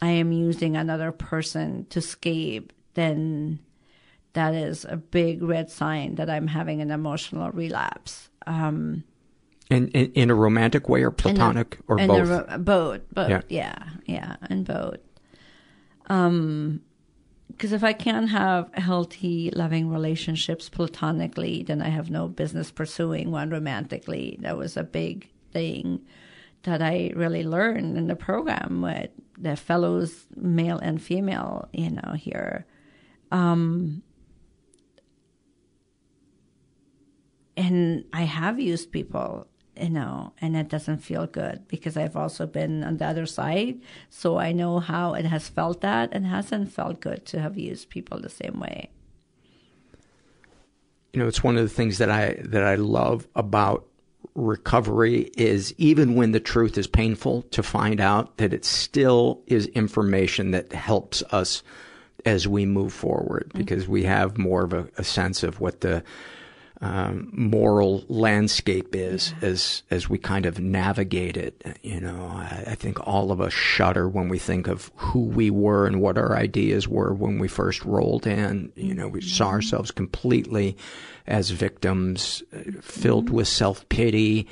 I 0.00 0.10
am 0.10 0.32
using 0.32 0.76
another 0.76 1.12
person 1.12 1.86
to 1.90 1.98
escape, 1.98 2.72
then 2.94 3.60
that 4.32 4.54
is 4.54 4.86
a 4.88 4.96
big 4.96 5.42
red 5.42 5.70
sign 5.70 6.14
that 6.14 6.30
I'm 6.30 6.46
having 6.46 6.80
an 6.80 6.90
emotional 6.90 7.50
relapse. 7.50 8.30
Um, 8.46 9.04
in, 9.72 9.88
in, 9.88 10.12
in 10.12 10.30
a 10.30 10.34
romantic 10.34 10.88
way 10.88 11.02
or 11.02 11.10
platonic 11.10 11.78
a, 11.88 11.92
or 11.92 11.96
both? 11.96 12.28
Ro- 12.28 12.58
both, 12.58 13.00
both, 13.12 13.30
yeah, 13.30 13.42
yeah, 13.48 13.88
yeah 14.06 14.36
and 14.48 14.64
both. 14.64 14.98
Um, 16.06 16.82
because 17.48 17.72
if 17.72 17.84
I 17.84 17.92
can't 17.92 18.30
have 18.30 18.72
healthy, 18.74 19.50
loving 19.54 19.88
relationships 19.90 20.68
platonically, 20.68 21.62
then 21.62 21.82
I 21.82 21.90
have 21.90 22.10
no 22.10 22.26
business 22.26 22.70
pursuing 22.70 23.30
one 23.30 23.50
romantically. 23.50 24.38
That 24.40 24.56
was 24.56 24.76
a 24.76 24.82
big 24.82 25.28
thing 25.52 26.00
that 26.62 26.80
I 26.82 27.12
really 27.14 27.44
learned 27.44 27.96
in 27.96 28.06
the 28.06 28.16
program 28.16 28.80
with 28.82 29.10
the 29.38 29.56
fellows, 29.56 30.26
male 30.34 30.78
and 30.78 31.00
female, 31.00 31.68
you 31.72 31.90
know, 31.90 32.14
here. 32.16 32.66
Um, 33.30 34.02
and 37.56 38.04
I 38.12 38.22
have 38.22 38.60
used 38.60 38.92
people, 38.92 39.46
you 39.80 39.90
know, 39.90 40.32
and 40.40 40.56
it 40.56 40.68
doesn't 40.68 40.98
feel 40.98 41.26
good 41.26 41.66
because 41.68 41.96
I've 41.96 42.16
also 42.16 42.46
been 42.46 42.84
on 42.84 42.98
the 42.98 43.06
other 43.06 43.26
side. 43.26 43.80
So 44.10 44.38
I 44.38 44.52
know 44.52 44.80
how 44.80 45.14
it 45.14 45.24
has 45.24 45.48
felt 45.48 45.80
that 45.80 46.10
and 46.12 46.26
hasn't 46.26 46.72
felt 46.72 47.00
good 47.00 47.24
to 47.26 47.40
have 47.40 47.56
used 47.56 47.88
people 47.88 48.20
the 48.20 48.28
same 48.28 48.60
way. 48.60 48.90
You 51.12 51.20
know, 51.20 51.28
it's 51.28 51.44
one 51.44 51.56
of 51.56 51.62
the 51.62 51.74
things 51.74 51.98
that 51.98 52.10
I 52.10 52.36
that 52.40 52.64
I 52.64 52.76
love 52.76 53.28
about 53.34 53.86
recovery 54.34 55.30
is 55.36 55.74
even 55.76 56.14
when 56.14 56.32
the 56.32 56.40
truth 56.40 56.78
is 56.78 56.86
painful 56.86 57.42
to 57.42 57.62
find 57.62 58.00
out 58.00 58.38
that 58.38 58.54
it 58.54 58.64
still 58.64 59.42
is 59.46 59.66
information 59.68 60.52
that 60.52 60.72
helps 60.72 61.22
us 61.30 61.62
as 62.24 62.48
we 62.48 62.64
move 62.64 62.92
forward 62.92 63.50
mm. 63.52 63.58
because 63.58 63.88
we 63.88 64.04
have 64.04 64.38
more 64.38 64.64
of 64.64 64.72
a, 64.72 64.88
a 64.96 65.04
sense 65.04 65.42
of 65.42 65.60
what 65.60 65.80
the 65.80 66.02
um, 66.82 67.30
moral 67.32 68.04
landscape 68.08 68.96
is 68.96 69.32
yeah. 69.40 69.48
as 69.50 69.84
as 69.92 70.08
we 70.08 70.18
kind 70.18 70.46
of 70.46 70.58
navigate 70.58 71.36
it. 71.36 71.78
You 71.82 72.00
know, 72.00 72.26
I, 72.34 72.64
I, 72.66 72.74
think 72.74 73.06
all 73.06 73.30
of 73.30 73.40
us 73.40 73.52
shudder 73.52 74.08
when 74.08 74.28
we 74.28 74.40
think 74.40 74.66
of 74.66 74.90
who 74.96 75.20
we 75.20 75.48
were 75.48 75.86
and 75.86 76.00
what 76.00 76.18
our 76.18 76.36
ideas 76.36 76.88
were 76.88 77.14
when 77.14 77.38
we 77.38 77.46
first 77.46 77.84
rolled 77.84 78.26
in. 78.26 78.72
You 78.74 78.94
know, 78.94 79.06
we 79.06 79.20
mm-hmm. 79.20 79.28
saw 79.28 79.50
ourselves 79.50 79.92
completely 79.92 80.76
as 81.28 81.50
victims, 81.50 82.42
filled 82.80 83.26
mm-hmm. 83.26 83.36
with 83.36 83.48
self 83.48 83.88
pity. 83.88 84.48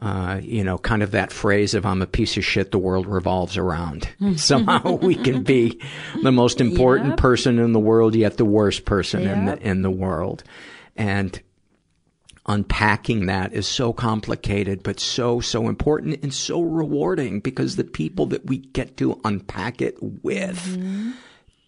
Uh, 0.00 0.40
you 0.42 0.62
know, 0.62 0.78
kind 0.78 1.02
of 1.02 1.12
that 1.12 1.32
phrase 1.32 1.74
of 1.74 1.86
"I'm 1.86 2.02
a 2.02 2.08
piece 2.08 2.36
of 2.36 2.44
shit," 2.44 2.72
the 2.72 2.78
world 2.78 3.06
revolves 3.06 3.56
around. 3.56 4.08
Somehow 4.36 4.94
we 4.94 5.14
can 5.14 5.44
be 5.44 5.80
the 6.24 6.32
most 6.32 6.60
important 6.60 7.10
yep. 7.10 7.18
person 7.18 7.60
in 7.60 7.72
the 7.72 7.78
world, 7.78 8.16
yet 8.16 8.36
the 8.36 8.44
worst 8.44 8.84
person 8.84 9.22
yep. 9.22 9.36
in 9.36 9.44
the 9.44 9.58
in 9.62 9.82
the 9.82 9.90
world, 9.90 10.42
and 10.96 11.40
unpacking 12.48 13.26
that 13.26 13.52
is 13.52 13.68
so 13.68 13.92
complicated, 13.92 14.82
but 14.82 14.98
so, 14.98 15.40
so 15.40 15.68
important 15.68 16.22
and 16.22 16.32
so 16.32 16.62
rewarding 16.62 17.40
because 17.40 17.76
the 17.76 17.84
people 17.84 18.26
that 18.26 18.46
we 18.46 18.58
get 18.58 18.96
to 18.96 19.20
unpack 19.24 19.80
it 19.80 19.96
with. 20.00 20.58
Mm-hmm. 20.58 21.10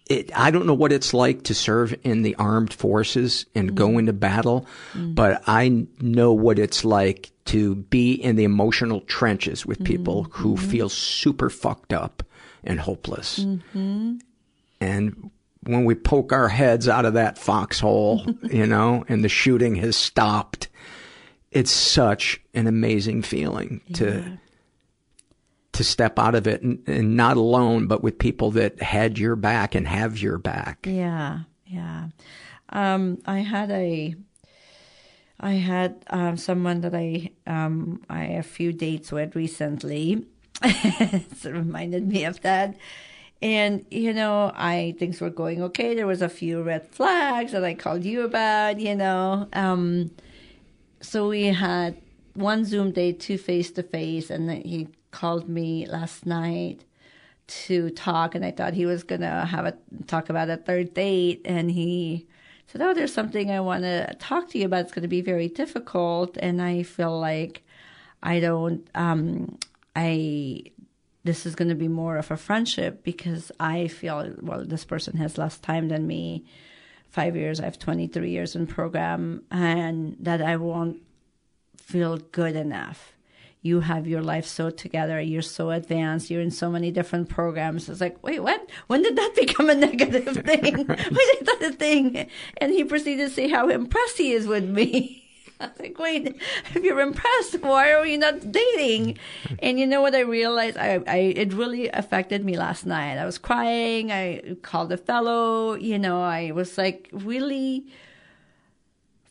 It, 0.07 0.37
I 0.37 0.51
don't 0.51 0.65
know 0.65 0.73
what 0.73 0.91
it's 0.91 1.13
like 1.13 1.43
to 1.43 1.55
serve 1.55 1.95
in 2.03 2.23
the 2.23 2.35
armed 2.35 2.73
forces 2.73 3.45
and 3.55 3.69
mm-hmm. 3.69 3.77
go 3.77 3.97
into 3.97 4.11
battle, 4.11 4.67
mm-hmm. 4.91 5.13
but 5.13 5.41
I 5.47 5.87
know 6.01 6.33
what 6.33 6.59
it's 6.59 6.83
like 6.83 7.31
to 7.45 7.75
be 7.75 8.13
in 8.13 8.35
the 8.35 8.43
emotional 8.43 9.01
trenches 9.01 9.65
with 9.65 9.83
people 9.83 10.25
mm-hmm. 10.25 10.41
who 10.41 10.57
feel 10.57 10.89
super 10.89 11.49
fucked 11.49 11.93
up 11.93 12.23
and 12.63 12.79
hopeless. 12.79 13.39
Mm-hmm. 13.39 14.17
And 14.81 15.31
when 15.63 15.85
we 15.85 15.95
poke 15.95 16.33
our 16.33 16.47
heads 16.47 16.87
out 16.87 17.05
of 17.05 17.13
that 17.13 17.37
foxhole, 17.37 18.25
you 18.43 18.65
know, 18.65 19.05
and 19.07 19.23
the 19.23 19.29
shooting 19.29 19.75
has 19.75 19.95
stopped, 19.95 20.69
it's 21.51 21.71
such 21.71 22.41
an 22.53 22.67
amazing 22.67 23.21
feeling 23.21 23.81
yeah. 23.87 23.97
to 23.97 24.39
to 25.73 25.83
step 25.85 26.19
out 26.19 26.35
of 26.35 26.47
it 26.47 26.61
and, 26.61 26.83
and, 26.85 27.15
not 27.15 27.37
alone, 27.37 27.87
but 27.87 28.03
with 28.03 28.19
people 28.19 28.51
that 28.51 28.81
had 28.81 29.17
your 29.17 29.37
back 29.37 29.73
and 29.73 29.87
have 29.87 30.19
your 30.19 30.37
back. 30.37 30.85
Yeah, 30.85 31.39
yeah. 31.65 32.07
Um, 32.69 33.19
I 33.25 33.39
had 33.39 33.71
a, 33.71 34.13
I 35.39 35.53
had 35.53 36.03
um, 36.09 36.35
someone 36.35 36.81
that 36.81 36.93
I 36.93 37.31
um, 37.47 38.01
I 38.09 38.25
a 38.25 38.43
few 38.43 38.73
dates 38.73 39.11
with 39.11 39.35
recently. 39.35 40.25
it 40.63 41.43
reminded 41.45 42.07
me 42.07 42.25
of 42.25 42.41
that. 42.41 42.75
And, 43.41 43.85
you 43.89 44.13
know, 44.13 44.51
I 44.53 44.93
things 44.99 45.19
were 45.19 45.31
going 45.31 45.63
okay. 45.63 45.95
There 45.95 46.05
was 46.05 46.21
a 46.21 46.29
few 46.29 46.61
red 46.61 46.87
flags 46.89 47.53
that 47.53 47.63
I 47.63 47.73
called 47.73 48.03
you 48.03 48.21
about, 48.21 48.79
you 48.79 48.95
know. 48.95 49.47
Um, 49.53 50.11
so 51.01 51.27
we 51.27 51.45
had 51.47 52.01
one 52.33 52.63
Zoom 52.65 52.91
date, 52.91 53.19
two 53.19 53.37
face 53.37 53.71
to 53.71 53.83
face, 53.83 54.29
and 54.29 54.47
then 54.47 54.61
he 54.61 54.87
called 55.11 55.49
me 55.49 55.85
last 55.85 56.25
night 56.25 56.85
to 57.47 57.89
talk, 57.89 58.35
and 58.35 58.45
I 58.45 58.51
thought 58.51 58.73
he 58.73 58.85
was 58.85 59.03
gonna 59.03 59.45
have 59.45 59.65
a 59.65 59.73
talk 60.07 60.29
about 60.29 60.49
a 60.49 60.57
third 60.57 60.93
date, 60.93 61.41
and 61.45 61.69
he 61.69 62.27
said, 62.67 62.81
"Oh, 62.81 62.93
there's 62.93 63.13
something 63.13 63.51
I 63.51 63.59
want 63.59 63.83
to 63.83 64.15
talk 64.19 64.49
to 64.49 64.57
you 64.57 64.65
about. 64.65 64.85
It's 64.85 64.93
to 64.93 65.07
be 65.07 65.21
very 65.21 65.49
difficult, 65.49 66.37
and 66.37 66.61
I 66.61 66.83
feel 66.83 67.19
like 67.19 67.63
I 68.23 68.39
don't, 68.39 68.87
um, 68.95 69.57
I." 69.95 70.63
This 71.23 71.45
is 71.45 71.53
going 71.53 71.69
to 71.69 71.75
be 71.75 71.87
more 71.87 72.17
of 72.17 72.31
a 72.31 72.35
friendship 72.37 73.03
because 73.03 73.51
I 73.59 73.87
feel, 73.89 74.33
well, 74.41 74.65
this 74.65 74.83
person 74.83 75.17
has 75.17 75.37
less 75.37 75.59
time 75.59 75.89
than 75.89 76.07
me 76.07 76.45
five 77.11 77.35
years. 77.35 77.59
I 77.59 77.65
have 77.65 77.77
23 77.77 78.31
years 78.31 78.55
in 78.55 78.65
program 78.65 79.43
and 79.51 80.15
that 80.19 80.41
I 80.41 80.55
won't 80.55 80.97
feel 81.77 82.17
good 82.17 82.55
enough. 82.55 83.13
You 83.61 83.81
have 83.81 84.07
your 84.07 84.23
life 84.23 84.47
so 84.47 84.71
together. 84.71 85.21
You're 85.21 85.43
so 85.43 85.69
advanced. 85.69 86.31
You're 86.31 86.41
in 86.41 86.49
so 86.49 86.71
many 86.71 86.89
different 86.89 87.29
programs. 87.29 87.89
It's 87.89 88.01
like, 88.01 88.17
wait, 88.23 88.41
what? 88.41 88.67
When 88.87 89.03
did 89.03 89.15
that 89.17 89.33
become 89.35 89.69
a 89.69 89.75
negative 89.75 90.35
thing? 90.37 90.87
when 90.87 90.87
did 90.87 91.45
that 91.45 91.59
a 91.61 91.71
thing? 91.73 92.27
And 92.57 92.71
he 92.71 92.83
proceeded 92.83 93.29
to 93.29 93.33
say 93.33 93.49
how 93.49 93.69
impressed 93.69 94.17
he 94.17 94.31
is 94.31 94.47
with 94.47 94.67
me. 94.67 95.20
I 95.63 95.67
was 95.67 95.79
like, 95.79 95.99
wait, 95.99 96.35
if 96.73 96.83
you're 96.83 96.99
impressed, 96.99 97.61
why 97.61 97.93
are 97.93 98.05
you 98.05 98.17
not 98.17 98.51
dating? 98.51 99.19
And 99.59 99.79
you 99.79 99.85
know 99.85 100.01
what 100.01 100.15
I 100.15 100.21
realized? 100.21 100.77
I, 100.77 101.01
I, 101.05 101.17
it 101.17 101.53
really 101.53 101.87
affected 101.89 102.43
me 102.43 102.57
last 102.57 102.85
night. 102.85 103.17
I 103.17 103.25
was 103.25 103.37
crying. 103.37 104.11
I 104.11 104.55
called 104.63 104.91
a 104.91 104.97
fellow, 104.97 105.75
you 105.75 105.99
know, 105.99 106.21
I 106.21 106.51
was 106.51 106.77
like 106.77 107.09
really 107.11 107.85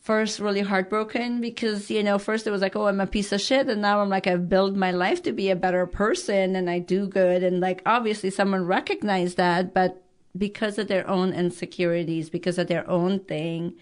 first 0.01 0.39
really 0.39 0.61
heartbroken 0.61 1.41
because, 1.41 1.91
you 1.91 2.01
know, 2.01 2.17
first 2.17 2.47
it 2.47 2.51
was 2.51 2.61
like, 2.61 2.75
oh, 2.75 2.87
I'm 2.87 3.01
a 3.01 3.07
piece 3.07 3.31
of 3.31 3.41
shit. 3.41 3.67
And 3.67 3.81
now 3.81 4.01
I'm 4.01 4.09
like, 4.09 4.25
I've 4.25 4.47
built 4.47 4.75
my 4.75 4.91
life 4.91 5.21
to 5.23 5.31
be 5.31 5.49
a 5.49 5.55
better 5.55 5.85
person 5.85 6.55
and 6.55 6.69
I 6.69 6.79
do 6.79 7.07
good. 7.07 7.43
And 7.43 7.59
like, 7.59 7.81
obviously 7.85 8.29
someone 8.29 8.65
recognized 8.65 9.37
that, 9.37 9.73
but 9.73 10.01
because 10.37 10.77
of 10.77 10.87
their 10.87 11.07
own 11.07 11.33
insecurities, 11.33 12.29
because 12.29 12.57
of 12.57 12.67
their 12.67 12.89
own 12.89 13.19
thing, 13.19 13.73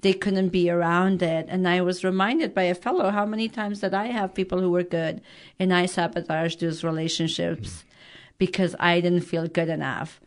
they 0.00 0.12
couldn't 0.12 0.50
be 0.50 0.70
around 0.70 1.22
it. 1.22 1.46
And 1.48 1.66
I 1.66 1.80
was 1.80 2.04
reminded 2.04 2.54
by 2.54 2.64
a 2.64 2.74
fellow 2.74 3.10
how 3.10 3.26
many 3.26 3.48
times 3.48 3.80
that 3.80 3.94
I 3.94 4.06
have 4.06 4.34
people 4.34 4.60
who 4.60 4.70
were 4.70 4.82
good 4.82 5.20
and 5.58 5.72
I 5.72 5.86
sabotaged 5.86 6.60
those 6.60 6.84
relationships 6.84 7.84
because 8.38 8.76
I 8.78 9.00
didn't 9.00 9.22
feel 9.22 9.48
good 9.48 9.68
enough. 9.68 10.20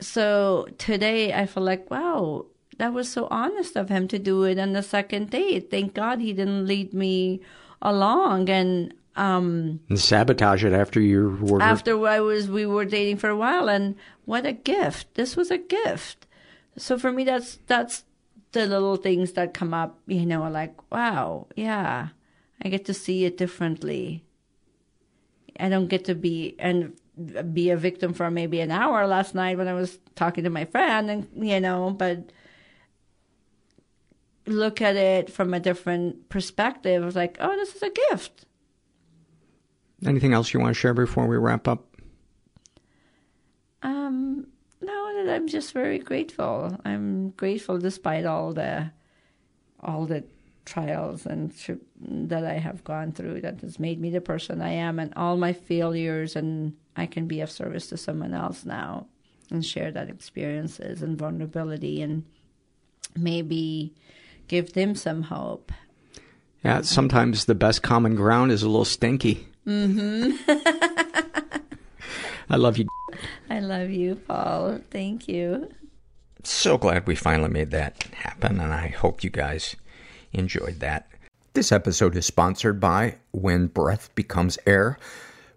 So 0.00 0.68
today 0.78 1.32
I 1.32 1.46
feel 1.46 1.62
like, 1.62 1.90
wow, 1.90 2.46
that 2.78 2.92
was 2.92 3.10
so 3.10 3.26
honest 3.30 3.76
of 3.76 3.88
him 3.88 4.06
to 4.08 4.18
do 4.18 4.44
it 4.44 4.58
on 4.58 4.72
the 4.72 4.82
second 4.82 5.30
date. 5.30 5.70
Thank 5.70 5.94
God 5.94 6.20
he 6.20 6.32
didn't 6.32 6.66
lead 6.66 6.92
me 6.94 7.40
along 7.82 8.48
and 8.48 8.94
um 9.16 9.80
and 9.88 9.98
sabotage 9.98 10.64
it 10.64 10.72
after 10.72 11.00
you 11.00 11.38
were 11.40 11.62
after 11.62 12.06
I 12.06 12.20
was 12.20 12.48
we 12.48 12.66
were 12.66 12.84
dating 12.84 13.16
for 13.16 13.30
a 13.30 13.36
while 13.36 13.68
and 13.68 13.96
what 14.24 14.46
a 14.46 14.52
gift. 14.52 15.14
This 15.14 15.36
was 15.36 15.50
a 15.50 15.58
gift. 15.58 16.26
So 16.76 16.98
for 16.98 17.10
me 17.10 17.24
that's 17.24 17.58
that's 17.66 18.04
the 18.52 18.66
little 18.66 18.96
things 18.96 19.32
that 19.32 19.52
come 19.52 19.74
up, 19.74 19.98
you 20.06 20.24
know, 20.24 20.48
like, 20.48 20.90
wow, 20.90 21.46
yeah. 21.56 22.08
I 22.62 22.68
get 22.68 22.86
to 22.86 22.94
see 22.94 23.24
it 23.24 23.36
differently. 23.36 24.24
I 25.60 25.68
don't 25.68 25.88
get 25.88 26.06
to 26.06 26.14
be 26.14 26.56
and 26.58 26.94
be 27.52 27.70
a 27.70 27.76
victim 27.76 28.12
for 28.12 28.30
maybe 28.30 28.60
an 28.60 28.70
hour 28.70 29.06
last 29.06 29.34
night 29.34 29.58
when 29.58 29.68
I 29.68 29.74
was 29.74 29.98
talking 30.14 30.44
to 30.44 30.50
my 30.50 30.64
friend 30.64 31.10
and 31.10 31.28
you 31.36 31.60
know, 31.60 31.90
but 31.90 32.30
look 34.46 34.80
at 34.80 34.96
it 34.96 35.30
from 35.30 35.52
a 35.52 35.60
different 35.60 36.28
perspective. 36.28 37.14
Like, 37.14 37.36
oh, 37.40 37.54
this 37.56 37.74
is 37.74 37.82
a 37.82 37.90
gift. 38.10 38.46
Anything 40.04 40.32
else 40.32 40.52
you 40.52 40.60
want 40.60 40.74
to 40.74 40.80
share 40.80 40.94
before 40.94 41.26
we 41.26 41.36
wrap 41.36 41.66
up? 41.66 41.86
Um, 43.82 44.46
no, 44.80 45.26
I'm 45.30 45.48
just 45.48 45.72
very 45.72 45.98
grateful. 45.98 46.76
I'm 46.84 47.30
grateful 47.30 47.78
despite 47.78 48.26
all 48.26 48.52
the 48.52 48.90
all 49.80 50.06
the 50.06 50.24
trials 50.64 51.26
and 51.26 51.52
that 52.00 52.44
I 52.44 52.54
have 52.54 52.82
gone 52.84 53.12
through 53.12 53.42
that 53.42 53.60
has 53.60 53.78
made 53.78 54.00
me 54.00 54.10
the 54.10 54.20
person 54.20 54.60
I 54.60 54.70
am 54.70 54.98
and 54.98 55.14
all 55.14 55.36
my 55.36 55.52
failures 55.52 56.34
and 56.34 56.74
I 56.96 57.06
can 57.06 57.26
be 57.28 57.40
of 57.40 57.50
service 57.50 57.86
to 57.88 57.96
someone 57.96 58.34
else 58.34 58.64
now 58.64 59.06
and 59.50 59.64
share 59.64 59.92
that 59.92 60.10
experiences 60.10 61.02
and 61.02 61.16
vulnerability 61.16 62.02
and 62.02 62.24
maybe 63.14 63.94
give 64.48 64.72
them 64.72 64.94
some 64.94 65.22
hope. 65.22 65.72
Yeah, 66.64 66.80
sometimes 66.82 67.44
the 67.44 67.54
best 67.54 67.82
common 67.82 68.16
ground 68.16 68.50
is 68.50 68.62
a 68.62 68.68
little 68.68 68.84
stinky. 68.84 69.46
Mm-hmm. 69.66 70.36
I 72.50 72.56
love 72.56 72.78
you. 72.78 72.86
I 73.50 73.60
love 73.60 73.90
you, 73.90 74.14
Paul. 74.14 74.80
Thank 74.90 75.28
you. 75.28 75.72
So 76.44 76.78
glad 76.78 77.06
we 77.06 77.16
finally 77.16 77.48
made 77.48 77.72
that 77.72 78.04
happen, 78.14 78.60
and 78.60 78.72
I 78.72 78.88
hope 78.88 79.24
you 79.24 79.30
guys 79.30 79.74
enjoyed 80.32 80.80
that. 80.80 81.08
This 81.54 81.72
episode 81.72 82.16
is 82.16 82.26
sponsored 82.26 82.78
by 82.78 83.16
When 83.32 83.66
Breath 83.66 84.14
Becomes 84.14 84.58
Air. 84.66 84.98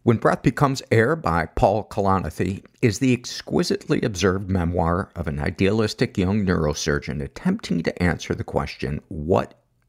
When 0.03 0.17
Breath 0.17 0.41
Becomes 0.41 0.81
Air 0.91 1.15
by 1.15 1.45
Paul 1.45 1.83
Kalanithi 1.83 2.63
is 2.81 2.99
the 2.99 3.13
exquisitely 3.13 4.01
observed 4.01 4.49
memoir 4.49 5.09
of 5.15 5.27
an 5.27 5.39
idealistic 5.39 6.17
young 6.17 6.45
neurosurgeon 6.45 7.21
attempting 7.21 7.83
to 7.83 8.01
answer 8.01 8.33
the 8.33 8.43
question, 8.43 9.01
what 9.09 9.58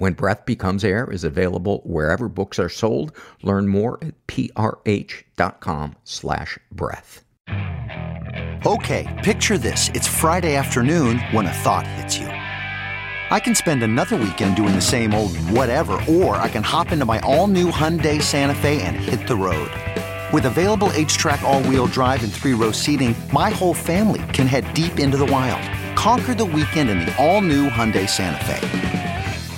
When 0.00 0.14
Breath 0.14 0.46
Becomes 0.46 0.82
Air 0.82 1.12
is 1.12 1.24
available 1.24 1.82
wherever 1.84 2.26
books 2.26 2.58
are 2.58 2.70
sold. 2.70 3.14
Learn 3.42 3.68
more 3.68 3.98
at 4.00 4.14
prh.com 4.26 5.94
slash 6.04 6.58
breath. 6.72 7.22
Okay, 8.64 9.20
picture 9.22 9.58
this. 9.58 9.90
It's 9.90 10.08
Friday 10.08 10.56
afternoon 10.56 11.18
when 11.32 11.44
a 11.44 11.52
thought 11.52 11.86
hits 11.86 12.16
you. 12.16 12.28
I 12.28 13.38
can 13.40 13.54
spend 13.54 13.82
another 13.82 14.16
weekend 14.16 14.56
doing 14.56 14.74
the 14.74 14.80
same 14.80 15.12
old 15.12 15.36
whatever, 15.50 16.02
or 16.08 16.36
I 16.36 16.48
can 16.48 16.62
hop 16.62 16.92
into 16.92 17.04
my 17.04 17.18
all-new 17.20 17.70
Hyundai 17.70 18.22
Santa 18.22 18.54
Fe 18.54 18.80
and 18.80 18.96
hit 18.96 19.28
the 19.28 19.36
road. 19.36 19.70
With 20.32 20.46
available 20.46 20.88
HTRAC 20.88 21.42
all-wheel 21.42 21.88
drive 21.88 22.24
and 22.24 22.32
three-row 22.32 22.72
seating, 22.72 23.14
my 23.34 23.50
whole 23.50 23.74
family 23.74 24.22
can 24.32 24.46
head 24.46 24.72
deep 24.72 24.98
into 24.98 25.18
the 25.18 25.26
wild. 25.26 25.62
Conquer 25.94 26.34
the 26.34 26.46
weekend 26.46 26.88
in 26.88 27.00
the 27.00 27.14
all-new 27.22 27.68
Hyundai 27.68 28.08
Santa 28.08 28.42
Fe. 28.46 29.09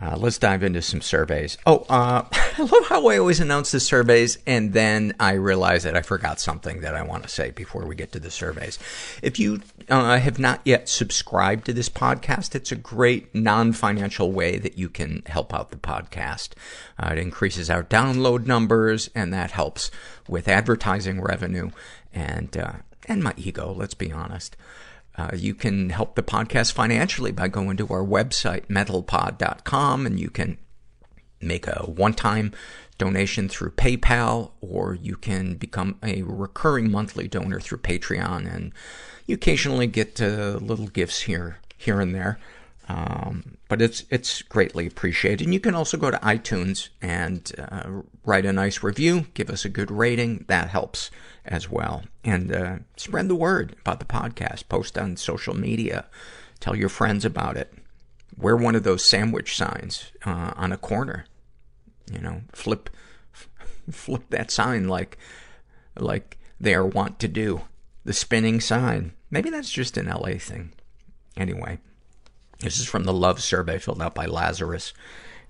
Uh, 0.00 0.16
let's 0.16 0.38
dive 0.38 0.62
into 0.62 0.80
some 0.80 1.02
surveys. 1.02 1.58
Oh, 1.66 1.84
uh, 1.88 2.24
I 2.32 2.62
love 2.62 2.86
how 2.86 3.06
I 3.08 3.18
always 3.18 3.40
announce 3.40 3.72
the 3.72 3.80
surveys 3.80 4.38
and 4.46 4.72
then 4.72 5.14
I 5.20 5.32
realize 5.32 5.82
that 5.82 5.96
I 5.96 6.02
forgot 6.02 6.40
something 6.40 6.80
that 6.80 6.94
I 6.94 7.02
want 7.02 7.24
to 7.24 7.28
say 7.28 7.50
before 7.50 7.84
we 7.86 7.94
get 7.94 8.10
to 8.12 8.20
the 8.20 8.30
surveys. 8.30 8.78
If 9.22 9.38
you 9.38 9.60
uh, 9.90 10.18
have 10.18 10.38
not 10.38 10.60
yet 10.64 10.88
subscribed 10.88 11.66
to 11.66 11.74
this 11.74 11.90
podcast, 11.90 12.54
it's 12.54 12.72
a 12.72 12.76
great 12.76 13.34
non-financial 13.34 14.32
way 14.32 14.58
that 14.58 14.78
you 14.78 14.88
can 14.88 15.22
help 15.26 15.52
out 15.52 15.70
the 15.70 15.76
podcast. 15.76 16.50
Uh, 16.98 17.10
it 17.12 17.18
increases 17.18 17.68
our 17.68 17.82
download 17.82 18.46
numbers 18.46 19.10
and 19.14 19.32
that 19.32 19.50
helps 19.50 19.90
with 20.26 20.48
advertising 20.48 21.20
revenue 21.20 21.70
and, 22.14 22.56
uh, 22.56 22.72
and 23.06 23.22
my 23.22 23.34
ego, 23.36 23.72
let's 23.72 23.94
be 23.94 24.10
honest. 24.10 24.56
Uh, 25.16 25.30
you 25.34 25.54
can 25.54 25.90
help 25.90 26.14
the 26.14 26.22
podcast 26.22 26.72
financially 26.72 27.32
by 27.32 27.48
going 27.48 27.76
to 27.76 27.86
our 27.88 28.04
website, 28.04 28.66
mentalpod.com, 28.66 30.06
and 30.06 30.18
you 30.18 30.30
can 30.30 30.56
make 31.40 31.66
a 31.66 31.84
one-time 31.86 32.52
donation 32.98 33.48
through 33.48 33.70
PayPal, 33.72 34.52
or 34.60 34.94
you 34.94 35.16
can 35.16 35.54
become 35.54 35.98
a 36.02 36.22
recurring 36.22 36.90
monthly 36.90 37.28
donor 37.28 37.60
through 37.60 37.78
Patreon, 37.78 38.52
and 38.52 38.72
you 39.26 39.34
occasionally 39.34 39.86
get 39.86 40.20
uh, 40.20 40.58
little 40.62 40.86
gifts 40.86 41.22
here, 41.22 41.58
here 41.76 42.00
and 42.00 42.14
there. 42.14 42.38
Um, 42.88 43.58
but 43.68 43.80
it's, 43.80 44.04
it's 44.10 44.42
greatly 44.42 44.86
appreciated. 44.86 45.44
And 45.44 45.54
you 45.54 45.60
can 45.60 45.74
also 45.74 45.96
go 45.96 46.10
to 46.10 46.18
iTunes 46.18 46.88
and, 47.00 47.50
uh, 47.56 48.02
write 48.24 48.44
a 48.44 48.52
nice 48.52 48.82
review, 48.82 49.26
give 49.34 49.50
us 49.50 49.64
a 49.64 49.68
good 49.68 49.90
rating. 49.90 50.44
That 50.48 50.68
helps 50.68 51.10
as 51.44 51.70
well. 51.70 52.04
And, 52.24 52.54
uh, 52.54 52.76
spread 52.96 53.28
the 53.28 53.34
word 53.34 53.76
about 53.80 53.98
the 53.98 54.04
podcast. 54.04 54.68
Post 54.68 54.96
on 54.96 55.16
social 55.16 55.54
media. 55.54 56.06
Tell 56.60 56.76
your 56.76 56.88
friends 56.88 57.24
about 57.24 57.56
it. 57.56 57.72
Wear 58.36 58.56
one 58.56 58.74
of 58.74 58.82
those 58.84 59.04
sandwich 59.04 59.56
signs, 59.56 60.12
uh, 60.24 60.52
on 60.56 60.72
a 60.72 60.76
corner. 60.76 61.26
You 62.10 62.20
know, 62.20 62.42
flip, 62.52 62.90
flip 63.90 64.22
that 64.30 64.50
sign 64.50 64.88
like, 64.88 65.18
like 65.96 66.38
they 66.60 66.74
are 66.74 66.86
wont 66.86 67.18
to 67.20 67.28
do. 67.28 67.62
The 68.04 68.12
spinning 68.12 68.60
sign. 68.60 69.12
Maybe 69.30 69.50
that's 69.50 69.70
just 69.70 69.96
an 69.96 70.06
LA 70.06 70.34
thing. 70.38 70.72
Anyway. 71.36 71.78
This 72.62 72.78
is 72.78 72.86
from 72.86 73.04
the 73.04 73.12
love 73.12 73.42
survey 73.42 73.78
filled 73.78 74.00
out 74.00 74.14
by 74.14 74.26
Lazarus. 74.26 74.94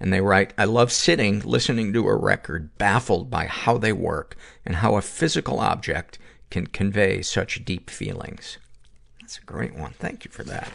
And 0.02 0.12
they 0.12 0.20
write, 0.20 0.52
I 0.58 0.64
love 0.64 0.90
sitting, 0.90 1.38
listening 1.40 1.92
to 1.92 2.08
a 2.08 2.16
record, 2.16 2.76
baffled 2.76 3.30
by 3.30 3.46
how 3.46 3.78
they 3.78 3.92
work 3.92 4.36
and 4.66 4.76
how 4.76 4.96
a 4.96 5.00
physical 5.00 5.60
object 5.60 6.18
can 6.50 6.66
convey 6.66 7.22
such 7.22 7.64
deep 7.64 7.88
feelings. 7.88 8.58
That's 9.20 9.38
a 9.38 9.42
great 9.42 9.76
one. 9.76 9.92
Thank 9.92 10.24
you 10.24 10.32
for 10.32 10.42
that. 10.42 10.72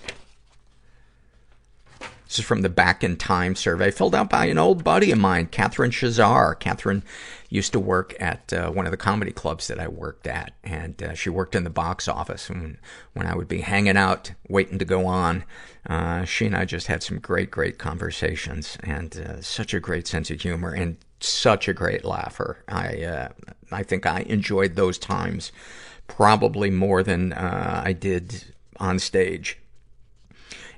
This 1.99 2.39
is 2.39 2.45
from 2.45 2.61
the 2.61 2.69
Back 2.69 3.03
in 3.03 3.17
Time 3.17 3.55
survey 3.55 3.91
filled 3.91 4.15
out 4.15 4.29
by 4.29 4.45
an 4.45 4.57
old 4.57 4.85
buddy 4.85 5.11
of 5.11 5.17
mine, 5.17 5.47
Catherine 5.47 5.91
Shazar. 5.91 6.57
Catherine 6.57 7.03
used 7.49 7.71
to 7.73 7.79
work 7.79 8.15
at 8.19 8.51
uh, 8.51 8.69
one 8.71 8.85
of 8.85 8.91
the 8.91 8.97
comedy 8.97 9.31
clubs 9.31 9.67
that 9.67 9.79
I 9.79 9.87
worked 9.87 10.27
at, 10.27 10.53
and 10.63 11.01
uh, 11.01 11.13
she 11.13 11.29
worked 11.29 11.55
in 11.55 11.63
the 11.63 11.69
box 11.69 12.07
office. 12.07 12.49
And 12.49 12.77
when, 13.13 13.25
I 13.25 13.35
would 13.35 13.47
be 13.47 13.61
hanging 13.61 13.97
out, 13.97 14.31
waiting 14.49 14.79
to 14.79 14.85
go 14.85 15.05
on, 15.05 15.43
uh, 15.89 16.25
she 16.25 16.45
and 16.45 16.55
I 16.55 16.65
just 16.65 16.87
had 16.87 17.03
some 17.03 17.19
great, 17.19 17.49
great 17.49 17.77
conversations, 17.77 18.77
and 18.83 19.17
uh, 19.17 19.41
such 19.41 19.73
a 19.73 19.79
great 19.79 20.07
sense 20.07 20.29
of 20.29 20.41
humor, 20.41 20.71
and 20.71 20.97
such 21.19 21.67
a 21.67 21.73
great 21.73 22.03
laugher. 22.03 22.63
I 22.67 23.03
uh, 23.03 23.29
I 23.71 23.83
think 23.83 24.05
I 24.05 24.21
enjoyed 24.21 24.75
those 24.75 24.97
times 24.97 25.51
probably 26.07 26.69
more 26.69 27.03
than 27.03 27.33
uh, 27.33 27.81
I 27.83 27.93
did 27.93 28.45
on 28.77 28.99
stage. 28.99 29.57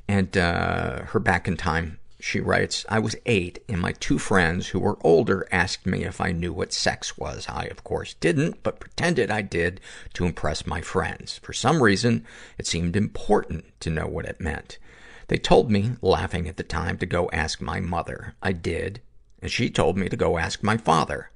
And 0.08 0.34
her 0.34 1.20
back 1.20 1.48
in 1.48 1.56
time, 1.56 1.99
she 2.20 2.42
writes, 2.42 2.86
I 2.90 3.00
was 3.00 3.16
eight, 3.26 3.64
and 3.70 3.80
my 3.80 3.94
two 3.94 4.20
friends 4.20 4.68
who 4.68 4.80
were 4.80 4.98
older 5.02 5.48
asked 5.52 5.86
me 5.86 6.04
if 6.04 6.20
I 6.20 6.34
knew 6.34 6.52
what 6.52 6.74
sex 6.74 7.18
was. 7.18 7.48
I, 7.48 7.66
of 7.66 7.84
course, 7.84 8.16
didn't, 8.16 8.62
but 8.62 8.80
pretended 8.80 9.32
I 9.32 9.42
did 9.42 9.80
to 10.14 10.26
impress 10.26 10.68
my 10.68 10.82
friends. 10.82 11.38
For 11.38 11.54
some 11.54 11.82
reason, 11.82 12.26
it 12.58 12.68
seemed 12.68 12.98
important 12.98 13.66
to 13.80 13.90
know 13.90 14.06
what 14.06 14.26
it 14.26 14.42
meant. 14.42 14.78
They 15.30 15.38
told 15.38 15.72
me, 15.72 15.94
laughing 16.02 16.48
at 16.50 16.58
the 16.58 16.64
time, 16.64 16.98
to 16.98 17.06
go 17.06 17.30
ask 17.32 17.62
my 17.62 17.80
mother. 17.80 18.36
I 18.42 18.52
did, 18.52 19.02
and 19.42 19.50
she 19.50 19.70
told 19.70 19.98
me 19.98 20.10
to 20.10 20.18
go 20.18 20.38
ask 20.38 20.62
my 20.62 20.76
father. 20.76 21.30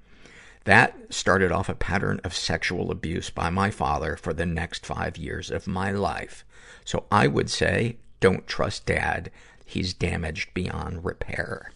That 0.65 1.13
started 1.13 1.51
off 1.51 1.69
a 1.69 1.75
pattern 1.75 2.19
of 2.23 2.35
sexual 2.35 2.91
abuse 2.91 3.29
by 3.29 3.49
my 3.49 3.69
father 3.69 4.17
for 4.17 4.33
the 4.33 4.45
next 4.45 4.85
five 4.85 5.15
years 5.15 5.51
of 5.51 5.67
my 5.67 5.91
life. 5.91 6.43
So 6.83 7.05
I 7.11 7.27
would 7.27 7.49
say, 7.49 7.97
don't 8.19 8.47
trust 8.47 8.85
dad. 8.85 9.31
He's 9.65 9.93
damaged 9.93 10.53
beyond 10.53 11.05
repair. 11.05 11.71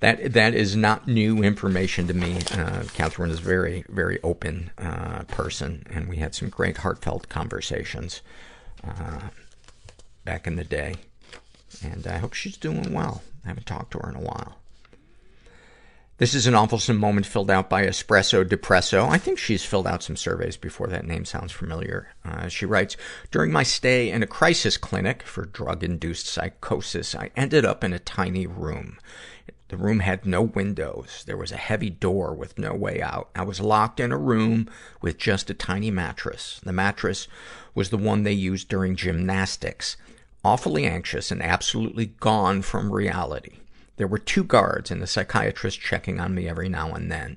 That, 0.00 0.32
that 0.32 0.54
is 0.54 0.76
not 0.76 1.06
new 1.06 1.42
information 1.42 2.06
to 2.06 2.14
me. 2.14 2.38
Uh, 2.50 2.84
Catherine 2.94 3.30
is 3.30 3.38
a 3.38 3.42
very, 3.42 3.84
very 3.88 4.18
open, 4.22 4.70
uh, 4.78 5.24
person, 5.24 5.86
and 5.90 6.08
we 6.08 6.16
had 6.16 6.34
some 6.34 6.48
great 6.48 6.78
heartfelt 6.78 7.28
conversations, 7.28 8.22
uh, 8.82 9.28
back 10.24 10.46
in 10.46 10.56
the 10.56 10.64
day. 10.64 10.96
And 11.82 12.06
I 12.06 12.16
hope 12.16 12.32
she's 12.32 12.56
doing 12.56 12.94
well. 12.94 13.22
I 13.44 13.48
haven't 13.48 13.66
talked 13.66 13.90
to 13.92 13.98
her 13.98 14.08
in 14.08 14.16
a 14.16 14.20
while. 14.20 14.59
This 16.20 16.34
is 16.34 16.46
an 16.46 16.52
awfulsome 16.52 16.98
moment 16.98 17.24
filled 17.24 17.50
out 17.50 17.70
by 17.70 17.86
Espresso 17.86 18.44
Depresso. 18.44 19.08
I 19.08 19.16
think 19.16 19.38
she's 19.38 19.64
filled 19.64 19.86
out 19.86 20.02
some 20.02 20.16
surveys 20.16 20.58
before 20.58 20.86
that 20.88 21.06
name 21.06 21.24
sounds 21.24 21.50
familiar. 21.50 22.08
Uh, 22.26 22.46
she 22.48 22.66
writes, 22.66 22.98
During 23.30 23.50
my 23.50 23.62
stay 23.62 24.10
in 24.10 24.22
a 24.22 24.26
crisis 24.26 24.76
clinic 24.76 25.22
for 25.22 25.46
drug-induced 25.46 26.26
psychosis, 26.26 27.14
I 27.14 27.30
ended 27.36 27.64
up 27.64 27.82
in 27.82 27.94
a 27.94 27.98
tiny 27.98 28.46
room. 28.46 28.98
The 29.68 29.78
room 29.78 30.00
had 30.00 30.26
no 30.26 30.42
windows. 30.42 31.24
There 31.26 31.38
was 31.38 31.52
a 31.52 31.56
heavy 31.56 31.88
door 31.88 32.34
with 32.34 32.58
no 32.58 32.74
way 32.74 33.00
out. 33.00 33.30
I 33.34 33.44
was 33.44 33.58
locked 33.58 33.98
in 33.98 34.12
a 34.12 34.18
room 34.18 34.68
with 35.00 35.16
just 35.16 35.48
a 35.48 35.54
tiny 35.54 35.90
mattress. 35.90 36.60
The 36.62 36.74
mattress 36.74 37.28
was 37.74 37.88
the 37.88 37.96
one 37.96 38.24
they 38.24 38.32
used 38.32 38.68
during 38.68 38.94
gymnastics. 38.94 39.96
Awfully 40.44 40.84
anxious 40.84 41.30
and 41.30 41.42
absolutely 41.42 42.12
gone 42.20 42.60
from 42.60 42.92
reality. 42.92 43.60
There 44.00 44.06
were 44.06 44.16
two 44.16 44.44
guards 44.44 44.90
and 44.90 45.02
a 45.02 45.06
psychiatrist 45.06 45.78
checking 45.78 46.20
on 46.20 46.34
me 46.34 46.48
every 46.48 46.70
now 46.70 46.94
and 46.94 47.12
then. 47.12 47.36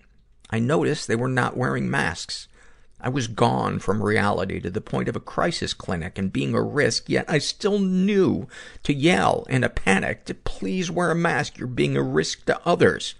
I 0.49 0.59
noticed 0.59 1.09
they 1.09 1.15
were 1.17 1.27
not 1.27 1.57
wearing 1.57 1.91
masks. 1.91 2.47
I 3.01 3.09
was 3.09 3.27
gone 3.27 3.79
from 3.79 4.01
reality 4.01 4.61
to 4.61 4.69
the 4.69 4.79
point 4.79 5.09
of 5.09 5.15
a 5.17 5.19
crisis 5.19 5.73
clinic 5.73 6.17
and 6.17 6.31
being 6.31 6.55
a 6.55 6.61
risk, 6.61 7.09
yet 7.09 7.25
I 7.27 7.39
still 7.39 7.79
knew 7.79 8.47
to 8.83 8.93
yell 8.93 9.45
in 9.49 9.65
a 9.65 9.69
panic 9.69 10.23
to 10.23 10.33
please 10.33 10.89
wear 10.89 11.11
a 11.11 11.15
mask. 11.15 11.57
You're 11.57 11.67
being 11.67 11.97
a 11.97 12.01
risk 12.01 12.45
to 12.45 12.65
others. 12.65 13.15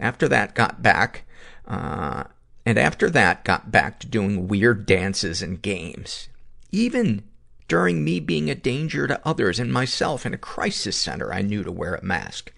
After 0.00 0.26
that, 0.28 0.54
got 0.54 0.82
back, 0.82 1.24
uh, 1.68 2.24
and 2.64 2.78
after 2.78 3.10
that, 3.10 3.44
got 3.44 3.70
back 3.70 4.00
to 4.00 4.06
doing 4.06 4.48
weird 4.48 4.86
dances 4.86 5.42
and 5.42 5.60
games. 5.60 6.30
Even 6.72 7.24
during 7.68 8.04
me 8.04 8.20
being 8.20 8.50
a 8.50 8.54
danger 8.54 9.06
to 9.06 9.20
others 9.24 9.58
and 9.58 9.72
myself 9.72 10.26
in 10.26 10.34
a 10.34 10.38
crisis 10.38 10.96
center, 10.96 11.32
I 11.32 11.42
knew 11.42 11.62
to 11.62 11.72
wear 11.72 11.94
a 11.94 12.04
mask. 12.04 12.52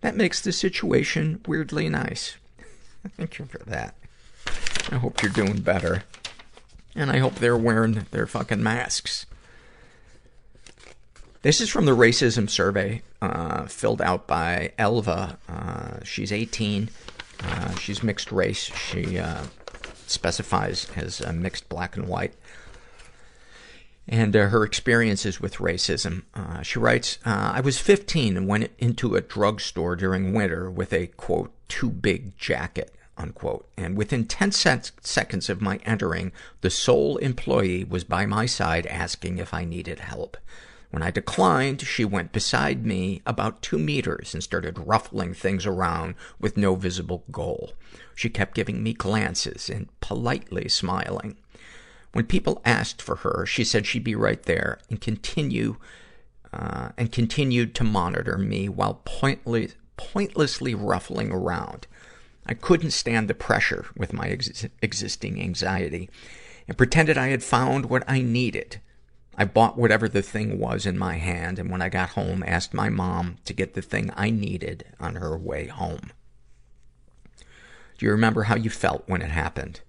That 0.00 0.16
makes 0.16 0.40
the 0.40 0.52
situation 0.52 1.40
weirdly 1.46 1.88
nice. 1.88 2.36
Thank 3.16 3.38
you 3.38 3.44
for 3.44 3.58
that. 3.66 3.94
I 4.90 4.96
hope 4.96 5.22
you're 5.22 5.30
doing 5.30 5.60
better. 5.60 6.04
And 6.94 7.10
I 7.10 7.18
hope 7.18 7.36
they're 7.36 7.56
wearing 7.56 8.06
their 8.10 8.26
fucking 8.26 8.62
masks. 8.62 9.26
This 11.42 11.60
is 11.60 11.70
from 11.70 11.86
the 11.86 11.96
racism 11.96 12.50
survey, 12.50 13.02
uh, 13.22 13.66
filled 13.66 14.02
out 14.02 14.26
by 14.26 14.72
Elva. 14.76 15.38
Uh, 15.48 16.04
she's 16.04 16.32
18. 16.32 16.90
Uh, 17.42 17.74
she's 17.76 18.02
mixed 18.02 18.32
race. 18.32 18.64
She, 18.74 19.18
uh, 19.18 19.44
specifies 20.10 20.88
as 20.96 21.24
mixed 21.32 21.68
black 21.68 21.96
and 21.96 22.08
white. 22.08 22.34
And 24.10 24.34
uh, 24.34 24.48
her 24.48 24.64
experiences 24.64 25.40
with 25.40 25.58
racism. 25.58 26.24
Uh, 26.34 26.62
she 26.62 26.80
writes, 26.80 27.20
uh, 27.24 27.52
I 27.54 27.60
was 27.60 27.78
15 27.78 28.36
and 28.36 28.48
went 28.48 28.72
into 28.78 29.14
a 29.14 29.20
drugstore 29.20 29.94
during 29.94 30.34
winter 30.34 30.68
with 30.68 30.92
a, 30.92 31.06
quote, 31.06 31.52
too 31.68 31.90
big 31.90 32.36
jacket, 32.36 32.92
unquote. 33.16 33.68
And 33.76 33.96
within 33.96 34.26
10 34.26 34.50
sec- 34.50 34.90
seconds 35.00 35.48
of 35.48 35.60
my 35.60 35.78
entering, 35.86 36.32
the 36.60 36.70
sole 36.70 37.18
employee 37.18 37.84
was 37.84 38.02
by 38.02 38.26
my 38.26 38.46
side 38.46 38.84
asking 38.86 39.38
if 39.38 39.54
I 39.54 39.64
needed 39.64 40.00
help. 40.00 40.36
When 40.90 41.04
I 41.04 41.12
declined, 41.12 41.82
she 41.82 42.04
went 42.04 42.32
beside 42.32 42.84
me 42.84 43.22
about 43.24 43.62
two 43.62 43.78
meters 43.78 44.34
and 44.34 44.42
started 44.42 44.76
ruffling 44.76 45.34
things 45.34 45.66
around 45.66 46.16
with 46.40 46.56
no 46.56 46.74
visible 46.74 47.22
goal. 47.30 47.74
She 48.16 48.28
kept 48.28 48.56
giving 48.56 48.82
me 48.82 48.92
glances 48.92 49.70
and 49.70 49.88
politely 50.00 50.68
smiling. 50.68 51.36
When 52.12 52.26
people 52.26 52.60
asked 52.64 53.00
for 53.00 53.16
her, 53.16 53.46
she 53.46 53.64
said 53.64 53.86
she'd 53.86 54.04
be 54.04 54.14
right 54.14 54.42
there 54.42 54.78
and 54.88 55.00
continue, 55.00 55.76
uh, 56.52 56.90
and 56.96 57.12
continued 57.12 57.74
to 57.76 57.84
monitor 57.84 58.36
me 58.36 58.68
while 58.68 59.00
pointless, 59.04 59.74
pointlessly 59.96 60.74
ruffling 60.74 61.30
around. 61.30 61.86
I 62.46 62.54
couldn't 62.54 62.90
stand 62.90 63.28
the 63.28 63.34
pressure 63.34 63.86
with 63.96 64.12
my 64.12 64.28
ex- 64.28 64.66
existing 64.82 65.40
anxiety 65.40 66.10
and 66.66 66.76
pretended 66.76 67.16
I 67.16 67.28
had 67.28 67.44
found 67.44 67.86
what 67.86 68.04
I 68.08 68.22
needed. 68.22 68.80
I 69.36 69.44
bought 69.44 69.78
whatever 69.78 70.08
the 70.08 70.22
thing 70.22 70.58
was 70.58 70.86
in 70.86 70.98
my 70.98 71.16
hand, 71.16 71.58
and 71.58 71.70
when 71.70 71.82
I 71.82 71.88
got 71.88 72.10
home, 72.10 72.42
asked 72.46 72.74
my 72.74 72.88
mom 72.88 73.38
to 73.44 73.52
get 73.52 73.74
the 73.74 73.82
thing 73.82 74.12
I 74.16 74.30
needed 74.30 74.84
on 74.98 75.16
her 75.16 75.36
way 75.38 75.66
home. 75.66 76.12
Do 77.98 78.06
you 78.06 78.12
remember 78.12 78.44
how 78.44 78.56
you 78.56 78.70
felt 78.70 79.04
when 79.06 79.22
it 79.22 79.30
happened? 79.30 79.80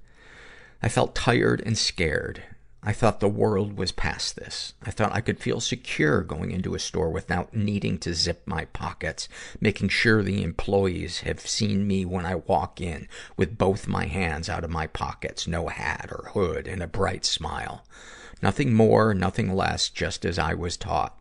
I 0.83 0.89
felt 0.89 1.15
tired 1.15 1.61
and 1.65 1.77
scared. 1.77 2.43
I 2.83 2.93
thought 2.93 3.19
the 3.19 3.29
world 3.29 3.77
was 3.77 3.91
past 3.91 4.35
this. 4.35 4.73
I 4.81 4.89
thought 4.89 5.13
I 5.13 5.21
could 5.21 5.39
feel 5.39 5.59
secure 5.59 6.21
going 6.23 6.49
into 6.49 6.73
a 6.73 6.79
store 6.79 7.11
without 7.11 7.53
needing 7.53 7.99
to 7.99 8.15
zip 8.15 8.41
my 8.47 8.65
pockets, 8.65 9.29
making 9.59 9.89
sure 9.89 10.23
the 10.23 10.41
employees 10.41 11.19
have 11.19 11.41
seen 11.41 11.85
me 11.85 12.05
when 12.05 12.25
I 12.25 12.35
walk 12.35 12.81
in 12.81 13.07
with 13.37 13.59
both 13.59 13.87
my 13.87 14.05
hands 14.05 14.49
out 14.49 14.63
of 14.63 14.71
my 14.71 14.87
pockets, 14.87 15.47
no 15.47 15.67
hat 15.67 16.09
or 16.11 16.29
hood, 16.33 16.67
and 16.67 16.81
a 16.81 16.87
bright 16.87 17.23
smile. 17.23 17.85
Nothing 18.41 18.73
more, 18.73 19.13
nothing 19.13 19.53
less, 19.53 19.87
just 19.87 20.25
as 20.25 20.39
I 20.39 20.55
was 20.55 20.75
taught. 20.75 21.15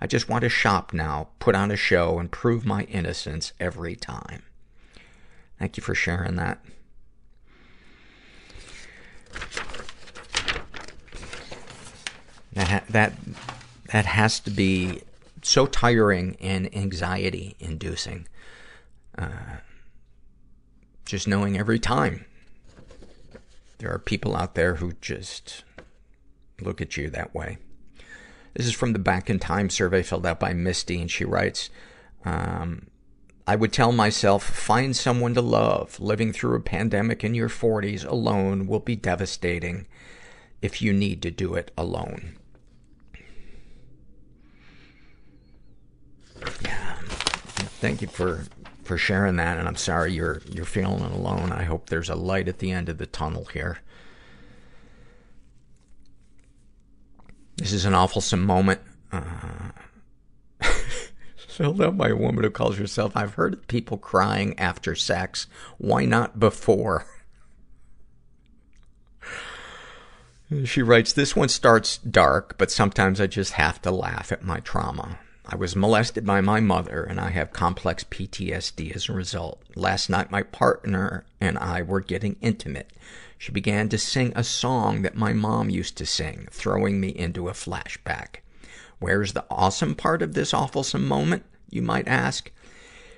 I 0.00 0.06
just 0.06 0.30
want 0.30 0.42
to 0.42 0.48
shop 0.48 0.94
now, 0.94 1.28
put 1.38 1.54
on 1.54 1.70
a 1.70 1.76
show, 1.76 2.18
and 2.18 2.32
prove 2.32 2.64
my 2.64 2.84
innocence 2.84 3.52
every 3.60 3.94
time. 3.94 4.44
Thank 5.58 5.76
you 5.76 5.82
for 5.82 5.94
sharing 5.94 6.36
that. 6.36 6.64
That, 12.52 12.68
ha- 12.68 12.84
that, 12.90 13.12
that 13.92 14.06
has 14.06 14.40
to 14.40 14.50
be 14.50 15.02
so 15.42 15.66
tiring 15.66 16.36
and 16.40 16.74
anxiety 16.74 17.56
inducing. 17.58 18.28
Uh, 19.16 19.58
just 21.04 21.28
knowing 21.28 21.58
every 21.58 21.78
time 21.78 22.24
there 23.78 23.92
are 23.92 23.98
people 23.98 24.34
out 24.36 24.54
there 24.54 24.76
who 24.76 24.92
just 25.00 25.64
look 26.60 26.80
at 26.80 26.96
you 26.96 27.10
that 27.10 27.34
way. 27.34 27.58
This 28.54 28.66
is 28.66 28.72
from 28.72 28.92
the 28.92 28.98
Back 28.98 29.28
in 29.28 29.38
Time 29.38 29.68
survey 29.68 30.02
filled 30.02 30.26
out 30.26 30.38
by 30.38 30.54
Misty, 30.54 31.00
and 31.00 31.10
she 31.10 31.24
writes, 31.24 31.70
um, 32.24 32.86
I 33.46 33.56
would 33.56 33.72
tell 33.72 33.92
myself, 33.92 34.42
find 34.42 34.96
someone 34.96 35.34
to 35.34 35.42
love. 35.42 36.00
Living 36.00 36.32
through 36.32 36.56
a 36.56 36.60
pandemic 36.60 37.22
in 37.22 37.34
your 37.34 37.50
40s 37.50 38.04
alone 38.06 38.66
will 38.66 38.80
be 38.80 38.96
devastating 38.96 39.86
if 40.62 40.80
you 40.80 40.94
need 40.94 41.20
to 41.22 41.30
do 41.30 41.54
it 41.54 41.70
alone. 41.76 42.38
Yeah. 46.62 46.96
Thank 47.80 48.00
you 48.00 48.08
for, 48.08 48.44
for 48.82 48.96
sharing 48.96 49.36
that, 49.36 49.58
and 49.58 49.68
I'm 49.68 49.76
sorry 49.76 50.14
you're, 50.14 50.40
you're 50.50 50.64
feeling 50.64 51.02
alone. 51.02 51.52
I 51.52 51.64
hope 51.64 51.90
there's 51.90 52.08
a 52.08 52.14
light 52.14 52.48
at 52.48 52.60
the 52.60 52.70
end 52.70 52.88
of 52.88 52.96
the 52.96 53.06
tunnel 53.06 53.44
here. 53.46 53.80
This 57.56 57.72
is 57.72 57.84
an 57.84 57.92
awfulsome 57.92 58.40
moment. 58.40 58.80
Uh, 59.12 59.70
Filled 61.54 61.80
out 61.80 61.96
by 61.96 62.08
a 62.08 62.16
woman 62.16 62.42
who 62.42 62.50
calls 62.50 62.78
herself, 62.78 63.16
I've 63.16 63.34
heard 63.34 63.52
of 63.52 63.68
people 63.68 63.96
crying 63.96 64.58
after 64.58 64.96
sex. 64.96 65.46
Why 65.78 66.04
not 66.04 66.40
before? 66.40 67.06
She 70.64 70.82
writes, 70.82 71.12
This 71.12 71.36
one 71.36 71.48
starts 71.48 71.98
dark, 71.98 72.58
but 72.58 72.72
sometimes 72.72 73.20
I 73.20 73.28
just 73.28 73.52
have 73.52 73.80
to 73.82 73.92
laugh 73.92 74.32
at 74.32 74.42
my 74.42 74.58
trauma. 74.60 75.20
I 75.46 75.54
was 75.54 75.76
molested 75.76 76.26
by 76.26 76.40
my 76.40 76.58
mother, 76.58 77.04
and 77.04 77.20
I 77.20 77.30
have 77.30 77.52
complex 77.52 78.02
PTSD 78.02 78.94
as 78.94 79.08
a 79.08 79.12
result. 79.12 79.62
Last 79.76 80.10
night, 80.10 80.32
my 80.32 80.42
partner 80.42 81.24
and 81.40 81.56
I 81.56 81.82
were 81.82 82.00
getting 82.00 82.36
intimate. 82.40 82.92
She 83.38 83.52
began 83.52 83.88
to 83.90 83.98
sing 83.98 84.32
a 84.34 84.42
song 84.42 85.02
that 85.02 85.14
my 85.14 85.32
mom 85.32 85.70
used 85.70 85.96
to 85.98 86.06
sing, 86.06 86.48
throwing 86.50 87.00
me 87.00 87.10
into 87.10 87.48
a 87.48 87.52
flashback. 87.52 88.40
Where's 88.98 89.32
the 89.32 89.44
awesome 89.50 89.94
part 89.94 90.22
of 90.22 90.34
this 90.34 90.52
awfulsome 90.52 91.04
moment, 91.04 91.44
you 91.70 91.82
might 91.82 92.08
ask? 92.08 92.50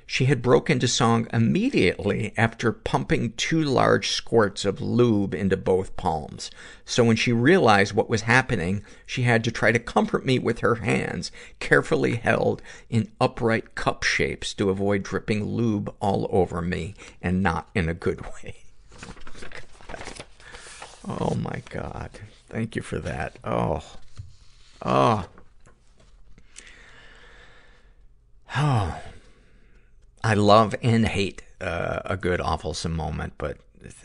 She 0.09 0.27
had 0.27 0.41
broke 0.41 0.71
into 0.71 0.87
song 0.87 1.27
immediately 1.33 2.33
after 2.37 2.71
pumping 2.71 3.33
two 3.33 3.61
large 3.63 4.11
squirts 4.11 4.65
of 4.65 4.81
lube 4.81 5.35
into 5.35 5.57
both 5.57 5.97
palms. 5.97 6.49
So 6.85 7.03
when 7.03 7.17
she 7.17 7.33
realized 7.33 7.93
what 7.93 8.09
was 8.09 8.23
happening, 8.23 8.85
she 9.05 9.23
had 9.23 9.43
to 9.45 9.51
try 9.51 9.73
to 9.73 9.81
comfort 9.81 10.25
me 10.25 10.39
with 10.39 10.61
her 10.61 10.77
hands, 10.77 11.33
carefully 11.59 12.15
held 12.17 12.63
in 12.89 13.11
upright 13.21 13.75
cup 13.75 14.05
shapes 14.05 14.55
to 14.55 14.71
avoid 14.71 15.03
dripping 15.03 15.45
lube 15.45 15.93
all 15.99 16.29
over 16.31 16.63
me, 16.63 16.95
and 17.21 17.43
not 17.43 17.69
in 17.75 17.89
a 17.89 17.95
good 17.95 18.21
way. 18.21 18.59
Oh 21.09 21.37
my 21.37 21.63
god. 21.71 22.11
Thank 22.49 22.75
you 22.75 22.83
for 22.83 22.99
that. 22.99 23.39
Oh. 23.45 23.81
Oh. 24.83 25.27
Oh. 28.55 29.01
I 30.25 30.35
love 30.35 30.75
and 30.83 31.07
hate 31.07 31.45
uh, 31.61 32.01
a 32.05 32.17
good 32.17 32.41
awfulsome 32.41 32.97
moment, 32.97 33.35
but 33.39 33.59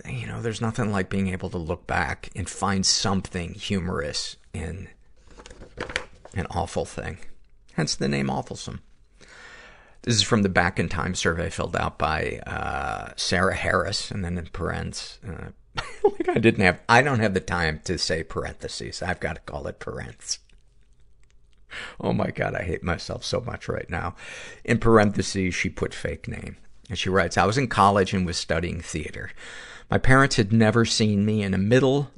you 0.07 0.27
know, 0.27 0.41
there's 0.41 0.61
nothing 0.61 0.91
like 0.91 1.09
being 1.09 1.29
able 1.29 1.49
to 1.49 1.57
look 1.57 1.87
back 1.87 2.29
and 2.35 2.49
find 2.49 2.85
something 2.85 3.53
humorous 3.53 4.35
in 4.53 4.87
an 6.35 6.47
awful 6.51 6.85
thing. 6.85 7.17
Hence 7.73 7.95
the 7.95 8.07
name 8.07 8.27
awfulsome. 8.27 8.79
This 10.03 10.15
is 10.15 10.23
from 10.23 10.41
the 10.41 10.49
Back 10.49 10.79
in 10.79 10.89
Time 10.89 11.13
survey 11.13 11.49
filled 11.49 11.75
out 11.75 11.97
by 11.97 12.39
uh, 12.47 13.13
Sarah 13.15 13.55
Harris, 13.55 14.09
and 14.09 14.25
then 14.25 14.37
in 14.37 14.47
parentheses. 14.47 15.19
Uh, 15.27 15.51
like 16.03 16.29
I 16.29 16.39
didn't 16.39 16.63
have, 16.63 16.81
I 16.89 17.01
don't 17.01 17.19
have 17.19 17.33
the 17.33 17.39
time 17.39 17.81
to 17.85 17.97
say 17.97 18.23
parentheses. 18.23 19.01
I've 19.01 19.19
got 19.19 19.35
to 19.35 19.41
call 19.41 19.67
it 19.67 19.79
parentheses. 19.79 20.39
Oh 21.99 22.13
my 22.13 22.31
god, 22.31 22.55
I 22.55 22.63
hate 22.63 22.83
myself 22.83 23.23
so 23.23 23.41
much 23.41 23.67
right 23.67 23.89
now. 23.89 24.15
In 24.63 24.79
parentheses, 24.79 25.53
she 25.55 25.69
put 25.69 25.93
fake 25.93 26.27
name. 26.27 26.57
And 26.89 26.97
she 26.97 27.09
writes, 27.09 27.37
I 27.37 27.45
was 27.45 27.57
in 27.57 27.67
college 27.67 28.13
and 28.13 28.25
was 28.25 28.37
studying 28.37 28.81
theater. 28.81 29.31
My 29.89 29.97
parents 29.97 30.35
had 30.35 30.51
never 30.51 30.83
seen 30.83 31.25
me 31.25 31.41
in 31.41 31.53
a 31.53 31.57
middle, 31.57 32.11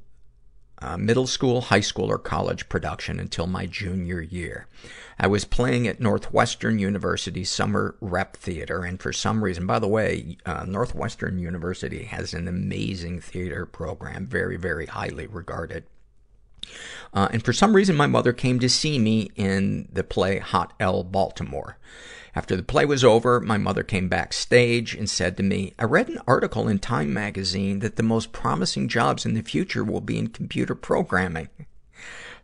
uh, 0.80 0.98
middle 0.98 1.28
school, 1.28 1.62
high 1.62 1.80
school, 1.80 2.10
or 2.10 2.18
college 2.18 2.70
production 2.70 3.20
until 3.20 3.48
my 3.48 3.66
junior 3.66 4.22
year. 4.22 4.68
I 5.20 5.28
was 5.28 5.46
playing 5.46 5.88
at 5.88 6.00
Northwestern 6.00 6.80
University 6.80 7.44
Summer 7.44 7.96
Rep 8.02 8.36
Theater, 8.36 8.84
and 8.84 9.02
for 9.02 9.14
some 9.14 9.44
reason, 9.44 9.68
by 9.68 9.80
the 9.80 9.88
way, 9.88 10.38
uh, 10.46 10.66
Northwestern 10.66 11.38
University 11.38 12.04
has 12.06 12.34
an 12.34 12.48
amazing 12.48 13.22
theater 13.22 13.66
program, 13.66 14.28
very, 14.28 14.58
very 14.58 14.88
highly 14.88 15.28
regarded. 15.28 15.86
Uh, 17.14 17.30
and 17.32 17.44
for 17.44 17.54
some 17.54 17.76
reason, 17.76 17.96
my 17.96 18.08
mother 18.08 18.34
came 18.34 18.60
to 18.60 18.70
see 18.70 19.00
me 19.00 19.30
in 19.36 19.88
the 19.92 20.04
play 20.04 20.40
Hot 20.40 20.74
L 20.80 21.04
Baltimore. 21.04 21.78
After 22.36 22.56
the 22.56 22.64
play 22.64 22.86
was 22.86 23.04
over, 23.04 23.40
my 23.40 23.58
mother 23.58 23.84
came 23.84 24.10
backstage 24.10 24.96
and 24.96 25.08
said 25.08 25.38
to 25.38 25.44
me, 25.44 25.74
I 25.78 25.84
read 25.84 26.10
an 26.10 26.20
article 26.28 26.68
in 26.68 26.80
Time 26.80 27.14
magazine 27.14 27.80
that 27.80 27.96
the 27.96 28.04
most 28.04 28.32
promising 28.32 28.88
jobs 28.88 29.26
in 29.26 29.36
the 29.36 29.44
future 29.44 29.84
will 29.84 30.02
be 30.02 30.18
in 30.18 30.28
computer 30.28 30.74
programming. 30.74 31.50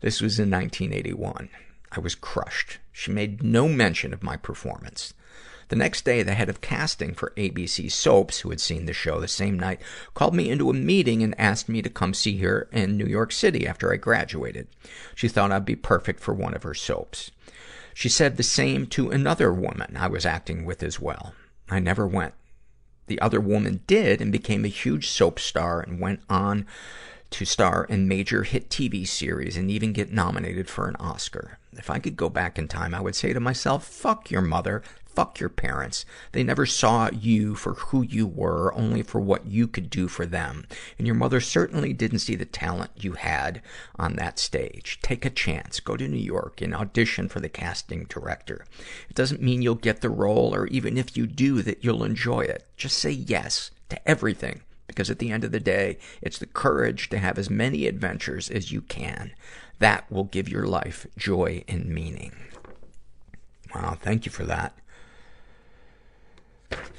This 0.01 0.21
was 0.21 0.39
in 0.39 0.51
1981. 0.51 1.49
I 1.91 1.99
was 1.99 2.13
crushed. 2.13 2.77
She 2.91 3.11
made 3.11 3.43
no 3.43 3.67
mention 3.67 4.13
of 4.13 4.21
my 4.21 4.37
performance. 4.37 5.13
The 5.69 5.75
next 5.75 6.03
day, 6.03 6.23
the 6.23 6.33
head 6.33 6.49
of 6.49 6.61
casting 6.61 7.13
for 7.13 7.31
ABC 7.37 7.91
Soaps, 7.91 8.39
who 8.39 8.49
had 8.49 8.59
seen 8.59 8.85
the 8.85 8.93
show 8.93 9.19
the 9.19 9.27
same 9.27 9.57
night, 9.57 9.79
called 10.15 10.33
me 10.33 10.49
into 10.49 10.69
a 10.69 10.73
meeting 10.73 11.21
and 11.21 11.39
asked 11.39 11.69
me 11.69 11.83
to 11.83 11.89
come 11.89 12.15
see 12.15 12.37
her 12.39 12.67
in 12.71 12.97
New 12.97 13.05
York 13.05 13.31
City 13.31 13.67
after 13.67 13.93
I 13.93 13.97
graduated. 13.97 14.67
She 15.13 15.27
thought 15.27 15.51
I'd 15.51 15.65
be 15.65 15.75
perfect 15.75 16.19
for 16.19 16.33
one 16.33 16.55
of 16.55 16.63
her 16.63 16.73
soaps. 16.73 17.29
She 17.93 18.09
said 18.09 18.37
the 18.37 18.43
same 18.43 18.87
to 18.87 19.11
another 19.11 19.53
woman 19.53 19.95
I 19.95 20.07
was 20.07 20.25
acting 20.25 20.65
with 20.65 20.81
as 20.81 20.99
well. 20.99 21.33
I 21.69 21.79
never 21.79 22.07
went. 22.07 22.33
The 23.05 23.21
other 23.21 23.39
woman 23.39 23.81
did 23.85 24.21
and 24.21 24.31
became 24.31 24.65
a 24.65 24.69
huge 24.69 25.07
soap 25.07 25.39
star 25.39 25.81
and 25.81 25.99
went 25.99 26.21
on 26.29 26.65
to 27.31 27.45
star 27.45 27.85
in 27.85 28.07
major 28.07 28.43
hit 28.43 28.69
TV 28.69 29.07
series 29.07 29.55
and 29.55 29.69
even 29.69 29.93
get 29.93 30.11
nominated 30.11 30.69
for 30.69 30.87
an 30.87 30.95
Oscar. 30.97 31.59
If 31.73 31.89
I 31.89 31.99
could 31.99 32.17
go 32.17 32.29
back 32.29 32.57
in 32.57 32.67
time, 32.67 32.93
I 32.93 33.01
would 33.01 33.15
say 33.15 33.33
to 33.33 33.39
myself, 33.39 33.85
fuck 33.85 34.31
your 34.31 34.41
mother, 34.41 34.81
fuck 35.05 35.39
your 35.39 35.49
parents. 35.49 36.05
They 36.31 36.43
never 36.43 36.65
saw 36.65 37.09
you 37.11 37.55
for 37.55 37.73
who 37.73 38.01
you 38.03 38.25
were, 38.25 38.73
only 38.73 39.03
for 39.03 39.19
what 39.19 39.45
you 39.45 39.67
could 39.67 39.89
do 39.89 40.07
for 40.07 40.25
them. 40.25 40.65
And 40.97 41.05
your 41.05 41.15
mother 41.15 41.41
certainly 41.41 41.93
didn't 41.93 42.19
see 42.19 42.35
the 42.35 42.45
talent 42.45 42.91
you 42.95 43.13
had 43.13 43.61
on 43.97 44.15
that 44.15 44.39
stage. 44.39 44.99
Take 45.01 45.25
a 45.25 45.29
chance. 45.29 45.79
Go 45.79 45.97
to 45.97 46.07
New 46.07 46.17
York 46.17 46.61
and 46.61 46.73
audition 46.73 47.27
for 47.27 47.39
the 47.39 47.49
casting 47.49 48.05
director. 48.05 48.65
It 49.09 49.15
doesn't 49.15 49.41
mean 49.41 49.61
you'll 49.61 49.75
get 49.75 50.01
the 50.01 50.09
role, 50.09 50.55
or 50.55 50.67
even 50.67 50.97
if 50.97 51.17
you 51.17 51.27
do, 51.27 51.61
that 51.63 51.83
you'll 51.83 52.03
enjoy 52.03 52.41
it. 52.41 52.65
Just 52.77 52.97
say 52.97 53.11
yes 53.11 53.71
to 53.89 54.09
everything. 54.09 54.61
Because 54.99 55.09
at 55.09 55.19
the 55.19 55.31
end 55.31 55.45
of 55.45 55.53
the 55.53 55.61
day, 55.61 55.97
it's 56.21 56.39
the 56.39 56.45
courage 56.45 57.07
to 57.07 57.19
have 57.19 57.37
as 57.37 57.49
many 57.49 57.87
adventures 57.87 58.49
as 58.49 58.73
you 58.73 58.81
can. 58.81 59.31
That 59.79 60.11
will 60.11 60.25
give 60.25 60.49
your 60.49 60.67
life 60.67 61.07
joy 61.17 61.63
and 61.69 61.85
meaning. 61.85 62.33
Wow, 63.73 63.95
thank 63.97 64.25
you 64.25 64.31
for 64.33 64.43
that. 64.43 64.73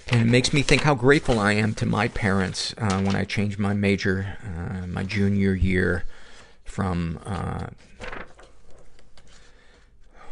And 0.09 0.23
it 0.23 0.31
makes 0.31 0.55
me 0.55 0.63
think 0.63 0.81
how 0.81 0.95
grateful 0.95 1.39
I 1.39 1.53
am 1.53 1.75
to 1.75 1.85
my 1.85 2.09
parents 2.09 2.75
uh, 2.79 3.03
when 3.03 3.15
I 3.15 3.25
changed 3.25 3.59
my 3.59 3.75
major 3.75 4.39
uh, 4.43 4.87
my 4.87 5.03
junior 5.03 5.53
year 5.53 6.05
from 6.65 7.21
uh, 7.27 7.67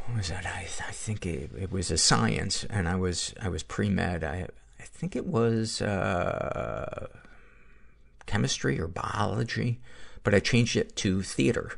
what 0.06 0.16
was 0.16 0.28
that? 0.30 0.46
I, 0.46 0.60
I 0.88 0.92
think 0.92 1.26
it, 1.26 1.50
it 1.60 1.70
was 1.70 1.90
a 1.90 1.98
science, 1.98 2.64
and 2.70 2.88
I 2.88 2.96
was 2.96 3.34
I 3.42 3.50
was 3.50 3.62
pre 3.62 3.90
med. 3.90 4.24
I 4.24 4.48
I 4.80 4.84
think 4.84 5.14
it 5.14 5.26
was 5.26 5.82
uh, 5.82 7.08
chemistry 8.28 8.80
or 8.80 8.86
biology, 8.86 9.80
but 10.22 10.34
I 10.34 10.38
changed 10.38 10.76
it 10.76 10.94
to 10.96 11.22
theater. 11.22 11.72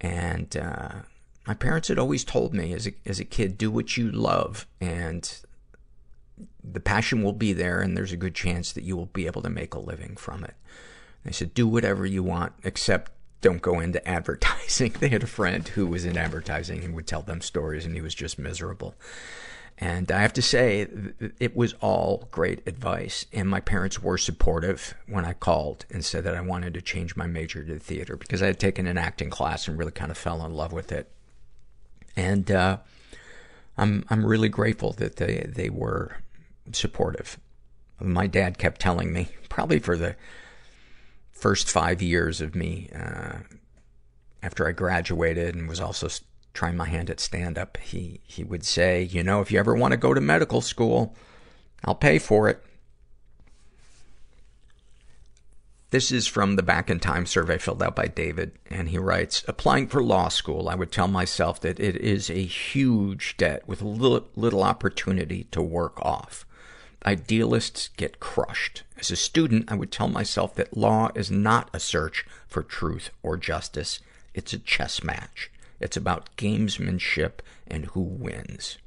And 0.00 0.56
uh, 0.56 0.92
my 1.46 1.54
parents 1.54 1.88
had 1.88 1.98
always 1.98 2.22
told 2.22 2.54
me 2.54 2.72
as 2.72 2.86
a 2.86 2.92
as 3.04 3.18
a 3.18 3.24
kid, 3.24 3.58
do 3.58 3.70
what 3.70 3.96
you 3.96 4.12
love, 4.12 4.66
and 4.80 5.42
the 6.64 6.80
passion 6.80 7.22
will 7.22 7.32
be 7.32 7.52
there 7.52 7.80
and 7.80 7.96
there's 7.96 8.12
a 8.12 8.16
good 8.16 8.34
chance 8.34 8.72
that 8.72 8.84
you 8.84 8.96
will 8.96 9.06
be 9.06 9.26
able 9.26 9.42
to 9.42 9.50
make 9.50 9.74
a 9.74 9.80
living 9.80 10.16
from 10.16 10.44
it. 10.44 10.54
They 11.24 11.32
said, 11.32 11.54
do 11.54 11.66
whatever 11.66 12.06
you 12.06 12.22
want, 12.22 12.52
except 12.64 13.12
don't 13.40 13.62
go 13.62 13.80
into 13.80 14.06
advertising. 14.08 14.94
they 14.98 15.08
had 15.08 15.22
a 15.22 15.28
friend 15.28 15.66
who 15.68 15.86
was 15.86 16.04
in 16.04 16.16
advertising 16.16 16.84
and 16.84 16.94
would 16.94 17.06
tell 17.06 17.22
them 17.22 17.40
stories 17.40 17.84
and 17.84 17.94
he 17.94 18.00
was 18.00 18.14
just 18.14 18.38
miserable. 18.38 18.94
And 19.78 20.12
I 20.12 20.20
have 20.20 20.32
to 20.34 20.42
say, 20.42 20.86
it 21.40 21.56
was 21.56 21.74
all 21.80 22.28
great 22.30 22.66
advice. 22.68 23.26
And 23.32 23.48
my 23.48 23.60
parents 23.60 24.02
were 24.02 24.18
supportive 24.18 24.94
when 25.08 25.24
I 25.24 25.32
called 25.32 25.86
and 25.90 26.04
said 26.04 26.24
that 26.24 26.36
I 26.36 26.40
wanted 26.40 26.74
to 26.74 26.82
change 26.82 27.16
my 27.16 27.26
major 27.26 27.64
to 27.64 27.78
theater 27.78 28.16
because 28.16 28.42
I 28.42 28.46
had 28.46 28.60
taken 28.60 28.86
an 28.86 28.98
acting 28.98 29.30
class 29.30 29.66
and 29.66 29.76
really 29.76 29.90
kind 29.90 30.10
of 30.10 30.18
fell 30.18 30.44
in 30.44 30.54
love 30.54 30.72
with 30.72 30.92
it. 30.92 31.10
And, 32.14 32.50
uh, 32.50 32.78
I'm, 33.76 34.04
I'm 34.10 34.24
really 34.24 34.48
grateful 34.48 34.92
that 34.94 35.16
they, 35.16 35.46
they 35.48 35.70
were 35.70 36.18
supportive. 36.72 37.38
My 38.00 38.26
dad 38.26 38.58
kept 38.58 38.80
telling 38.80 39.12
me, 39.12 39.28
probably 39.48 39.78
for 39.78 39.96
the 39.96 40.16
first 41.30 41.70
five 41.70 42.02
years 42.02 42.40
of 42.40 42.54
me, 42.54 42.90
uh, 42.94 43.38
after 44.42 44.68
I 44.68 44.72
graduated 44.72 45.54
and 45.54 45.68
was 45.68 45.80
also 45.80 46.08
trying 46.54 46.76
my 46.76 46.86
hand 46.88 47.10
at 47.10 47.20
stand 47.20 47.58
up, 47.58 47.76
he, 47.78 48.20
he 48.24 48.44
would 48.44 48.64
say, 48.64 49.02
you 49.02 49.22
know, 49.22 49.40
if 49.40 49.50
you 49.50 49.58
ever 49.58 49.74
want 49.74 49.92
to 49.92 49.96
go 49.96 50.14
to 50.14 50.20
medical 50.20 50.60
school, 50.60 51.14
I'll 51.84 51.94
pay 51.94 52.18
for 52.18 52.48
it. 52.48 52.62
This 55.92 56.10
is 56.10 56.26
from 56.26 56.56
the 56.56 56.62
Back 56.62 56.88
in 56.88 57.00
Time 57.00 57.26
survey 57.26 57.58
filled 57.58 57.82
out 57.82 57.94
by 57.94 58.06
David, 58.06 58.52
and 58.70 58.88
he 58.88 58.96
writes, 58.96 59.44
Applying 59.46 59.88
for 59.88 60.02
law 60.02 60.28
school, 60.28 60.70
I 60.70 60.74
would 60.74 60.90
tell 60.90 61.06
myself 61.06 61.60
that 61.60 61.78
it 61.78 61.96
is 61.96 62.30
a 62.30 62.44
huge 62.44 63.36
debt 63.36 63.68
with 63.68 63.82
little, 63.82 64.26
little 64.34 64.62
opportunity 64.62 65.44
to 65.50 65.60
work 65.60 66.00
off. 66.00 66.46
Idealists 67.04 67.90
get 67.98 68.20
crushed. 68.20 68.84
As 68.98 69.10
a 69.10 69.16
student, 69.16 69.70
I 69.70 69.74
would 69.74 69.92
tell 69.92 70.08
myself 70.08 70.54
that 70.54 70.74
law 70.74 71.10
is 71.14 71.30
not 71.30 71.68
a 71.74 71.80
search 71.80 72.24
for 72.48 72.62
truth 72.62 73.10
or 73.22 73.36
justice. 73.36 74.00
It's 74.32 74.54
a 74.54 74.58
chess 74.58 75.04
match. 75.04 75.50
It's 75.82 75.96
about 75.96 76.34
gamesmanship 76.36 77.40
and 77.66 77.86
who 77.86 78.00
wins. 78.00 78.78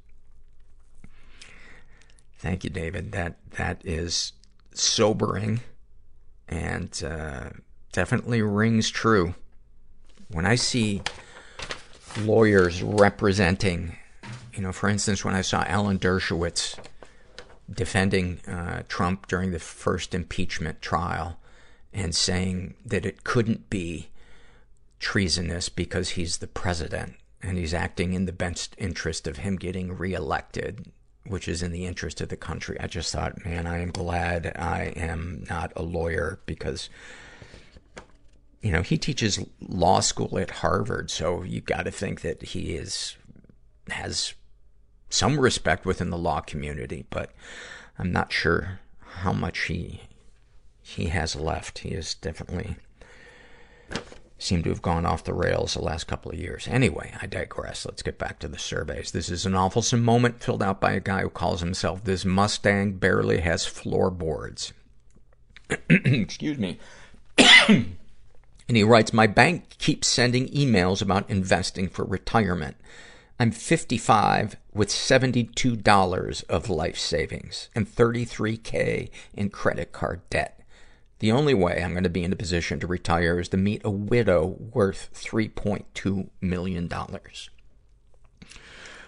Thank 2.39 2.63
you, 2.63 2.69
David. 2.69 3.11
That, 3.11 3.37
that 3.51 3.81
is 3.83 4.33
sobering 4.73 5.61
and, 6.47 7.01
uh, 7.03 7.49
definitely 7.91 8.41
rings 8.41 8.89
true. 8.89 9.35
When 10.29 10.45
I 10.45 10.55
see 10.55 11.01
lawyers 12.21 12.83
representing, 12.83 13.95
you 14.53 14.61
know, 14.61 14.71
for 14.71 14.89
instance, 14.89 15.23
when 15.23 15.33
I 15.33 15.41
saw 15.41 15.63
Alan 15.65 15.97
Dershowitz 15.97 16.77
defending 17.71 18.39
uh, 18.47 18.83
Trump 18.87 19.27
during 19.27 19.51
the 19.51 19.59
first 19.59 20.13
impeachment 20.13 20.81
trial 20.81 21.39
and 21.93 22.13
saying 22.13 22.75
that 22.85 23.05
it 23.05 23.23
couldn't 23.23 23.69
be 23.69 24.09
treasonous 24.99 25.69
because 25.69 26.11
he's 26.11 26.37
the 26.37 26.47
president 26.47 27.15
and 27.41 27.57
he's 27.57 27.73
acting 27.73 28.13
in 28.13 28.25
the 28.25 28.31
best 28.31 28.75
interest 28.77 29.27
of 29.27 29.37
him 29.37 29.55
getting 29.55 29.95
reelected, 29.97 30.91
which 31.25 31.47
is 31.47 31.61
in 31.61 31.71
the 31.71 31.85
interest 31.85 32.21
of 32.21 32.29
the 32.29 32.37
country. 32.37 32.77
I 32.79 32.87
just 32.87 33.11
thought, 33.11 33.45
man, 33.45 33.67
I 33.67 33.79
am 33.79 33.91
glad 33.91 34.53
I 34.57 34.93
am 34.95 35.45
not 35.49 35.71
a 35.75 35.83
lawyer 35.83 36.39
because 36.45 36.89
you 38.65 38.71
know, 38.71 38.81
he 38.81 38.97
teaches 38.97 39.45
law 39.61 39.99
school 39.99 40.39
at 40.39 40.49
Harvard, 40.49 41.11
so 41.11 41.43
you 41.43 41.61
got 41.61 41.83
to 41.83 41.91
think 41.91 42.21
that 42.21 42.41
he 42.41 42.75
is 42.75 43.15
has 43.91 44.33
some 45.07 45.39
respect 45.39 45.85
within 45.85 46.09
the 46.09 46.17
law 46.17 46.41
community, 46.41 47.05
but 47.11 47.29
I'm 47.99 48.11
not 48.11 48.33
sure 48.33 48.79
how 49.21 49.33
much 49.33 49.65
he 49.65 50.01
he 50.81 51.09
has 51.09 51.35
left. 51.35 51.79
He 51.79 51.89
is 51.89 52.15
definitely 52.15 52.77
seemed 54.37 54.63
to 54.65 54.69
have 54.69 54.81
gone 54.81 55.05
off 55.05 55.23
the 55.23 55.33
rails 55.33 55.73
the 55.73 55.81
last 55.81 56.05
couple 56.05 56.31
of 56.31 56.37
years. 56.37 56.67
Anyway, 56.69 57.13
I 57.21 57.25
digress. 57.25 57.85
Let's 57.85 58.03
get 58.03 58.17
back 58.17 58.39
to 58.39 58.47
the 58.47 58.59
surveys. 58.59 59.11
This 59.11 59.29
is 59.29 59.45
an 59.45 59.53
awfulsome 59.53 60.01
moment 60.01 60.43
filled 60.43 60.61
out 60.61 60.81
by 60.81 60.91
a 60.91 60.99
guy 60.99 61.21
who 61.21 61.29
calls 61.29 61.61
himself 61.61 62.03
This 62.03 62.25
Mustang 62.25 62.93
Barely 62.93 63.39
Has 63.39 63.65
Floorboards. 63.65 64.73
Excuse 65.89 66.57
me. 66.57 66.79
And 68.67 68.77
he 68.77 68.83
writes, 68.83 69.13
My 69.13 69.27
bank 69.27 69.77
keeps 69.77 70.07
sending 70.07 70.47
emails 70.49 71.01
about 71.01 71.29
investing 71.29 71.87
for 71.87 72.03
retirement. 72.03 72.77
I'm 73.39 73.51
55 73.51 74.55
with 74.73 74.89
$72 74.89 76.43
of 76.49 76.69
life 76.69 76.97
savings 76.97 77.69
and 77.75 77.87
33K 77.87 79.09
in 79.33 79.49
credit 79.49 79.91
card 79.91 80.21
debt. 80.29 80.59
The 81.19 81.31
only 81.31 81.53
way 81.53 81.81
I'm 81.81 81.91
going 81.91 82.03
to 82.03 82.09
be 82.09 82.23
in 82.23 82.33
a 82.33 82.37
position 82.37 82.79
to 82.79 82.87
retire 82.87 83.39
is 83.39 83.49
to 83.49 83.57
meet 83.57 83.81
a 83.85 83.89
widow 83.89 84.57
worth 84.73 85.09
$3.2 85.13 86.29
million. 86.41 86.89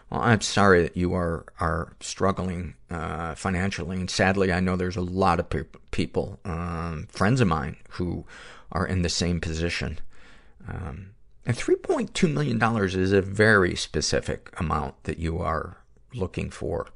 Well, 0.10 0.22
I'm 0.22 0.42
sorry 0.42 0.84
that 0.84 0.96
you 0.96 1.14
are, 1.14 1.46
are 1.60 1.96
struggling, 2.00 2.76
uh, 2.90 3.36
financially. 3.36 3.98
And 3.98 4.10
sadly, 4.10 4.54
I 4.54 4.62
know 4.62 4.78
there's 4.78 4.96
a 4.96 5.02
lot 5.02 5.40
of 5.40 5.50
pe- 5.50 5.64
people, 5.92 6.40
um, 6.46 7.08
friends 7.12 7.42
of 7.42 7.50
mine 7.50 7.76
who 7.92 8.26
are 8.72 8.88
in 8.88 9.02
the 9.02 9.10
same 9.10 9.42
position. 9.42 10.00
Um, 10.68 11.12
and 11.46 11.58
$3.2 11.58 12.32
million 12.32 12.62
is 12.84 13.12
a 13.12 13.22
very 13.22 13.76
specific 13.76 14.54
amount 14.60 15.04
that 15.04 15.20
you 15.20 15.40
are 15.40 15.78
looking 16.14 16.50
for. 16.50 16.88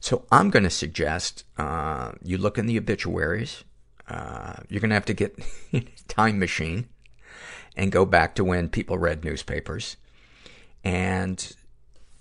So 0.00 0.24
I'm 0.30 0.50
going 0.50 0.62
to 0.62 0.70
suggest 0.70 1.44
uh, 1.56 2.12
you 2.22 2.38
look 2.38 2.58
in 2.58 2.66
the 2.66 2.78
obituaries. 2.78 3.64
Uh, 4.08 4.54
you're 4.68 4.80
going 4.80 4.90
to 4.90 4.94
have 4.94 5.04
to 5.06 5.14
get 5.14 5.38
time 6.08 6.38
machine 6.38 6.88
and 7.76 7.92
go 7.92 8.04
back 8.04 8.34
to 8.34 8.44
when 8.44 8.68
people 8.68 8.98
read 8.98 9.24
newspapers. 9.24 9.96
And 10.82 11.52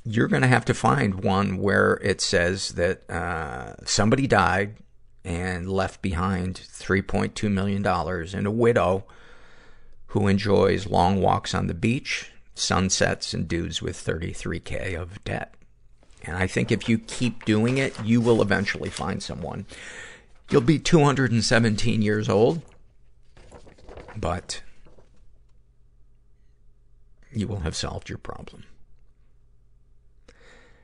you're 0.04 0.28
going 0.28 0.42
to 0.42 0.48
have 0.48 0.66
to 0.66 0.74
find 0.74 1.24
one 1.24 1.58
where 1.58 2.00
it 2.04 2.22
says 2.22 2.70
that 2.74 3.10
uh, 3.10 3.76
somebody 3.86 4.28
died 4.28 4.78
and 5.26 5.70
left 5.70 6.02
behind 6.02 6.56
$3.2 6.56 7.52
million 7.52 7.86
and 7.86 8.48
a 8.48 8.52
widow 8.52 9.04
who 10.08 10.28
enjoys 10.28 10.88
long 10.88 11.22
walks 11.22 11.54
on 11.54 11.68
the 11.68 11.74
beach, 11.74 12.32
sunsets, 12.56 13.34
and 13.34 13.48
dudes 13.48 13.82
with 13.82 13.98
33K 13.98 15.00
of 15.00 15.22
debt. 15.26 15.54
And 16.24 16.38
I 16.38 16.48
think 16.48 16.72
if 16.72 16.88
you 16.88 16.98
keep 16.98 17.46
doing 17.46 17.78
it, 17.78 17.94
you 18.04 18.22
will 18.22 18.42
eventually 18.42 18.90
find 18.90 19.22
someone. 19.22 19.66
You'll 20.50 20.62
be 20.62 20.80
217 20.80 22.02
years 22.02 22.30
old, 22.30 22.62
but 24.16 24.62
you 27.34 27.48
will 27.48 27.60
have 27.60 27.76
solved 27.76 28.08
your 28.08 28.18
problem. 28.18 28.64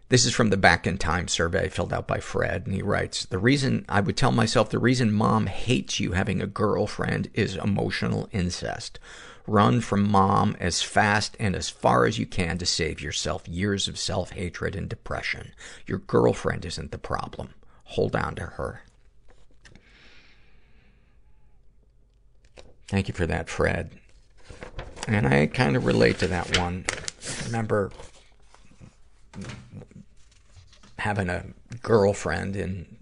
This 0.10 0.26
is 0.26 0.34
from 0.34 0.50
the 0.50 0.58
Back 0.58 0.86
in 0.86 0.98
Time 0.98 1.28
survey 1.28 1.70
filled 1.70 1.94
out 1.94 2.08
by 2.08 2.20
Fred, 2.20 2.66
and 2.66 2.76
he 2.76 2.84
writes, 2.84 3.26
The 3.26 3.40
reason 3.40 3.86
I 3.90 4.02
would 4.02 4.18
tell 4.18 4.32
myself 4.34 4.70
the 4.70 4.78
reason 4.78 5.12
mom 5.12 5.48
hates 5.48 6.00
you 6.00 6.12
having 6.12 6.42
a 6.42 6.46
girlfriend 6.46 7.32
is 7.34 7.56
emotional 7.56 8.30
incest. 8.32 9.00
Run 9.48 9.82
from 9.82 10.12
mom 10.12 10.56
as 10.60 10.84
fast 10.84 11.36
and 11.40 11.56
as 11.56 11.70
far 11.70 12.06
as 12.06 12.20
you 12.20 12.26
can 12.26 12.58
to 12.60 12.66
save 12.66 13.02
yourself 13.02 13.48
years 13.48 13.88
of 13.88 13.98
self 13.98 14.32
hatred 14.32 14.76
and 14.76 14.88
depression. 14.88 15.54
Your 15.88 15.98
girlfriend 16.00 16.64
isn't 16.66 16.92
the 16.92 16.98
problem. 16.98 17.56
Hold 17.86 18.16
on 18.16 18.36
to 18.36 18.44
her. 18.44 18.83
Thank 22.94 23.08
you 23.08 23.16
for 23.16 23.26
that, 23.26 23.50
Fred. 23.50 23.90
And 25.08 25.26
I 25.26 25.48
kind 25.48 25.76
of 25.76 25.84
relate 25.84 26.20
to 26.20 26.28
that 26.28 26.60
one. 26.60 26.86
I 26.88 27.46
remember 27.48 27.92
having 31.00 31.28
a 31.28 31.44
girlfriend 31.82 32.56
in 32.56 32.98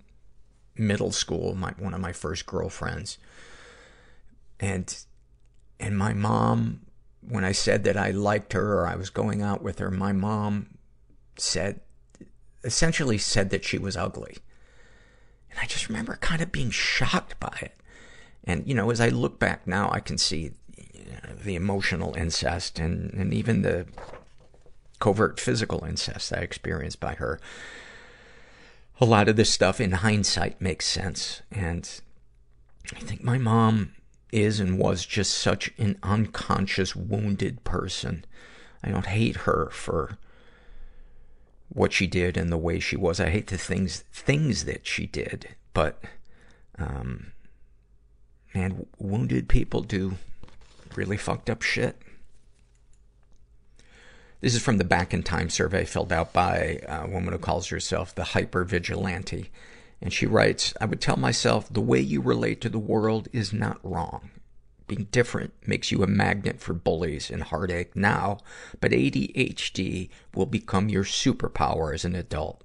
middle 0.77 1.11
school, 1.11 1.55
my, 1.55 1.73
one 1.77 1.93
of 1.93 1.99
my 1.99 2.13
first 2.13 2.45
girlfriends. 2.45 3.17
And, 4.61 4.95
and 5.77 5.97
my 5.97 6.13
mom, 6.13 6.83
when 7.19 7.43
I 7.43 7.51
said 7.51 7.83
that 7.83 7.97
I 7.97 8.11
liked 8.11 8.53
her 8.53 8.79
or 8.79 8.87
I 8.87 8.95
was 8.95 9.09
going 9.09 9.41
out 9.41 9.61
with 9.61 9.79
her, 9.79 9.91
my 9.91 10.13
mom 10.13 10.77
said, 11.35 11.81
essentially 12.63 13.17
said 13.17 13.49
that 13.49 13.65
she 13.65 13.77
was 13.77 13.97
ugly. 13.97 14.37
And 15.49 15.59
I 15.61 15.65
just 15.65 15.89
remember 15.89 16.15
kind 16.21 16.41
of 16.41 16.53
being 16.53 16.69
shocked 16.69 17.37
by 17.41 17.57
it. 17.61 17.75
And, 18.43 18.67
you 18.67 18.73
know, 18.73 18.89
as 18.89 18.99
I 18.99 19.09
look 19.09 19.39
back 19.39 19.67
now, 19.67 19.89
I 19.91 19.99
can 19.99 20.17
see 20.17 20.51
the 21.43 21.55
emotional 21.55 22.15
incest 22.15 22.79
and, 22.79 23.13
and 23.13 23.33
even 23.33 23.61
the 23.61 23.85
covert 24.99 25.39
physical 25.39 25.83
incest 25.83 26.31
I 26.33 26.37
experienced 26.37 26.99
by 26.99 27.15
her. 27.15 27.39
A 28.99 29.05
lot 29.05 29.27
of 29.27 29.35
this 29.35 29.51
stuff 29.51 29.81
in 29.81 29.91
hindsight 29.91 30.61
makes 30.61 30.87
sense. 30.87 31.41
And 31.51 31.89
I 32.95 32.99
think 32.99 33.23
my 33.23 33.37
mom 33.37 33.93
is 34.31 34.59
and 34.59 34.77
was 34.77 35.05
just 35.05 35.33
such 35.33 35.71
an 35.77 35.97
unconscious, 36.03 36.95
wounded 36.95 37.63
person. 37.63 38.25
I 38.83 38.89
don't 38.89 39.07
hate 39.07 39.37
her 39.37 39.69
for 39.71 40.17
what 41.69 41.93
she 41.93 42.07
did 42.07 42.37
and 42.37 42.51
the 42.51 42.57
way 42.57 42.79
she 42.79 42.95
was. 42.95 43.19
I 43.19 43.29
hate 43.29 43.47
the 43.47 43.57
things, 43.57 44.03
things 44.11 44.65
that 44.65 44.85
she 44.85 45.07
did, 45.07 45.55
but, 45.73 46.03
um, 46.77 47.31
man, 48.53 48.85
wounded 48.97 49.47
people 49.47 49.81
do 49.81 50.17
really 50.95 51.17
fucked 51.17 51.49
up 51.49 51.61
shit. 51.61 52.01
This 54.41 54.55
is 54.55 54.61
from 54.61 54.77
the 54.77 54.83
Back 54.83 55.13
in 55.13 55.23
Time 55.23 55.49
survey 55.49 55.85
filled 55.85 56.11
out 56.11 56.33
by 56.33 56.79
a 56.87 57.07
woman 57.07 57.31
who 57.31 57.39
calls 57.39 57.67
herself 57.67 58.13
the 58.13 58.23
Hyper 58.23 58.63
Vigilante. 58.63 59.51
And 60.01 60.11
she 60.11 60.25
writes, 60.25 60.73
I 60.81 60.85
would 60.85 60.99
tell 60.99 61.17
myself 61.17 61.69
the 61.69 61.79
way 61.79 61.99
you 61.99 62.21
relate 62.21 62.59
to 62.61 62.69
the 62.69 62.79
world 62.79 63.27
is 63.31 63.53
not 63.53 63.79
wrong. 63.83 64.31
Being 64.87 65.07
different 65.11 65.53
makes 65.65 65.91
you 65.91 66.01
a 66.01 66.07
magnet 66.07 66.59
for 66.59 66.73
bullies 66.73 67.29
and 67.29 67.43
heartache 67.43 67.95
now, 67.95 68.39
but 68.81 68.91
ADHD 68.91 70.09
will 70.33 70.47
become 70.47 70.89
your 70.89 71.03
superpower 71.03 71.93
as 71.93 72.03
an 72.03 72.15
adult. 72.15 72.63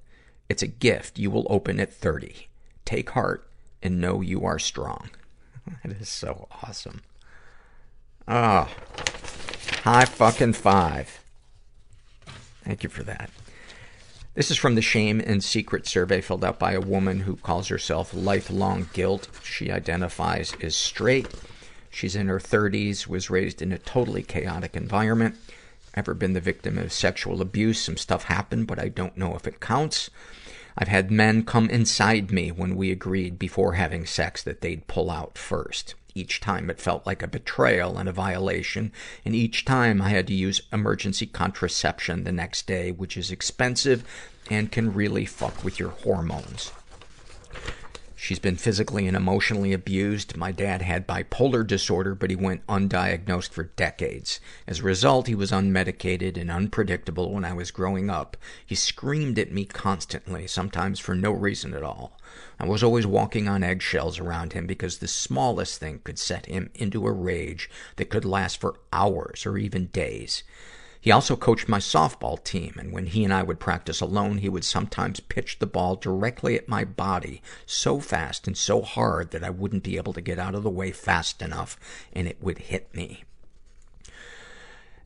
It's 0.48 0.62
a 0.62 0.66
gift 0.66 1.18
you 1.18 1.30
will 1.30 1.46
open 1.50 1.78
at 1.78 1.92
30. 1.92 2.48
Take 2.86 3.10
heart 3.10 3.48
and 3.82 4.00
know 4.00 4.22
you 4.22 4.44
are 4.44 4.58
strong. 4.58 5.10
That 5.84 6.00
is 6.00 6.08
so 6.08 6.48
awesome. 6.62 7.02
Ah, 8.28 8.68
oh, 8.68 9.02
high 9.82 10.04
fucking 10.04 10.54
five. 10.54 11.20
Thank 12.64 12.82
you 12.82 12.88
for 12.88 13.02
that. 13.04 13.30
This 14.34 14.50
is 14.50 14.58
from 14.58 14.74
the 14.74 14.82
Shame 14.82 15.20
and 15.20 15.42
Secret 15.42 15.86
survey 15.86 16.20
filled 16.20 16.44
out 16.44 16.58
by 16.58 16.72
a 16.72 16.80
woman 16.80 17.20
who 17.20 17.36
calls 17.36 17.68
herself 17.68 18.12
Lifelong 18.12 18.88
Guilt. 18.92 19.28
She 19.42 19.70
identifies 19.70 20.54
as 20.60 20.76
straight. 20.76 21.28
She's 21.90 22.14
in 22.14 22.28
her 22.28 22.38
30s, 22.38 23.06
was 23.06 23.30
raised 23.30 23.62
in 23.62 23.72
a 23.72 23.78
totally 23.78 24.22
chaotic 24.22 24.76
environment. 24.76 25.36
Ever 25.94 26.12
been 26.12 26.34
the 26.34 26.40
victim 26.40 26.76
of 26.76 26.92
sexual 26.92 27.40
abuse? 27.40 27.80
Some 27.80 27.96
stuff 27.96 28.24
happened, 28.24 28.66
but 28.66 28.78
I 28.78 28.88
don't 28.88 29.16
know 29.16 29.34
if 29.34 29.46
it 29.46 29.60
counts. 29.60 30.10
I've 30.78 30.88
had 30.88 31.10
men 31.10 31.44
come 31.44 31.70
inside 31.70 32.30
me 32.30 32.50
when 32.52 32.76
we 32.76 32.90
agreed 32.90 33.38
before 33.38 33.74
having 33.74 34.04
sex 34.04 34.42
that 34.42 34.60
they'd 34.60 34.86
pull 34.86 35.10
out 35.10 35.38
first. 35.38 35.94
Each 36.14 36.40
time 36.40 36.70
it 36.70 36.80
felt 36.80 37.06
like 37.06 37.22
a 37.22 37.28
betrayal 37.28 37.98
and 37.98 38.08
a 38.08 38.12
violation, 38.12 38.92
and 39.24 39.34
each 39.34 39.64
time 39.64 40.00
I 40.02 40.10
had 40.10 40.26
to 40.28 40.34
use 40.34 40.62
emergency 40.72 41.26
contraception 41.26 42.24
the 42.24 42.32
next 42.32 42.66
day, 42.66 42.90
which 42.90 43.16
is 43.16 43.30
expensive 43.30 44.04
and 44.50 44.72
can 44.72 44.94
really 44.94 45.26
fuck 45.26 45.64
with 45.64 45.78
your 45.78 45.90
hormones. 45.90 46.72
She's 48.26 48.40
been 48.40 48.56
physically 48.56 49.06
and 49.06 49.16
emotionally 49.16 49.72
abused. 49.72 50.36
My 50.36 50.50
dad 50.50 50.82
had 50.82 51.06
bipolar 51.06 51.64
disorder, 51.64 52.12
but 52.16 52.28
he 52.28 52.34
went 52.34 52.66
undiagnosed 52.66 53.50
for 53.50 53.70
decades. 53.76 54.40
As 54.66 54.80
a 54.80 54.82
result, 54.82 55.28
he 55.28 55.36
was 55.36 55.52
unmedicated 55.52 56.36
and 56.36 56.50
unpredictable 56.50 57.32
when 57.32 57.44
I 57.44 57.52
was 57.52 57.70
growing 57.70 58.10
up. 58.10 58.36
He 58.66 58.74
screamed 58.74 59.38
at 59.38 59.52
me 59.52 59.64
constantly, 59.64 60.48
sometimes 60.48 60.98
for 60.98 61.14
no 61.14 61.30
reason 61.30 61.72
at 61.72 61.84
all. 61.84 62.18
I 62.58 62.66
was 62.66 62.82
always 62.82 63.06
walking 63.06 63.46
on 63.46 63.62
eggshells 63.62 64.18
around 64.18 64.54
him 64.54 64.66
because 64.66 64.98
the 64.98 65.06
smallest 65.06 65.78
thing 65.78 66.00
could 66.02 66.18
set 66.18 66.46
him 66.46 66.70
into 66.74 67.06
a 67.06 67.12
rage 67.12 67.70
that 67.94 68.10
could 68.10 68.24
last 68.24 68.60
for 68.60 68.80
hours 68.92 69.46
or 69.46 69.56
even 69.56 69.86
days. 69.86 70.42
He 71.06 71.12
also 71.12 71.36
coached 71.36 71.68
my 71.68 71.78
softball 71.78 72.42
team, 72.42 72.74
and 72.80 72.92
when 72.92 73.06
he 73.06 73.22
and 73.22 73.32
I 73.32 73.44
would 73.44 73.60
practice 73.60 74.00
alone, 74.00 74.38
he 74.38 74.48
would 74.48 74.64
sometimes 74.64 75.20
pitch 75.20 75.60
the 75.60 75.66
ball 75.66 75.94
directly 75.94 76.56
at 76.56 76.68
my 76.68 76.84
body 76.84 77.42
so 77.64 78.00
fast 78.00 78.48
and 78.48 78.58
so 78.58 78.82
hard 78.82 79.30
that 79.30 79.44
I 79.44 79.50
wouldn't 79.50 79.84
be 79.84 79.98
able 79.98 80.12
to 80.14 80.20
get 80.20 80.40
out 80.40 80.56
of 80.56 80.64
the 80.64 80.68
way 80.68 80.90
fast 80.90 81.42
enough, 81.42 81.78
and 82.12 82.26
it 82.26 82.42
would 82.42 82.58
hit 82.58 82.92
me. 82.92 83.22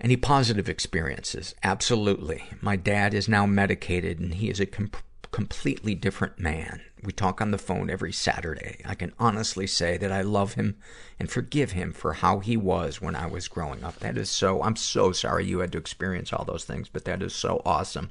Any 0.00 0.16
positive 0.16 0.70
experiences? 0.70 1.54
Absolutely. 1.62 2.44
My 2.62 2.76
dad 2.76 3.12
is 3.12 3.28
now 3.28 3.44
medicated, 3.44 4.18
and 4.20 4.32
he 4.32 4.48
is 4.48 4.58
a 4.58 4.64
com- 4.64 4.92
completely 5.30 5.94
different 5.94 6.38
man. 6.38 6.82
We 7.02 7.12
talk 7.12 7.40
on 7.40 7.50
the 7.50 7.58
phone 7.58 7.88
every 7.88 8.12
Saturday. 8.12 8.82
I 8.84 8.94
can 8.94 9.12
honestly 9.18 9.66
say 9.66 9.96
that 9.96 10.12
I 10.12 10.22
love 10.22 10.54
him 10.54 10.76
and 11.18 11.30
forgive 11.30 11.72
him 11.72 11.92
for 11.92 12.14
how 12.14 12.40
he 12.40 12.56
was 12.56 13.00
when 13.00 13.16
I 13.16 13.26
was 13.26 13.48
growing 13.48 13.82
up. 13.84 13.98
That 14.00 14.18
is 14.18 14.28
so, 14.28 14.62
I'm 14.62 14.76
so 14.76 15.12
sorry 15.12 15.46
you 15.46 15.60
had 15.60 15.72
to 15.72 15.78
experience 15.78 16.32
all 16.32 16.44
those 16.44 16.64
things, 16.64 16.88
but 16.88 17.04
that 17.04 17.22
is 17.22 17.34
so 17.34 17.62
awesome 17.64 18.10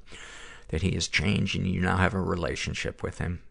that 0.70 0.82
he 0.82 0.92
has 0.92 1.08
changed 1.08 1.56
and 1.56 1.68
you 1.68 1.82
now 1.82 1.98
have 1.98 2.14
a 2.14 2.22
relationship 2.22 3.04
with 3.04 3.20
him. 3.20 3.42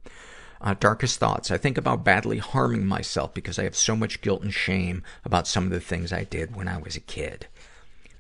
Uh, 0.61 0.75
darkest 0.75 1.21
thoughts. 1.21 1.53
I 1.53 1.57
think 1.57 1.79
about 1.79 2.05
badly 2.05 2.39
harming 2.39 2.85
myself 2.85 3.33
because 3.33 3.61
I 3.61 3.65
have 3.65 3.77
so 3.77 3.95
much 3.95 4.23
guilt 4.23 4.43
and 4.43 4.53
shame 4.53 5.05
about 5.25 5.47
some 5.47 5.65
of 5.65 5.71
the 5.71 5.81
things 5.81 6.13
I 6.13 6.25
did 6.25 6.57
when 6.57 6.67
I 6.67 6.79
was 6.79 6.97
a 6.97 7.01
kid. 7.01 7.47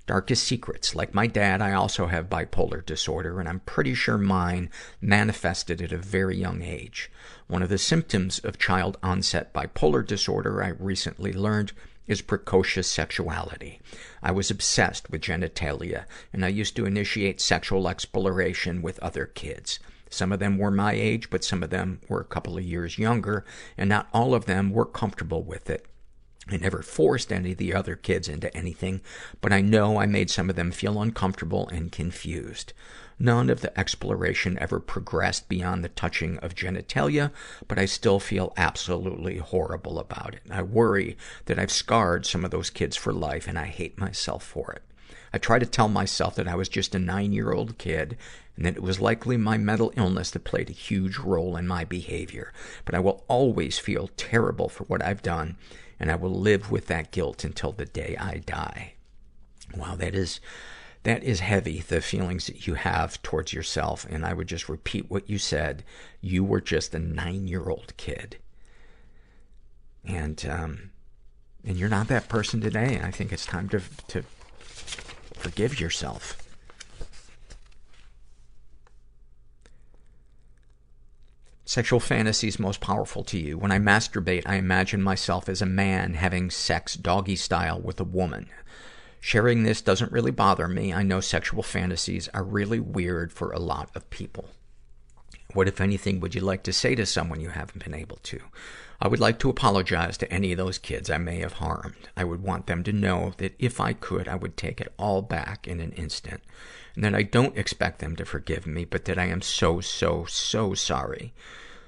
Darkest 0.09 0.43
secrets. 0.43 0.95
Like 0.95 1.13
my 1.13 1.27
dad, 1.27 1.61
I 1.61 1.75
also 1.75 2.07
have 2.07 2.31
bipolar 2.31 2.85
disorder, 2.85 3.39
and 3.39 3.47
I'm 3.47 3.61
pretty 3.61 3.93
sure 3.93 4.17
mine 4.17 4.71
manifested 5.03 5.83
at 5.83 5.93
a 5.93 5.99
very 5.99 6.35
young 6.35 6.63
age. 6.63 7.11
One 7.47 7.63
of 7.63 7.69
the 7.69 7.77
symptoms 7.77 8.39
of 8.39 8.59
child 8.59 8.97
onset 9.03 9.53
bipolar 9.53 10.07
disorder, 10.07 10.63
I 10.63 10.69
recently 10.69 11.35
learned, 11.35 11.73
is 12.07 12.23
precocious 12.23 12.91
sexuality. 12.91 13.83
I 14.23 14.33
was 14.33 14.51
obsessed 14.51 15.11
with 15.11 15.21
genitalia, 15.21 16.07
and 16.33 16.43
I 16.43 16.49
used 16.49 16.75
to 16.77 16.87
initiate 16.87 17.39
sexual 17.39 17.87
exploration 17.87 18.81
with 18.81 18.99
other 19.01 19.27
kids. 19.27 19.79
Some 20.09 20.33
of 20.33 20.39
them 20.39 20.57
were 20.57 20.71
my 20.71 20.95
age, 20.95 21.29
but 21.29 21.45
some 21.45 21.63
of 21.63 21.69
them 21.69 22.01
were 22.09 22.23
a 22.23 22.25
couple 22.25 22.57
of 22.57 22.65
years 22.65 22.99
younger, 22.99 23.45
and 23.77 23.91
not 23.91 24.09
all 24.15 24.35
of 24.35 24.47
them 24.47 24.71
were 24.71 24.87
comfortable 24.87 25.43
with 25.43 25.69
it. 25.69 25.85
I 26.51 26.57
never 26.57 26.83
forced 26.83 27.33
any 27.33 27.53
of 27.53 27.59
the 27.59 27.75
other 27.75 27.95
kids 27.95 28.29
into 28.29 28.55
anything, 28.57 29.03
but 29.41 29.53
I 29.53 29.61
know 29.61 30.01
I 30.01 30.07
made 30.07 30.31
some 30.31 30.49
of 30.49 30.57
them 30.57 30.71
feel 30.71 31.01
uncomfortable 31.01 31.69
and 31.69 31.93
confused. 31.93 32.73
None 33.19 33.51
of 33.51 33.61
the 33.61 33.79
exploration 33.79 34.59
ever 34.59 34.81
progressed 34.81 35.49
beyond 35.49 35.85
the 35.85 35.89
touching 35.89 36.39
of 36.39 36.55
genitalia, 36.55 37.33
but 37.67 37.79
I 37.79 37.85
still 37.85 38.21
feel 38.21 38.53
absolutely 38.57 39.39
horrible 39.39 39.99
about 39.99 40.35
it. 40.35 40.43
I 40.51 40.63
worry 40.63 41.19
that 41.47 41.59
I've 41.59 41.73
scarred 41.73 42.25
some 42.25 42.45
of 42.45 42.51
those 42.51 42.71
kids 42.71 42.97
for 42.97 43.13
life, 43.13 43.47
and 43.47 43.59
I 43.59 43.67
hate 43.67 43.99
myself 43.99 44.43
for 44.43 44.73
it. 44.73 44.83
I 45.33 45.39
try 45.39 45.59
to 45.59 45.67
tell 45.67 45.89
myself 45.89 46.37
that 46.37 46.49
I 46.49 46.55
was 46.55 46.69
just 46.69 46.95
a 46.95 46.99
nine 46.99 47.33
year 47.33 47.53
old 47.53 47.77
kid 47.77 48.17
and 48.57 48.65
that 48.65 48.77
it 48.77 48.83
was 48.83 49.01
likely 49.01 49.37
my 49.37 49.59
mental 49.59 49.93
illness 49.97 50.31
that 50.31 50.45
played 50.45 50.71
a 50.71 50.73
huge 50.73 51.19
role 51.19 51.57
in 51.57 51.69
my 51.69 51.85
behavior. 51.85 52.53
But 52.85 52.95
I 52.95 53.01
will 53.01 53.25
always 53.29 53.79
feel 53.79 54.11
terrible 54.17 54.69
for 54.69 54.85
what 54.85 55.05
I've 55.05 55.23
done 55.23 55.57
and 56.01 56.11
I 56.11 56.17
will 56.17 56.31
live 56.31 56.71
with 56.71 56.87
that 56.87 57.11
guilt 57.11 57.45
until 57.45 57.73
the 57.73 57.85
day 57.85 58.17
I 58.19 58.39
die. 58.39 58.95
Wow, 59.77 59.97
that 59.97 60.15
is, 60.15 60.41
that 61.03 61.23
is 61.23 61.41
heavy, 61.41 61.81
the 61.81 62.01
feelings 62.01 62.47
that 62.47 62.67
you 62.67 62.75
have 62.75 63.23
towards 63.23 63.53
yourself. 63.53 64.07
And 64.09 64.25
I 64.25 64.33
would 64.33 64.47
just 64.47 64.69
repeat 64.69 65.11
what 65.11 65.29
you 65.29 65.39
said. 65.39 65.85
You 66.21 66.45
were 66.45 66.61
just 66.61 66.95
a 66.95 66.99
nine 66.99 67.47
year 67.47 67.69
old 67.69 67.97
kid. 67.97 68.39
And, 70.05 70.45
um, 70.49 70.91
and 71.65 71.77
you're 71.77 71.89
not 71.89 72.09
that 72.09 72.29
person 72.29 72.61
today. 72.61 72.95
And 72.95 73.05
I 73.05 73.11
think 73.11 73.33
it's 73.33 73.47
time 73.47 73.69
to, 73.71 73.83
to 74.09 74.23
forgive 75.35 75.81
yourself. 75.81 76.48
Sexual 81.69 82.01
fantasies 82.01 82.59
most 82.59 82.81
powerful 82.81 83.23
to 83.25 83.39
you. 83.39 83.59
When 83.59 83.71
I 83.71 83.79
masturbate, 83.79 84.45
I 84.47 84.55
imagine 84.55 85.03
myself 85.03 85.51
as 85.51 85.61
a 85.61 85.67
man 85.67 86.15
having 86.15 86.49
sex 86.49 86.95
doggy 86.95 87.37
style 87.37 87.79
with 87.79 88.01
a 88.01 88.05
woman. 88.05 88.49
Sharing 89.21 89.65
this 89.65 89.83
doesn't 89.83 90.11
really 90.11 90.31
bother 90.31 90.67
me. 90.67 90.95
I 90.95 91.03
know 91.03 91.21
sexual 91.21 91.63
fantasies 91.63 92.27
are 92.33 92.43
really 92.43 92.81
weird 92.81 93.35
for 93.35 93.53
a 93.53 93.59
lot 93.59 93.91
of 93.95 94.09
people. 94.09 94.49
What, 95.55 95.67
if 95.69 95.81
anything, 95.81 96.21
would 96.21 96.35
you 96.35 96.43
like 96.43 96.63
to 96.65 96.75
say 96.75 96.95
to 96.95 97.07
someone 97.07 97.41
you 97.41 97.49
haven't 97.49 97.83
been 97.83 97.95
able 97.95 98.19
to? 98.25 98.39
I 99.01 99.09
would 99.09 99.21
like 99.21 99.39
to 99.39 99.49
apologize 99.49 100.19
to 100.19 100.31
any 100.33 100.53
of 100.53 100.59
those 100.59 100.77
kids 100.77 101.09
I 101.09 101.19
may 101.19 101.39
have 101.39 101.55
harmed. 101.55 102.09
I 102.17 102.25
would 102.25 102.43
want 102.43 102.67
them 102.67 102.83
to 102.85 102.93
know 102.93 103.33
that 103.39 103.55
if 103.59 103.81
I 103.81 103.95
could, 103.95 104.29
I 104.29 104.35
would 104.35 104.57
take 104.57 104.81
it 104.81 104.93
all 104.99 105.23
back 105.23 105.67
in 105.67 105.81
an 105.81 105.93
instant. 105.93 106.43
And 106.95 107.05
that 107.05 107.15
I 107.15 107.23
don't 107.23 107.57
expect 107.57 108.01
them 108.01 108.15
to 108.17 108.27
forgive 108.27 108.67
me, 108.67 108.85
but 108.85 109.07
that 109.07 109.19
I 109.19 109.27
am 109.27 109.41
so, 109.41 109.81
so, 109.81 110.27
so 110.27 110.75
sorry. 110.75 111.33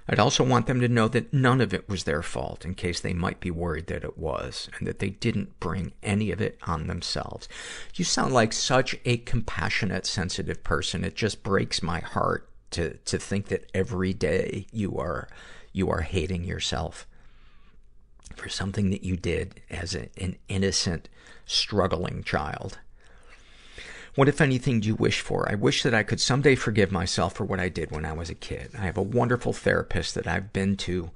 I'd 0.08 0.18
also 0.18 0.42
want 0.42 0.66
them 0.66 0.80
to 0.80 0.88
know 0.88 1.08
that 1.08 1.32
none 1.32 1.60
of 1.60 1.74
it 1.74 1.88
was 1.88 2.04
their 2.04 2.22
fault, 2.22 2.64
in 2.64 2.74
case 2.74 3.00
they 3.00 3.12
might 3.12 3.40
be 3.40 3.50
worried 3.50 3.88
that 3.88 4.04
it 4.04 4.16
was, 4.16 4.68
and 4.78 4.88
that 4.88 5.00
they 5.00 5.10
didn't 5.10 5.60
bring 5.60 5.92
any 6.02 6.30
of 6.30 6.40
it 6.40 6.58
on 6.62 6.86
themselves. 6.86 7.48
You 7.94 8.04
sound 8.04 8.32
like 8.32 8.52
such 8.52 8.96
a 9.04 9.18
compassionate, 9.18 10.06
sensitive 10.06 10.64
person. 10.64 11.04
It 11.04 11.14
just 11.14 11.42
breaks 11.42 11.82
my 11.82 12.00
heart 12.00 12.49
to, 12.70 12.96
to 12.98 13.18
think 13.18 13.48
that 13.48 13.70
every 13.74 14.12
day 14.12 14.66
you 14.72 14.96
are, 14.98 15.28
you 15.72 15.90
are 15.90 16.02
hating 16.02 16.44
yourself 16.44 17.06
for 18.36 18.48
something 18.48 18.90
that 18.90 19.04
you 19.04 19.16
did 19.16 19.60
as 19.70 19.94
a, 19.94 20.08
an 20.18 20.36
innocent, 20.48 21.08
struggling 21.46 22.22
child. 22.22 22.78
What, 24.14 24.28
if 24.28 24.40
anything, 24.40 24.80
do 24.80 24.88
you 24.88 24.94
wish 24.94 25.20
for? 25.20 25.50
I 25.50 25.54
wish 25.54 25.82
that 25.82 25.94
I 25.94 26.02
could 26.02 26.20
someday 26.20 26.54
forgive 26.54 26.90
myself 26.90 27.34
for 27.34 27.44
what 27.44 27.60
I 27.60 27.68
did 27.68 27.90
when 27.90 28.04
I 28.04 28.12
was 28.12 28.28
a 28.28 28.34
kid. 28.34 28.70
I 28.76 28.82
have 28.82 28.96
a 28.96 29.02
wonderful 29.02 29.52
therapist 29.52 30.14
that 30.14 30.26
I've 30.26 30.52
been 30.52 30.76
to 30.78 31.10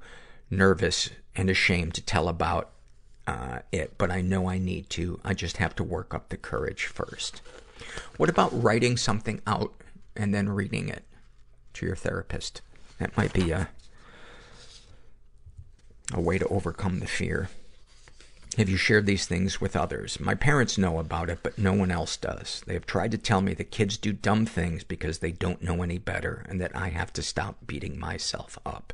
nervous 0.49 1.09
and 1.35 1.49
ashamed 1.49 1.93
to 1.95 2.01
tell 2.01 2.29
about 2.29 2.69
uh, 3.27 3.59
it, 3.71 3.97
but 3.97 4.11
I 4.11 4.21
know 4.21 4.49
I 4.49 4.59
need 4.59 4.89
to. 4.91 5.19
I 5.25 5.33
just 5.33 5.57
have 5.57 5.75
to 5.75 5.83
work 5.83 6.13
up 6.13 6.29
the 6.29 6.37
courage 6.37 6.85
first. 6.85 7.41
What 8.17 8.29
about 8.29 8.63
writing 8.63 8.97
something 8.97 9.41
out 9.45 9.73
and 10.15 10.33
then 10.33 10.47
reading 10.47 10.87
it 10.87 11.03
to 11.75 11.85
your 11.85 11.95
therapist? 11.95 12.61
That 12.99 13.15
might 13.17 13.33
be 13.33 13.51
a, 13.51 13.69
a 16.13 16.21
way 16.21 16.37
to 16.37 16.47
overcome 16.47 16.99
the 16.99 17.07
fear. 17.07 17.49
Have 18.57 18.69
you 18.69 18.77
shared 18.77 19.05
these 19.05 19.25
things 19.25 19.59
with 19.59 19.75
others? 19.75 20.17
My 20.17 20.33
parents 20.33 20.77
know 20.77 20.97
about 20.97 21.29
it, 21.29 21.39
but 21.43 21.57
no 21.57 21.73
one 21.73 21.91
else 21.91 22.15
does. 22.15 22.63
They 22.65 22.73
have 22.73 22.85
tried 22.85 23.11
to 23.11 23.17
tell 23.17 23.41
me 23.41 23.53
that 23.55 23.69
kids 23.69 23.97
do 23.97 24.13
dumb 24.13 24.45
things 24.45 24.85
because 24.85 25.19
they 25.19 25.33
don't 25.33 25.61
know 25.61 25.83
any 25.83 25.97
better 25.97 26.45
and 26.47 26.61
that 26.61 26.73
I 26.73 26.87
have 26.89 27.11
to 27.13 27.21
stop 27.21 27.67
beating 27.67 27.99
myself 27.99 28.57
up. 28.65 28.93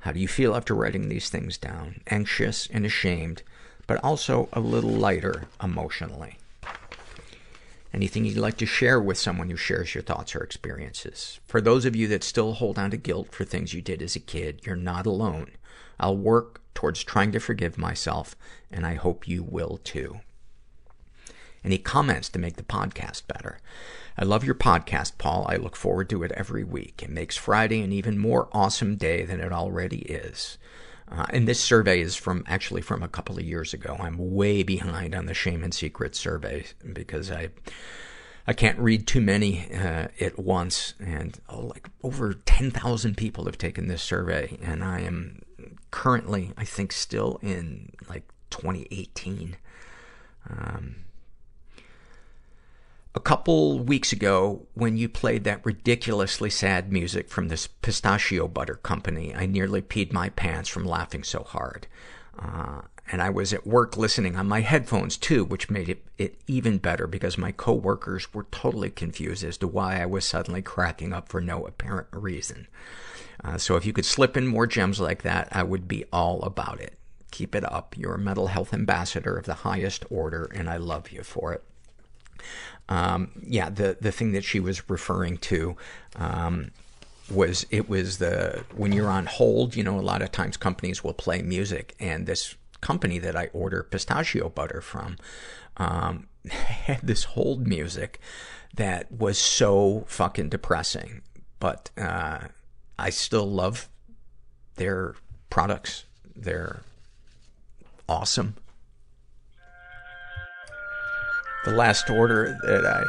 How 0.00 0.10
do 0.10 0.18
you 0.18 0.26
feel 0.26 0.56
after 0.56 0.74
writing 0.74 1.08
these 1.08 1.30
things 1.30 1.56
down? 1.56 2.00
Anxious 2.08 2.66
and 2.72 2.84
ashamed, 2.84 3.42
but 3.86 4.02
also 4.02 4.48
a 4.52 4.58
little 4.58 4.90
lighter 4.90 5.44
emotionally. 5.62 6.38
Anything 7.92 8.24
you'd 8.24 8.36
like 8.36 8.56
to 8.58 8.66
share 8.66 9.00
with 9.00 9.16
someone 9.16 9.48
who 9.48 9.56
shares 9.56 9.94
your 9.94 10.02
thoughts 10.02 10.34
or 10.34 10.42
experiences? 10.42 11.40
For 11.46 11.60
those 11.60 11.84
of 11.84 11.96
you 11.96 12.08
that 12.08 12.24
still 12.24 12.54
hold 12.54 12.78
on 12.78 12.90
to 12.90 12.96
guilt 12.96 13.32
for 13.32 13.44
things 13.44 13.72
you 13.72 13.80
did 13.80 14.02
as 14.02 14.16
a 14.16 14.20
kid, 14.20 14.60
you're 14.64 14.76
not 14.76 15.06
alone. 15.06 15.52
I'll 15.98 16.16
work 16.16 16.60
towards 16.74 17.02
trying 17.02 17.32
to 17.32 17.40
forgive 17.40 17.78
myself, 17.78 18.36
and 18.70 18.86
I 18.86 18.94
hope 18.94 19.26
you 19.26 19.42
will 19.42 19.78
too. 19.82 20.20
Any 21.64 21.78
comments 21.78 22.28
to 22.28 22.38
make 22.38 22.56
the 22.56 22.62
podcast 22.62 23.26
better? 23.26 23.58
I 24.16 24.24
love 24.24 24.44
your 24.44 24.54
podcast, 24.54 25.18
Paul. 25.18 25.46
I 25.48 25.56
look 25.56 25.74
forward 25.74 26.08
to 26.10 26.22
it 26.22 26.32
every 26.32 26.62
week. 26.62 27.02
It 27.02 27.10
makes 27.10 27.36
Friday 27.36 27.80
an 27.80 27.92
even 27.92 28.18
more 28.18 28.48
awesome 28.52 28.96
day 28.96 29.24
than 29.24 29.40
it 29.40 29.52
already 29.52 30.02
is. 30.02 30.58
Uh, 31.10 31.26
and 31.30 31.46
this 31.46 31.60
survey 31.60 32.00
is 32.00 32.16
from, 32.16 32.44
actually 32.46 32.82
from 32.82 33.02
a 33.02 33.08
couple 33.08 33.36
of 33.36 33.44
years 33.44 33.72
ago. 33.72 33.96
I'm 33.98 34.34
way 34.34 34.62
behind 34.62 35.14
on 35.14 35.26
the 35.26 35.34
Shame 35.34 35.62
and 35.62 35.72
Secret 35.72 36.16
survey 36.16 36.64
because 36.92 37.30
I, 37.30 37.50
I 38.46 38.52
can't 38.52 38.78
read 38.78 39.06
too 39.06 39.20
many, 39.20 39.72
uh, 39.72 40.08
at 40.20 40.38
once. 40.38 40.94
And 40.98 41.38
oh, 41.48 41.66
like 41.66 41.88
over 42.02 42.34
10,000 42.34 43.16
people 43.16 43.44
have 43.44 43.58
taken 43.58 43.88
this 43.88 44.02
survey 44.02 44.58
and 44.60 44.82
I 44.82 45.00
am 45.00 45.42
currently, 45.90 46.52
I 46.56 46.64
think, 46.64 46.92
still 46.92 47.38
in 47.42 47.92
like 48.08 48.24
2018. 48.50 49.56
Um, 50.48 50.96
a 53.16 53.20
couple 53.20 53.78
weeks 53.78 54.12
ago, 54.12 54.66
when 54.74 54.98
you 54.98 55.08
played 55.08 55.44
that 55.44 55.64
ridiculously 55.64 56.50
sad 56.50 56.92
music 56.92 57.30
from 57.30 57.48
this 57.48 57.66
pistachio 57.66 58.46
butter 58.46 58.74
company, 58.74 59.34
I 59.34 59.46
nearly 59.46 59.80
peed 59.80 60.12
my 60.12 60.28
pants 60.28 60.68
from 60.68 60.84
laughing 60.84 61.24
so 61.24 61.42
hard. 61.42 61.86
Uh, 62.38 62.82
and 63.10 63.22
I 63.22 63.30
was 63.30 63.54
at 63.54 63.66
work 63.66 63.96
listening 63.96 64.36
on 64.36 64.46
my 64.46 64.60
headphones 64.60 65.16
too, 65.16 65.46
which 65.46 65.70
made 65.70 65.88
it, 65.88 66.04
it 66.18 66.38
even 66.46 66.76
better 66.76 67.06
because 67.06 67.38
my 67.38 67.52
coworkers 67.52 68.34
were 68.34 68.46
totally 68.50 68.90
confused 68.90 69.42
as 69.42 69.56
to 69.58 69.66
why 69.66 70.02
I 70.02 70.06
was 70.06 70.26
suddenly 70.26 70.60
cracking 70.60 71.14
up 71.14 71.30
for 71.30 71.40
no 71.40 71.64
apparent 71.66 72.08
reason. 72.12 72.66
Uh, 73.42 73.56
so 73.56 73.76
if 73.76 73.86
you 73.86 73.94
could 73.94 74.04
slip 74.04 74.36
in 74.36 74.46
more 74.46 74.66
gems 74.66 75.00
like 75.00 75.22
that, 75.22 75.48
I 75.52 75.62
would 75.62 75.88
be 75.88 76.04
all 76.12 76.42
about 76.42 76.80
it. 76.80 76.98
Keep 77.30 77.54
it 77.54 77.64
up. 77.64 77.94
You're 77.96 78.16
a 78.16 78.18
mental 78.18 78.48
health 78.48 78.74
ambassador 78.74 79.38
of 79.38 79.46
the 79.46 79.54
highest 79.54 80.04
order, 80.10 80.50
and 80.54 80.68
I 80.68 80.76
love 80.76 81.10
you 81.10 81.22
for 81.22 81.54
it. 81.54 81.64
Um, 82.88 83.30
yeah, 83.42 83.68
the, 83.70 83.96
the 84.00 84.12
thing 84.12 84.32
that 84.32 84.44
she 84.44 84.60
was 84.60 84.88
referring 84.88 85.38
to, 85.38 85.76
um, 86.16 86.70
was, 87.30 87.66
it 87.70 87.88
was 87.88 88.18
the, 88.18 88.64
when 88.76 88.92
you're 88.92 89.10
on 89.10 89.26
hold, 89.26 89.74
you 89.74 89.82
know, 89.82 89.98
a 89.98 90.00
lot 90.00 90.22
of 90.22 90.30
times 90.30 90.56
companies 90.56 91.02
will 91.02 91.12
play 91.12 91.42
music 91.42 91.94
and 91.98 92.26
this 92.26 92.54
company 92.80 93.18
that 93.18 93.34
I 93.34 93.48
order 93.52 93.82
pistachio 93.82 94.48
butter 94.48 94.80
from, 94.80 95.16
um, 95.76 96.28
had 96.48 97.00
this 97.02 97.24
hold 97.24 97.66
music 97.66 98.20
that 98.74 99.10
was 99.10 99.38
so 99.38 100.04
fucking 100.06 100.50
depressing. 100.50 101.22
But, 101.58 101.90
uh, 101.98 102.48
I 102.98 103.10
still 103.10 103.46
love 103.46 103.88
their 104.76 105.14
products. 105.50 106.04
They're 106.34 106.82
awesome. 108.08 108.56
The 111.66 111.72
last 111.72 112.10
order 112.10 112.56
that 112.62 112.86
I 112.86 113.02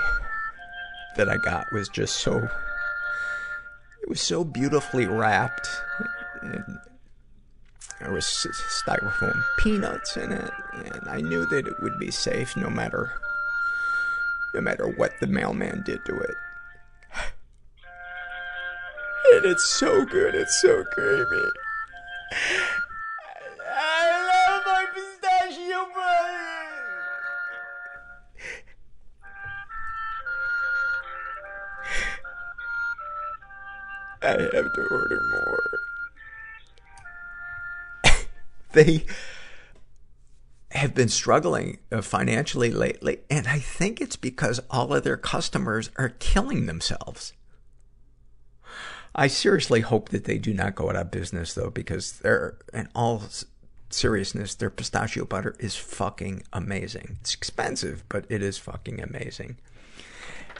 that 1.16 1.30
I 1.30 1.38
got 1.38 1.72
was 1.72 1.88
just 1.90 2.18
so 2.18 2.50
it 4.02 4.10
was 4.10 4.20
so 4.20 4.44
beautifully 4.44 5.06
wrapped. 5.06 5.70
And 6.42 6.80
there 8.00 8.12
was 8.12 8.26
styrofoam 8.84 9.40
peanuts 9.60 10.18
in 10.18 10.32
it, 10.32 10.52
and 10.74 11.08
I 11.08 11.22
knew 11.22 11.46
that 11.46 11.68
it 11.68 11.84
would 11.84 12.00
be 12.00 12.10
safe 12.10 12.58
no 12.58 12.68
matter 12.68 13.12
no 14.56 14.62
matter 14.62 14.88
what 14.88 15.12
the 15.20 15.28
mailman 15.28 15.84
did 15.86 16.04
to 16.06 16.18
it. 16.18 16.36
And 19.34 19.46
it's 19.46 19.70
so 19.70 20.04
good, 20.04 20.34
it's 20.34 20.60
so 20.62 20.84
creamy. 20.94 21.52
I 34.22 34.28
have 34.28 34.74
to 34.74 34.88
order 34.92 35.20
more. 35.32 35.60
they 38.74 39.06
have 40.72 40.94
been 40.94 41.10
struggling 41.10 41.80
uh, 41.92 42.02
financially 42.02 42.72
lately, 42.72 43.20
and 43.30 43.48
I 43.48 43.60
think 43.60 44.02
it's 44.02 44.16
because 44.16 44.60
all 44.70 44.94
of 44.94 45.04
their 45.04 45.18
customers 45.18 45.90
are 45.98 46.10
killing 46.10 46.66
themselves. 46.66 47.34
I 49.16 49.28
seriously 49.28 49.82
hope 49.82 50.10
that 50.10 50.26
they 50.26 50.38
do 50.38 50.54
not 50.54 50.76
go 50.76 50.90
out 50.90 50.96
of 50.96 51.10
business 51.10 51.54
though, 51.54 51.72
because 51.72 52.20
they're, 52.20 52.58
in 52.74 52.88
all 52.94 53.24
seriousness, 53.90 54.54
their 54.56 54.70
pistachio 54.70 55.26
butter 55.26 55.56
is 55.60 55.76
fucking 55.76 56.44
amazing. 56.54 57.18
It's 57.22 57.34
expensive, 57.34 58.04
but 58.10 58.26
it 58.30 58.44
is 58.44 58.58
fucking 58.58 59.02
amazing. 59.02 59.58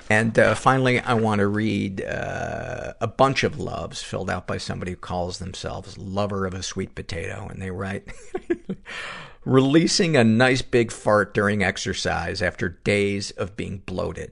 And 0.10 0.40
uh, 0.40 0.56
finally, 0.56 1.00
I 1.02 1.16
want 1.16 1.40
to 1.40 1.48
read 1.48 2.02
uh, 2.02 2.94
a 3.02 3.08
bunch 3.08 3.44
of 3.44 3.60
loves 3.60 4.02
filled 4.02 4.30
out 4.30 4.48
by 4.48 4.58
somebody 4.58 4.92
who 4.92 4.98
calls 4.98 5.40
themselves 5.40 5.98
lover 5.98 6.46
of 6.46 6.54
a 6.54 6.64
sweet 6.64 6.96
potato, 6.96 7.48
and 7.50 7.62
they 7.62 7.72
write, 7.72 8.08
releasing 9.46 10.16
a 10.16 10.24
nice 10.24 10.62
big 10.62 10.92
fart 10.92 11.34
during 11.34 11.62
exercise 11.62 12.42
after 12.42 12.70
days 12.70 13.32
of 13.32 13.58
being 13.58 13.80
bloated. 13.80 14.32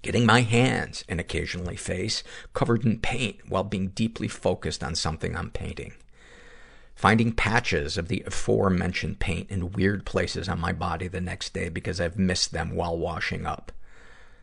Getting 0.00 0.24
my 0.24 0.40
hands, 0.40 1.04
and 1.06 1.20
occasionally 1.20 1.76
face, 1.76 2.24
covered 2.54 2.84
in 2.84 2.98
paint 2.98 3.40
while 3.48 3.64
being 3.64 3.88
deeply 3.88 4.26
focused 4.26 4.82
on 4.82 4.94
something 4.94 5.36
I'm 5.36 5.50
painting. 5.50 5.92
Finding 6.94 7.32
patches 7.32 7.98
of 7.98 8.08
the 8.08 8.24
aforementioned 8.26 9.18
paint 9.18 9.50
in 9.50 9.72
weird 9.72 10.06
places 10.06 10.48
on 10.48 10.60
my 10.60 10.72
body 10.72 11.08
the 11.08 11.20
next 11.20 11.52
day 11.52 11.68
because 11.68 12.00
I've 12.00 12.18
missed 12.18 12.52
them 12.52 12.74
while 12.74 12.96
washing 12.96 13.44
up 13.44 13.70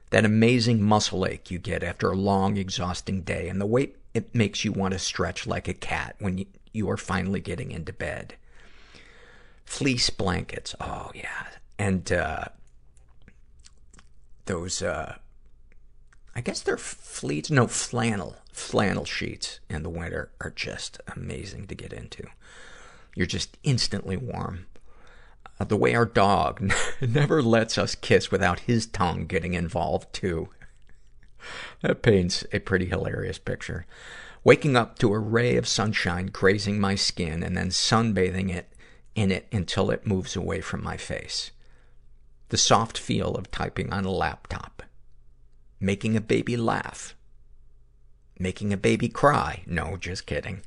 that 0.10 0.26
amazing 0.26 0.82
muscle 0.82 1.26
ache 1.26 1.52
you 1.52 1.60
get 1.60 1.84
after 1.84 2.10
a 2.10 2.16
long, 2.16 2.58
exhausting 2.58 3.22
day, 3.22 3.48
and 3.48 3.62
the 3.62 3.66
way 3.66 3.94
it 4.14 4.34
makes 4.34 4.66
you 4.66 4.72
want 4.72 4.94
to 4.94 5.00
stretch 5.00 5.46
like 5.46 5.68
a 5.68 5.74
cat 5.74 6.16
when 6.20 6.38
you, 6.38 6.46
you 6.74 6.90
are 6.90 6.98
finally 6.98 7.40
getting 7.40 7.72
into 7.72 7.94
bed. 7.94 8.36
Fleece 9.66 10.10
blankets, 10.10 10.76
oh 10.82 11.12
yeah, 11.14 11.48
and 11.78 12.12
uh, 12.12 12.46
those, 14.46 14.82
uh, 14.82 15.16
I 16.36 16.42
guess 16.42 16.62
they're 16.62 16.78
fleece, 16.78 17.52
no 17.52 17.68
flannel, 17.68 18.36
flannel 18.52 19.06
sheets 19.06 19.60
in 19.70 19.84
the 19.84 19.90
winter 19.90 20.32
are 20.42 20.50
just 20.50 21.00
amazing 21.16 21.68
to 21.68 21.76
get 21.76 21.94
into. 21.94 22.26
You're 23.16 23.28
just 23.28 23.58
instantly 23.64 24.18
warm. 24.18 24.66
The 25.68 25.78
way 25.78 25.94
our 25.94 26.06
dog 26.06 26.72
never 27.02 27.42
lets 27.42 27.78
us 27.78 27.94
kiss 27.94 28.32
without 28.32 28.62
his 28.62 28.88
tongue 28.88 29.26
getting 29.26 29.54
involved 29.54 30.12
too. 30.14 30.50
that 31.82 32.02
paints 32.02 32.46
a 32.54 32.60
pretty 32.60 32.86
hilarious 32.86 33.38
picture. 33.38 33.86
Waking 34.44 34.78
up 34.78 34.98
to 35.00 35.14
a 35.14 35.20
ray 35.20 35.58
of 35.58 35.68
sunshine 35.68 36.28
grazing 36.28 36.80
my 36.80 36.96
skin 36.96 37.44
and 37.44 37.58
then 37.58 37.70
sunbathing 37.70 38.50
it 38.50 38.74
in 39.16 39.32
it 39.32 39.48
until 39.52 39.92
it 39.92 40.08
moves 40.08 40.36
away 40.36 40.62
from 40.62 40.82
my 40.82 40.96
face. 40.96 41.52
The 42.48 42.58
soft 42.58 42.98
feel 42.98 43.36
of 43.36 43.52
typing 43.52 43.92
on 43.92 44.06
a 44.06 44.12
laptop. 44.12 44.82
Making 45.80 46.16
a 46.16 46.22
baby 46.22 46.56
laugh. 46.56 47.16
Making 48.40 48.72
a 48.72 48.78
baby 48.78 49.10
cry. 49.10 49.64
No, 49.68 49.98
just 49.98 50.26
kidding 50.26 50.62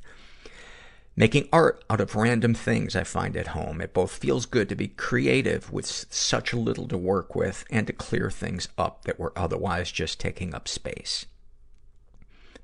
making 1.15 1.47
art 1.53 1.83
out 1.89 2.01
of 2.01 2.15
random 2.15 2.53
things 2.53 2.95
I 2.95 3.03
find 3.03 3.37
at 3.37 3.47
home. 3.47 3.81
It 3.81 3.93
both 3.93 4.11
feels 4.11 4.45
good 4.45 4.69
to 4.69 4.75
be 4.75 4.87
creative 4.87 5.71
with 5.71 5.85
such 5.85 6.53
little 6.53 6.87
to 6.87 6.97
work 6.97 7.35
with 7.35 7.65
and 7.69 7.85
to 7.87 7.93
clear 7.93 8.31
things 8.31 8.67
up 8.77 9.05
that 9.05 9.19
were 9.19 9.33
otherwise 9.35 9.91
just 9.91 10.19
taking 10.19 10.53
up 10.55 10.67
space. 10.67 11.25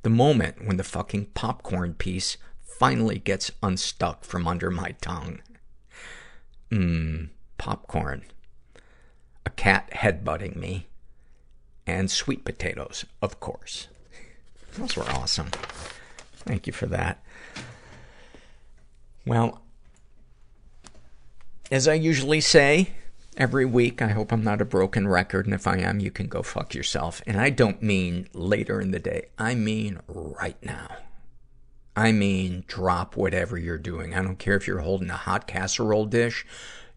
The 0.01 0.09
moment 0.09 0.65
when 0.65 0.77
the 0.77 0.83
fucking 0.83 1.27
popcorn 1.33 1.93
piece 1.93 2.37
finally 2.61 3.19
gets 3.19 3.51
unstuck 3.61 4.23
from 4.23 4.47
under 4.47 4.71
my 4.71 4.91
tongue. 5.01 5.41
Mmm, 6.71 7.29
popcorn. 7.57 8.23
A 9.45 9.49
cat 9.49 9.89
headbutting 9.91 10.55
me. 10.55 10.87
And 11.85 12.09
sweet 12.09 12.45
potatoes, 12.45 13.05
of 13.21 13.39
course. 13.39 13.87
Those 14.75 14.95
were 14.95 15.09
awesome. 15.09 15.47
Thank 16.35 16.67
you 16.67 16.73
for 16.73 16.85
that. 16.85 17.21
Well, 19.29 19.61
as 21.69 21.87
I 21.87 21.93
usually 21.93 22.41
say 22.41 22.93
every 23.37 23.63
week, 23.63 24.01
I 24.01 24.07
hope 24.07 24.31
I'm 24.31 24.43
not 24.43 24.59
a 24.59 24.65
broken 24.65 25.07
record, 25.07 25.45
and 25.45 25.53
if 25.53 25.67
I 25.67 25.77
am, 25.77 25.99
you 25.99 26.09
can 26.09 26.25
go 26.25 26.41
fuck 26.41 26.73
yourself. 26.73 27.21
And 27.27 27.39
I 27.39 27.51
don't 27.51 27.83
mean 27.83 28.27
later 28.33 28.81
in 28.81 28.89
the 28.89 28.97
day, 28.97 29.27
I 29.37 29.53
mean 29.53 29.99
right 30.07 30.57
now. 30.63 30.87
I 31.95 32.11
mean, 32.11 32.63
drop 32.65 33.15
whatever 33.15 33.55
you're 33.55 33.77
doing. 33.77 34.15
I 34.15 34.23
don't 34.23 34.39
care 34.39 34.55
if 34.55 34.65
you're 34.65 34.79
holding 34.79 35.11
a 35.11 35.15
hot 35.15 35.45
casserole 35.45 36.05
dish. 36.05 36.43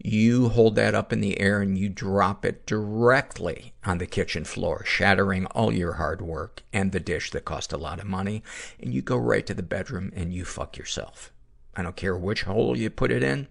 You 0.02 0.48
hold 0.48 0.74
that 0.76 0.94
up 0.94 1.12
in 1.12 1.20
the 1.20 1.38
air 1.38 1.60
and 1.60 1.76
you 1.76 1.90
drop 1.90 2.46
it 2.46 2.64
directly 2.64 3.74
on 3.84 3.98
the 3.98 4.06
kitchen 4.06 4.44
floor, 4.44 4.86
shattering 4.86 5.44
all 5.48 5.70
your 5.70 5.94
hard 5.94 6.22
work 6.22 6.62
and 6.72 6.92
the 6.92 7.00
dish 7.00 7.30
that 7.32 7.44
cost 7.44 7.74
a 7.74 7.76
lot 7.76 8.00
of 8.00 8.06
money. 8.06 8.42
And 8.80 8.94
you 8.94 9.02
go 9.02 9.18
right 9.18 9.44
to 9.44 9.52
the 9.52 9.62
bedroom 9.62 10.12
and 10.16 10.32
you 10.32 10.46
fuck 10.46 10.78
yourself. 10.78 11.30
I 11.76 11.82
don't 11.82 11.96
care 11.96 12.16
which 12.16 12.42
hole 12.42 12.76
you 12.76 12.90
put 12.90 13.10
it 13.10 13.22
in. 13.22 13.48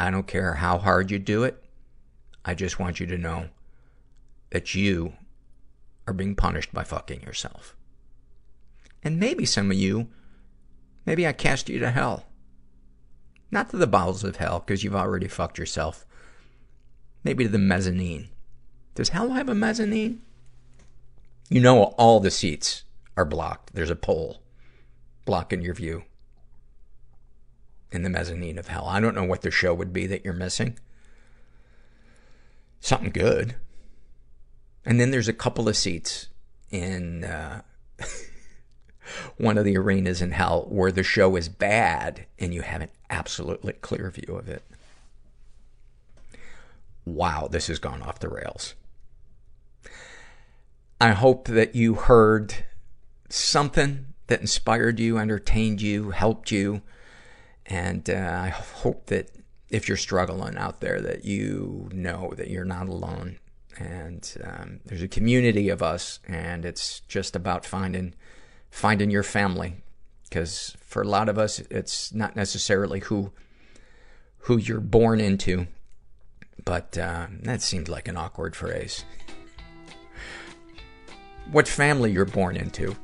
I 0.00 0.10
don't 0.10 0.26
care 0.26 0.54
how 0.54 0.78
hard 0.78 1.10
you 1.10 1.18
do 1.18 1.44
it. 1.44 1.62
I 2.44 2.54
just 2.54 2.78
want 2.78 3.00
you 3.00 3.06
to 3.06 3.18
know 3.18 3.48
that 4.50 4.74
you 4.74 5.14
are 6.06 6.14
being 6.14 6.34
punished 6.34 6.72
by 6.72 6.84
fucking 6.84 7.22
yourself. 7.22 7.76
And 9.02 9.18
maybe 9.18 9.44
some 9.44 9.70
of 9.70 9.76
you, 9.76 10.08
maybe 11.06 11.26
I 11.26 11.32
cast 11.32 11.68
you 11.68 11.78
to 11.78 11.90
hell. 11.90 12.26
Not 13.50 13.70
to 13.70 13.76
the 13.76 13.86
bowels 13.86 14.24
of 14.24 14.36
hell, 14.36 14.60
because 14.60 14.82
you've 14.82 14.96
already 14.96 15.28
fucked 15.28 15.58
yourself. 15.58 16.06
Maybe 17.22 17.44
to 17.44 17.50
the 17.50 17.58
mezzanine. 17.58 18.28
Does 18.94 19.10
hell 19.10 19.30
have 19.30 19.48
a 19.48 19.54
mezzanine? 19.54 20.22
You 21.50 21.60
know 21.60 21.82
all 21.82 22.20
the 22.20 22.30
seats 22.30 22.84
are 23.16 23.24
blocked. 23.24 23.74
There's 23.74 23.90
a 23.90 23.96
pole 23.96 24.42
blocking 25.24 25.62
your 25.62 25.74
view. 25.74 26.04
In 27.94 28.02
the 28.02 28.10
mezzanine 28.10 28.58
of 28.58 28.68
hell. 28.68 28.86
I 28.86 29.00
don't 29.00 29.14
know 29.14 29.24
what 29.24 29.42
the 29.42 29.50
show 29.50 29.72
would 29.74 29.92
be 29.92 30.06
that 30.06 30.24
you're 30.24 30.34
missing. 30.34 30.78
Something 32.80 33.10
good. 33.10 33.56
And 34.84 35.00
then 35.00 35.10
there's 35.10 35.28
a 35.28 35.32
couple 35.32 35.68
of 35.68 35.76
seats 35.76 36.28
in 36.70 37.24
uh, 37.24 37.62
one 39.36 39.56
of 39.56 39.64
the 39.64 39.76
arenas 39.76 40.20
in 40.20 40.32
hell 40.32 40.66
where 40.68 40.92
the 40.92 41.02
show 41.02 41.36
is 41.36 41.48
bad 41.48 42.26
and 42.38 42.52
you 42.52 42.62
have 42.62 42.82
an 42.82 42.90
absolutely 43.08 43.72
clear 43.74 44.10
view 44.10 44.34
of 44.36 44.48
it. 44.48 44.62
Wow, 47.06 47.48
this 47.50 47.66
has 47.68 47.78
gone 47.78 48.02
off 48.02 48.18
the 48.18 48.28
rails. 48.28 48.74
I 51.00 51.10
hope 51.10 51.48
that 51.48 51.74
you 51.74 51.94
heard 51.94 52.64
something 53.28 54.06
that 54.26 54.40
inspired 54.40 54.98
you, 54.98 55.18
entertained 55.18 55.82
you, 55.82 56.10
helped 56.10 56.50
you. 56.50 56.82
And 57.66 58.08
uh, 58.10 58.40
I 58.42 58.48
hope 58.48 59.06
that 59.06 59.30
if 59.70 59.88
you're 59.88 59.96
struggling 59.96 60.56
out 60.56 60.80
there, 60.80 61.00
that 61.00 61.24
you 61.24 61.88
know 61.92 62.32
that 62.36 62.48
you're 62.48 62.64
not 62.64 62.88
alone. 62.88 63.38
And 63.76 64.32
um, 64.44 64.80
there's 64.84 65.02
a 65.02 65.08
community 65.08 65.68
of 65.68 65.82
us, 65.82 66.20
and 66.28 66.64
it's 66.64 67.00
just 67.00 67.34
about 67.34 67.64
finding 67.64 68.14
finding 68.70 69.10
your 69.10 69.22
family. 69.22 69.76
Because 70.24 70.76
for 70.80 71.02
a 71.02 71.08
lot 71.08 71.28
of 71.28 71.38
us, 71.38 71.60
it's 71.70 72.12
not 72.12 72.36
necessarily 72.36 73.00
who 73.00 73.32
who 74.38 74.58
you're 74.58 74.80
born 74.80 75.20
into, 75.20 75.66
but 76.64 76.96
uh, 76.98 77.26
that 77.42 77.62
seemed 77.62 77.88
like 77.88 78.08
an 78.08 78.16
awkward 78.16 78.54
phrase. 78.54 79.04
What 81.50 81.66
family 81.66 82.12
you're 82.12 82.24
born 82.24 82.56
into, 82.56 82.94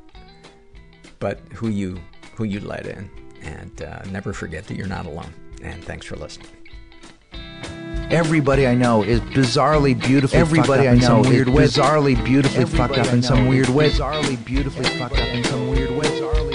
but 1.18 1.40
who 1.54 1.68
you 1.68 2.00
who 2.36 2.44
you 2.44 2.60
let 2.60 2.86
in, 2.86 3.10
and 3.42 3.82
uh, 3.82 4.02
never 4.10 4.32
forget 4.32 4.66
that 4.66 4.76
you're 4.76 4.86
not 4.86 5.06
alone. 5.06 5.32
And 5.62 5.82
thanks 5.84 6.06
for 6.06 6.16
listening. 6.16 6.48
Everybody 8.10 8.66
I 8.66 8.74
know 8.74 9.02
is 9.04 9.20
bizarrely 9.20 9.98
beautifully 9.98 10.38
Everybody 10.40 10.66
fucked 10.66 10.80
up 10.80 10.86
I 10.86 10.92
in 10.94 10.98
know 10.98 11.06
some 11.06 11.20
is 11.20 11.28
weird 11.28 11.48
way. 11.48 11.64
bizarrely 11.64 12.24
beautifully 12.24 12.62
Everybody 12.62 12.94
fucked 12.94 13.08
up 13.08 13.14
in 13.14 13.22
some 13.22 13.46
weird 13.46 13.68
is 13.68 13.74
way. 13.74 13.90
Bizarrely 13.90 14.44
beautifully 14.44 14.84
fucked 14.98 15.18
up 15.18 15.28
in 15.28 15.44
some 15.44 15.68
weird 15.68 15.90
way. 15.90 16.49